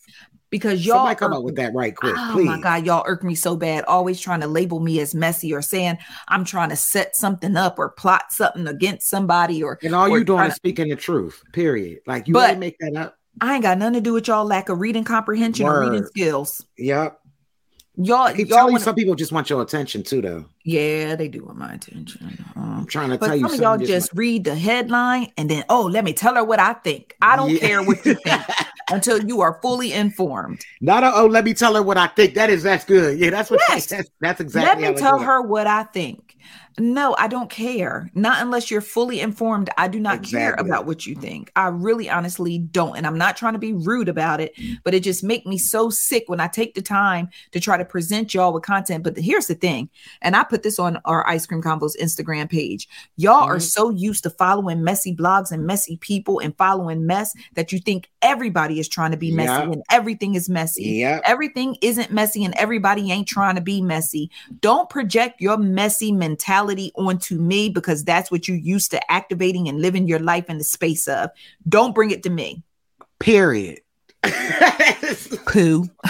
Because 0.52 0.84
y'all 0.86 0.98
Somebody 0.98 1.16
come 1.18 1.32
up 1.32 1.42
with 1.42 1.56
that 1.56 1.72
right 1.74 1.96
quick, 1.96 2.14
Oh 2.16 2.30
please. 2.34 2.44
my 2.46 2.60
god, 2.60 2.84
y'all 2.86 3.02
irk 3.06 3.24
me 3.24 3.34
so 3.34 3.56
bad. 3.56 3.84
Always 3.86 4.20
trying 4.20 4.40
to 4.42 4.46
label 4.46 4.78
me 4.80 5.00
as 5.00 5.14
messy 5.14 5.52
or 5.52 5.62
saying 5.62 5.96
I'm 6.28 6.44
trying 6.44 6.68
to 6.68 6.76
set 6.76 7.16
something 7.16 7.56
up 7.56 7.78
or 7.78 7.88
plot 7.88 8.24
something 8.30 8.68
against 8.68 9.08
somebody 9.08 9.62
or 9.64 9.78
And 9.82 9.94
all 9.94 10.08
or 10.10 10.18
you 10.18 10.24
doing 10.24 10.44
is 10.44 10.54
speaking 10.54 10.90
the 10.90 10.96
truth. 10.96 11.42
Period. 11.54 12.00
Like 12.06 12.28
you 12.28 12.34
But- 12.34 12.48
didn't 12.48 12.60
make 12.60 12.76
that 12.80 12.94
up. 12.96 13.16
I 13.40 13.54
ain't 13.54 13.62
got 13.62 13.78
nothing 13.78 13.94
to 13.94 14.00
do 14.02 14.12
with 14.12 14.28
y'all 14.28 14.44
lack 14.44 14.68
of 14.68 14.78
reading 14.78 15.04
comprehension 15.04 15.64
or 15.66 15.80
reading 15.80 16.04
skills. 16.04 16.66
Yep. 16.76 17.18
Y'all, 17.96 18.22
I 18.22 18.32
keep 18.34 18.48
y'all 18.48 18.64
wanna- 18.66 18.80
some 18.80 18.94
people 18.94 19.14
just 19.14 19.32
want 19.32 19.50
your 19.50 19.60
attention 19.60 20.02
too, 20.02 20.22
though. 20.22 20.46
yeah, 20.64 21.14
they 21.14 21.28
do 21.28 21.44
want 21.44 21.58
my 21.58 21.74
attention. 21.74 22.38
Um, 22.56 22.78
I'm 22.80 22.86
trying 22.86 23.10
to 23.10 23.18
but 23.18 23.26
tell 23.26 23.36
you, 23.36 23.48
some 23.50 23.60
y'all 23.60 23.76
just 23.76 24.10
read 24.14 24.44
the 24.44 24.54
headline 24.54 25.30
and 25.36 25.50
then, 25.50 25.64
oh, 25.68 25.82
let 25.82 26.02
me 26.02 26.14
tell 26.14 26.34
her 26.34 26.42
what 26.44 26.58
I 26.58 26.72
think. 26.72 27.14
I 27.20 27.36
don't 27.36 27.50
Yeah. 27.50 27.58
care 27.58 27.82
what 27.82 28.04
you 28.06 28.14
think 28.14 28.40
until 28.90 29.22
you 29.22 29.42
are 29.42 29.58
fully 29.60 29.92
informed. 29.92 30.64
Not 30.80 31.04
a, 31.04 31.14
oh, 31.14 31.26
let 31.26 31.44
me 31.44 31.52
tell 31.52 31.74
her 31.74 31.82
what 31.82 31.98
I 31.98 32.06
think. 32.06 32.32
That 32.34 32.48
is 32.48 32.62
that's 32.62 32.86
good. 32.86 33.18
Yeah, 33.18 33.28
that's 33.28 33.50
what 33.50 33.60
Yes. 33.68 33.86
that's, 33.86 34.08
that's 34.20 34.40
exactly. 34.40 34.82
Let 34.84 34.94
me 34.94 34.98
tell 34.98 35.18
her 35.18 35.42
what 35.42 35.66
I 35.66 35.82
think. 35.82 36.38
No, 36.78 37.14
I 37.18 37.28
don't 37.28 37.50
care. 37.50 38.10
Not 38.14 38.40
unless 38.40 38.70
you're 38.70 38.80
fully 38.80 39.20
informed. 39.20 39.68
I 39.76 39.88
do 39.88 40.00
not 40.00 40.22
care 40.22 40.54
about 40.54 40.86
what 40.86 41.06
you 41.06 41.14
think. 41.14 41.50
I 41.56 41.68
really 41.68 42.08
honestly 42.08 42.58
don't. 42.58 42.96
And 42.96 43.06
I'm 43.06 43.18
not 43.18 43.36
trying 43.36 43.52
to 43.52 43.58
be 43.58 43.72
rude 43.72 44.08
about 44.08 44.40
it, 44.40 44.54
but 44.84 44.94
it 44.94 45.00
just 45.02 45.22
make 45.22 45.46
me 45.46 45.58
so 45.58 45.90
sick 45.90 46.24
when 46.28 46.40
I 46.40 46.48
take 46.48 46.74
the 46.74 46.82
time 46.82 47.28
to 47.50 47.60
try 47.60 47.76
to 47.76 47.84
present 47.84 48.32
y'all 48.32 48.52
with 48.52 48.62
content. 48.62 49.04
But 49.04 49.16
here's 49.16 49.46
the 49.48 49.54
thing, 49.54 49.90
and 50.22 50.34
I 50.34 50.44
put 50.44 50.62
this 50.62 50.78
on 50.78 50.98
our 51.04 51.28
Ice 51.28 51.44
Cream 51.46 51.62
Convos 51.62 51.96
Instagram 52.00 52.48
page. 52.48 52.88
Y'all 53.16 53.42
are 53.44 53.56
Mhm. 53.58 53.70
so 53.70 53.90
used 53.90 54.22
to 54.22 54.30
following 54.30 54.82
messy 54.82 55.14
blogs 55.14 55.52
and 55.52 55.66
messy 55.66 55.96
people 55.98 56.38
and 56.38 56.56
following 56.56 57.06
mess 57.06 57.32
that 57.54 57.72
you 57.72 57.78
think 57.80 58.08
everybody 58.22 58.78
is 58.78 58.88
trying 58.88 59.10
to 59.10 59.16
be 59.16 59.30
messy 59.30 59.52
Yep. 59.52 59.72
and 59.72 59.82
everything 59.90 60.34
is 60.34 60.48
messy. 60.48 60.84
Yep. 60.84 61.22
Everything 61.26 61.76
isn't 61.82 62.12
messy 62.12 62.44
and 62.44 62.54
everybody 62.56 63.10
ain't 63.10 63.28
trying 63.28 63.56
to 63.56 63.60
be 63.60 63.82
messy. 63.82 64.30
Don't 64.60 64.88
project 64.88 65.40
your 65.40 65.56
messy 65.58 66.12
mentality 66.12 66.61
onto 66.70 67.38
me 67.38 67.68
because 67.68 68.04
that's 68.04 68.30
what 68.30 68.48
you 68.48 68.54
used 68.54 68.90
to 68.92 69.12
activating 69.12 69.68
and 69.68 69.80
living 69.80 70.06
your 70.08 70.18
life 70.18 70.48
in 70.48 70.58
the 70.58 70.64
space 70.64 71.08
of. 71.08 71.30
Don't 71.68 71.94
bring 71.94 72.10
it 72.10 72.22
to 72.24 72.30
me. 72.30 72.62
Period. 73.18 73.80
Pooh. 75.46 75.88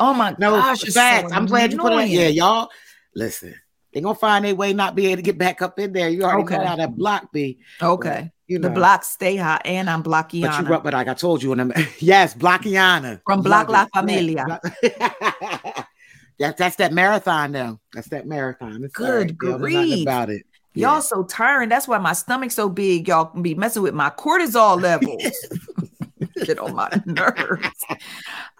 oh 0.00 0.14
my 0.14 0.34
no 0.38 0.52
gosh. 0.52 0.84
it's 0.84 0.94
so. 0.94 1.00
I'm 1.00 1.46
glad 1.46 1.72
you 1.72 1.78
put 1.78 1.92
it. 1.92 1.94
annoying. 1.94 2.10
Yeah, 2.10 2.28
y'all. 2.28 2.68
Listen, 3.14 3.54
they're 3.92 4.02
gonna 4.02 4.14
find 4.14 4.46
a 4.46 4.52
way 4.52 4.72
not 4.72 4.94
be 4.94 5.06
able 5.06 5.16
to 5.16 5.22
get 5.22 5.38
back 5.38 5.60
up 5.62 5.78
in 5.78 5.92
there. 5.92 6.08
You 6.08 6.22
already 6.22 6.42
Okay. 6.44 6.58
know 6.58 6.66
how 6.66 6.76
that 6.76 6.96
block 6.96 7.32
be. 7.32 7.58
Okay. 7.82 8.30
You 8.46 8.58
know. 8.58 8.68
the 8.68 8.74
blocks 8.74 9.08
stay 9.08 9.36
hot 9.36 9.60
and 9.66 9.90
I'm 9.90 10.02
But 10.02 10.32
you 10.32 10.40
but 10.82 10.94
like 10.94 11.06
I 11.06 11.12
told 11.12 11.42
you, 11.42 11.52
in 11.52 11.58
them, 11.58 11.72
yes, 11.98 12.32
Blockiana 12.34 13.20
From 13.26 13.42
Block 13.42 13.68
La 13.68 13.86
Familia. 13.94 14.58
Yeah, 16.38 16.52
that's 16.56 16.76
that 16.76 16.92
marathon 16.92 17.52
now. 17.52 17.80
That's 17.92 18.08
that 18.10 18.26
marathon. 18.26 18.84
It's 18.84 18.98
all 18.98 19.06
Good 19.06 19.26
right, 19.28 19.38
girl. 19.38 19.58
There's 19.58 19.72
grief. 19.72 20.02
about 20.02 20.30
it. 20.30 20.42
Y'all 20.74 20.94
Yeah. 20.94 21.00
so 21.00 21.24
tiring. 21.24 21.68
That's 21.68 21.88
why 21.88 21.98
my 21.98 22.12
stomach's 22.12 22.54
so 22.54 22.68
big. 22.68 23.08
Y'all 23.08 23.24
can 23.26 23.42
be 23.42 23.54
messing 23.54 23.82
with 23.82 23.94
my 23.94 24.10
cortisol 24.10 24.80
levels. 24.80 25.22
Get 26.44 26.58
on 26.60 26.74
my 26.76 26.88
nerves. 27.06 27.84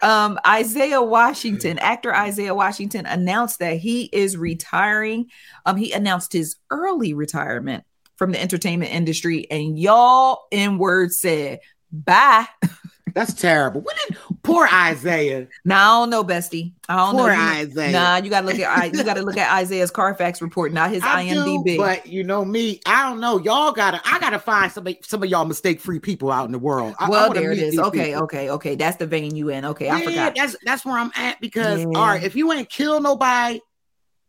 Um, 0.01 0.37
Isaiah 0.45 1.01
Washington, 1.01 1.79
actor 1.79 2.13
Isaiah 2.13 2.53
Washington, 2.53 3.05
announced 3.05 3.59
that 3.59 3.77
he 3.77 4.09
is 4.11 4.35
retiring. 4.35 5.27
Um, 5.65 5.77
he 5.77 5.93
announced 5.93 6.33
his 6.33 6.57
early 6.71 7.13
retirement 7.13 7.85
from 8.17 8.33
the 8.33 8.41
entertainment 8.41 8.91
industry, 8.91 9.49
and 9.49 9.79
y'all 9.79 10.47
in 10.51 10.77
words 10.77 11.19
said 11.21 11.59
bye. 11.91 12.45
That's 13.13 13.33
terrible. 13.33 13.81
What 13.81 13.95
did 14.07 14.17
poor 14.43 14.67
Isaiah? 14.71 15.47
Now 15.65 15.97
I 15.97 16.01
don't 16.01 16.09
know, 16.09 16.23
bestie. 16.23 16.73
I 16.87 16.95
don't 16.95 17.15
Poor 17.15 17.27
know. 17.27 17.33
You- 17.33 17.67
Isaiah. 17.67 17.91
Nah, 17.91 18.15
you 18.17 18.29
gotta 18.31 18.47
look 18.47 18.57
at 18.59 18.95
you 18.95 19.03
gotta 19.03 19.21
look 19.21 19.37
at 19.37 19.51
Isaiah's 19.59 19.91
Carfax 19.91 20.41
report, 20.41 20.73
not 20.73 20.89
his 20.89 21.03
I 21.05 21.27
do, 21.29 21.35
IMDb. 21.35 21.77
but 21.77 22.07
you 22.07 22.23
know 22.23 22.43
me. 22.43 22.79
I 22.85 23.07
don't 23.07 23.19
know. 23.19 23.37
Y'all 23.39 23.71
gotta. 23.71 24.01
I 24.05 24.19
gotta 24.19 24.39
find 24.39 24.71
some 24.71 24.87
of- 24.87 24.95
some 25.03 25.21
of 25.23 25.29
y'all 25.29 25.45
mistake 25.45 25.79
free 25.79 25.99
people 25.99 26.31
out 26.31 26.45
in 26.45 26.51
the 26.51 26.59
world. 26.59 26.95
I, 26.99 27.05
I 27.05 27.09
well, 27.09 27.27
wanna 27.27 27.39
there 27.41 27.51
it 27.51 27.59
is. 27.59 27.77
Okay, 27.77 28.05
people. 28.07 28.23
okay, 28.23 28.49
okay. 28.49 28.75
That's 28.75 28.97
the 28.97 29.05
vein 29.05 29.35
you 29.35 29.49
in. 29.49 29.65
Okay, 29.65 29.89
I 29.89 30.03
forgot. 30.03 30.33
That's 30.35 30.55
that's 30.65 30.83
where 30.85 30.97
I'm 30.97 31.11
at 31.15 31.39
because 31.41 31.81
Yeah. 31.81 31.85
all 31.95 32.07
right, 32.07 32.23
if 32.23 32.35
you 32.35 32.51
ain't 32.51 32.69
kill 32.69 32.99
nobody, 33.01 33.59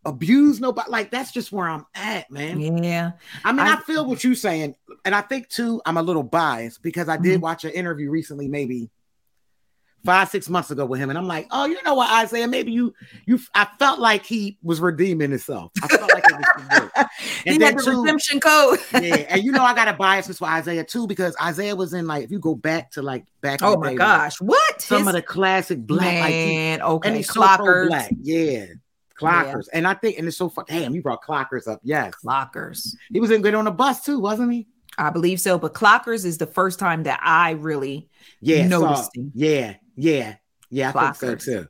abuse 0.05 0.61
nobody, 0.61 0.91
like 0.91 1.11
that's 1.11 1.31
just 1.33 1.53
where 1.53 1.69
I'm 1.69 1.85
at, 1.95 2.31
man. 2.31 2.83
Yeah. 2.83 3.13
I 3.45 3.53
mean, 3.53 3.61
I, 3.67 3.75
I- 3.75 3.81
feel 3.83 4.07
what 4.07 4.25
you're 4.25 4.35
saying, 4.35 4.75
and 5.05 5.15
I 5.15 5.21
think 5.21 5.49
too, 5.49 5.81
I'm 5.85 5.97
a 5.97 6.03
little 6.03 6.23
biased 6.23 6.83
because 6.83 7.09
I 7.09 7.17
did 7.17 7.35
Mm-hmm. 7.35 7.41
watch 7.43 7.65
an 7.65 7.71
interview 7.73 8.11
recently, 8.11 8.49
maybe 8.49 8.91
five, 10.05 10.31
six 10.31 10.49
months 10.49 10.71
ago 10.71 10.87
with 10.87 10.99
him, 10.99 11.11
and 11.11 11.19
I'm 11.19 11.27
like, 11.29 11.47
oh, 11.51 11.67
you 11.67 11.77
know 11.83 11.93
what, 11.95 12.11
Isaiah? 12.11 12.49
Maybe 12.49 12.73
you, 12.73 12.95
you. 13.27 13.39
I 13.55 13.67
felt 13.79 13.99
like 14.01 14.25
he 14.25 14.57
was 14.63 14.81
redeeming 14.81 15.31
himself. 15.31 15.71
I 15.83 15.89
felt 15.89 16.11
like 16.15 16.25
it 16.27 16.33
was 16.33 16.81
work. 16.81 16.93
he 17.45 17.51
And 17.51 17.63
had 17.63 17.77
the 17.79 17.83
too, 17.83 18.01
redemption 18.01 18.41
code. 18.41 18.79
yeah, 18.95 19.17
and 19.29 19.45
you 19.45 19.53
know 19.53 19.63
I 19.63 19.75
got 19.75 19.89
a 19.89 19.93
bias 19.93 20.35
for 20.39 20.49
Isaiah 20.49 20.85
too 20.85 21.07
because 21.07 21.37
Isaiah 21.43 21.77
was 21.77 21.93
in 21.93 22.07
like 22.07 22.25
if 22.25 22.31
you 22.31 22.39
go 22.39 22.55
back 22.55 22.93
to 22.93 23.03
like 23.03 23.27
back. 23.43 23.61
oh 23.63 23.77
my 23.77 23.89
day, 23.89 23.91
like, 23.91 23.99
gosh. 23.99 24.41
What? 24.41 24.81
some 24.81 25.01
His- 25.01 25.09
of 25.09 25.13
the 25.13 25.21
classic 25.23 25.87
black, 25.87 26.21
like 26.23 26.33
he- 26.33 26.79
okay. 26.81 27.09
and 27.09 27.17
he's 27.19 27.31
so 27.31 27.43
pro-black. 27.57 28.11
Yeah, 28.23 28.67
clockers, 29.21 29.67
and 29.73 29.87
I 29.87 29.95
think 29.95 30.19
and 30.19 30.27
it's 30.27 30.37
so 30.37 30.49
fun. 30.49 30.65
Damn, 30.69 30.95
you 30.95 31.03
brought 31.03 31.23
clockers 31.23 31.67
up. 31.69 31.81
Yes, 31.83 32.15
Clockers. 32.25 32.95
he 33.13 33.21
was 33.21 33.31
in 33.31 33.43
Get 33.43 33.55
on 33.55 33.65
the 33.67 33.71
Bus 33.71 34.05
too, 34.05 34.19
wasn't 34.21 34.53
he? 34.53 34.67
I 34.99 35.11
believe 35.11 35.41
so. 35.41 35.59
But 35.59 35.75
Clockers 35.75 36.25
is 36.25 36.39
the 36.39 36.47
first 36.47 36.79
time 36.79 37.05
that 37.05 37.21
I 37.23 37.53
really 37.53 38.09
Yeah, 38.41 38.67
noticed 38.67 39.17
him. 39.17 39.33
yeah, 39.35 39.75
yeah, 39.97 40.37
yeah. 40.71 40.93
I 40.95 41.13
think 41.13 41.15
so 41.17 41.35
too. 41.37 41.69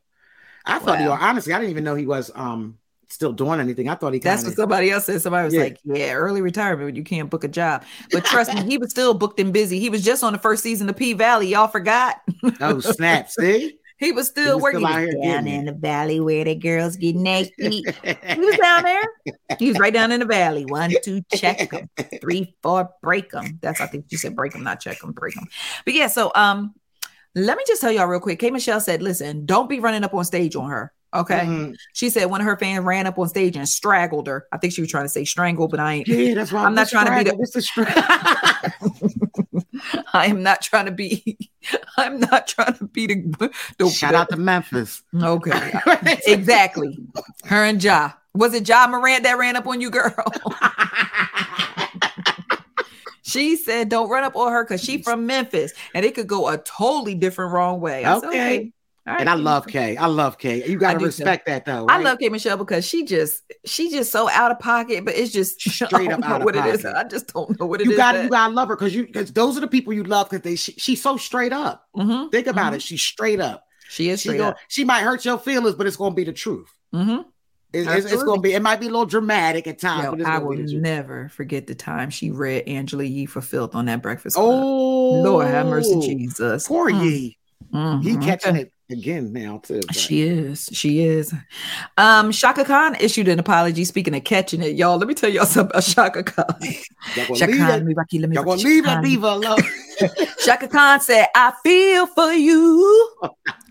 I 0.64 0.78
thought 0.78 0.98
he 1.00 1.06
Wow. 1.06 1.18
honestly, 1.20 1.52
I 1.52 1.58
didn't 1.58 1.70
even 1.70 1.84
know 1.84 1.94
he 1.94 2.06
was 2.06 2.30
um 2.34 2.78
still 3.08 3.32
doing 3.32 3.58
anything. 3.60 3.88
I 3.88 3.96
thought 3.96 4.12
he 4.14 4.20
kind 4.20 4.36
That's 4.36 4.44
what 4.46 4.54
somebody 4.54 4.90
else 4.90 5.06
said. 5.06 5.20
Somebody 5.20 5.44
was 5.46 5.54
Yeah. 5.54 5.62
like, 5.62 5.78
"Yeah, 5.84 6.12
early 6.12 6.42
retirement 6.42 6.86
when 6.86 6.94
you 6.96 7.02
can't 7.02 7.28
book 7.28 7.42
a 7.44 7.48
job." 7.48 7.82
But 8.12 8.24
trust 8.24 8.52
me, 8.54 8.62
he 8.62 8.78
was 8.78 8.90
still 8.90 9.14
booked 9.14 9.40
and 9.40 9.52
busy. 9.52 9.80
He 9.80 9.90
was 9.90 10.04
just 10.04 10.22
on 10.22 10.32
the 10.32 10.38
first 10.38 10.62
season 10.62 10.88
of 10.88 10.96
P 10.96 11.12
Valley. 11.12 11.48
Y'all 11.48 11.66
forgot. 11.66 12.20
oh 12.60 12.78
snap. 12.80 13.28
See, 13.30 13.78
He 14.00 14.12
was 14.12 14.28
still 14.28 14.56
was 14.56 14.62
working 14.62 14.80
still 14.80 14.88
out 14.88 15.00
here 15.00 15.20
down 15.22 15.46
in 15.46 15.66
the 15.66 15.72
valley 15.72 16.20
where 16.20 16.42
the 16.42 16.54
girls 16.54 16.96
get 16.96 17.14
naked. 17.14 17.52
he 17.58 17.84
was 18.38 18.56
down 18.56 18.82
there. 18.82 19.02
He 19.58 19.68
was 19.68 19.78
right 19.78 19.92
down 19.92 20.10
in 20.10 20.20
the 20.20 20.26
valley. 20.26 20.64
One, 20.64 20.90
two, 21.04 21.20
check 21.34 21.70
them. 21.70 21.90
Three, 22.22 22.56
four, 22.62 22.88
break 23.02 23.30
them. 23.30 23.58
That's 23.60 23.78
I 23.78 23.86
think 23.86 24.06
you 24.08 24.16
said 24.16 24.34
break 24.34 24.52
them, 24.52 24.64
not 24.64 24.80
check 24.80 25.00
them, 25.00 25.12
break 25.12 25.34
them. 25.34 25.44
But 25.84 25.92
yeah, 25.92 26.06
so 26.06 26.32
um, 26.34 26.74
let 27.34 27.58
me 27.58 27.64
just 27.66 27.82
tell 27.82 27.92
y'all 27.92 28.06
real 28.06 28.20
quick. 28.20 28.38
K 28.38 28.50
Michelle 28.50 28.80
said, 28.80 29.02
"Listen, 29.02 29.44
don't 29.44 29.68
be 29.68 29.80
running 29.80 30.02
up 30.02 30.14
on 30.14 30.24
stage 30.24 30.56
on 30.56 30.70
her." 30.70 30.94
Okay, 31.12 31.40
Mhm. 31.40 31.74
she 31.92 32.08
said 32.08 32.26
one 32.26 32.40
of 32.40 32.46
her 32.46 32.56
fans 32.56 32.84
ran 32.84 33.06
up 33.06 33.18
on 33.18 33.28
stage 33.28 33.56
and 33.56 33.68
straggled 33.68 34.28
her. 34.28 34.46
I 34.52 34.58
think 34.58 34.72
she 34.72 34.80
was 34.80 34.90
trying 34.90 35.06
to 35.06 35.08
say 35.08 35.24
strangle, 35.24 35.66
but 35.66 35.80
I 35.80 35.94
ain't. 35.94 36.08
Yeah, 36.08 36.34
that's 36.34 36.52
why 36.52 36.64
I'm 36.64 36.74
not 36.74 36.88
trying 36.88 37.06
to 37.06 37.24
be 37.24 37.30
the- 37.36 37.50
the 37.52 37.62
strap? 37.62 38.74
I 40.14 40.26
am 40.26 40.42
not 40.42 40.62
trying 40.62 40.84
to 40.86 40.92
be. 40.92 41.36
I'm 41.96 42.20
not 42.20 42.46
trying 42.46 42.74
to 42.74 42.84
be 42.84 43.06
the. 43.06 43.50
the 43.78 43.88
Shout 43.90 44.14
out 44.14 44.28
to 44.30 44.36
Memphis. 44.36 45.02
Okay, 45.20 45.72
exactly. 46.26 46.96
Her 47.44 47.64
and 47.64 47.82
Ja. 47.82 48.12
Was 48.34 48.54
it 48.54 48.68
Ja 48.68 48.86
Morant 48.86 49.24
that 49.24 49.36
ran 49.38 49.56
up 49.56 49.66
on 49.66 49.80
you, 49.80 49.90
girl? 49.90 50.14
she 53.22 53.56
said, 53.56 53.88
"Don't 53.88 54.08
run 54.08 54.24
up 54.24 54.36
on 54.36 54.52
her 54.52 54.64
because 54.64 54.82
she 54.82 55.02
from 55.02 55.26
Memphis, 55.26 55.72
and 55.94 56.04
it 56.04 56.14
could 56.14 56.26
go 56.26 56.48
a 56.48 56.58
totally 56.58 57.14
different 57.14 57.52
wrong 57.52 57.80
way." 57.80 58.04
I 58.04 58.18
said, 58.20 58.28
Okay. 58.28 58.72
Right, 59.06 59.20
And 59.20 59.30
I 59.30 59.36
K. 59.36 59.40
love 59.42 59.66
Kay. 59.66 59.96
I 59.96 60.06
love 60.06 60.36
Kay. 60.38 60.68
You 60.68 60.78
gotta 60.78 60.98
respect 60.98 61.46
that 61.46 61.64
though. 61.64 61.86
I 61.88 61.98
love 62.02 62.18
K 62.18 62.28
Michelle 62.28 62.58
because 62.58 62.86
she 62.86 63.04
just 63.04 63.42
she 63.64 63.90
just 63.90 64.12
so 64.12 64.28
out 64.28 64.50
of 64.50 64.58
pocket, 64.58 65.04
but 65.06 65.14
it's 65.16 65.32
just 65.32 65.60
Straight 65.70 66.12
up 66.12 66.22
out 66.22 66.42
of 66.42 66.44
what 66.44 66.54
it 66.54 66.66
is. 66.66 66.84
I 66.84 67.04
just 67.04 67.32
don't 67.32 67.58
know 67.58 67.64
what 67.66 67.80
it 67.80 67.84
is. 67.86 67.90
you 67.92 67.96
gotta 67.96 68.18
that- 68.18 68.24
you 68.24 68.30
gotta 68.30 68.52
love 68.52 68.68
her 68.68 68.76
because 68.76 68.94
you 68.94 69.06
because 69.06 69.32
those 69.32 69.56
are 69.56 69.60
the 69.60 69.68
people 69.68 69.92
you 69.94 70.04
love 70.04 70.28
because 70.28 70.42
they 70.44 70.54
she, 70.54 70.72
she's 70.72 71.02
so 71.02 71.16
straight 71.16 71.52
up. 71.52 71.86
Mhm, 71.96 72.30
Think 72.30 72.46
about 72.46 72.72
mhm. 72.72 72.76
it. 72.76 72.82
She's 72.82 73.02
straight 73.02 73.40
up. 73.40 73.64
She 73.88 74.10
is 74.10 74.20
She, 74.20 74.28
straight 74.28 74.38
go, 74.38 74.48
up. 74.48 74.58
she 74.68 74.84
might 74.84 75.00
hurt 75.02 75.24
your 75.24 75.38
feelings, 75.38 75.76
but 75.76 75.86
it's 75.86 75.96
gonna 75.96 76.14
be 76.14 76.24
the 76.24 76.32
truth. 76.34 76.68
Mhm. 76.94 77.24
It's, 77.72 77.88
it's, 77.88 78.12
it's 78.12 78.22
gonna 78.24 78.40
be. 78.42 78.52
It 78.52 78.60
might 78.62 78.80
be 78.80 78.86
a 78.86 78.90
little 78.90 79.06
dramatic 79.06 79.66
at 79.66 79.78
times, 79.78 80.04
Yo, 80.04 80.16
but 80.16 80.26
I 80.26 80.38
will 80.38 80.50
be 80.56 80.62
the 80.62 80.70
truth. 80.72 80.82
never 80.82 81.28
forget 81.30 81.66
the 81.68 81.74
time 81.74 82.10
she 82.10 82.30
read 82.32 82.64
Angela 82.68 83.04
Yee 83.04 83.26
for 83.26 83.40
filth 83.40 83.74
on 83.74 83.86
that 83.86 84.02
breakfast. 84.02 84.36
Club. 84.36 84.46
Oh, 84.62 85.22
Lord 85.22 85.46
have 85.46 85.66
mercy, 85.66 85.98
Jesus. 86.00 86.68
Poor 86.68 86.90
Mm. 86.90 87.04
Yee. 87.04 87.38
He 87.72 87.76
Mhm. 87.78 88.22
catching 88.24 88.56
it 88.56 88.72
again 88.90 89.32
now 89.32 89.58
too. 89.62 89.80
but- 89.86 89.94
She 89.96 90.22
is. 90.22 90.68
She 90.72 91.02
is. 91.04 91.32
Um, 91.98 92.32
Chaka 92.32 92.64
Khan 92.64 92.96
issued 93.00 93.28
an 93.28 93.38
apology. 93.38 93.84
Speaking 93.84 94.14
of 94.14 94.24
catching 94.24 94.62
it, 94.62 94.76
y'all, 94.76 94.98
let 94.98 95.08
me 95.08 95.14
tell 95.14 95.30
y'all 95.30 95.46
something 95.46 95.70
about 95.72 95.82
Chaka 95.84 96.22
Khan. 96.24 96.46
Y'all 97.16 97.26
gonna 97.26 97.38
Chaka 97.38 97.52
leave 97.52 97.60
Khan, 97.60 97.68
that- 97.68 97.84
me 97.84 97.94
Rocky, 97.94 98.18
let 98.18 98.30
me 98.30 98.36
y'all 98.36 98.44
gonna 98.44 98.60
leave 98.62 98.84
that 98.84 99.02
diva 99.04 99.26
alone. 99.28 99.58
Chaka 100.44 100.68
Khan 100.68 101.00
said, 101.00 101.26
I 101.34 101.52
feel 101.62 102.06
for 102.06 102.32
you 102.32 103.10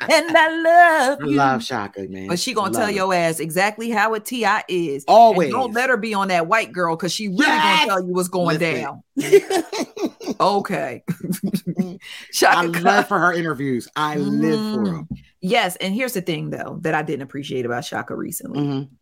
and 0.09 0.37
I 0.37 0.61
love 0.61 1.19
you. 1.23 1.39
I 1.39 1.51
love 1.51 1.63
Chaka, 1.63 2.07
man. 2.09 2.27
But 2.27 2.39
she 2.39 2.53
gonna 2.53 2.71
Love 2.71 2.81
tell 2.81 2.89
it. 2.89 2.95
your 2.95 3.13
ass 3.13 3.39
exactly 3.39 3.89
how 3.89 4.13
a 4.13 4.19
Ti 4.19 4.45
is. 4.67 5.03
And 5.07 5.13
Always. 5.15 5.51
don't 5.51 5.73
let 5.73 5.89
her 5.89 5.97
be 5.97 6.13
on 6.13 6.27
that 6.29 6.47
white 6.47 6.71
girl 6.71 6.95
because 6.95 7.13
she 7.13 7.27
really 7.27 7.45
Yes! 7.45 7.85
gonna 7.85 7.91
tell 7.99 8.07
you 8.07 8.13
what's 8.13 8.29
going 8.29 8.57
Listen. 8.59 8.81
down. 8.81 9.03
okay. 10.39 11.03
Chaka 12.33 12.57
I 12.57 12.69
Khan. 12.71 12.83
live 12.83 13.07
for 13.07 13.19
her 13.19 13.33
interviews. 13.33 13.87
I 13.95 14.17
live 14.17 14.75
for 14.75 14.85
them. 14.85 15.07
Yes, 15.41 15.75
and 15.77 15.93
here's 15.93 16.13
the 16.13 16.21
thing 16.21 16.49
though 16.49 16.79
that 16.81 16.93
I 16.93 17.01
didn't 17.01 17.21
appreciate 17.23 17.65
about 17.65 17.81
Chaka 17.83 18.15
recently. 18.15 18.59
Mm-hmm. 18.59 18.93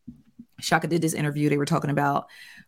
Chaka 0.61 0.87
did 0.87 1.01
this 1.01 1.13
interview. 1.13 1.49
They 1.49 1.57
were 1.57 1.65
talking 1.65 1.89
about 1.91 2.27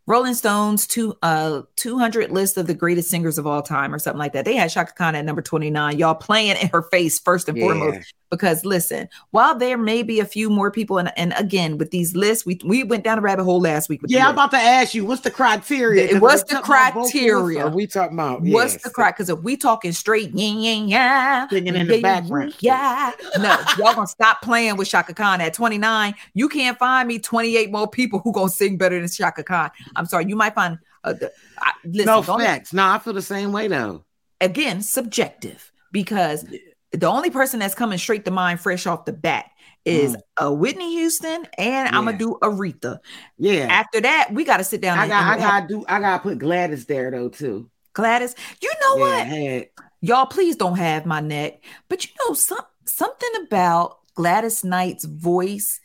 Rolling 0.10 0.34
Stones 0.34 0.88
two 0.88 1.16
uh 1.22 1.62
200 1.76 2.32
list 2.32 2.58
of 2.58 2.66
the 2.66 2.74
greatest 2.74 3.12
singers 3.12 3.38
of 3.38 3.46
all 3.46 3.62
time 3.62 3.94
or 3.94 4.00
something 4.00 4.18
like 4.18 4.34
that. 4.34 4.44
They 4.44 4.56
had 4.56 4.72
Chaka 4.72 4.94
Khan 4.94 5.14
at 5.14 5.24
number 5.24 5.44
29. 5.44 6.00
Y'all 6.00 6.16
playing 6.16 6.58
in 6.58 6.68
her 6.70 6.82
face 6.82 7.20
first 7.20 7.48
and 7.48 7.56
Yeah. 7.56 7.66
foremost 7.66 8.14
because 8.30 8.64
listen, 8.66 9.10
while 9.32 9.56
there 9.58 9.78
may 9.78 10.04
be 10.04 10.20
a 10.20 10.26
few 10.26 10.50
more 10.50 10.70
people 10.72 10.98
and 10.98 11.12
and 11.18 11.34
again 11.38 11.78
with 11.78 11.92
these 11.92 12.16
lists, 12.16 12.46
we 12.46 12.60
we 12.64 12.84
went 12.84 13.04
down 13.04 13.18
a 13.18 13.22
rabbit 13.22 13.44
hole 13.44 13.60
last 13.62 13.90
week 13.90 14.02
Yeah, 14.08 14.28
I'm 14.28 14.34
about 14.34 14.52
to 14.52 14.58
ask 14.58 14.94
you, 14.94 15.06
what's 15.06 15.22
the 15.22 15.32
criteria? 15.32 16.06
It- 16.06 16.22
what's 16.22 16.44
the 16.44 16.56
talking 16.56 16.72
about 16.72 16.94
vocalists, 16.94 17.14
criteria? 17.14 17.68
we 17.70 17.88
talking 17.88 18.14
about 18.18 18.42
What's 18.42 18.76
the 18.84 18.90
criteria? 18.90 19.14
Because 19.14 19.30
if 19.30 19.40
we 19.40 19.58
talking 19.58 19.92
straight, 19.92 20.32
yeah, 20.34 20.48
yeah, 20.52 20.86
yeah, 20.86 21.48
Singing 21.50 21.76
in 21.76 21.88
the 21.88 22.02
background. 22.02 22.56
yeah. 22.60 23.12
No, 23.40 23.58
y'all 23.78 23.96
gonna 23.96 24.08
stop 24.08 24.42
playing 24.42 24.78
with 24.78 24.88
Chaka 24.88 25.14
Khan 25.14 25.42
at 25.42 25.54
29. 25.54 26.14
You 26.34 26.50
can't 26.50 26.78
find 26.78 27.08
me 27.08 27.20
28 27.20 27.72
more 27.72 27.88
people 27.88 28.20
who 28.20 28.32
gonna 28.32 28.50
sing 28.50 28.78
better 28.78 29.00
than 29.00 29.10
Chaka 29.10 29.44
Khan. 29.44 29.72
I'm 29.96 30.06
sorry, 30.06 30.26
you 30.28 30.36
might 30.36 30.54
find. 30.56 30.78
Uh, 31.04 31.14
the, 31.14 31.32
I, 31.60 31.72
listen, 31.86 32.06
No 32.06 32.22
facts. 32.22 32.74
No, 32.74 32.86
I 32.86 33.00
feel 33.00 33.14
the 33.14 33.22
same 33.22 33.52
way 33.52 33.68
though. 33.68 34.04
again, 34.42 34.82
subjective 34.82 35.72
because 35.92 36.46
the 36.92 37.08
only 37.08 37.30
person 37.30 37.60
that's 37.60 37.76
coming 37.76 37.98
straight 37.98 38.26
to 38.26 38.32
mind, 38.32 38.60
fresh 38.60 38.86
off 38.88 39.06
the 39.06 39.14
bat, 39.14 39.46
is 39.86 40.16
a 40.38 40.54
Whitney 40.54 40.92
Houston, 40.98 41.48
and 41.58 41.88
I'm 41.96 42.06
gonna 42.06 42.18
Mm. 42.18 42.20
Do 42.20 42.38
Aretha. 42.42 43.00
Yeah. 43.38 43.68
After 43.70 44.02
that, 44.02 44.30
we 44.32 44.44
got 44.44 44.58
to 44.58 44.64
sit 44.64 44.82
down. 44.82 45.00
I 45.00 45.08
got 45.08 45.24
I 45.24 45.38
gotta 45.38 45.68
do 45.68 45.86
I 45.88 46.00
gotta 46.00 46.22
put 46.22 46.38
Gladys 46.40 46.86
there 46.86 47.10
though 47.12 47.30
too. 47.30 47.70
Gladys. 47.94 48.36
You 48.62 48.72
know 48.82 48.96
Yeah, 48.98 49.02
what? 49.18 49.28
Had- 49.28 49.68
Y'all, 50.02 50.26
please 50.26 50.56
don't 50.56 50.78
have 50.78 51.06
my 51.06 51.20
neck. 51.20 51.62
But 51.90 52.06
you 52.06 52.12
know, 52.28 52.34
some 52.34 52.60
something 52.86 53.30
about 53.46 53.98
Gladys 54.16 54.64
Knight's 54.64 55.06
voice. 55.06 55.80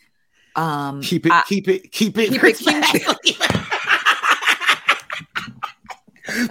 Um 0.57 1.01
keep 1.03 1.27
it, 1.27 1.33
I- 1.33 1.43
keep 1.49 1.69
it, 1.69 1.91
keep 1.93 2.17
it, 2.19 2.31
keep 2.31 2.43
it 2.45 2.57
cute. 3.25 3.39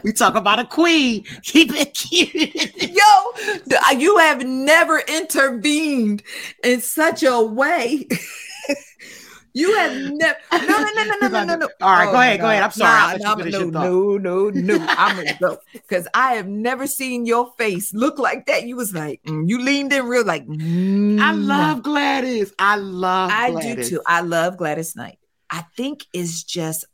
we 0.03 0.13
talk 0.13 0.35
about 0.35 0.59
a 0.59 0.65
queen. 0.65 1.23
Keep 1.43 1.71
it 1.73 1.93
cute. 1.93 2.75
Yo, 2.81 3.97
you 3.97 4.17
have 4.17 4.45
never 4.45 4.99
intervened 4.99 6.23
in 6.63 6.81
such 6.81 7.23
a 7.23 7.41
way. 7.41 8.07
you 9.53 9.75
have 9.75 9.95
never. 10.11 10.37
No, 10.51 10.59
no, 10.59 10.89
no, 10.93 11.03
no, 11.03 11.15
no, 11.21 11.27
no, 11.27 11.43
no, 11.43 11.55
no. 11.55 11.69
All 11.81 11.91
right, 11.91 12.07
Oh, 12.07 12.11
go 12.11 12.19
ahead, 12.19 12.39
go 12.39 12.49
ahead. 12.49 12.63
I'm 12.63 12.71
sorry. 12.71 12.91
Nah, 12.91 13.07
let 13.07 13.19
you 13.19 13.25
nah, 13.25 13.35
finish 13.35 13.53
no, 13.53 14.17
no, 14.17 14.49
no, 14.49 14.49
no. 14.49 14.85
I'm 14.89 15.15
gonna 15.15 15.37
go 15.39 15.57
because 15.71 16.07
I 16.13 16.33
have 16.33 16.47
never 16.47 16.87
seen 16.87 17.25
your 17.25 17.51
face 17.57 17.93
look 17.93 18.19
like 18.19 18.45
that. 18.47 18.67
You 18.67 18.75
was 18.75 18.93
like, 18.93 19.21
mm, 19.23 19.47
you 19.47 19.59
leaned 19.59 19.93
in 19.93 20.05
real 20.05 20.25
like. 20.25 20.43
I 20.43 20.45
mm. 20.45 21.45
love 21.45 21.83
Gladys. 21.83 22.53
I 22.59 22.75
love 22.75 23.31
I 23.31 23.51
Gladys. 23.51 23.89
do 23.89 23.97
too. 23.97 24.01
I 24.05 24.21
love 24.21 24.57
Gladys 24.57 24.95
Knight. 24.95 25.17
I 25.49 25.65
think 25.75 26.05
it's 26.13 26.43
just 26.43 26.85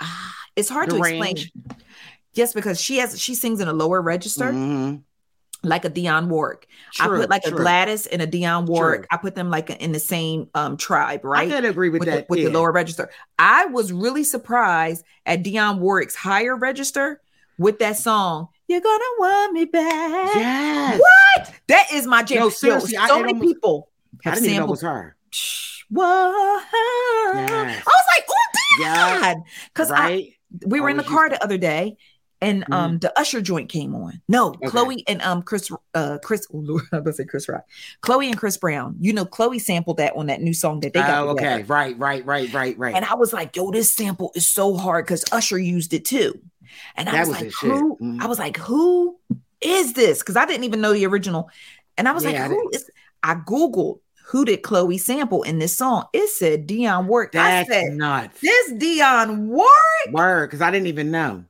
ah, 0.00 0.34
it's 0.56 0.68
hard 0.68 0.90
The 0.90 0.96
to 0.96 1.02
explain. 1.02 1.36
Yes, 2.38 2.54
because 2.54 2.80
she 2.80 2.98
has 2.98 3.20
she 3.20 3.34
sings 3.34 3.60
in 3.60 3.68
a 3.68 3.72
lower 3.72 4.00
register, 4.00 4.52
Mhm. 4.52 5.02
like 5.64 5.84
a 5.84 5.90
Dionne 5.90 6.28
Warwick. 6.28 6.68
I 7.00 7.08
put 7.08 7.28
like 7.28 7.44
a. 7.44 7.50
Gladys 7.50 8.06
and 8.06 8.22
a 8.22 8.26
Dionne 8.26 8.66
Warwick. 8.66 9.00
True. 9.00 9.08
I 9.10 9.16
put 9.16 9.34
them 9.34 9.50
like 9.50 9.70
in 9.70 9.90
the 9.92 9.98
same 10.00 10.48
um 10.54 10.76
tribe, 10.76 11.24
right? 11.24 11.48
I 11.48 11.50
can 11.50 11.64
agree 11.64 11.88
with, 11.90 12.00
with, 12.00 12.08
that. 12.08 12.16
the, 12.28 12.30
with 12.30 12.38
yeah. 12.40 12.46
the 12.46 12.52
lower 12.52 12.70
register. 12.72 13.10
I 13.38 13.66
was 13.66 13.92
really 13.92 14.22
surprised 14.24 15.04
at 15.26 15.42
Dionne 15.42 15.78
Warwick's 15.80 16.14
higher 16.14 16.54
register 16.56 17.20
with 17.58 17.80
that 17.80 17.96
song. 17.96 18.48
You're 18.68 18.80
gonna 18.82 19.04
want 19.18 19.52
me 19.54 19.64
back. 19.64 20.34
Yes. 20.36 21.00
What? 21.00 21.52
That 21.66 21.86
is 21.92 22.06
my 22.06 22.22
jam. 22.22 22.38
No, 22.38 22.48
seriously, 22.50 22.96
I- 22.96 23.08
so 23.08 23.16
it 23.18 23.22
many 23.22 23.32
almost- 23.32 23.54
people 23.54 23.90
I 24.24 24.34
didn't 24.34 24.44
even 24.46 24.56
know 24.58 24.64
it 24.64 24.70
was 24.70 24.82
her. 24.82 25.16
Whoa. 25.90 26.60
Yes. 27.34 27.50
I 27.50 27.82
was 27.84 28.06
like, 28.16 28.26
oh 28.28 28.80
Yeah. 28.80 29.20
God. 29.20 29.36
Because 29.72 29.90
Right? 29.90 30.34
we 30.66 30.80
were 30.80 30.88
in 30.88 30.96
the 30.96 31.02
car 31.02 31.28
the 31.28 31.42
other 31.42 31.58
day 31.58 31.96
and 32.40 32.64
um 32.72 32.98
the 32.98 33.16
Usher 33.18 33.40
joint 33.40 33.68
came 33.68 33.94
on. 33.94 34.20
No, 34.28 34.52
Chloe 34.66 35.04
and 35.08 35.20
um 35.22 35.42
Chris 35.42 35.70
uh 35.94 36.18
Chris 36.22 36.46
oh, 36.54 36.80
I 36.92 36.96
about 36.98 37.10
to 37.10 37.12
say 37.14 37.24
Chris 37.24 37.48
Rock. 37.48 37.64
Chloe 38.00 38.28
and 38.28 38.36
Chris 38.36 38.56
Brown. 38.56 38.96
You 39.00 39.12
know, 39.12 39.24
Chloe 39.24 39.58
sampled 39.58 39.96
that 39.98 40.14
on 40.16 40.26
that 40.26 40.40
new 40.40 40.54
song 40.54 40.80
that 40.80 40.92
they 40.92 41.00
got. 41.00 41.28
Oh, 41.28 41.34
together. 41.34 41.54
okay. 41.56 41.62
Right, 41.64 41.98
right, 41.98 42.24
right, 42.24 42.52
right, 42.52 42.78
right. 42.78 42.94
And 42.94 43.04
I 43.04 43.14
was 43.14 43.32
like, 43.32 43.56
yo, 43.56 43.70
this 43.70 43.92
sample 43.92 44.32
is 44.34 44.50
so 44.50 44.76
hard 44.76 45.04
because 45.06 45.24
Usher 45.32 45.58
used 45.58 45.92
it 45.94 46.04
too. 46.04 46.40
And 46.96 47.08
I 47.08 47.12
That 47.12 47.20
was, 47.26 47.28
was 47.28 47.42
like, 47.42 47.52
who? 47.54 47.96
Mhm. 48.00 48.20
I 48.22 48.26
was 48.26 48.38
like, 48.38 48.56
who 48.56 49.18
is 49.60 49.94
this? 49.94 50.20
Because 50.20 50.36
I 50.36 50.44
didn't 50.46 50.64
even 50.64 50.80
know 50.80 50.92
the 50.92 51.06
original. 51.06 51.50
And 51.96 52.08
I 52.08 52.12
was 52.12 52.24
Yeah, 52.24 52.30
I 52.30 52.46
like, 52.46 52.50
who 52.50 52.70
is 52.72 52.90
I 53.22 53.34
Googled 53.34 54.00
who 54.28 54.44
did 54.44 54.62
Chloe 54.62 54.98
sample 54.98 55.42
in 55.42 55.58
this 55.58 55.74
song? 55.76 56.04
It 56.12 56.28
said 56.28 56.68
Dionne 56.68 57.06
Warwick. 57.06 57.32
That's 57.32 57.68
I 57.68 57.72
said, 57.72 57.92
nuts. 57.94 58.38
this 58.42 58.72
Dionne 58.74 59.46
Warwick. 59.46 60.12
Word, 60.12 60.48
because 60.48 60.60
I 60.60 60.70
didn't 60.70 60.88
even 60.88 61.10
know. 61.10 61.44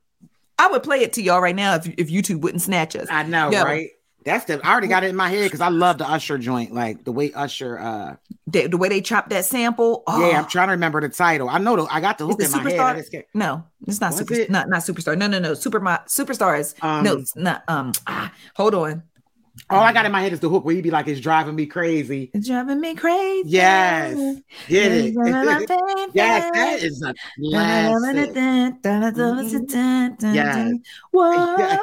I 0.58 0.68
would 0.68 0.82
play 0.82 0.98
it 1.00 1.12
to 1.14 1.22
y'all 1.22 1.40
right 1.40 1.54
now 1.56 1.76
if, 1.76 1.86
if 1.98 2.08
YouTube 2.08 2.40
wouldn't 2.40 2.62
snatch 2.62 2.96
us. 2.96 3.08
I 3.10 3.22
know, 3.22 3.50
Yo, 3.50 3.62
right? 3.62 3.90
That's 4.24 4.44
the 4.44 4.60
I 4.66 4.72
already 4.72 4.88
got 4.88 5.04
it 5.04 5.08
in 5.10 5.16
my 5.16 5.28
head 5.30 5.44
because 5.44 5.60
I 5.60 5.68
love 5.68 5.98
the 5.98 6.08
Usher 6.08 6.36
joint, 6.36 6.74
like 6.74 7.04
the 7.04 7.12
way 7.12 7.32
Usher. 7.32 7.78
uh 7.78 8.16
The, 8.48 8.66
the 8.66 8.76
way 8.76 8.88
they 8.88 9.00
chopped 9.00 9.30
that 9.30 9.44
sample. 9.44 10.02
Oh, 10.06 10.28
Yeah, 10.28 10.38
I'm 10.40 10.46
trying 10.48 10.68
to 10.68 10.72
remember 10.72 11.00
the 11.00 11.08
title. 11.08 11.48
I 11.48 11.58
know 11.58 11.76
the 11.76 11.82
I 11.84 12.00
got 12.00 12.18
the 12.18 12.26
hook 12.26 12.42
in 12.42 12.50
my 12.50 12.58
head. 12.58 12.66
Superstar? 12.96 13.10
can't- 13.10 13.24
No, 13.32 13.64
it's 13.86 14.00
not 14.00 14.10
Was 14.10 14.18
super. 14.18 14.34
it? 14.34 14.50
Not 14.50 14.68
not 14.68 14.80
superstar. 14.80 15.16
No, 15.16 15.28
no, 15.28 15.38
no. 15.38 15.54
Super 15.54 15.80
my 15.80 16.00
superstar 16.08 16.58
is 16.58 16.74
no. 16.82 16.88
Um, 16.88 17.06
It's 17.06 17.36
not. 17.36 17.62
Um. 17.68 17.92
Ah, 18.06 18.32
hold 18.56 18.74
on. 18.74 19.04
All 19.70 19.82
I 19.82 19.90
mm. 19.90 19.94
got 19.94 20.06
in 20.06 20.12
my 20.12 20.22
head 20.22 20.32
is 20.32 20.40
the 20.40 20.48
hook 20.48 20.64
where 20.64 20.74
he'd 20.74 20.82
be 20.82 20.90
like, 20.90 21.08
"It's 21.08 21.20
driving 21.20 21.54
me 21.54 21.66
crazy." 21.66 22.30
It's 22.32 22.46
driving 22.46 22.80
me 22.80 22.94
crazy. 22.94 23.48
Yes, 23.48 24.40
get 24.66 24.92
it. 24.92 25.14
yes, 26.14 26.50
that 26.54 26.82
is 26.82 27.02
a 27.02 27.14
classic. 27.50 28.74
Yes. 28.84 30.16
Yes. 30.20 30.72
Whoa. 31.10 31.78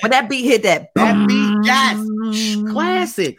When 0.00 0.10
that 0.10 0.28
beat 0.28 0.44
hit 0.44 0.62
that, 0.62 0.88
That 0.94 1.28
beat, 1.28 1.58
yes, 1.64 2.72
classic. 2.72 3.38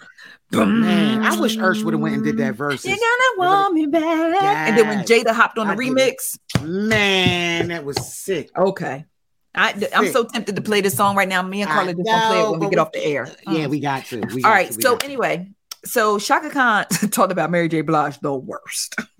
Man, 0.52 1.24
I 1.24 1.40
wish 1.40 1.58
Ursh 1.58 1.84
would 1.84 1.94
have 1.94 2.02
went 2.02 2.16
and 2.16 2.24
did 2.24 2.38
that 2.38 2.56
verse. 2.56 2.84
You're 2.84 2.98
gonna 2.98 3.50
want 3.50 3.74
me 3.76 3.86
back. 3.86 4.42
And 4.42 4.78
then 4.78 4.88
when 4.88 5.06
Jada 5.06 5.32
hopped 5.32 5.60
on 5.60 5.68
the 5.68 5.74
I 5.74 5.76
remix, 5.76 6.40
Man, 6.64 7.68
that 7.68 7.86
was 7.86 7.98
sick. 8.14 8.50
okay. 8.58 9.06
I, 9.56 9.74
I'm 9.96 10.12
so 10.12 10.24
tempted 10.26 10.56
to 10.56 10.62
play 10.62 10.82
this 10.82 10.96
song 10.96 11.16
right 11.16 11.28
now. 11.28 11.42
Me 11.42 11.62
and 11.62 11.70
Carla 11.72 11.94
just 11.94 12.06
gonna 12.06 12.28
play 12.28 12.42
it 12.42 12.52
when 12.52 12.60
we 12.60 12.70
get 12.70 12.80
off 12.80 12.92
the 12.92 13.04
air. 13.04 13.28
Yeah, 13.48 13.66
Mm. 13.66 13.70
we 13.70 13.80
got 13.80 14.06
to. 14.06 14.22
We 14.34 14.42
got 14.44 14.50
right. 14.50 14.72
to, 14.72 14.82
So 14.82 14.98
anyway, 15.04 15.50
so 15.86 16.20
Chaka 16.20 16.50
Khan 16.50 16.86
talked 17.12 17.32
about 17.32 17.50
Mary 17.52 17.68
J. 17.68 17.82
Blige 17.82 18.20
the 18.20 18.34
worst. 18.34 18.96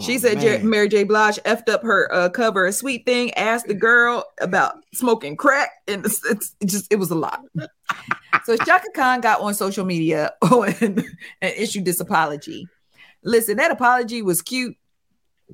she 0.00 0.16
Oh, 0.16 0.18
said 0.18 0.40
Jer- 0.40 0.58
man. 0.58 0.70
Mary 0.70 0.88
J. 0.88 1.04
Blige 1.04 1.36
effed 1.44 1.68
up 1.68 1.82
her 1.82 2.12
uh, 2.12 2.28
cover 2.30 2.66
of 2.66 2.74
Sweet 2.74 3.04
Thing, 3.04 3.32
asked 3.34 3.66
the 3.66 3.74
girl 3.74 4.24
about 4.40 4.76
smoking 4.94 5.36
crack, 5.36 5.70
and 5.86 6.04
it's, 6.06 6.24
it's 6.24 6.54
just 6.64 6.90
it 6.90 6.96
was 6.96 7.10
a 7.10 7.14
lot. 7.14 7.42
so 8.44 8.56
Chaka 8.56 8.88
Khan 8.94 9.20
got 9.20 9.40
on 9.42 9.54
social 9.54 9.84
media 9.84 10.32
and, 10.42 11.04
and 11.42 11.54
issued 11.56 11.84
this 11.84 12.00
apology. 12.00 12.66
Listen, 13.22 13.58
that 13.58 13.70
apology 13.70 14.22
was 14.22 14.40
cute, 14.42 14.76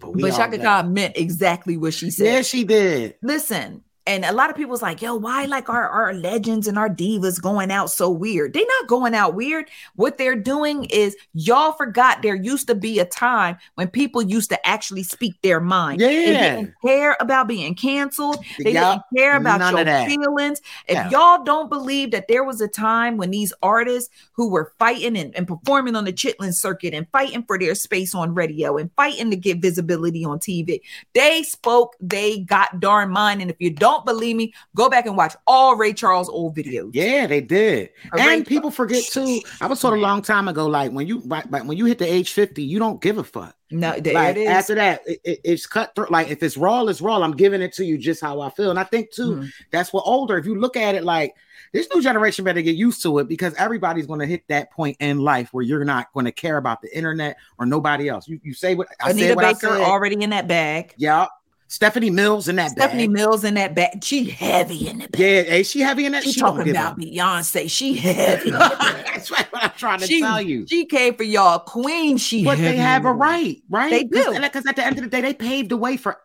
but 0.00 0.30
all 0.30 0.36
Chaka. 0.36 0.58
Khan 0.58 0.92
meant 0.92 1.16
exactly 1.16 1.76
what 1.76 1.94
she 1.94 2.10
said 2.10 2.26
Yeah, 2.26 2.42
she 2.42 2.64
did. 2.64 3.14
listen 3.22 3.82
and 4.08 4.24
a 4.24 4.32
lot 4.32 4.50
of 4.50 4.56
people 4.56 4.70
was 4.70 4.82
like 4.82 5.02
yo 5.02 5.14
why 5.14 5.44
like 5.44 5.68
our, 5.68 5.88
our 5.88 6.14
legends 6.14 6.66
and 6.66 6.78
our 6.78 6.88
divas 6.88 7.40
going 7.40 7.70
out 7.70 7.90
so 7.90 8.10
weird? 8.10 8.54
They're 8.54 8.64
not 8.80 8.88
going 8.88 9.14
out 9.14 9.34
weird. 9.34 9.70
What 9.94 10.18
they're 10.18 10.34
doing 10.34 10.84
is 10.86 11.16
y'all 11.34 11.72
forgot 11.72 12.22
there 12.22 12.34
used 12.34 12.66
to 12.68 12.74
be 12.74 12.98
a 12.98 13.04
time 13.04 13.58
when 13.74 13.88
people 13.88 14.22
used 14.22 14.50
to 14.50 14.66
actually 14.66 15.02
speak 15.02 15.34
their 15.42 15.60
mind. 15.60 16.00
Yeah. 16.00 16.08
they 16.08 16.24
didn't 16.24 16.74
care 16.84 17.16
about 17.20 17.46
being 17.46 17.74
canceled. 17.74 18.44
They 18.58 18.72
Yup. 18.72 19.04
didn't 19.12 19.24
care 19.24 19.36
about 19.36 19.60
your 19.60 20.06
feelings. 20.06 20.60
If 20.88 20.94
Yeah. 20.94 21.10
y'all 21.10 21.44
don't 21.44 21.68
believe 21.68 22.10
that 22.10 22.26
there 22.28 22.44
was 22.44 22.60
a 22.60 22.68
time 22.68 23.16
when 23.16 23.30
these 23.30 23.52
artists 23.62 24.10
who 24.32 24.48
were 24.48 24.72
fighting 24.78 25.16
and, 25.16 25.36
and 25.36 25.46
performing 25.46 25.94
on 25.94 26.04
the 26.04 26.12
chitlin 26.12 26.54
circuit 26.54 26.94
and 26.94 27.06
fighting 27.12 27.44
for 27.44 27.58
their 27.58 27.74
space 27.74 28.14
on 28.14 28.34
radio 28.34 28.76
and 28.78 28.90
fighting 28.96 29.30
to 29.30 29.36
get 29.36 29.58
visibility 29.58 30.24
on 30.24 30.38
tv 30.38 30.80
they 31.14 31.42
spoke 31.42 31.94
they 32.00 32.40
got 32.40 32.80
darn 32.80 33.10
mind. 33.10 33.42
And 33.42 33.50
if 33.50 33.56
you 33.58 33.70
don't 33.70 33.97
don't 33.98 34.06
believe 34.06 34.36
me, 34.36 34.52
go 34.74 34.88
back 34.88 35.06
and 35.06 35.16
watch 35.16 35.34
all 35.46 35.76
Ray 35.76 35.92
Charles 35.92 36.28
old 36.28 36.56
videos. 36.56 36.90
Yeah, 36.94 37.26
they 37.26 37.40
did. 37.40 37.90
Ray 38.12 38.34
And 38.36 38.46
people 38.46 38.70
forget 38.70 39.04
too. 39.04 39.40
I 39.60 39.66
was 39.66 39.80
told 39.80 39.94
a 39.94 39.98
long 39.98 40.22
time 40.22 40.48
ago, 40.48 40.66
like 40.66 40.92
when 40.92 41.06
you 41.06 41.20
like, 41.24 41.50
when 41.50 41.72
you 41.76 41.84
hit 41.84 41.98
the 41.98 42.10
age 42.12 42.32
50, 42.32 42.62
you 42.62 42.78
don't 42.78 43.00
give 43.00 43.18
a 43.18 43.24
fuck. 43.24 43.54
No, 43.70 43.90
Like 43.90 44.04
it 44.06 44.36
is. 44.38 44.48
after 44.48 44.74
that, 44.76 45.02
it, 45.06 45.20
it- 45.24 45.40
it's 45.44 45.66
cut 45.66 45.94
through. 45.94 46.06
Like 46.08 46.28
if 46.30 46.42
it's 46.42 46.56
raw, 46.56 46.82
it's 46.84 47.00
raw. 47.02 47.20
I'm 47.20 47.32
giving 47.36 47.60
it 47.60 47.74
to 47.74 47.84
you 47.84 47.98
just 47.98 48.20
how 48.22 48.40
I 48.40 48.48
feel. 48.50 48.70
And 48.70 48.78
I 48.78 48.84
think 48.84 49.10
too, 49.12 49.36
Mhm. 49.36 49.50
that's 49.70 49.92
what 49.92 50.04
older. 50.06 50.38
If 50.38 50.46
you 50.46 50.54
look 50.58 50.76
at 50.76 50.94
it 50.94 51.04
like 51.04 51.34
this 51.74 51.86
new 51.94 52.00
generation 52.00 52.46
better 52.46 52.62
get 52.62 52.76
used 52.76 53.02
to 53.02 53.18
it 53.18 53.28
because 53.28 53.52
everybody's 53.54 54.06
going 54.06 54.20
to 54.20 54.26
hit 54.26 54.42
that 54.48 54.70
point 54.72 54.96
in 55.00 55.18
life 55.18 55.50
where 55.52 55.62
you're 55.62 55.84
not 55.84 56.10
going 56.14 56.24
to 56.24 56.32
care 56.32 56.56
about 56.56 56.80
the 56.80 56.96
internet 56.96 57.36
or 57.58 57.66
nobody 57.66 58.08
else. 58.08 58.26
You, 58.26 58.40
you 58.42 58.54
say 58.54 58.74
what 58.74 58.88
I 59.02 59.10
Anita 59.10 59.26
said. 59.28 59.36
What 59.36 59.44
I 59.44 59.52
Baker 59.52 59.68
said. 59.68 59.80
already 59.82 60.22
in 60.22 60.30
that 60.30 60.48
bag. 60.48 60.94
Yeah. 60.96 61.26
Stephanie 61.68 62.10
Mills 62.10 62.48
in 62.48 62.56
that 62.56 62.70
Stephanie 62.70 63.06
bag. 63.06 63.14
Mills 63.14 63.44
in 63.44 63.54
that 63.54 63.74
bag. 63.74 64.02
She 64.02 64.24
heavy 64.30 64.88
in 64.88 64.98
the 64.98 65.08
bag. 65.08 65.20
Yeah, 65.20 65.42
hey, 65.42 65.62
she 65.62 65.80
heavy 65.80 66.06
in 66.06 66.12
that. 66.12 66.24
She, 66.24 66.32
She, 66.32 66.40
talking 66.40 66.70
about 66.70 66.92
up. 66.92 66.98
Beyonce. 66.98 67.70
She 67.70 67.94
heavy. 67.98 68.48
in 68.48 68.54
the 68.54 68.58
bag. 68.58 69.06
That's 69.06 69.30
right. 69.30 69.46
What 69.52 69.64
I'm 69.64 69.70
trying 69.76 70.00
to 70.00 70.06
she, 70.06 70.20
tell 70.20 70.40
you. 70.40 70.66
she 70.66 70.86
came 70.86 71.14
for 71.14 71.24
y'all 71.24 71.58
queen. 71.58 72.16
She 72.16 72.42
But 72.44 72.56
they 72.58 72.76
have 72.76 73.04
a 73.04 73.12
right, 73.12 73.62
right? 73.68 73.90
They 73.90 74.04
do. 74.04 74.40
Because 74.40 74.66
at 74.66 74.76
the 74.76 74.84
end 74.84 74.96
of 74.98 75.04
the 75.04 75.10
day, 75.10 75.20
they 75.20 75.34
paved 75.34 75.68
the 75.68 75.76
way 75.76 75.96
for 75.98 76.18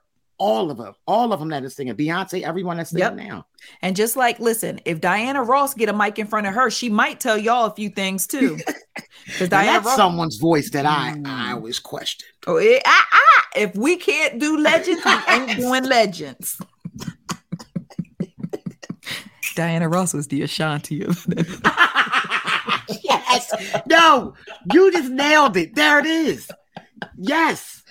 all 0.43 0.69
of 0.69 0.77
them, 0.77 0.93
all 1.07 1.31
of 1.31 1.39
them 1.39 1.47
that 1.49 1.63
is 1.63 1.73
singing. 1.73 1.95
Beyonce, 1.95 2.41
everyone 2.43 2.75
that's 2.75 2.89
singing 2.89 3.17
Yep. 3.17 3.27
now. 3.29 3.45
And 3.81 3.95
just 3.95 4.17
like, 4.17 4.39
listen, 4.41 4.81
if 4.83 4.99
Diana 4.99 5.41
Ross 5.41 5.73
get 5.73 5.87
a 5.87 5.93
mic 5.93 6.19
in 6.19 6.27
front 6.27 6.47
of 6.47 6.53
her, 6.53 6.69
she 6.69 6.89
might 6.89 7.21
tell 7.21 7.37
y'all 7.37 7.65
a 7.65 7.73
few 7.73 7.89
things 7.89 8.27
too. 8.27 8.57
Because 9.25 9.47
Diana 9.47 9.71
that's 9.73 9.85
Ross, 9.85 9.95
someone's 9.95 10.35
voice 10.35 10.69
that 10.71 10.85
I 10.85 11.13
Mm. 11.15 11.25
I 11.27 11.53
always 11.53 11.79
question. 11.79 12.27
oh, 12.45 12.57
it, 12.57 12.81
ah, 12.85 13.07
ah, 13.13 13.47
if 13.55 13.73
we 13.73 13.95
can't 13.95 14.37
do 14.37 14.57
legends, 14.59 15.01
we 15.05 15.11
ain't 15.33 15.55
doing 15.61 15.85
legends. 15.85 16.59
Diana 19.55 19.87
Ross 19.87 20.13
was 20.13 20.27
the 20.27 20.41
Ashanti 20.41 21.03
of 21.03 21.25
yes. 23.03 23.53
No, 23.87 24.33
you 24.73 24.91
just 24.91 25.09
nailed 25.11 25.55
it. 25.55 25.73
There 25.75 25.99
it 25.99 26.05
is. 26.05 26.49
Yes. 27.17 27.83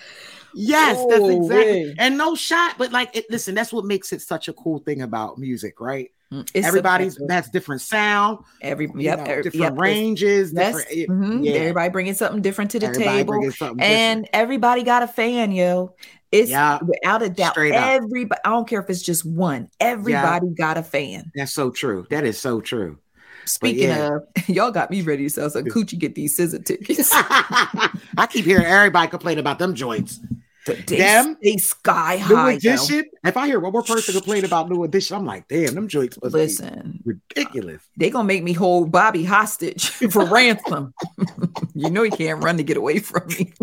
Yes, 0.54 0.96
that's 1.08 1.20
Oh, 1.22 1.28
exactly. 1.30 1.84
man. 1.86 1.94
And 1.98 2.18
no 2.18 2.34
shot, 2.34 2.76
but 2.78 2.92
like, 2.92 3.14
it, 3.16 3.26
listen, 3.30 3.54
that's 3.54 3.72
what 3.72 3.84
makes 3.84 4.12
it 4.12 4.20
such 4.22 4.48
a 4.48 4.52
cool 4.52 4.78
thing 4.80 5.02
about 5.02 5.38
music, 5.38 5.80
right? 5.80 6.10
It's 6.54 6.66
Everybody's 6.66 7.18
has 7.28 7.50
different 7.50 7.82
sound, 7.82 8.38
every 8.62 8.90
yep, 8.96 9.18
know, 9.18 9.24
every- 9.24 9.42
different 9.42 9.74
yep, 9.74 9.78
ranges, 9.78 10.52
different. 10.52 10.86
it- 10.90 11.08
mhm, 11.10 11.44
yeah. 11.44 11.52
Everybody 11.52 11.90
bringing 11.90 12.14
something 12.14 12.40
different 12.40 12.70
to 12.70 12.78
the 12.78 12.86
Everybody 12.86 13.50
table. 13.50 13.76
and 13.80 14.26
everybody 14.32 14.82
got 14.82 15.02
a 15.02 15.06
fan, 15.08 15.52
yo. 15.52 15.94
It's 16.30 16.50
Yeah, 16.50 16.78
without 16.82 17.20
a 17.20 17.28
doubt. 17.28 17.58
Everybody, 17.58 18.40
I 18.46 18.48
don't 18.48 18.66
care 18.66 18.80
if 18.80 18.88
it's 18.88 19.02
just 19.02 19.26
one. 19.26 19.68
Everybody 19.78 20.46
got 20.56 20.78
a 20.78 20.82
fan. 20.82 21.30
That's 21.34 21.52
so 21.52 21.70
true. 21.70 22.06
That 22.08 22.24
is 22.24 22.38
so 22.38 22.62
true. 22.62 22.96
Speaking 23.44 23.88
yeah. 23.88 24.16
of, 24.16 24.22
y'all 24.48 24.70
got 24.70 24.90
me 24.90 25.02
ready 25.02 25.24
to 25.24 25.28
sell 25.30 25.50
some 25.50 25.64
coochie. 25.66 25.98
Get 25.98 26.14
these 26.14 26.38
SZA 26.38 26.64
tickets. 26.64 27.10
I 27.12 28.26
keep 28.30 28.46
hearing 28.46 28.64
everybody 28.64 29.08
complain 29.08 29.38
about 29.38 29.58
them 29.58 29.74
joints. 29.74 30.18
They, 30.64 30.74
Them? 30.98 31.36
they 31.42 31.56
sky 31.56 32.16
New 32.28 32.36
high. 32.36 32.50
yo. 32.52 32.56
edition. 32.56 33.04
If 33.24 33.36
I 33.36 33.46
hear 33.46 33.58
one 33.58 33.72
more 33.72 33.82
person 33.82 34.14
complain 34.14 34.44
about 34.44 34.70
new 34.70 34.84
edition, 34.84 35.16
I'm 35.16 35.26
like, 35.26 35.48
damn, 35.48 35.74
them 35.74 35.88
joints 35.88 36.18
Listen, 36.22 37.00
ridiculous. 37.04 37.82
they 37.96 38.10
gonna 38.10 38.24
make 38.28 38.44
me 38.44 38.52
hold 38.52 38.92
Bobby 38.92 39.24
hostage 39.24 39.88
for 40.10 40.24
ransom. 40.24 40.94
you 41.74 41.90
know 41.90 42.02
he 42.04 42.10
can't 42.10 42.42
run 42.44 42.58
to 42.58 42.62
get 42.62 42.76
away 42.76 43.00
from 43.00 43.26
me. 43.28 43.52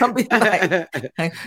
I'll 0.00 0.12
be 0.12 0.26
like, 0.30 0.88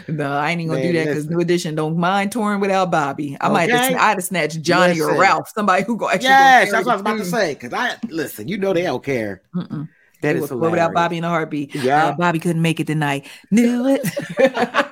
no, 0.08 0.32
I 0.32 0.52
ain't 0.52 0.62
even 0.62 0.74
gonna 0.74 0.82
do 0.82 0.94
that 0.94 1.06
because. 1.08 1.30
New 1.30 1.40
Edition 1.40 1.76
don't 1.76 1.98
mind 1.98 2.32
touring 2.32 2.60
without 2.60 2.92
Bobby. 2.92 3.38
I 3.40 3.50
might 3.50 3.70
have 3.70 3.86
Okay. 3.92 3.96
I'd 3.96 4.18
have 4.18 4.24
snatched 4.24 4.62
Johnny 4.62 5.00
or 5.02 5.18
Ralph, 5.18 5.50
somebody 5.54 5.84
who 5.84 5.98
go 5.98 6.10
actually. 6.10 6.30
yes, 6.30 6.72
that's 6.72 6.86
what 6.86 6.92
I 6.92 6.96
was 6.96 7.02
about 7.02 7.18
to 7.18 7.26
say. 7.26 7.56
Cause 7.56 7.74
I 7.74 7.96
listen, 8.10 8.48
you 8.48 8.58
know 8.58 8.74
they 8.74 8.84
don't 8.84 9.04
care. 9.04 9.42
Mm-mm. 9.56 9.88
That 10.22 10.34
They 10.34 10.40
is 10.40 10.52
without. 10.52 10.94
Bobby 10.94 11.18
in 11.18 11.24
a 11.24 11.30
heartbeat. 11.30 11.74
Yeah. 11.76 12.08
Uh, 12.08 12.12
Bobby 12.18 12.40
couldn't 12.40 12.62
make 12.62 12.80
it 12.80 12.88
tonight. 12.88 13.28
Knew 13.52 13.88
it. 13.88 14.06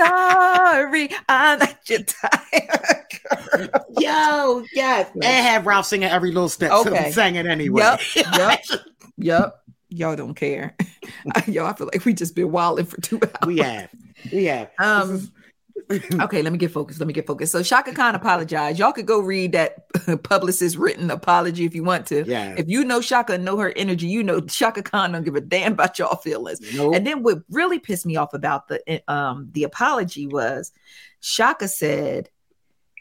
Sorry, 0.00 1.08
I'm 1.28 1.58
not 1.60 1.76
your 1.88 2.00
type. 2.02 3.72
Yo, 3.98 4.64
yes. 4.72 5.10
And 5.14 5.24
have 5.24 5.66
Ralph 5.66 5.86
singing 5.86 6.08
every 6.08 6.32
little 6.32 6.48
step. 6.48 6.70
So 6.70 6.80
Okay. 6.90 7.04
he 7.04 7.12
sang 7.12 7.36
it 7.36 7.46
anyway. 7.46 7.82
Yep, 7.82 8.00
yep, 8.16 8.60
yep. 9.18 9.54
Y'all 9.90 10.16
don't 10.16 10.34
care. 10.34 10.74
Y'all, 11.46 11.66
I 11.66 11.74
feel 11.74 11.88
like 11.92 12.04
we 12.04 12.14
just 12.14 12.34
been 12.34 12.50
wilding 12.50 12.86
for 12.86 13.00
two 13.00 13.20
hours. 13.22 13.46
we 13.46 13.58
have. 13.58 13.90
We 14.32 14.44
have. 14.46 14.70
Um, 14.78 15.30
okay, 16.20 16.42
let 16.42 16.52
me 16.52 16.58
get 16.58 16.70
focused. 16.70 17.00
Let 17.00 17.06
me 17.06 17.12
get 17.12 17.26
focused. 17.26 17.52
So 17.52 17.62
Chaka 17.62 17.92
Khan 17.92 18.14
apologized. 18.14 18.78
Y'all 18.78 18.92
could 18.92 19.06
go 19.06 19.20
read 19.20 19.52
that 19.52 19.86
publicist 20.22 20.76
written 20.76 21.10
apology 21.10 21.64
if 21.64 21.74
you 21.74 21.84
want 21.84 22.06
to. 22.06 22.24
Yeah. 22.26 22.54
If 22.56 22.68
you 22.68 22.84
know 22.84 23.00
Chaka 23.00 23.34
and 23.34 23.44
know 23.44 23.56
her 23.58 23.72
energy, 23.76 24.06
you 24.06 24.22
know 24.22 24.40
Chaka 24.40 24.82
Khan 24.82 25.12
don't 25.12 25.24
give 25.24 25.36
a 25.36 25.40
damn 25.40 25.72
about 25.72 25.98
y'all 25.98 26.16
feelings. 26.16 26.60
Nope. 26.74 26.94
And 26.94 27.06
then 27.06 27.22
what 27.22 27.38
really 27.50 27.78
pissed 27.78 28.06
me 28.06 28.16
off 28.16 28.34
about 28.34 28.68
the 28.68 29.02
um 29.08 29.48
the 29.52 29.64
apology 29.64 30.26
was 30.26 30.72
Chaka 31.20 31.68
said 31.68 32.28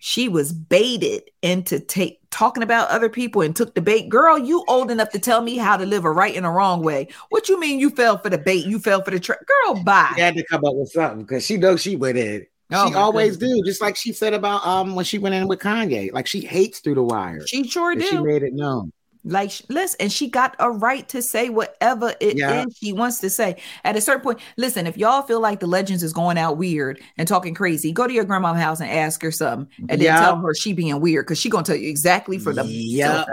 she 0.03 0.27
was 0.27 0.51
baited 0.51 1.29
into 1.43 1.79
take 1.79 2.19
talking 2.31 2.63
about 2.63 2.89
other 2.89 3.07
people 3.07 3.43
and 3.43 3.55
took 3.55 3.75
the 3.75 3.81
bait. 3.81 4.09
Girl, 4.09 4.35
you 4.35 4.65
old 4.67 4.89
enough 4.89 5.11
to 5.11 5.19
tell 5.19 5.41
me 5.41 5.57
how 5.57 5.77
to 5.77 5.85
live 5.85 6.05
a 6.05 6.11
right 6.11 6.35
and 6.35 6.43
a 6.43 6.49
wrong 6.49 6.81
way. 6.81 7.07
What 7.29 7.47
you 7.49 7.59
mean 7.59 7.79
you 7.79 7.91
fell 7.91 8.17
for 8.17 8.29
the 8.29 8.39
bait? 8.39 8.65
You 8.65 8.79
fell 8.79 9.03
for 9.03 9.11
the 9.11 9.19
trap. 9.19 9.39
Girl, 9.45 9.83
bye. 9.83 10.11
She 10.15 10.21
had 10.21 10.35
to 10.35 10.43
come 10.45 10.65
up 10.65 10.73
with 10.73 10.89
something 10.89 11.21
because 11.21 11.45
she 11.45 11.57
knows 11.57 11.83
she 11.83 11.95
went 11.95 12.17
in. 12.17 12.47
Oh 12.71 12.89
she 12.89 12.95
always 12.95 13.37
goodness. 13.37 13.59
do, 13.59 13.63
just 13.65 13.81
like 13.81 13.95
she 13.95 14.13
said 14.13 14.33
about 14.33 14.65
um 14.65 14.95
when 14.95 15.05
she 15.05 15.17
went 15.17 15.35
in 15.35 15.47
with 15.47 15.59
Kanye. 15.59 16.11
Like 16.13 16.27
she 16.27 16.41
hates 16.41 16.79
through 16.79 16.95
the 16.95 17.03
wire. 17.03 17.45
She 17.47 17.67
sure 17.67 17.91
and 17.91 18.01
do. 18.01 18.07
she 18.07 18.17
made 18.17 18.43
it 18.43 18.53
known. 18.53 18.91
Like, 19.23 19.51
listen, 19.69 19.97
and 19.99 20.11
she 20.11 20.27
got 20.29 20.55
a 20.57 20.71
right 20.71 21.07
to 21.09 21.21
say 21.21 21.49
whatever 21.49 22.15
it 22.19 22.33
is 22.33 22.39
Yeah. 22.39 22.65
she 22.75 22.91
wants 22.91 23.19
to 23.19 23.29
say. 23.29 23.57
At 23.83 23.95
a 23.95 24.01
certain 24.01 24.23
point, 24.23 24.39
listen, 24.57 24.87
if 24.87 24.97
y'all 24.97 25.21
feel 25.21 25.39
like 25.39 25.59
the 25.59 25.67
legends 25.67 26.01
is 26.01 26.11
going 26.11 26.39
out 26.39 26.57
weird 26.57 26.99
and 27.19 27.27
talking 27.27 27.53
crazy, 27.53 27.91
go 27.91 28.07
to 28.07 28.13
your 28.13 28.23
grandma's 28.23 28.57
house 28.59 28.79
and 28.81 28.89
ask 28.89 29.21
her 29.21 29.31
something, 29.31 29.69
and 29.89 30.01
then 30.01 30.17
tell 30.19 30.37
her 30.37 30.55
she 30.55 30.73
being 30.73 30.99
weird 31.01 31.25
because 31.27 31.37
she 31.37 31.49
gonna 31.51 31.63
tell 31.63 31.75
you 31.75 31.87
exactly 31.87 32.39
for 32.39 32.51
the 32.51 32.63
Yeah. 32.65 33.25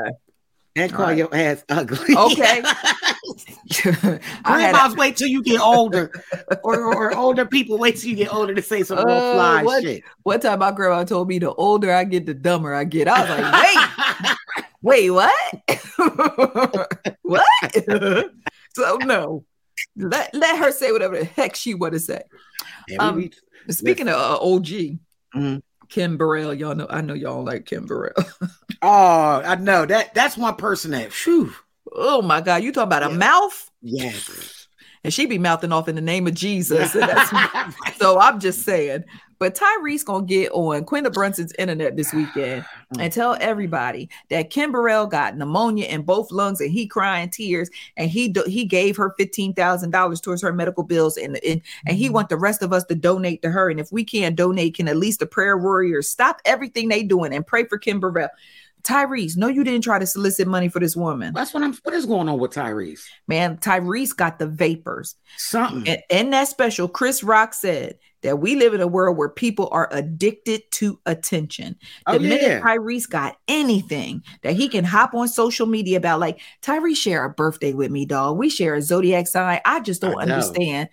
And 0.76 0.92
call 0.92 1.04
All 1.06 1.08
right. 1.08 1.16
your 1.18 1.34
ass 1.34 1.64
ugly. 1.70 2.14
Okay. 2.14 2.62
A- 3.86 4.20
Grandmas 4.44 4.96
wait 4.96 5.16
till 5.16 5.28
you 5.28 5.42
get 5.42 5.60
older, 5.60 6.10
or, 6.62 6.76
or, 6.82 6.94
or 6.94 7.16
older 7.16 7.44
people 7.46 7.78
wait 7.78 7.96
till 7.96 8.10
you 8.10 8.16
get 8.16 8.32
older 8.32 8.54
to 8.54 8.62
say 8.62 8.82
some 8.82 8.98
real 8.98 9.08
Uh, 9.16 9.34
fly 9.34 9.62
what- 9.62 9.82
shit. 9.82 10.02
One 10.22 10.40
time, 10.40 10.58
my 10.58 10.70
grandma 10.72 11.04
told 11.04 11.28
me 11.28 11.38
the 11.38 11.52
older 11.54 11.92
I 11.92 12.04
get, 12.04 12.26
the 12.26 12.34
dumber 12.34 12.74
I 12.74 12.84
get. 12.84 13.08
I 13.08 13.20
was 13.20 13.30
like, 13.30 14.36
wait, 14.82 15.10
wait, 15.10 15.10
what? 15.10 15.34
what? 17.22 17.44
so 18.74 18.96
no, 19.04 19.44
let 19.96 20.32
let 20.34 20.58
her 20.58 20.70
say 20.72 20.92
whatever 20.92 21.18
the 21.18 21.24
heck 21.24 21.54
she 21.56 21.74
want 21.74 21.94
to 21.94 22.00
say. 22.00 22.22
Yeah, 22.88 22.98
Um, 23.02 23.16
we- 23.16 23.32
Speaking 23.70 24.08
of 24.08 24.14
uh, 24.14 24.38
OG, 24.40 24.98
Mhm. 25.36 25.62
Kim 25.90 26.16
Burrell, 26.16 26.54
y'all 26.54 26.74
know 26.74 26.86
I 26.88 27.00
know 27.02 27.12
y'all 27.14 27.44
like 27.44 27.66
Kim 27.66 27.84
Burrell. 27.86 28.12
oh, 28.82 29.42
I 29.44 29.56
know 29.56 29.84
that 29.86 30.14
that's 30.14 30.36
one 30.38 30.56
person 30.56 30.90
that. 30.92 31.12
Whew, 31.12 31.52
oh 31.92 32.22
my 32.22 32.40
God, 32.40 32.62
you 32.62 32.72
talking 32.72 32.88
about 32.88 33.10
a 33.10 33.14
mouth? 33.14 33.70
yes. 33.82 34.54
And 35.04 35.14
she 35.14 35.26
be 35.26 35.38
mouthing 35.38 35.70
off 35.70 35.88
in 35.88 35.94
the 35.94 36.00
name 36.00 36.26
of 36.26 36.34
Jesus. 36.34 36.94
So 37.98 38.18
I'm 38.18 38.40
just 38.40 38.62
saying. 38.62 39.04
But 39.38 39.54
Tyrese 39.54 40.04
gonna 40.04 40.26
get 40.26 40.50
on 40.52 40.84
Quinta 40.84 41.10
Brunson's 41.10 41.52
internet 41.58 41.96
this 41.96 42.12
weekend 42.12 42.64
mm. 42.94 43.00
and 43.00 43.12
tell 43.12 43.36
everybody 43.40 44.08
that 44.30 44.50
Kim 44.50 44.72
Burrell 44.72 45.06
got 45.06 45.36
pneumonia 45.36 45.86
in 45.86 46.02
both 46.02 46.32
lungs 46.32 46.60
and 46.60 46.70
he 46.70 46.86
crying 46.86 47.30
tears 47.30 47.70
and 47.96 48.10
he 48.10 48.28
do, 48.28 48.42
he 48.46 48.64
gave 48.64 48.96
her 48.96 49.14
fifteen 49.16 49.54
thousand 49.54 49.90
dollars 49.90 50.20
towards 50.20 50.42
her 50.42 50.52
medical 50.52 50.82
bills 50.82 51.16
and, 51.16 51.38
and 51.44 51.62
and 51.86 51.96
he 51.96 52.06
mm-hmm. 52.06 52.14
want 52.14 52.28
the 52.28 52.36
rest 52.36 52.62
of 52.62 52.72
us 52.72 52.84
to 52.84 52.94
donate 52.94 53.42
to 53.42 53.50
her 53.50 53.70
and 53.70 53.78
if 53.78 53.92
we 53.92 54.04
can't 54.04 54.36
donate, 54.36 54.76
can 54.76 54.88
at 54.88 54.96
least 54.96 55.20
the 55.20 55.26
prayer 55.26 55.56
warriors 55.56 56.08
stop 56.08 56.40
everything 56.44 56.88
they 56.88 57.02
doing 57.02 57.32
and 57.32 57.46
pray 57.46 57.64
for 57.64 57.78
Kim 57.78 58.00
Burrell. 58.00 58.30
Tyrese, 58.82 59.36
no, 59.36 59.48
you 59.48 59.64
didn't 59.64 59.84
try 59.84 59.98
to 59.98 60.06
solicit 60.06 60.48
money 60.48 60.68
for 60.68 60.80
this 60.80 60.96
woman. 60.96 61.34
That's 61.34 61.52
what 61.52 61.62
I'm. 61.62 61.74
What 61.82 61.94
is 61.94 62.06
going 62.06 62.28
on 62.28 62.38
with 62.38 62.52
Tyrese? 62.52 63.02
Man, 63.26 63.56
Tyrese 63.58 64.16
got 64.16 64.38
the 64.38 64.46
vapors. 64.46 65.14
Something. 65.36 65.86
And 65.88 66.02
in 66.10 66.30
that 66.30 66.48
special, 66.48 66.88
Chris 66.88 67.22
Rock 67.22 67.54
said 67.54 67.98
that 68.22 68.40
we 68.40 68.56
live 68.56 68.74
in 68.74 68.80
a 68.80 68.86
world 68.86 69.16
where 69.16 69.28
people 69.28 69.68
are 69.70 69.88
addicted 69.92 70.62
to 70.72 70.98
attention. 71.06 71.76
Oh, 72.06 72.12
the 72.12 72.18
Oh, 72.18 72.22
minute 72.22 72.42
yeah. 72.42 72.60
Tyrese 72.60 73.08
got 73.08 73.36
anything 73.46 74.22
that 74.42 74.54
he 74.54 74.68
can 74.68 74.84
hop 74.84 75.14
on 75.14 75.28
social 75.28 75.66
media 75.66 75.98
about, 75.98 76.20
like 76.20 76.40
Tyrese 76.62 76.96
share 76.96 77.24
a 77.24 77.30
birthday 77.30 77.74
with 77.74 77.90
me, 77.90 78.06
dog. 78.06 78.36
We 78.36 78.48
share 78.48 78.74
a 78.74 78.82
zodiac 78.82 79.26
sign. 79.26 79.60
I 79.64 79.80
just 79.80 80.00
don't 80.00 80.18
I 80.18 80.22
understand 80.22 80.88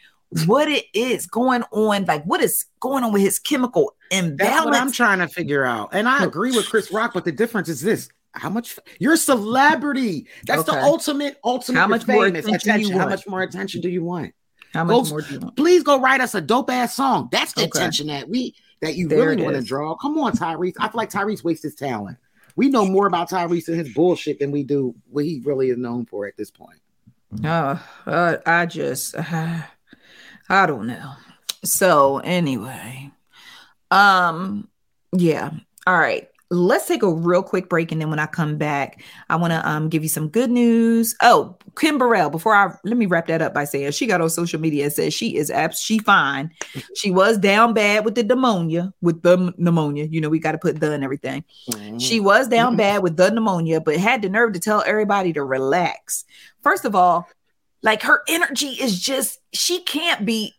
what 0.45 0.67
it 0.67 0.85
is 0.93 1.27
going 1.27 1.63
on. 1.71 2.05
Like, 2.05 2.23
what 2.25 2.41
is 2.41 2.65
going 2.79 3.03
on 3.03 3.11
with 3.13 3.21
his 3.21 3.39
chemical 3.39 3.95
imbalance. 4.11 4.37
That's 4.37 4.65
what 4.65 4.75
I'm 4.75 4.91
trying 4.91 5.19
to 5.19 5.27
figure 5.27 5.65
out. 5.65 5.89
And 5.93 6.07
I 6.07 6.23
agree 6.23 6.51
with 6.51 6.67
Chris 6.69 6.91
Rock, 6.91 7.13
but 7.13 7.25
the 7.25 7.31
difference 7.31 7.69
is 7.69 7.81
this. 7.81 8.09
How 8.33 8.49
much 8.49 8.77
you're 8.99 9.13
a 9.13 9.17
celebrity? 9.17 10.27
That's 10.45 10.63
the 10.63 10.73
ultimate, 10.73 11.37
ultimate. 11.43 11.79
How 11.79 11.87
much 11.87 12.05
more 12.05 12.25
attention 12.25 12.81
you 12.81 12.97
How 12.97 13.07
much 13.07 13.25
more 13.27 13.41
attention 13.41 13.79
do 13.81 13.89
you 13.89 14.03
want? 14.03 14.33
How 14.73 14.83
much 14.83 15.05
Go- 15.05 15.09
more 15.09 15.21
do 15.21 15.33
you 15.33 15.39
want? 15.39 15.55
Please 15.55 15.83
go 15.83 16.01
write 16.01 16.19
us 16.19 16.35
a 16.35 16.41
dope 16.41 16.69
ass 16.69 16.95
song. 16.95 17.29
That's 17.31 17.53
the 17.53 17.61
Okay. 17.61 17.79
attention 17.79 18.07
that 18.07 18.27
we 18.27 18.53
that 18.81 18.95
you 18.95 19.07
There 19.07 19.29
really 19.29 19.41
want 19.41 19.55
to 19.55 19.61
draw. 19.61 19.95
Come 19.95 20.17
on, 20.17 20.33
Tyrese. 20.33 20.73
I 20.79 20.89
feel 20.89 20.97
like 20.97 21.09
Tyrese 21.09 21.45
wastes 21.45 21.63
his 21.63 21.75
talent. 21.75 22.17
We 22.57 22.69
know 22.69 22.85
more 22.85 23.07
about 23.07 23.29
Tyrese 23.29 23.69
and 23.69 23.77
his 23.77 23.93
bullshit 23.93 24.39
than 24.39 24.51
we 24.51 24.63
do 24.63 24.93
what 25.09 25.23
he 25.23 25.41
really 25.45 25.69
is 25.69 25.77
known 25.77 26.05
for 26.05 26.27
at 26.27 26.35
this 26.35 26.51
point. 26.51 26.79
Uh, 27.43 27.77
uh, 28.05 28.37
I 28.45 28.65
just, 28.65 29.15
uh, 29.31 29.61
I 30.49 30.65
don't 30.65 30.87
know. 30.87 31.13
So 31.63 32.19
anyway, 32.19 33.11
um, 33.91 34.67
yeah. 35.13 35.51
All 35.87 35.97
right. 35.97 36.27
Let's 36.51 36.87
take 36.87 37.01
a 37.01 37.11
real 37.11 37.41
quick 37.41 37.69
break, 37.69 37.91
and 37.91 37.99
then 37.99 38.11
when 38.11 38.19
I 38.19 38.27
come 38.27 38.57
back, 38.57 39.03
I 39.31 39.35
want 39.35 39.51
to 39.51 39.67
um 39.67 39.89
give 39.89 40.03
you 40.03 40.09
some 40.09 40.29
good 40.29 40.51
news. 40.51 41.15
Oh, 41.23 41.57
Kim 41.75 41.97
Burrell. 41.97 42.29
Before 42.29 42.53
I 42.53 42.71
let 42.83 42.97
me 42.97 43.07
wrap 43.07 43.25
that 43.27 43.41
up 43.41 43.55
by 43.55 43.63
saying 43.63 43.91
she 43.91 44.05
got 44.05 44.21
on 44.21 44.29
social 44.29 44.61
media 44.61 44.83
and 44.83 44.93
says 44.93 45.11
she 45.11 45.35
is 45.35 45.49
abs 45.49 45.79
she 45.79 45.97
fine. 45.97 46.51
She 46.95 47.09
was 47.09 47.39
down 47.39 47.73
bad 47.73 48.05
with 48.05 48.13
the 48.13 48.23
pneumonia, 48.23 48.93
with 49.01 49.23
the 49.23 49.53
pneumonia. 49.57 50.05
You 50.05 50.21
know, 50.21 50.29
we 50.29 50.37
got 50.37 50.51
to 50.51 50.59
put 50.59 50.79
the 50.79 50.91
and 50.93 51.03
everything. 51.03 51.43
She 51.97 52.19
was 52.19 52.47
down 52.47 52.75
bad 52.75 53.01
with 53.01 53.17
the 53.17 53.31
pneumonia, 53.31 53.81
but 53.81 53.97
had 53.97 54.21
the 54.21 54.29
nerve 54.29 54.53
to 54.53 54.59
tell 54.59 54.83
everybody 54.85 55.33
to 55.33 55.43
relax. 55.43 56.25
First 56.61 56.85
of 56.85 56.93
all, 56.93 57.27
like 57.85 58.01
her 58.01 58.23
energy 58.27 58.69
is 58.69 58.99
just, 58.99 59.39
she 59.53 59.81
can't 59.83 60.25
be. 60.25 60.53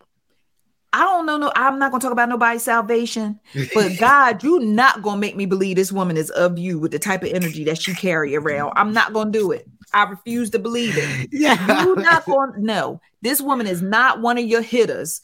I 0.92 1.00
don't 1.00 1.26
know. 1.26 1.36
No, 1.36 1.52
I'm 1.54 1.78
not 1.78 1.90
gonna 1.90 2.00
talk 2.00 2.12
about 2.12 2.30
nobody's 2.30 2.62
salvation, 2.62 3.38
but 3.74 3.92
God, 3.98 4.42
you 4.42 4.60
not 4.60 5.02
gonna 5.02 5.20
make 5.20 5.36
me 5.36 5.44
believe 5.44 5.76
this 5.76 5.92
woman 5.92 6.16
is 6.16 6.30
of 6.30 6.56
you 6.56 6.78
with 6.78 6.92
the 6.92 6.98
type 6.98 7.22
of 7.22 7.32
energy 7.32 7.64
that 7.64 7.82
she 7.82 7.92
carry 7.94 8.34
around. 8.34 8.72
I'm 8.76 8.94
not 8.94 9.12
gonna 9.12 9.30
do 9.30 9.50
it. 9.50 9.68
I 9.92 10.04
refuse 10.04 10.48
to 10.50 10.58
believe 10.58 10.94
it. 10.96 11.28
Yeah. 11.32 11.84
You 11.84 11.96
not 11.96 12.24
gonna 12.24 12.52
no. 12.58 13.00
This 13.20 13.42
woman 13.42 13.66
is 13.66 13.82
not 13.82 14.22
one 14.22 14.38
of 14.38 14.44
your 14.44 14.62
hitters 14.62 15.20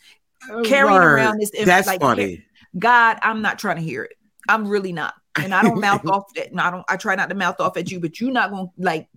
oh, 0.50 0.62
carrying 0.62 0.92
Word. 0.92 1.14
around 1.14 1.40
this. 1.40 1.50
That's 1.64 1.86
like, 1.86 2.00
funny. 2.00 2.44
God, 2.78 3.18
I'm 3.22 3.40
not 3.40 3.58
trying 3.58 3.76
to 3.76 3.82
hear 3.82 4.02
it. 4.02 4.16
I'm 4.48 4.66
really 4.66 4.92
not. 4.92 5.14
And 5.40 5.54
I 5.54 5.62
don't 5.62 5.80
mouth 5.80 6.06
off 6.06 6.32
that. 6.34 6.50
And 6.50 6.60
I 6.60 6.70
don't 6.70 6.84
I 6.88 6.96
try 6.96 7.14
not 7.14 7.28
to 7.30 7.34
mouth 7.34 7.60
off 7.60 7.76
at 7.76 7.90
you, 7.90 8.00
but 8.00 8.20
you're 8.20 8.32
not 8.32 8.50
gonna 8.50 8.68
like 8.78 9.08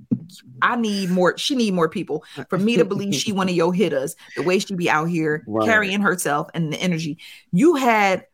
I 0.61 0.75
need 0.75 1.09
more, 1.09 1.37
she 1.37 1.55
need 1.55 1.73
more 1.73 1.89
people 1.89 2.23
for 2.49 2.57
me 2.57 2.77
to 2.77 2.85
believe 2.85 3.13
she 3.13 3.31
one 3.31 3.49
of 3.49 3.55
your 3.55 3.73
hitters, 3.73 4.15
the 4.35 4.43
way 4.43 4.59
she 4.59 4.75
be 4.75 4.89
out 4.89 5.05
here 5.05 5.43
Right. 5.47 5.65
carrying 5.65 6.01
herself 6.01 6.49
and 6.53 6.73
the 6.73 6.77
energy. 6.77 7.19
You 7.51 7.75
had 7.75 8.25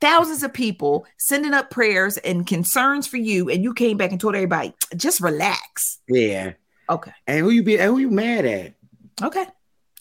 thousands 0.00 0.42
of 0.42 0.52
people 0.52 1.06
sending 1.18 1.52
up 1.54 1.70
prayers 1.70 2.16
and 2.18 2.46
concerns 2.46 3.06
for 3.06 3.16
you, 3.16 3.50
and 3.50 3.62
you 3.62 3.74
came 3.74 3.96
back 3.96 4.12
and 4.12 4.20
told 4.20 4.34
everybody, 4.34 4.74
just 4.96 5.20
relax. 5.20 5.98
Yeah. 6.08 6.52
Okay. 6.88 7.12
And 7.26 7.40
who 7.40 7.50
you 7.50 7.62
be 7.62 7.78
and 7.78 7.90
who 7.90 7.98
you 7.98 8.10
mad 8.10 8.44
at? 8.46 8.74
Okay. 9.22 9.44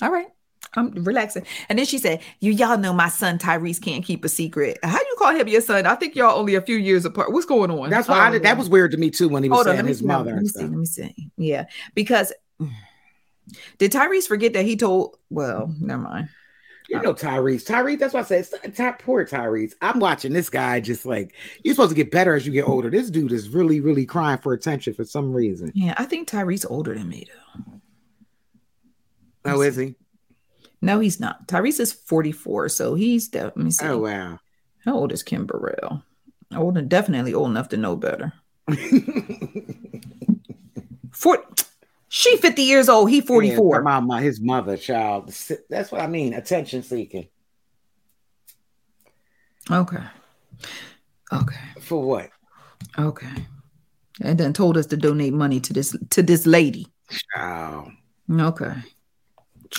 All 0.02 0.12
right. 0.12 0.28
I'm 0.76 0.92
relaxing. 0.92 1.46
And 1.70 1.80
then 1.80 1.86
she 1.86 1.98
said, 1.98 2.22
You 2.40 2.52
y'all 2.52 2.78
know 2.78 2.94
my 2.94 3.10
son 3.10 3.38
Tyrese 3.38 3.82
can't 3.82 4.04
keep 4.04 4.26
a 4.26 4.30
secret. 4.30 4.78
How 4.84 4.98
you 4.98 5.16
call 5.18 5.36
him 5.36 5.48
your 5.48 5.62
son? 5.62 5.86
I 5.86 5.96
think 5.96 6.16
y'all 6.16 6.38
only 6.38 6.56
a 6.56 6.62
few 6.62 6.78
years 6.78 7.06
apart. 7.06 7.32
What's 7.32 7.46
going 7.46 7.72
on? 7.72 7.90
That's 7.90 8.08
why 8.08 8.20
I 8.20 8.30
oh, 8.30 8.32
did, 8.34 8.44
that 8.44 8.58
was 8.58 8.70
weird 8.70 8.92
to 8.92 8.98
me 8.98 9.10
too 9.10 9.30
when 9.30 9.44
he 9.44 9.50
was 9.50 9.58
Hold 9.58 9.68
on, 9.68 9.74
saying 9.76 9.86
let 9.86 9.90
his 9.90 10.00
see. 10.00 10.06
mother 10.06 10.34
Let 10.34 10.42
me 10.42 10.48
see. 10.48 10.62
Let 10.62 10.72
me 10.72 10.86
see. 10.86 11.32
Yeah. 11.38 11.66
Because 11.94 12.34
did 13.78 13.92
Tyrese 13.92 14.28
forget 14.28 14.54
that 14.54 14.66
he 14.66 14.76
told 14.76 15.18
well, 15.30 15.74
never 15.80 16.02
mind. 16.02 16.30
You 16.88 17.02
know 17.02 17.14
Tyrese. 17.16 17.66
Tyrese, 17.66 17.98
that's 17.98 18.14
why 18.14 18.20
I 18.20 18.24
said 18.24 18.76
Ty, 18.76 18.92
poor 18.94 19.26
Tyrese. 19.26 19.74
I'm 19.82 20.00
watching 20.00 20.34
this 20.34 20.50
guy 20.50 20.80
just 20.80 21.06
like 21.06 21.34
you're 21.64 21.74
supposed 21.74 21.90
to 21.90 21.96
get 21.96 22.12
better 22.12 22.36
as 22.36 22.46
you 22.46 22.54
get 22.54 22.68
older. 22.68 22.92
This 22.92 23.10
dude 23.10 23.32
is 23.32 23.50
really, 23.50 23.80
really 23.80 24.06
crying 24.06 24.38
for 24.38 24.54
attention 24.54 24.94
for 24.94 25.04
some 25.04 25.34
reason. 25.34 25.72
Yeah, 25.74 25.96
I 25.98 26.06
think 26.06 26.30
Tyrese 26.30 26.70
older 26.70 26.94
than 26.94 27.10
me 27.10 27.26
though. 27.28 27.72
Oh, 29.46 29.62
is 29.62 29.76
he? 29.76 29.96
No, 30.86 31.00
he's 31.00 31.20
not. 31.20 31.48
Tyrese 31.48 31.80
is 31.80 31.92
44, 31.92 32.70
so 32.70 32.94
he's 32.94 33.28
de- 33.30 33.44
let 33.44 33.58
me 33.58 33.72
see. 33.72 33.88
Oh 33.88 33.98
wow. 33.98 34.40
How 34.86 34.94
old 34.94 35.12
is 35.12 35.24
Kim 35.24 35.48
Burrell? 35.48 36.04
Old 36.56 36.78
and 36.78 36.88
definitely 36.88 37.34
old 37.34 37.50
enough 37.50 37.70
to 37.70 37.78
know 37.78 37.96
better. 37.96 38.32
Four, 41.12 41.44
she 42.08 42.38
50 42.38 42.62
years 42.62 42.88
old. 42.88 43.10
He 43.10 43.20
44. 43.20 43.78
Yeah, 43.78 43.82
my, 43.82 44.00
my 44.00 44.22
his 44.22 44.40
mother, 44.40 44.78
child. 44.78 45.36
That's 45.72 45.92
what 45.92 46.02
I 46.02 46.08
mean. 46.08 46.36
Attention 46.36 46.84
seeking. 46.84 47.30
Okay. 49.72 50.04
Okay. 51.34 51.62
For 51.82 52.00
what? 52.00 52.30
Okay. 53.00 53.48
And 54.22 54.38
then 54.38 54.54
told 54.54 54.78
us 54.78 54.86
to 54.88 54.98
donate 54.98 55.34
money 55.34 55.60
to 55.62 55.74
this 55.74 55.96
to 56.12 56.22
this 56.22 56.46
lady. 56.46 56.86
Child. 57.34 57.92
Okay. 58.32 58.76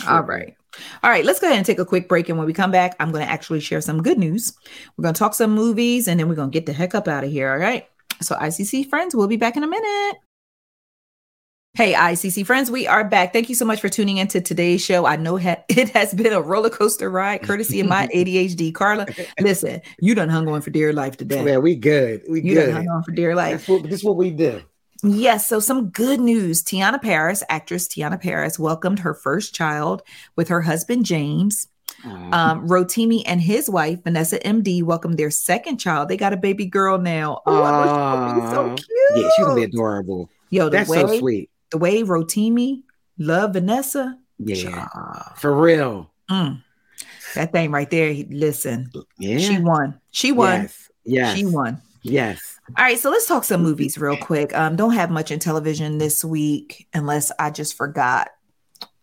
All 0.09 0.25
right. 0.25 0.56
All 1.03 1.11
right, 1.11 1.25
let's 1.25 1.41
go 1.41 1.47
ahead 1.47 1.59
and 1.59 1.67
take 1.67 1.79
a 1.79 1.85
quick 1.85 2.09
break. 2.09 2.29
And 2.29 2.39
when 2.39 2.47
we 2.47 2.53
come 2.53 2.71
back, 2.71 2.97
I'm 3.01 3.13
going 3.13 3.25
to 3.25 3.31
actually 3.31 3.61
share 3.61 3.81
some 3.81 4.03
good 4.03 4.19
news. 4.19 4.53
We're 4.97 5.03
going 5.03 5.15
to 5.15 5.19
talk 5.19 5.35
some 5.35 5.53
movies 5.53 6.09
and 6.09 6.19
then 6.19 6.29
we're 6.29 6.35
going 6.35 6.51
to 6.51 6.55
get 6.55 6.67
the 6.67 6.73
heck 6.73 6.95
up 6.95 7.09
out 7.09 7.25
of 7.25 7.31
here. 7.31 7.53
All 7.53 7.59
right. 7.59 7.89
So, 8.21 8.35
ICC 8.37 8.89
friends, 8.89 9.15
we'll 9.15 9.29
be 9.29 9.37
back 9.37 9.57
in 9.57 9.63
a 9.63 9.67
minute. 9.67 10.17
Hey, 11.77 11.93
ICC 11.93 12.47
friends, 12.47 12.71
we 12.71 12.87
are 12.87 13.05
back. 13.05 13.35
Thank 13.35 13.51
you 13.51 13.55
so 13.55 13.67
much 13.67 13.83
for 13.83 13.91
tuning 13.91 14.17
into 14.17 14.41
today's 14.41 14.83
show. 14.83 15.05
I 15.05 15.17
know 15.17 15.37
ha- 15.37 15.63
it 15.69 15.91
has 15.91 16.15
been 16.15 16.33
a 16.33 16.41
roller 16.41 16.71
coaster 16.71 17.11
ride, 17.11 17.43
courtesy 17.43 17.81
of 17.81 17.87
my 17.87 18.07
ADHD. 18.15 18.73
Carla, 18.73 19.07
listen, 19.41 19.83
you 20.01 20.15
done 20.15 20.31
hung 20.31 20.49
on 20.49 20.63
for 20.63 20.71
dear 20.71 20.95
life 20.95 21.19
today. 21.19 21.45
Yeah, 21.45 21.59
we 21.59 21.77
good. 21.77 22.23
We 22.31 22.41
you 22.41 22.55
good. 22.55 22.67
done 22.69 22.77
hung 22.77 22.89
on 22.89 23.03
for 23.03 23.11
dear 23.11 23.35
life. 23.35 23.69
What, 23.69 23.83
this 23.83 24.01
is 24.01 24.05
what 24.05 24.17
we 24.17 24.31
do. 24.31 24.63
Yes, 25.03 25.47
so 25.47 25.61
some 25.61 25.91
good 25.91 26.21
news. 26.21 26.63
Teyonah 26.63 27.03
Parris, 27.03 27.43
actress 27.49 27.89
Teyonah 27.89 28.21
Parris, 28.21 28.59
welcomed 28.59 29.01
her 29.01 29.15
first 29.15 29.55
child 29.55 30.03
with 30.37 30.49
her 30.49 30.63
husband 30.63 31.05
James. 31.05 31.69
Um, 32.05 32.69
Rotimi 32.69 33.23
and 33.27 33.41
his 33.41 33.69
wife 33.69 34.05
Vanessa 34.05 34.39
Mdee 34.39 34.83
welcomed 34.83 35.19
their 35.19 35.31
second 35.31 35.79
child. 35.79 36.09
They 36.09 36.17
got 36.17 36.33
a 36.33 36.37
baby 36.37 36.67
girl 36.67 36.99
now. 36.99 37.43
Oh, 37.47 38.35
she's 38.35 38.51
so 38.51 38.75
cute. 38.75 39.25
Yeah, 39.25 39.31
she's 39.35 39.45
gonna 39.45 39.57
be 39.57 39.63
adorable. 39.65 40.31
Yo, 40.51 40.65
the 40.65 40.71
That's 40.71 40.91
way, 40.91 41.01
so 41.01 41.19
sweet. 41.19 41.51
The 41.71 41.79
way 41.79 42.03
Rotimi 42.03 42.83
love 43.19 43.55
Vanessa. 43.55 44.19
Yeah, 44.39 44.89
for 45.37 45.55
real. 45.55 46.13
Mm. 46.31 46.63
That 47.35 47.53
thing 47.53 47.71
right 47.71 47.91
there. 47.91 48.15
Listen, 48.31 48.91
Yeah, 49.19 49.39
she 49.39 49.59
won. 49.59 50.01
She 50.11 50.33
won. 50.33 50.63
Yes, 50.63 50.91
yes. 51.05 51.37
She 51.37 51.45
won. 51.45 51.83
Yes. 52.03 52.56
All 52.77 52.85
right, 52.85 52.99
so 52.99 53.11
let's 53.11 53.27
talk 53.27 53.45
some 53.45 53.63
movies 53.63 53.97
real 53.97 54.17
quick. 54.17 54.57
Um, 54.57 54.77
don't 54.77 54.93
have 54.93 55.11
much 55.11 55.31
in 55.31 55.39
television 55.39 55.99
this 55.99 56.25
week 56.25 56.89
unless 56.93 57.31
I 57.39 57.51
just 57.51 57.75
forgot. 57.77 58.29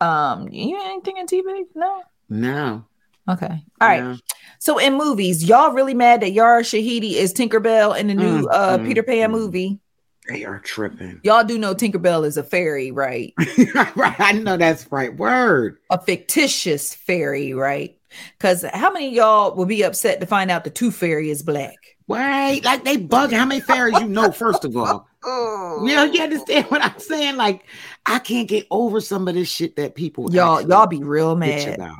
Um, 0.01 0.49
you 0.49 0.77
anything 0.83 1.17
in 1.17 1.27
TV? 1.27 1.65
No. 1.73 2.03
No. 2.29 2.85
Okay. 3.29 3.63
All 3.79 3.87
right. 3.87 4.03
No. 4.03 4.17
So 4.59 4.77
in 4.77 4.95
movies, 4.95 5.45
y'all 5.45 5.71
really 5.71 5.93
mad 5.93 6.21
that 6.21 6.31
Yara 6.31 6.61
Shahidi 6.61 7.13
is 7.13 7.33
Tinkerbell 7.33 7.97
in 7.97 8.07
the 8.07 8.13
new 8.13 8.43
Mm, 8.43 8.47
uh 8.51 8.77
mm, 8.77 8.85
Peter 8.85 9.03
Pan 9.03 9.29
mm. 9.29 9.33
movie? 9.33 9.79
They 10.27 10.45
are 10.45 10.59
tripping. 10.59 11.19
Y'all 11.23 11.43
do 11.43 11.57
know 11.57 11.73
Tinkerbell 11.73 12.25
is 12.25 12.37
a 12.37 12.43
fairy, 12.43 12.91
right? 12.91 13.33
right. 13.95 14.19
I 14.19 14.33
know 14.33 14.57
that's 14.57 14.89
right. 14.91 15.15
Word. 15.15 15.77
A 15.89 16.01
fictitious 16.01 16.93
fairy, 16.93 17.53
right? 17.53 17.97
Because 18.37 18.63
how 18.73 18.91
many 18.91 19.07
of 19.07 19.13
y'all 19.13 19.55
will 19.55 19.65
be 19.65 19.83
upset 19.83 20.19
to 20.21 20.25
find 20.25 20.51
out 20.51 20.63
the 20.63 20.69
Tooth 20.69 20.95
Fairy 20.95 21.29
is 21.29 21.43
black? 21.43 21.75
Wait, 22.07 22.61
like 22.65 22.83
they 22.83 22.97
bug 22.97 23.31
how 23.31 23.45
many 23.45 23.61
fairies 23.61 23.97
you 23.99 24.07
know, 24.07 24.31
first 24.31 24.65
of 24.65 24.75
all. 24.77 25.07
Oh. 25.25 25.85
You 25.85 25.95
know, 25.95 26.03
you 26.03 26.21
understand 26.21 26.65
what 26.65 26.83
I'm 26.83 26.99
saying? 26.99 27.37
Like, 27.37 27.63
I 28.05 28.19
can't 28.19 28.45
get 28.45 28.67
over 28.69 28.99
some 28.99 29.25
of 29.29 29.35
this 29.35 29.47
shit 29.47 29.77
that 29.77 29.95
people 29.95 30.29
Y'all, 30.33 30.59
y'all 30.67 30.85
be 30.85 31.01
real 31.01 31.33
bitch 31.37 31.65
mad. 31.65 31.75
about. 31.75 31.95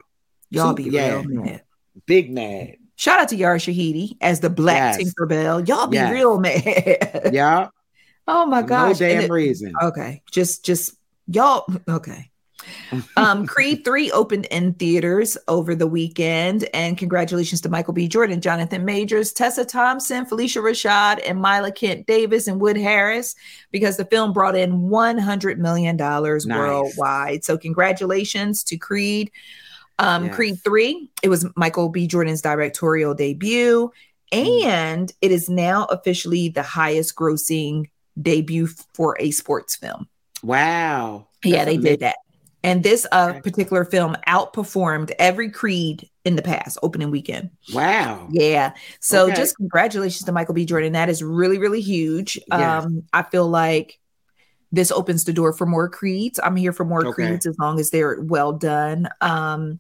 Y'all 0.50 0.72
Super- 0.72 0.84
be 0.84 0.90
yeah. 0.90 1.22
real 1.22 1.42
mad. 1.42 1.64
Big 2.06 2.30
mad. 2.34 2.76
Shout 2.98 3.22
out 3.22 3.30
to 3.30 3.38
Yara 3.38 3.60
Shahidi 3.60 4.18
as 4.20 4.42
the 4.42 4.50
Black 4.50 5.00
Yes. 5.00 5.14
Tinkerbell. 5.14 5.66
Y'all 5.66 5.88
be 5.88 5.96
Yes. 5.96 6.12
real 6.12 6.38
mad. 6.38 7.30
Yeah. 7.32 7.70
oh 8.28 8.46
my 8.46 8.62
god. 8.62 8.88
no 8.88 8.90
gosh. 8.90 9.02
And 9.02 9.22
damn 9.22 9.24
it- 9.24 9.32
reason. 9.32 9.74
Okay. 9.82 10.22
Just 10.30 10.66
just 10.66 10.94
y'all 11.28 11.66
okay. 11.88 12.30
Um 13.18 13.46
Creed 13.46 13.84
3 13.86 14.12
opened 14.12 14.46
in 14.46 14.74
theaters 14.74 15.38
over 15.48 15.76
the 15.76 15.88
weekend 15.88 16.68
and 16.74 16.98
congratulations 16.98 17.62
to 17.62 17.70
Michael 17.70 17.94
B. 17.94 18.08
Jordan, 18.08 18.42
Jonathan 18.42 18.86
Majors, 18.86 19.32
Tessa 19.34 19.66
Thompson, 19.66 20.26
Phylicia 20.26 20.62
Rashad 20.62 21.22
and 21.28 21.42
Mila 21.42 21.72
Kent 21.72 22.06
Davis 22.08 22.48
and 22.48 22.62
Wood 22.62 22.78
Harris 22.78 23.36
because 23.72 23.98
the 23.98 24.06
film 24.06 24.34
brought 24.34 24.56
in 24.56 24.90
100 24.90 25.60
million 25.60 25.98
dollars 25.98 26.46
Nice. 26.46 26.58
worldwide. 26.58 27.44
So 27.44 27.58
congratulations 27.58 28.64
to 28.66 28.78
Creed. 28.78 29.32
Um 30.00 30.26
Yes. 30.26 30.36
Creed 30.36 30.56
3, 30.64 31.10
it 31.22 31.30
was 31.30 31.46
Michael 31.56 31.90
B. 31.90 32.08
Jordan's 32.08 32.42
directorial 32.42 33.14
debut 33.14 33.92
Mm. 34.34 34.64
and 34.66 35.12
it 35.22 35.32
is 35.32 35.48
now 35.48 35.86
officially 35.92 36.50
the 36.50 36.64
highest 36.64 37.16
grossing 37.16 37.90
debut 38.20 38.68
for 38.96 39.16
a 39.20 39.30
sports 39.30 39.76
film. 39.76 40.08
Wow. 40.42 41.28
Yeah, 41.44 41.58
That's 41.58 41.66
they 41.66 41.76
amazing. 41.76 41.84
did 41.92 42.00
that. 42.00 42.16
And 42.64 42.82
this 42.82 43.06
uh, 43.12 43.42
particular 43.42 43.84
film 43.84 44.16
outperformed 44.28 45.12
every 45.20 45.52
Creed 45.52 46.10
in 46.24 46.38
the 46.38 46.42
past 46.42 46.78
opening 46.82 47.12
weekend. 47.12 47.50
Wow. 47.74 48.30
Yeah. 48.32 48.72
So 49.02 49.26
Okay. 49.26 49.36
just 49.36 49.58
congratulations 49.58 50.24
to 50.26 50.32
Michael 50.32 50.54
B. 50.54 50.64
Jordan. 50.66 50.94
That 50.94 51.10
is 51.10 51.22
really, 51.22 51.58
really 51.58 51.82
huge. 51.82 52.40
Yes. 52.48 52.86
Um, 52.86 53.04
I 53.12 53.24
feel 53.24 53.50
like 53.50 54.00
this 54.72 54.92
opens 54.92 55.26
the 55.26 55.34
door 55.34 55.52
for 55.52 55.66
more 55.66 55.90
creeds. 55.90 56.40
I'm 56.42 56.56
here 56.56 56.72
for 56.72 56.86
more 56.86 57.06
Okay. 57.06 57.14
creeds 57.28 57.46
as 57.46 57.58
long 57.60 57.80
as 57.82 57.90
they're 57.90 58.22
well 58.22 58.54
done. 58.54 59.10
Um, 59.20 59.80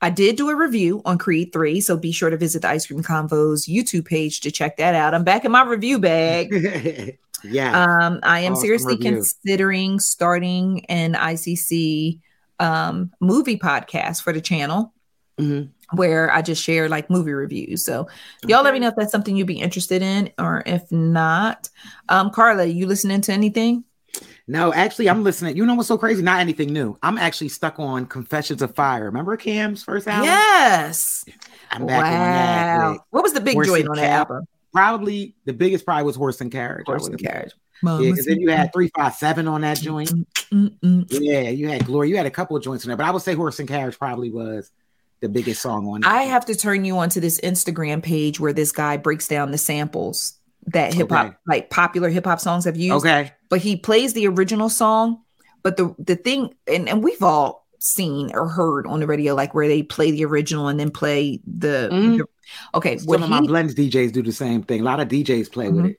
I 0.00 0.10
did 0.10 0.36
do 0.36 0.48
a 0.50 0.54
review 0.54 1.02
on 1.06 1.18
Creed 1.18 1.52
3, 1.52 1.80
so 1.80 1.96
be 1.96 2.12
sure 2.12 2.30
to 2.30 2.36
visit 2.36 2.62
the 2.62 2.68
Ice 2.68 2.86
Cream 2.86 3.02
Convos 3.02 3.66
YouTube 3.68 4.04
page 4.04 4.40
to 4.40 4.50
check 4.50 4.76
that 4.76 4.94
out. 4.94 5.14
I'm 5.14 5.24
back 5.24 5.44
in 5.44 5.50
my 5.50 5.64
review 5.64 5.98
bag. 5.98 7.18
yeah. 7.48 7.84
Um, 8.00 8.20
I 8.22 8.40
am 8.40 8.52
Awesome 8.52 8.62
seriously 8.62 8.94
review. 8.96 9.12
considering 9.12 10.00
starting 10.00 10.84
an 10.86 11.14
ICC 11.14 12.20
um, 12.58 13.12
movie 13.20 13.58
podcast 13.58 14.22
for 14.22 14.32
the 14.32 14.40
channel 14.40 14.92
Mhm. 15.38 15.68
where 15.92 16.32
I 16.32 16.40
just 16.42 16.62
share 16.62 16.88
like 16.88 17.10
movie 17.10 17.32
reviews. 17.34 17.84
So 17.84 18.08
y'all 18.46 18.62
let 18.64 18.72
me 18.72 18.80
know 18.80 18.88
if 18.88 18.94
that's 18.96 19.12
something 19.12 19.36
you'd 19.36 19.46
be 19.46 19.60
interested 19.60 20.00
in, 20.02 20.30
or 20.38 20.62
if 20.64 20.90
not. 20.90 21.68
Um, 22.08 22.30
Carla, 22.30 22.64
you 22.64 22.86
listening 22.86 23.20
to 23.22 23.32
anything? 23.32 23.84
No, 24.48 24.72
actually, 24.72 25.10
I'm 25.10 25.22
listening. 25.24 25.56
You 25.56 25.66
know 25.66 25.74
what's 25.74 25.88
so 25.88 25.98
crazy? 25.98 26.22
Not 26.22 26.40
anything 26.40 26.72
new. 26.72 26.96
I'm 27.02 27.18
actually 27.18 27.48
stuck 27.48 27.78
on 27.78 28.06
Confessions 28.06 28.62
of 28.62 28.74
Fire. 28.74 29.04
Remember 29.06 29.36
Cam's 29.36 29.82
first 29.82 30.06
album? 30.08 30.24
Yes. 30.24 31.24
I'm 31.70 31.84
back 31.84 32.04
on 32.04 32.10
that. 32.94 33.00
What 33.10 33.22
was 33.22 33.32
the 33.34 33.40
big 33.40 33.56
joint 33.62 33.80
and 33.80 33.88
on 33.90 33.96
that 33.96 34.10
album? 34.10 34.46
Probably 34.72 35.34
the 35.44 35.52
biggest 35.52 35.84
probably 35.84 36.04
was 36.04 36.16
Horse 36.16 36.40
and 36.40 36.50
Carriage. 36.52 36.86
Horse 36.86 37.06
and 37.06 37.20
have- 37.20 37.32
Carriage. 37.32 37.52
Yeah, 37.82 37.98
because 38.10 38.24
then 38.24 38.40
you 38.40 38.50
had 38.50 38.72
three 38.72 38.90
five 38.96 39.14
seven 39.14 39.46
on 39.46 39.60
that 39.60 39.78
joint. 39.78 40.10
Mm-mm. 40.50 41.06
Yeah, 41.10 41.40
you 41.50 41.68
had 41.68 41.84
Glory. 41.84 42.08
You 42.08 42.16
had 42.16 42.24
a 42.26 42.30
couple 42.30 42.56
of 42.56 42.62
joints 42.62 42.84
in 42.84 42.88
there, 42.88 42.96
but 42.96 43.04
I 43.04 43.10
would 43.10 43.20
say 43.22 43.34
Horse 43.34 43.58
and 43.58 43.68
Carriage 43.68 43.98
probably 43.98 44.30
was 44.30 44.70
the 45.20 45.28
biggest 45.28 45.60
song 45.60 45.86
on 45.86 46.02
it. 46.02 46.06
I 46.06 46.22
have 46.22 46.46
to 46.46 46.54
turn 46.54 46.84
you 46.86 46.96
onto 46.96 47.20
this 47.20 47.38
Instagram 47.42 48.02
page 48.02 48.40
where 48.40 48.54
this 48.54 48.72
guy 48.72 48.96
breaks 48.96 49.28
down 49.28 49.50
the 49.50 49.58
samples 49.58 50.38
that 50.68 50.94
hip 50.94 51.10
hop, 51.10 51.26
Okay. 51.26 51.36
like 51.46 51.68
popular 51.70 52.08
hip 52.08 52.24
hop 52.24 52.40
songs 52.40 52.64
have 52.64 52.76
used. 52.78 53.04
Okay. 53.04 53.32
But 53.50 53.60
he 53.60 53.76
plays 53.76 54.14
the 54.14 54.26
original 54.26 54.70
song. 54.70 55.20
But 55.62 55.76
the 55.76 55.94
the 55.98 56.16
thing, 56.16 56.54
and, 56.66 56.88
and 56.88 57.04
we've 57.04 57.22
all 57.22 57.65
seen 57.78 58.30
or 58.34 58.48
heard 58.48 58.86
on 58.86 59.00
the 59.00 59.06
radio, 59.06 59.34
like 59.34 59.54
where 59.54 59.68
they 59.68 59.82
play 59.82 60.10
the 60.10 60.24
original 60.24 60.68
and 60.68 60.78
then 60.80 60.90
play 60.90 61.40
the. 61.46 61.88
Mhm. 61.92 62.18
the- 62.18 62.26
okay. 62.74 62.98
Some 62.98 63.06
What 63.06 63.22
of 63.22 63.28
my 63.30 63.40
he 63.40 63.46
blends 63.46 63.74
DJs 63.74 64.12
do 64.12 64.22
the 64.22 64.32
same 64.32 64.62
thing. 64.62 64.80
A 64.80 64.84
lot 64.84 65.00
of 65.00 65.08
DJs 65.08 65.50
play 65.52 65.68
with 65.68 65.84
Mhm. 65.84 65.90
it. 65.90 65.96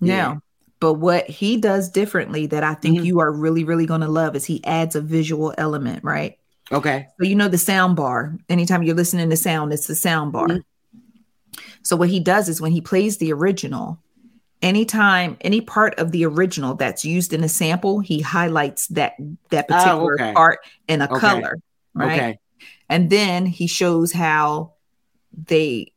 now, 0.00 0.40
but 0.78 0.94
what 0.94 1.26
he 1.28 1.56
does 1.56 1.88
differently 1.88 2.46
that 2.48 2.62
I 2.62 2.74
think 2.74 2.98
Mhm. 3.00 3.04
you 3.06 3.20
are 3.20 3.32
really, 3.32 3.64
really 3.64 3.86
going 3.86 4.02
to 4.02 4.08
love 4.08 4.36
is 4.36 4.44
he 4.44 4.62
adds 4.64 4.94
a 4.94 5.00
visual 5.00 5.54
element, 5.56 6.04
right? 6.04 6.36
Okay. 6.70 7.06
So 7.18 7.24
you 7.26 7.34
know 7.34 7.48
the 7.48 7.56
sound 7.58 7.96
bar. 7.96 8.36
Anytime 8.50 8.82
you're 8.82 8.94
listening 8.94 9.30
to 9.30 9.36
sound, 9.36 9.72
it's 9.72 9.86
the 9.86 9.94
sound 9.94 10.32
bar. 10.32 10.48
Mhm. 10.48 10.62
So 11.82 11.96
what 11.96 12.08
he 12.10 12.20
does 12.20 12.48
is 12.48 12.60
when 12.60 12.72
he 12.72 12.80
plays 12.80 13.16
the 13.16 13.32
original, 13.32 13.98
anytime 14.62 15.36
any 15.40 15.60
part 15.60 15.98
of 15.98 16.12
the 16.12 16.24
original 16.24 16.74
that's 16.74 17.04
used 17.04 17.32
in 17.32 17.44
a 17.44 17.48
sample, 17.48 18.00
he 18.00 18.20
highlights 18.20 18.86
that 18.88 19.14
that 19.50 19.66
Oh, 19.70 19.74
particular 19.74 20.14
okay. 20.14 20.32
part 20.34 20.60
in 20.88 21.00
a 21.02 21.04
Okay. 21.04 21.18
color, 21.18 21.58
right? 21.94 22.18
Okay. 22.18 22.38
And 22.88 23.10
then 23.10 23.46
he 23.46 23.66
shows 23.66 24.12
how 24.12 24.72
they 25.46 25.92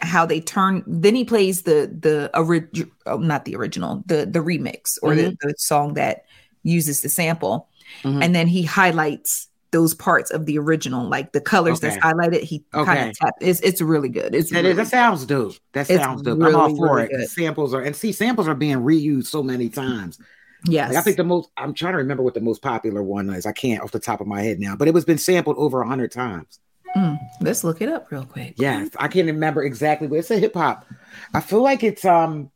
how 0.00 0.24
they 0.24 0.40
turn 0.40 0.84
then 0.86 1.16
he 1.16 1.24
plays 1.24 1.62
the 1.62 1.92
the 2.00 2.30
original 2.34 2.88
not 3.18 3.44
the 3.44 3.56
original 3.56 4.04
the 4.06 4.24
the 4.24 4.38
remix 4.38 4.96
or 5.02 5.14
the, 5.16 5.22
Mm-hmm. 5.22 5.48
the 5.48 5.54
song 5.58 5.94
that 5.94 6.24
uses 6.62 7.00
the 7.02 7.08
sample 7.08 7.68
Mhm. 8.04 8.22
and 8.22 8.34
then 8.34 8.46
he 8.46 8.62
highlights 8.62 9.47
those 9.70 9.94
parts 9.94 10.30
of 10.30 10.46
the 10.46 10.58
original 10.58 11.08
like 11.08 11.32
the 11.32 11.40
colors 11.40 11.80
that's 11.80 11.96
highlighted 11.98 12.40
he 12.40 12.64
kind 12.72 13.10
of 13.10 13.16
tap 13.18 13.34
it's 13.40 13.60
it's 13.60 13.80
really 13.80 14.08
good 14.08 14.34
it's 14.34 14.50
That, 14.50 14.58
really 14.58 14.70
is, 14.70 14.76
that 14.76 14.88
sounds 14.88 15.26
dope. 15.26 15.54
That 15.72 15.86
sounds 15.86 16.22
dope. 16.22 16.40
I'm 16.42 16.56
all 16.56 16.74
for 16.74 16.96
really 16.96 17.08
it. 17.08 17.16
good. 17.16 17.28
Samples 17.28 17.74
are 17.74 17.82
and 17.82 17.94
see 17.94 18.12
samples 18.12 18.48
are 18.48 18.54
being 18.54 18.78
reused 18.78 19.26
so 19.26 19.42
many 19.42 19.68
times. 19.68 20.18
yes 20.64 20.88
Like, 20.90 20.98
I 20.98 21.00
think 21.02 21.16
the 21.16 21.24
most 21.24 21.50
I'm 21.56 21.74
trying 21.74 21.92
to 21.92 21.98
remember 21.98 22.22
what 22.22 22.34
the 22.34 22.40
most 22.40 22.62
popular 22.62 23.02
one 23.02 23.28
is. 23.30 23.46
I 23.46 23.52
can't 23.52 23.82
off 23.82 23.92
the 23.92 24.00
top 24.00 24.20
of 24.20 24.26
my 24.26 24.42
head 24.42 24.58
now, 24.58 24.74
but 24.76 24.88
it 24.88 24.94
was 24.94 25.04
been 25.04 25.18
sampled 25.18 25.56
over 25.58 25.80
a 25.82 25.86
hundred 25.88 26.12
times. 26.12 26.58
Mm, 26.96 27.18
let's 27.42 27.64
look 27.64 27.82
it 27.82 27.88
up 27.90 28.10
real 28.10 28.24
quick 28.24 28.54
Yes, 28.56 28.88
I 28.98 29.08
can't 29.08 29.26
remember 29.26 29.62
exactly, 29.62 30.08
but 30.08 30.16
it's 30.16 30.30
a 30.30 30.38
hip 30.38 30.54
hop. 30.54 30.86
I 31.34 31.40
feel 31.40 31.62
like 31.62 31.82
it's 31.84 32.04
um, 32.06 32.50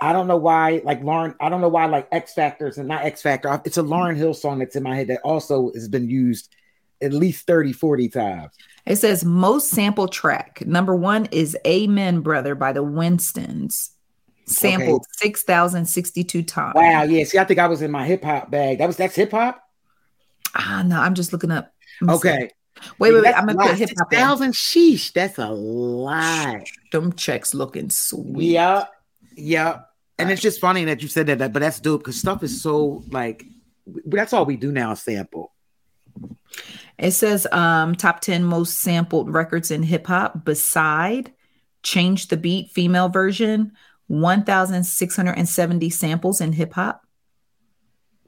I 0.00 0.12
don't 0.12 0.26
know 0.26 0.36
why, 0.36 0.80
like 0.84 1.02
Lauren, 1.02 1.34
I 1.40 1.48
don't 1.48 1.60
know 1.60 1.68
why, 1.68 1.86
like 1.86 2.08
X 2.10 2.32
Factors 2.32 2.78
and 2.78 2.88
not 2.88 3.02
X 3.04 3.20
Factor. 3.22 3.60
It's 3.64 3.76
a 3.76 3.82
Lauryn 3.82 4.16
Hill 4.16 4.32
song 4.34 4.58
that's 4.58 4.76
in 4.76 4.82
my 4.82 4.96
head 4.96 5.08
that 5.08 5.20
also 5.22 5.70
has 5.74 5.88
been 5.88 6.08
used 6.08 6.54
at 7.02 7.12
least 7.12 7.46
30, 7.46 7.72
40 7.72 8.08
times. 8.08 8.52
it 8.86 8.96
says 8.96 9.24
most 9.24 9.70
sample 9.70 10.06
track 10.06 10.62
number 10.66 10.94
one 10.94 11.24
is 11.32 11.56
amen 11.66 12.20
brother 12.20 12.54
by 12.54 12.72
the 12.74 12.82
winstons 12.82 13.92
sampled 14.44 15.04
6062 15.12 16.42
times 16.42 16.74
Wow, 16.74 17.04
yeah. 17.04 17.24
See, 17.24 17.38
I 17.38 17.44
think 17.44 17.58
I 17.58 17.66
was 17.68 17.80
in 17.80 17.90
my 17.90 18.04
hip 18.04 18.22
hop 18.22 18.50
bag. 18.50 18.78
That 18.78 18.86
was 18.86 18.96
that's 18.98 19.14
hip 19.14 19.30
hop. 19.30 19.62
ah 20.54 20.82
no 20.84 21.00
i'm 21.00 21.14
just 21.14 21.32
looking 21.32 21.50
up 21.50 21.72
see. 22.02 22.10
Okay. 22.10 22.50
wait 22.98 23.12
wait 23.14 23.22
wait 23.22 23.34
i'm 23.34 23.48
a 23.48 23.54
gonna 23.54 23.70
put 23.70 23.78
hip 23.78 23.90
hop. 23.98 24.08
6,000 24.10 24.52
sheesh. 24.52 25.12
That's 25.14 25.38
a 25.38 25.48
lot. 25.50 26.62
them 26.92 27.12
checks 27.14 27.54
looking 27.54 27.88
sweet 27.90 28.50
Yeah, 28.52 28.84
yeah. 29.36 29.80
And 30.20 30.30
it's 30.30 30.42
just 30.42 30.60
funny 30.60 30.84
that 30.84 31.02
you 31.02 31.08
said 31.08 31.26
that, 31.26 31.38
that 31.38 31.52
but 31.52 31.60
that's 31.60 31.80
dope 31.80 32.00
because 32.00 32.18
stuff 32.18 32.42
is 32.42 32.62
so 32.62 33.02
like 33.10 33.44
that's 34.06 34.32
all 34.32 34.44
we 34.44 34.56
do 34.56 34.72
now 34.72 34.94
sample. 34.94 35.52
It 36.98 37.12
says 37.12 37.46
um 37.52 37.94
top 37.94 38.20
10 38.20 38.44
most 38.44 38.78
sampled 38.78 39.32
records 39.32 39.70
in 39.70 39.82
hip 39.82 40.06
hop 40.06 40.44
beside 40.44 41.32
Change 41.82 42.28
the 42.28 42.36
Beat 42.36 42.70
female 42.70 43.08
version 43.08 43.72
1670 44.06 45.90
samples 45.90 46.40
in 46.40 46.52
hip 46.52 46.74
hop. 46.74 47.06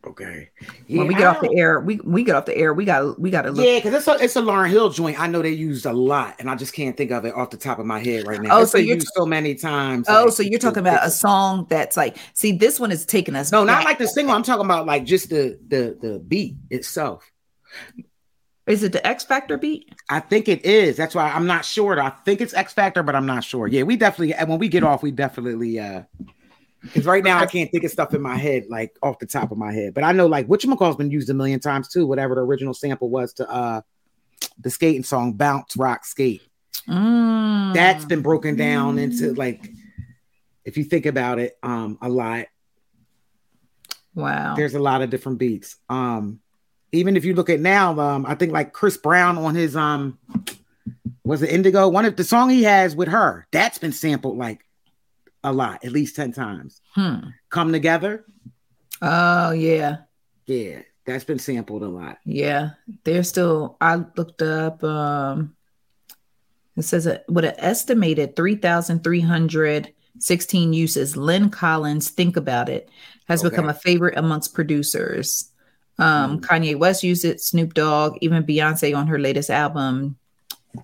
Okay. 0.05 0.51
when 0.89 1.07
we 1.07 1.15
get 1.15 1.27
off 1.29 1.41
the 1.41 1.55
air, 1.57 1.79
we 1.79 1.97
we 2.03 2.25
get 2.25 2.35
off 2.35 2.45
the 2.45 2.57
air, 2.57 2.75
we 2.75 2.85
got 2.85 3.21
we 3.21 3.31
got 3.31 3.43
to 3.43 3.53
look. 3.53 3.65
Yeah, 3.65 3.79
because 3.79 3.95
it's 3.95 4.09
a 4.09 4.25
it's 4.25 4.35
a 4.35 4.43
Lauryn 4.43 4.69
Hill 4.69 4.91
joint. 4.91 5.19
I 5.21 5.29
know 5.29 5.43
they 5.43 5.51
used 5.51 5.87
a 5.87 5.93
lot, 5.93 6.35
and 6.41 6.51
I 6.51 6.57
just 6.57 6.75
can't 6.75 6.97
think 6.97 7.13
of 7.13 7.25
it 7.25 7.35
off 7.35 7.51
the 7.51 7.57
top 7.57 7.79
of 7.79 7.87
my 7.87 8.01
head 8.01 8.27
right 8.27 8.43
now. 8.43 8.59
Oh, 8.59 8.63
It's 8.63 8.73
so 8.73 8.79
you're 8.79 8.97
t- 8.97 9.07
so 9.15 9.25
many 9.25 9.55
times. 9.55 10.07
Oh, 10.09 10.25
like, 10.25 10.33
so 10.35 10.43
you're 10.43 10.59
talking 10.59 10.81
about 10.81 11.07
a 11.07 11.11
song 11.11 11.67
that's 11.71 11.97
like 11.97 12.17
see 12.35 12.51
this 12.51 12.81
one 12.81 12.91
is 12.91 13.07
taking 13.07 13.37
us 13.37 13.53
no, 13.53 13.63
not 13.63 13.85
like 13.85 13.99
the 13.99 14.09
single. 14.09 14.35
I'm 14.35 14.43
talking 14.43 14.65
about 14.65 14.87
like 14.87 15.05
just 15.05 15.31
the 15.31 15.59
the 15.69 15.97
the 16.01 16.19
beat 16.19 16.57
itself. 16.71 17.31
Is 18.67 18.83
it 18.83 18.93
the 18.93 19.05
X 19.07 19.25
Factor 19.25 19.59
beat? 19.59 19.93
I 20.09 20.21
think 20.21 20.49
it 20.49 20.65
is. 20.65 20.97
That's 20.97 21.15
why 21.15 21.31
I'm 21.31 21.47
not 21.47 21.65
sure. 21.65 22.01
I 22.01 22.11
think 22.11 22.41
it's 22.41 22.55
X 22.55 22.73
Factor, 22.73 23.03
but 23.03 23.15
I'm 23.15 23.27
not 23.27 23.45
sure. 23.45 23.67
Yeah, 23.67 23.83
we 23.83 23.97
definitely. 23.97 24.35
And 24.35 24.49
when 24.49 24.59
we 24.59 24.69
get 24.69 24.83
off, 24.85 25.03
we 25.03 25.11
definitely. 25.11 25.79
uh 25.81 26.03
Because 26.83 27.07
right 27.07 27.23
now 27.23 27.39
I 27.39 27.47
can't 27.47 27.71
think 27.71 27.85
of 27.85 27.91
stuff 27.91 28.13
in 28.13 28.21
my 28.21 28.37
head 28.37 28.65
like 28.69 28.97
off 29.03 29.19
the 29.21 29.27
top 29.27 29.53
of 29.53 29.59
my 29.59 29.73
head, 29.73 29.95
but 29.95 30.03
I 30.03 30.13
know 30.13 30.27
like 30.27 30.47
what 30.47 30.63
has 30.63 30.97
been 30.97 31.11
used 31.11 31.31
a 31.31 31.35
million 31.35 31.61
times 31.61 31.89
too. 31.89 32.07
Whatever 32.07 32.35
the 32.35 32.41
original 32.41 32.75
sample 32.75 33.09
was 33.09 33.33
to 33.35 33.49
uh 33.49 33.83
the 34.59 34.71
skating 34.71 35.05
song 35.05 35.35
"Bounce 35.35 35.77
Rock 35.77 36.05
Skate." 36.05 36.43
Mm. 36.89 37.75
That's 37.75 38.05
been 38.05 38.23
broken 38.23 38.57
down 38.57 38.99
into 38.99 39.35
like, 39.35 39.71
if 40.65 40.77
you 40.77 40.85
think 40.85 41.07
about 41.07 41.39
it, 41.39 41.57
um, 41.63 41.99
a 42.03 42.09
lot. 42.09 42.47
Wow. 44.15 44.55
There's 44.57 44.75
a 44.75 44.81
lot 44.81 45.03
of 45.03 45.11
different 45.11 45.39
beats. 45.39 45.77
Um, 45.89 46.41
even 46.91 47.17
if 47.17 47.25
you 47.25 47.35
look 47.35 47.49
at 47.49 47.61
now, 47.61 47.99
um, 47.99 48.27
I 48.27 48.35
think 48.35 48.53
like 48.53 48.73
Chris 48.73 48.97
Brown 48.97 49.39
on 49.39 49.55
his 49.55 49.77
um, 49.77 50.19
was 51.25 51.43
it 51.43 51.51
Indigo? 51.51 51.89
One 51.89 52.05
of 52.05 52.17
the 52.17 52.25
song 52.25 52.51
he 52.51 52.65
has 52.65 52.95
with 52.95 53.09
her 53.09 53.47
that's 53.53 53.79
been 53.79 53.93
sampled 53.93 54.37
like 54.37 54.65
a 55.45 55.53
lot, 55.53 55.85
at 55.85 55.93
least 55.93 56.17
ten 56.17 56.33
times. 56.33 56.81
Hmm. 56.95 57.17
Come 57.51 57.73
together, 57.73 58.25
Oh 59.01 59.51
yeah. 59.51 59.99
yeah, 60.47 60.81
that's 61.05 61.25
been 61.25 61.39
sampled 61.39 61.83
a 61.83 61.89
lot. 61.89 62.19
Yeah, 62.25 62.71
they're 63.05 63.25
still. 63.25 63.77
I 63.81 63.97
looked 64.17 64.43
up. 64.43 64.83
Um, 64.85 65.55
it 66.77 66.83
says 66.83 67.07
uh, 67.07 67.19
with 67.29 67.45
an 67.45 67.55
estimated 67.59 68.37
three 68.37 68.57
thousand 68.57 69.03
three 69.05 69.21
hundred 69.21 69.93
sixteen 70.19 70.73
uses, 70.73 71.17
Lyn 71.17 71.51
Collins 71.51 72.11
"Think 72.11 72.37
About 72.37 72.69
It" 72.69 72.89
has 73.29 73.43
become 73.43 73.69
a 73.69 73.75
favorite 73.75 74.17
amongst 74.17 74.55
producers. 74.55 75.49
Um, 75.99 76.41
Kanye 76.41 76.77
West 76.77 77.03
used 77.03 77.25
it. 77.25 77.41
Snoop 77.41 77.75
Dogg, 77.75 78.17
even 78.23 78.45
Beyonce 78.45 78.97
on 78.97 79.07
her 79.09 79.19
latest 79.19 79.51
album. 79.51 80.17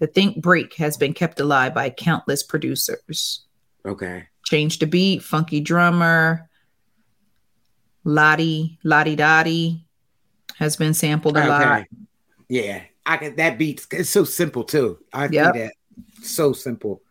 The 0.00 0.06
Think 0.06 0.42
Break 0.42 0.74
has 0.74 0.96
been 0.98 1.14
kept 1.14 1.40
alive 1.40 1.72
by 1.74 1.88
countless 1.88 2.42
producers. 2.42 3.46
Okay, 3.86 4.26
Change 4.48 4.78
the 4.78 4.86
Beat, 4.86 5.22
Funky 5.22 5.60
Drummer, 5.60 6.48
Lottie, 8.04 8.78
Lottie 8.82 9.14
Dottie 9.14 9.84
has 10.56 10.74
been 10.74 10.94
sampled 10.94 11.36
a 11.36 11.46
lot. 11.46 11.84
yeah, 12.48 12.80
I 13.04 13.18
can. 13.18 13.36
That 13.36 13.58
beat 13.58 13.86
it's 13.92 14.08
so 14.08 14.24
simple 14.24 14.64
too. 14.64 15.00
I 15.12 15.28
Yep. 15.28 15.52
think 15.52 15.54
that 15.66 15.72
so 16.26 16.54
simple. 16.54 17.02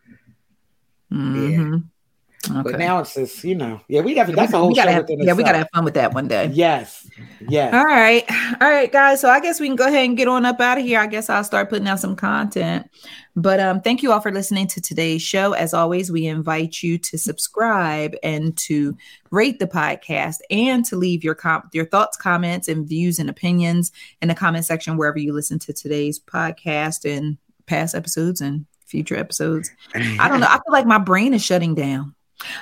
Mhm. 1.12 1.84
But 2.48 2.66
Okay. 2.66 2.78
now 2.78 2.98
it's 3.00 3.14
just 3.14 3.44
you 3.44 3.54
know, 3.54 3.82
yeah, 3.88 4.00
we 4.00 4.16
have 4.16 4.34
that's 4.34 4.52
a 4.52 4.58
whole 4.58 4.68
we 4.70 4.74
gotta 4.74 4.90
show 4.90 4.94
have, 4.94 5.06
yeah, 5.08 5.34
we 5.34 5.44
gotta 5.44 5.58
have 5.58 5.68
fun 5.72 5.84
with 5.84 5.94
that 5.94 6.14
one 6.14 6.26
day. 6.26 6.50
Yes, 6.52 7.06
yes. 7.48 7.72
All 7.72 7.84
right. 7.84 8.24
All 8.60 8.68
right, 8.68 8.90
guys. 8.90 9.20
So 9.20 9.28
I 9.30 9.38
guess 9.38 9.60
we 9.60 9.68
can 9.68 9.76
go 9.76 9.86
ahead 9.86 10.04
and 10.06 10.16
get 10.16 10.26
on 10.26 10.44
up 10.44 10.60
out 10.60 10.78
of 10.78 10.84
here. 10.84 10.98
I 10.98 11.06
guess 11.06 11.30
I'll 11.30 11.44
start 11.44 11.68
putting 11.70 11.86
out 11.86 12.00
some 12.00 12.16
content. 12.16 12.88
But 13.38 13.60
um, 13.60 13.80
thank 13.80 14.02
you 14.02 14.10
all 14.10 14.20
for 14.20 14.32
listening 14.32 14.66
to 14.66 14.80
today's 14.80 15.22
show. 15.22 15.52
As 15.52 15.72
always, 15.72 16.10
we 16.10 16.26
invite 16.26 16.82
you 16.82 16.98
to 16.98 17.16
subscribe 17.16 18.16
and 18.24 18.56
to 18.58 18.96
rate 19.30 19.60
the 19.60 19.68
podcast 19.68 20.38
and 20.50 20.84
to 20.86 20.96
leave 20.96 21.22
your 21.22 21.38
your 21.72 21.86
thoughts, 21.86 22.16
comments, 22.16 22.66
and 22.66 22.88
views 22.88 23.20
and 23.20 23.30
opinions 23.30 23.92
in 24.20 24.26
the 24.26 24.34
comment 24.34 24.64
section 24.64 24.96
wherever 24.96 25.20
you 25.20 25.32
listen 25.32 25.60
to 25.60 25.72
today's 25.72 26.18
podcast 26.18 27.08
and 27.08 27.38
past 27.66 27.94
episodes 27.94 28.40
and 28.40 28.66
future 28.86 29.16
episodes. 29.16 29.70
I 29.94 30.28
don't 30.28 30.40
know. 30.40 30.48
I 30.48 30.54
feel 30.54 30.72
like 30.72 30.86
my 30.86 30.98
brain 30.98 31.32
is 31.32 31.44
shutting 31.44 31.76
down. 31.76 32.16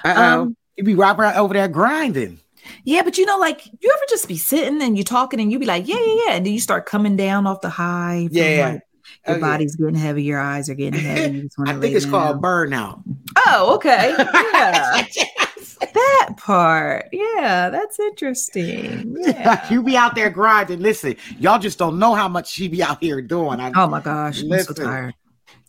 Uh-oh. 0.05 0.43
Um, 0.43 0.57
you 0.77 0.85
be 0.85 0.95
right, 0.95 1.17
right 1.17 1.37
over 1.37 1.55
there 1.55 1.69
grinding. 1.69 2.39
Yeah, 2.85 3.03
but 3.03 3.17
you 3.17 3.25
know, 3.25 3.39
like 3.39 3.67
you 3.67 3.91
ever 3.91 4.05
just 4.11 4.29
be 4.29 4.37
sitting 4.37 4.83
and 4.83 4.97
you're 4.97 5.05
talking 5.05 5.41
and 5.41 5.51
you 5.51 5.59
be 5.59 5.67
like, 5.67 5.89
yeah, 5.89 5.99
yeah, 6.05 6.15
yeah, 6.27 6.33
and 6.33 6.45
then 6.45 6.53
you 6.53 6.61
start 6.61 6.85
coming 6.85 7.17
down 7.17 7.47
off 7.47 7.63
the 7.63 7.71
high. 7.71 8.29
Yeah. 8.31 8.73
like, 8.73 8.83
your 9.27 9.37
Oh, 9.37 9.39
yeah. 9.39 9.47
body's 9.47 9.77
getting 9.77 9.95
heavy, 9.95 10.23
your 10.23 10.41
eyes 10.41 10.69
are 10.71 10.75
getting 10.75 11.01
heavy. 11.01 11.37
you 11.37 11.43
just 11.45 11.57
I 11.67 11.79
think 11.79 11.95
it's 11.97 12.05
down. 12.05 12.13
called 12.13 12.43
burnout. 12.43 13.03
Oh, 13.47 13.75
okay. 13.77 14.15
Yeah. 14.19 15.07
that 15.95 16.31
part. 16.39 17.07
Yeah, 17.13 17.71
that's 17.71 17.99
interesting. 18.01 19.17
Yeah. 19.27 19.67
you 19.71 19.83
be 19.83 19.97
out 19.97 20.15
there 20.15 20.31
grinding. 20.31 20.81
Listen, 20.81 21.17
y'all 21.39 21.59
just 21.59 21.79
don't 21.79 21.99
know 21.99 22.15
how 22.15 22.29
much 22.29 22.51
she 22.51 22.69
be 22.69 22.83
out 22.83 23.03
here 23.03 23.21
doing. 23.21 23.61
I, 23.61 23.73
Oh 23.75 23.89
my 23.89 24.01
gosh, 24.01 24.43
listen, 24.43 24.73
I'm 24.73 24.77
so 24.77 24.85
tired. 24.85 25.15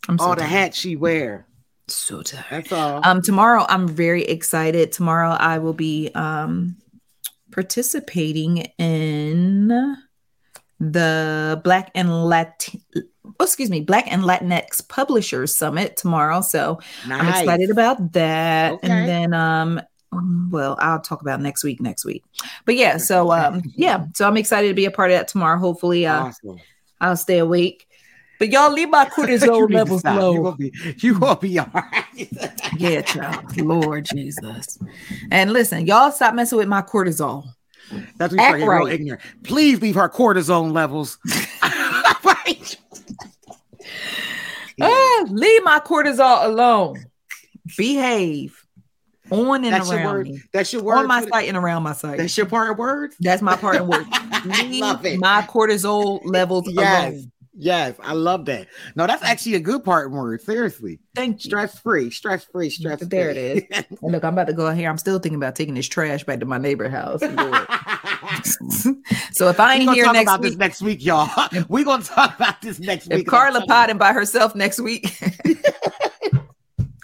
I'm 0.08 0.18
so 0.18 0.24
all 0.24 0.36
the 0.36 0.44
hats 0.44 0.78
she 0.78 0.96
wear. 0.96 1.46
So 1.88 2.22
tired. 2.22 2.44
That's 2.50 2.72
all. 2.72 3.00
Um, 3.04 3.20
tomorrow 3.22 3.64
I'm 3.68 3.88
very 3.88 4.22
excited. 4.24 4.92
Tomorrow 4.92 5.30
I 5.30 5.58
will 5.58 5.72
be 5.72 6.10
um 6.14 6.76
participating 7.50 8.58
in 8.78 9.96
the 10.80 11.60
Black 11.64 11.90
and 11.94 12.24
Latin 12.24 12.80
oh, 13.40 13.44
excuse 13.44 13.70
me, 13.70 13.80
Black 13.80 14.10
and 14.10 14.22
Latinx 14.22 14.86
Publishers 14.88 15.56
Summit 15.56 15.96
tomorrow. 15.96 16.40
So 16.40 16.80
I'm 17.06 17.28
excited 17.28 17.70
about 17.70 18.12
that. 18.12 18.74
Okay. 18.74 18.88
And 18.88 19.08
then 19.08 19.34
um 19.34 19.80
well, 20.50 20.76
I'll 20.80 21.00
talk 21.00 21.20
about 21.20 21.40
next 21.40 21.62
week 21.62 21.80
next 21.80 22.04
week. 22.04 22.24
But 22.64 22.76
yeah, 22.76 22.96
so 22.96 23.32
um 23.32 23.62
yeah, 23.76 24.06
so 24.14 24.26
I'm 24.26 24.36
excited 24.36 24.68
to 24.68 24.74
be 24.74 24.86
a 24.86 24.90
part 24.90 25.10
of 25.10 25.18
that 25.18 25.28
tomorrow. 25.28 25.58
Hopefully 25.58 26.06
uh 26.06 26.26
awesome. 26.26 26.58
I'll 27.00 27.16
stay 27.16 27.38
awake. 27.38 27.86
But 28.38 28.50
y'all 28.50 28.72
leave 28.72 28.88
my 28.88 29.04
cortisol 29.16 29.72
levels 29.72 30.00
stop. 30.00 30.14
You 30.14 30.20
low. 30.20 30.42
gonna 30.42 30.56
be, 30.56 30.72
you 30.98 31.18
gonna 31.18 31.38
be 31.38 31.58
all 31.58 31.70
right. 31.74 32.04
Yeah, 32.76 33.02
child. 33.02 33.56
Lord 33.56 34.06
Jesus. 34.12 34.78
And 35.30 35.52
listen, 35.52 35.86
y'all 35.86 36.12
stop 36.12 36.34
messing 36.34 36.58
with 36.58 36.68
my 36.68 36.82
cortisol. 36.82 37.44
That's 38.16 38.34
what 38.34 38.58
you're 38.58 38.68
real 38.70 38.84
right. 38.84 38.92
ignorant. 38.92 39.22
Please 39.44 39.80
leave 39.80 39.94
her 39.96 40.08
cortisone 40.08 40.72
levels. 40.72 41.18
Right. 42.24 42.76
Ah, 44.80 45.24
leave 45.28 45.64
my 45.64 45.80
cortisol 45.80 46.44
alone. 46.44 47.04
Behave 47.76 48.64
on 49.30 49.64
and 49.64 49.74
That's 49.74 49.88
your 49.90 49.98
around 49.98 50.14
word. 50.14 50.28
me. 50.28 50.42
That's 50.52 50.72
your 50.72 50.82
word. 50.82 50.98
On 50.98 51.06
my 51.08 51.24
site 51.26 51.48
and 51.48 51.56
around 51.56 51.82
my 51.82 51.92
site. 51.94 52.16
That's 52.18 52.36
your 52.36 52.46
part 52.46 52.70
of 52.70 52.78
words. 52.78 53.16
That's 53.20 53.42
my 53.42 53.56
part 53.56 53.76
of 53.76 53.88
words. 53.88 54.08
Leave 54.44 54.80
love 54.80 55.04
it. 55.04 55.18
my 55.18 55.42
cortisol 55.42 56.20
levels 56.24 56.64
Yes. 56.68 57.12
alone. 57.12 57.32
Yes, 57.60 57.96
I 58.00 58.12
love 58.12 58.44
that. 58.44 58.68
No, 58.94 59.08
that's 59.08 59.22
mm. 59.22 59.26
actually 59.26 59.56
a 59.56 59.60
good 59.60 59.82
part 59.82 60.12
word. 60.12 60.40
Seriously. 60.40 61.00
Thank 61.16 61.44
you. 61.44 61.48
Stress 61.50 61.78
free, 61.80 62.08
stress 62.10 62.44
free, 62.44 62.70
stress 62.70 63.00
free. 63.00 63.08
There 63.08 63.30
it 63.30 63.36
is. 63.36 63.62
And 64.00 64.12
look, 64.12 64.22
I'm 64.22 64.34
about 64.34 64.46
to 64.46 64.52
go 64.52 64.68
out 64.68 64.76
here. 64.76 64.88
I'm 64.88 64.98
still 64.98 65.18
thinking 65.18 65.36
about 65.36 65.56
taking 65.56 65.74
this 65.74 65.88
trash 65.88 66.22
back 66.22 66.38
to 66.40 66.46
my 66.46 66.58
neighbor 66.58 66.88
house. 66.88 67.20
So 69.32 69.48
if 69.48 69.60
I 69.60 69.76
ain't 69.76 69.92
here 69.92 70.10
next 70.12 70.22
about 70.22 70.40
week, 70.40 70.50
this 70.50 70.58
next 70.58 70.82
week, 70.82 71.04
y'all. 71.04 71.28
We're 71.68 71.84
gonna 71.84 72.02
talk 72.02 72.34
about 72.34 72.60
this 72.60 72.80
next 72.80 73.06
if 73.06 73.18
week. 73.18 73.26
Carla 73.28 73.64
potting 73.66 73.98
by 73.98 74.12
herself 74.12 74.54
next 74.54 74.80
week, 74.80 75.16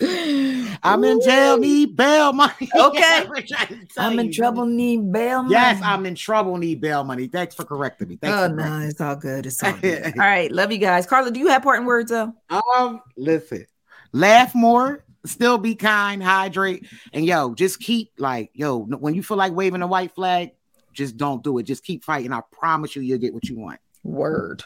I'm 0.83 1.03
in 1.05 1.21
jail, 1.21 1.57
need 1.59 1.97
bail 1.97 2.33
money. 2.33 2.53
Okay. 2.75 3.27
We're 3.29 3.43
trying 3.43 3.69
to 3.69 3.87
tell 3.87 4.11
I'm 4.11 4.19
in 4.19 4.27
you. 4.27 4.33
trouble, 4.33 4.67
need 4.67 5.13
bail. 5.13 5.43
Money. 5.43 5.55
Yes. 5.55 5.81
I'm 5.83 6.05
in 6.07 6.15
trouble, 6.15 6.57
need 6.57 6.81
bail 6.81 7.05
money. 7.05 7.27
Thanks 7.27 7.55
for 7.55 7.65
correcting 7.65 8.09
me. 8.09 8.17
Thanks 8.17 8.37
Oh 8.37 8.49
no, 8.49 8.63
correcting 8.63 8.89
it's 8.89 9.01
all 9.01 9.17
good. 9.17 9.47
It's 9.47 9.63
all 9.63 9.73
good. 9.73 10.05
all 10.07 10.13
right, 10.19 10.51
love 10.53 10.73
you 10.73 10.79
guys. 10.79 11.07
Carla, 11.07 11.31
do 11.31 11.41
you 11.41 11.49
have 11.49 11.63
parting 11.63 11.87
words 11.87 12.11
though? 12.11 12.33
Um, 12.51 13.01
listen, 13.17 13.67
laugh 14.13 14.55
more, 14.55 15.05
still 15.25 15.59
be 15.59 15.75
kind, 15.75 16.23
hydrate, 16.23 16.87
and 17.13 17.25
yo, 17.25 17.55
just 17.55 17.81
keep 17.81 18.13
like 18.19 18.51
yo. 18.55 18.81
When 18.81 19.15
you 19.15 19.23
feel 19.23 19.37
like 19.37 19.53
waving 19.53 19.83
a 19.83 19.87
white 19.87 20.13
flag, 20.15 20.51
just 20.93 21.17
don't 21.17 21.43
do 21.43 21.59
it. 21.59 21.65
Just 21.65 21.85
keep 21.85 22.05
fighting. 22.05 22.33
I 22.33 22.41
promise 22.51 22.95
you, 22.97 23.03
you'll 23.03 23.19
get 23.19 23.35
what 23.35 23.49
you 23.49 23.59
want. 23.59 23.81
Word. 24.03 24.63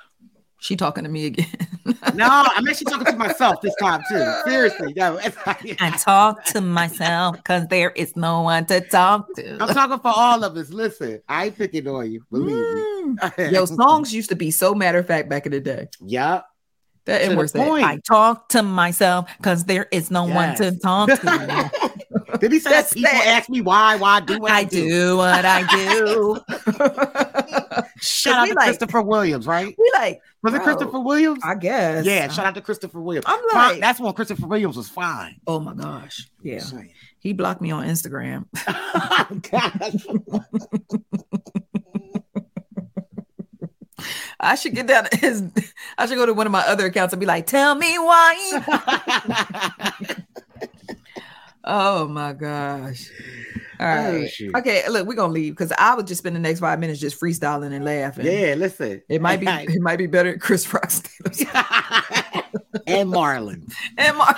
She 0.60 0.76
talking 0.76 1.04
to 1.04 1.10
me 1.10 1.26
again. 1.26 1.46
No, 2.14 2.26
I'm 2.28 2.66
actually 2.68 2.86
talking 2.90 3.06
to 3.06 3.16
myself 3.16 3.60
this 3.62 3.74
time 3.80 4.02
too. 4.10 4.32
Seriously, 4.44 4.92
no. 4.94 5.18
I 5.46 5.90
talk 5.98 6.44
to 6.46 6.60
myself 6.60 7.36
because 7.36 7.66
there 7.68 7.90
is 7.90 8.16
no 8.16 8.42
one 8.42 8.66
to 8.66 8.80
talk 8.80 9.26
to. 9.36 9.52
I'm 9.62 9.68
talking 9.68 9.98
for 10.00 10.12
all 10.14 10.42
of 10.44 10.56
us. 10.56 10.70
Listen, 10.70 11.22
I 11.28 11.46
ain't 11.46 11.56
picking 11.56 11.86
on 11.86 12.10
you. 12.10 12.24
Believe 12.30 12.56
Mm. 12.56 13.38
me. 13.38 13.50
Yo, 13.50 13.64
songs 13.66 14.12
used 14.12 14.30
to 14.30 14.36
be 14.36 14.50
so 14.50 14.74
matter 14.74 14.98
of 14.98 15.06
fact 15.06 15.28
back 15.28 15.46
in 15.46 15.52
the 15.52 15.60
day. 15.60 15.88
Yeah. 16.00 16.42
That 17.06 17.22
and 17.22 17.32
the 17.32 17.36
word 17.36 17.50
said, 17.50 17.66
point. 17.66 17.84
I 17.86 17.98
talk 18.06 18.50
to 18.50 18.62
myself 18.62 19.30
because 19.38 19.64
there 19.64 19.86
is 19.90 20.10
no 20.10 20.24
one 20.24 20.54
to 20.56 20.76
talk 20.78 21.08
to. 21.08 21.70
Did 22.40 22.52
he 22.52 22.60
say 22.60 22.70
That's 22.70 22.92
people 22.92 23.10
that. 23.10 23.26
ask 23.26 23.48
me 23.48 23.60
why? 23.60 23.96
Why 23.96 24.16
I 24.16 24.20
do 24.20 24.38
what 24.38 24.50
I, 24.50 24.58
I 24.58 24.64
do 24.64 25.16
what 25.16 25.44
I 25.44 25.62
do. 25.66 26.40
Shout 28.00 28.38
out 28.38 28.46
to 28.48 28.54
like- 28.54 28.66
Christopher 28.66 29.02
Williams, 29.02 29.46
right? 29.46 29.74
we 29.78 29.90
like, 29.94 30.20
Was 30.42 30.54
it 30.54 30.62
Christopher 30.62 31.00
Williams? 31.00 31.40
I 31.42 31.54
guess. 31.56 32.04
yeah, 32.06 32.28
shout 32.28 32.46
out 32.46 32.54
to 32.54 32.60
Christopher 32.60 33.00
Williams. 33.00 33.24
I'm 33.28 33.40
Fine- 33.50 33.70
like- 33.72 33.80
that's 33.80 33.98
when 33.98 34.12
Christopher 34.12 34.46
Williams 34.46 34.76
was 34.76 34.88
fine. 34.88 35.40
Oh 35.46 35.58
my 35.58 35.74
gosh. 35.74 36.28
Yeah. 36.42 36.62
He 37.18 37.32
blocked 37.32 37.60
me 37.60 37.72
on 37.72 37.86
Instagram. 37.86 38.44
I 44.40 44.54
should 44.54 44.74
get 44.74 44.86
down 44.86 45.04
to 45.06 45.16
his 45.16 45.42
I 45.98 46.06
should 46.06 46.16
go 46.16 46.26
to 46.26 46.32
one 46.34 46.46
of 46.46 46.52
my 46.52 46.60
other 46.60 46.86
accounts 46.86 47.12
and 47.12 47.18
be 47.18 47.26
like, 47.26 47.46
tell 47.46 47.74
me 47.74 47.98
why. 47.98 50.22
Oh 51.68 52.08
my 52.08 52.32
gosh. 52.32 53.10
All 53.80 53.86
oh, 53.86 54.12
right. 54.12 54.30
Oh, 54.42 54.58
okay, 54.58 54.88
look, 54.88 55.06
we're 55.06 55.14
gonna 55.14 55.32
leave 55.32 55.52
because 55.54 55.72
I 55.78 55.94
would 55.94 56.08
just 56.08 56.18
spend 56.18 56.34
the 56.34 56.40
next 56.40 56.58
five 56.58 56.80
minutes 56.80 56.98
just 56.98 57.20
freestyling 57.20 57.72
and 57.72 57.84
laughing. 57.84 58.26
yeah, 58.26 58.54
listen. 58.56 59.02
It 59.08 59.22
might 59.22 59.38
be 59.38 59.46
it 59.48 59.80
might 59.80 59.98
be 59.98 60.08
better 60.08 60.30
at 60.30 60.40
Chris 60.40 60.72
Rock 60.72 60.90
stand-ups. 60.90 61.40
and 62.86 63.12
Marlon. 63.12 63.72
and 63.98 64.16
Mar- 64.16 64.34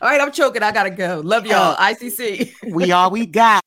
All 0.00 0.08
right, 0.08 0.20
I'm 0.20 0.32
choking. 0.32 0.62
I 0.62 0.72
gotta 0.72 0.90
go. 0.90 1.20
Love 1.24 1.46
y'all. 1.46 1.76
Uh, 1.78 1.94
ICC. 1.94 2.52
we 2.70 2.92
all 2.92 3.10
we 3.10 3.26
got. 3.26 3.62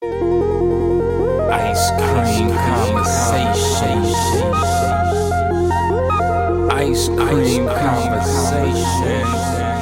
Ice 1.51 1.91
cream 1.91 2.49
conversation 2.49 4.24
ice 6.77 7.07
cream 7.07 7.67
conversation. 7.67 9.74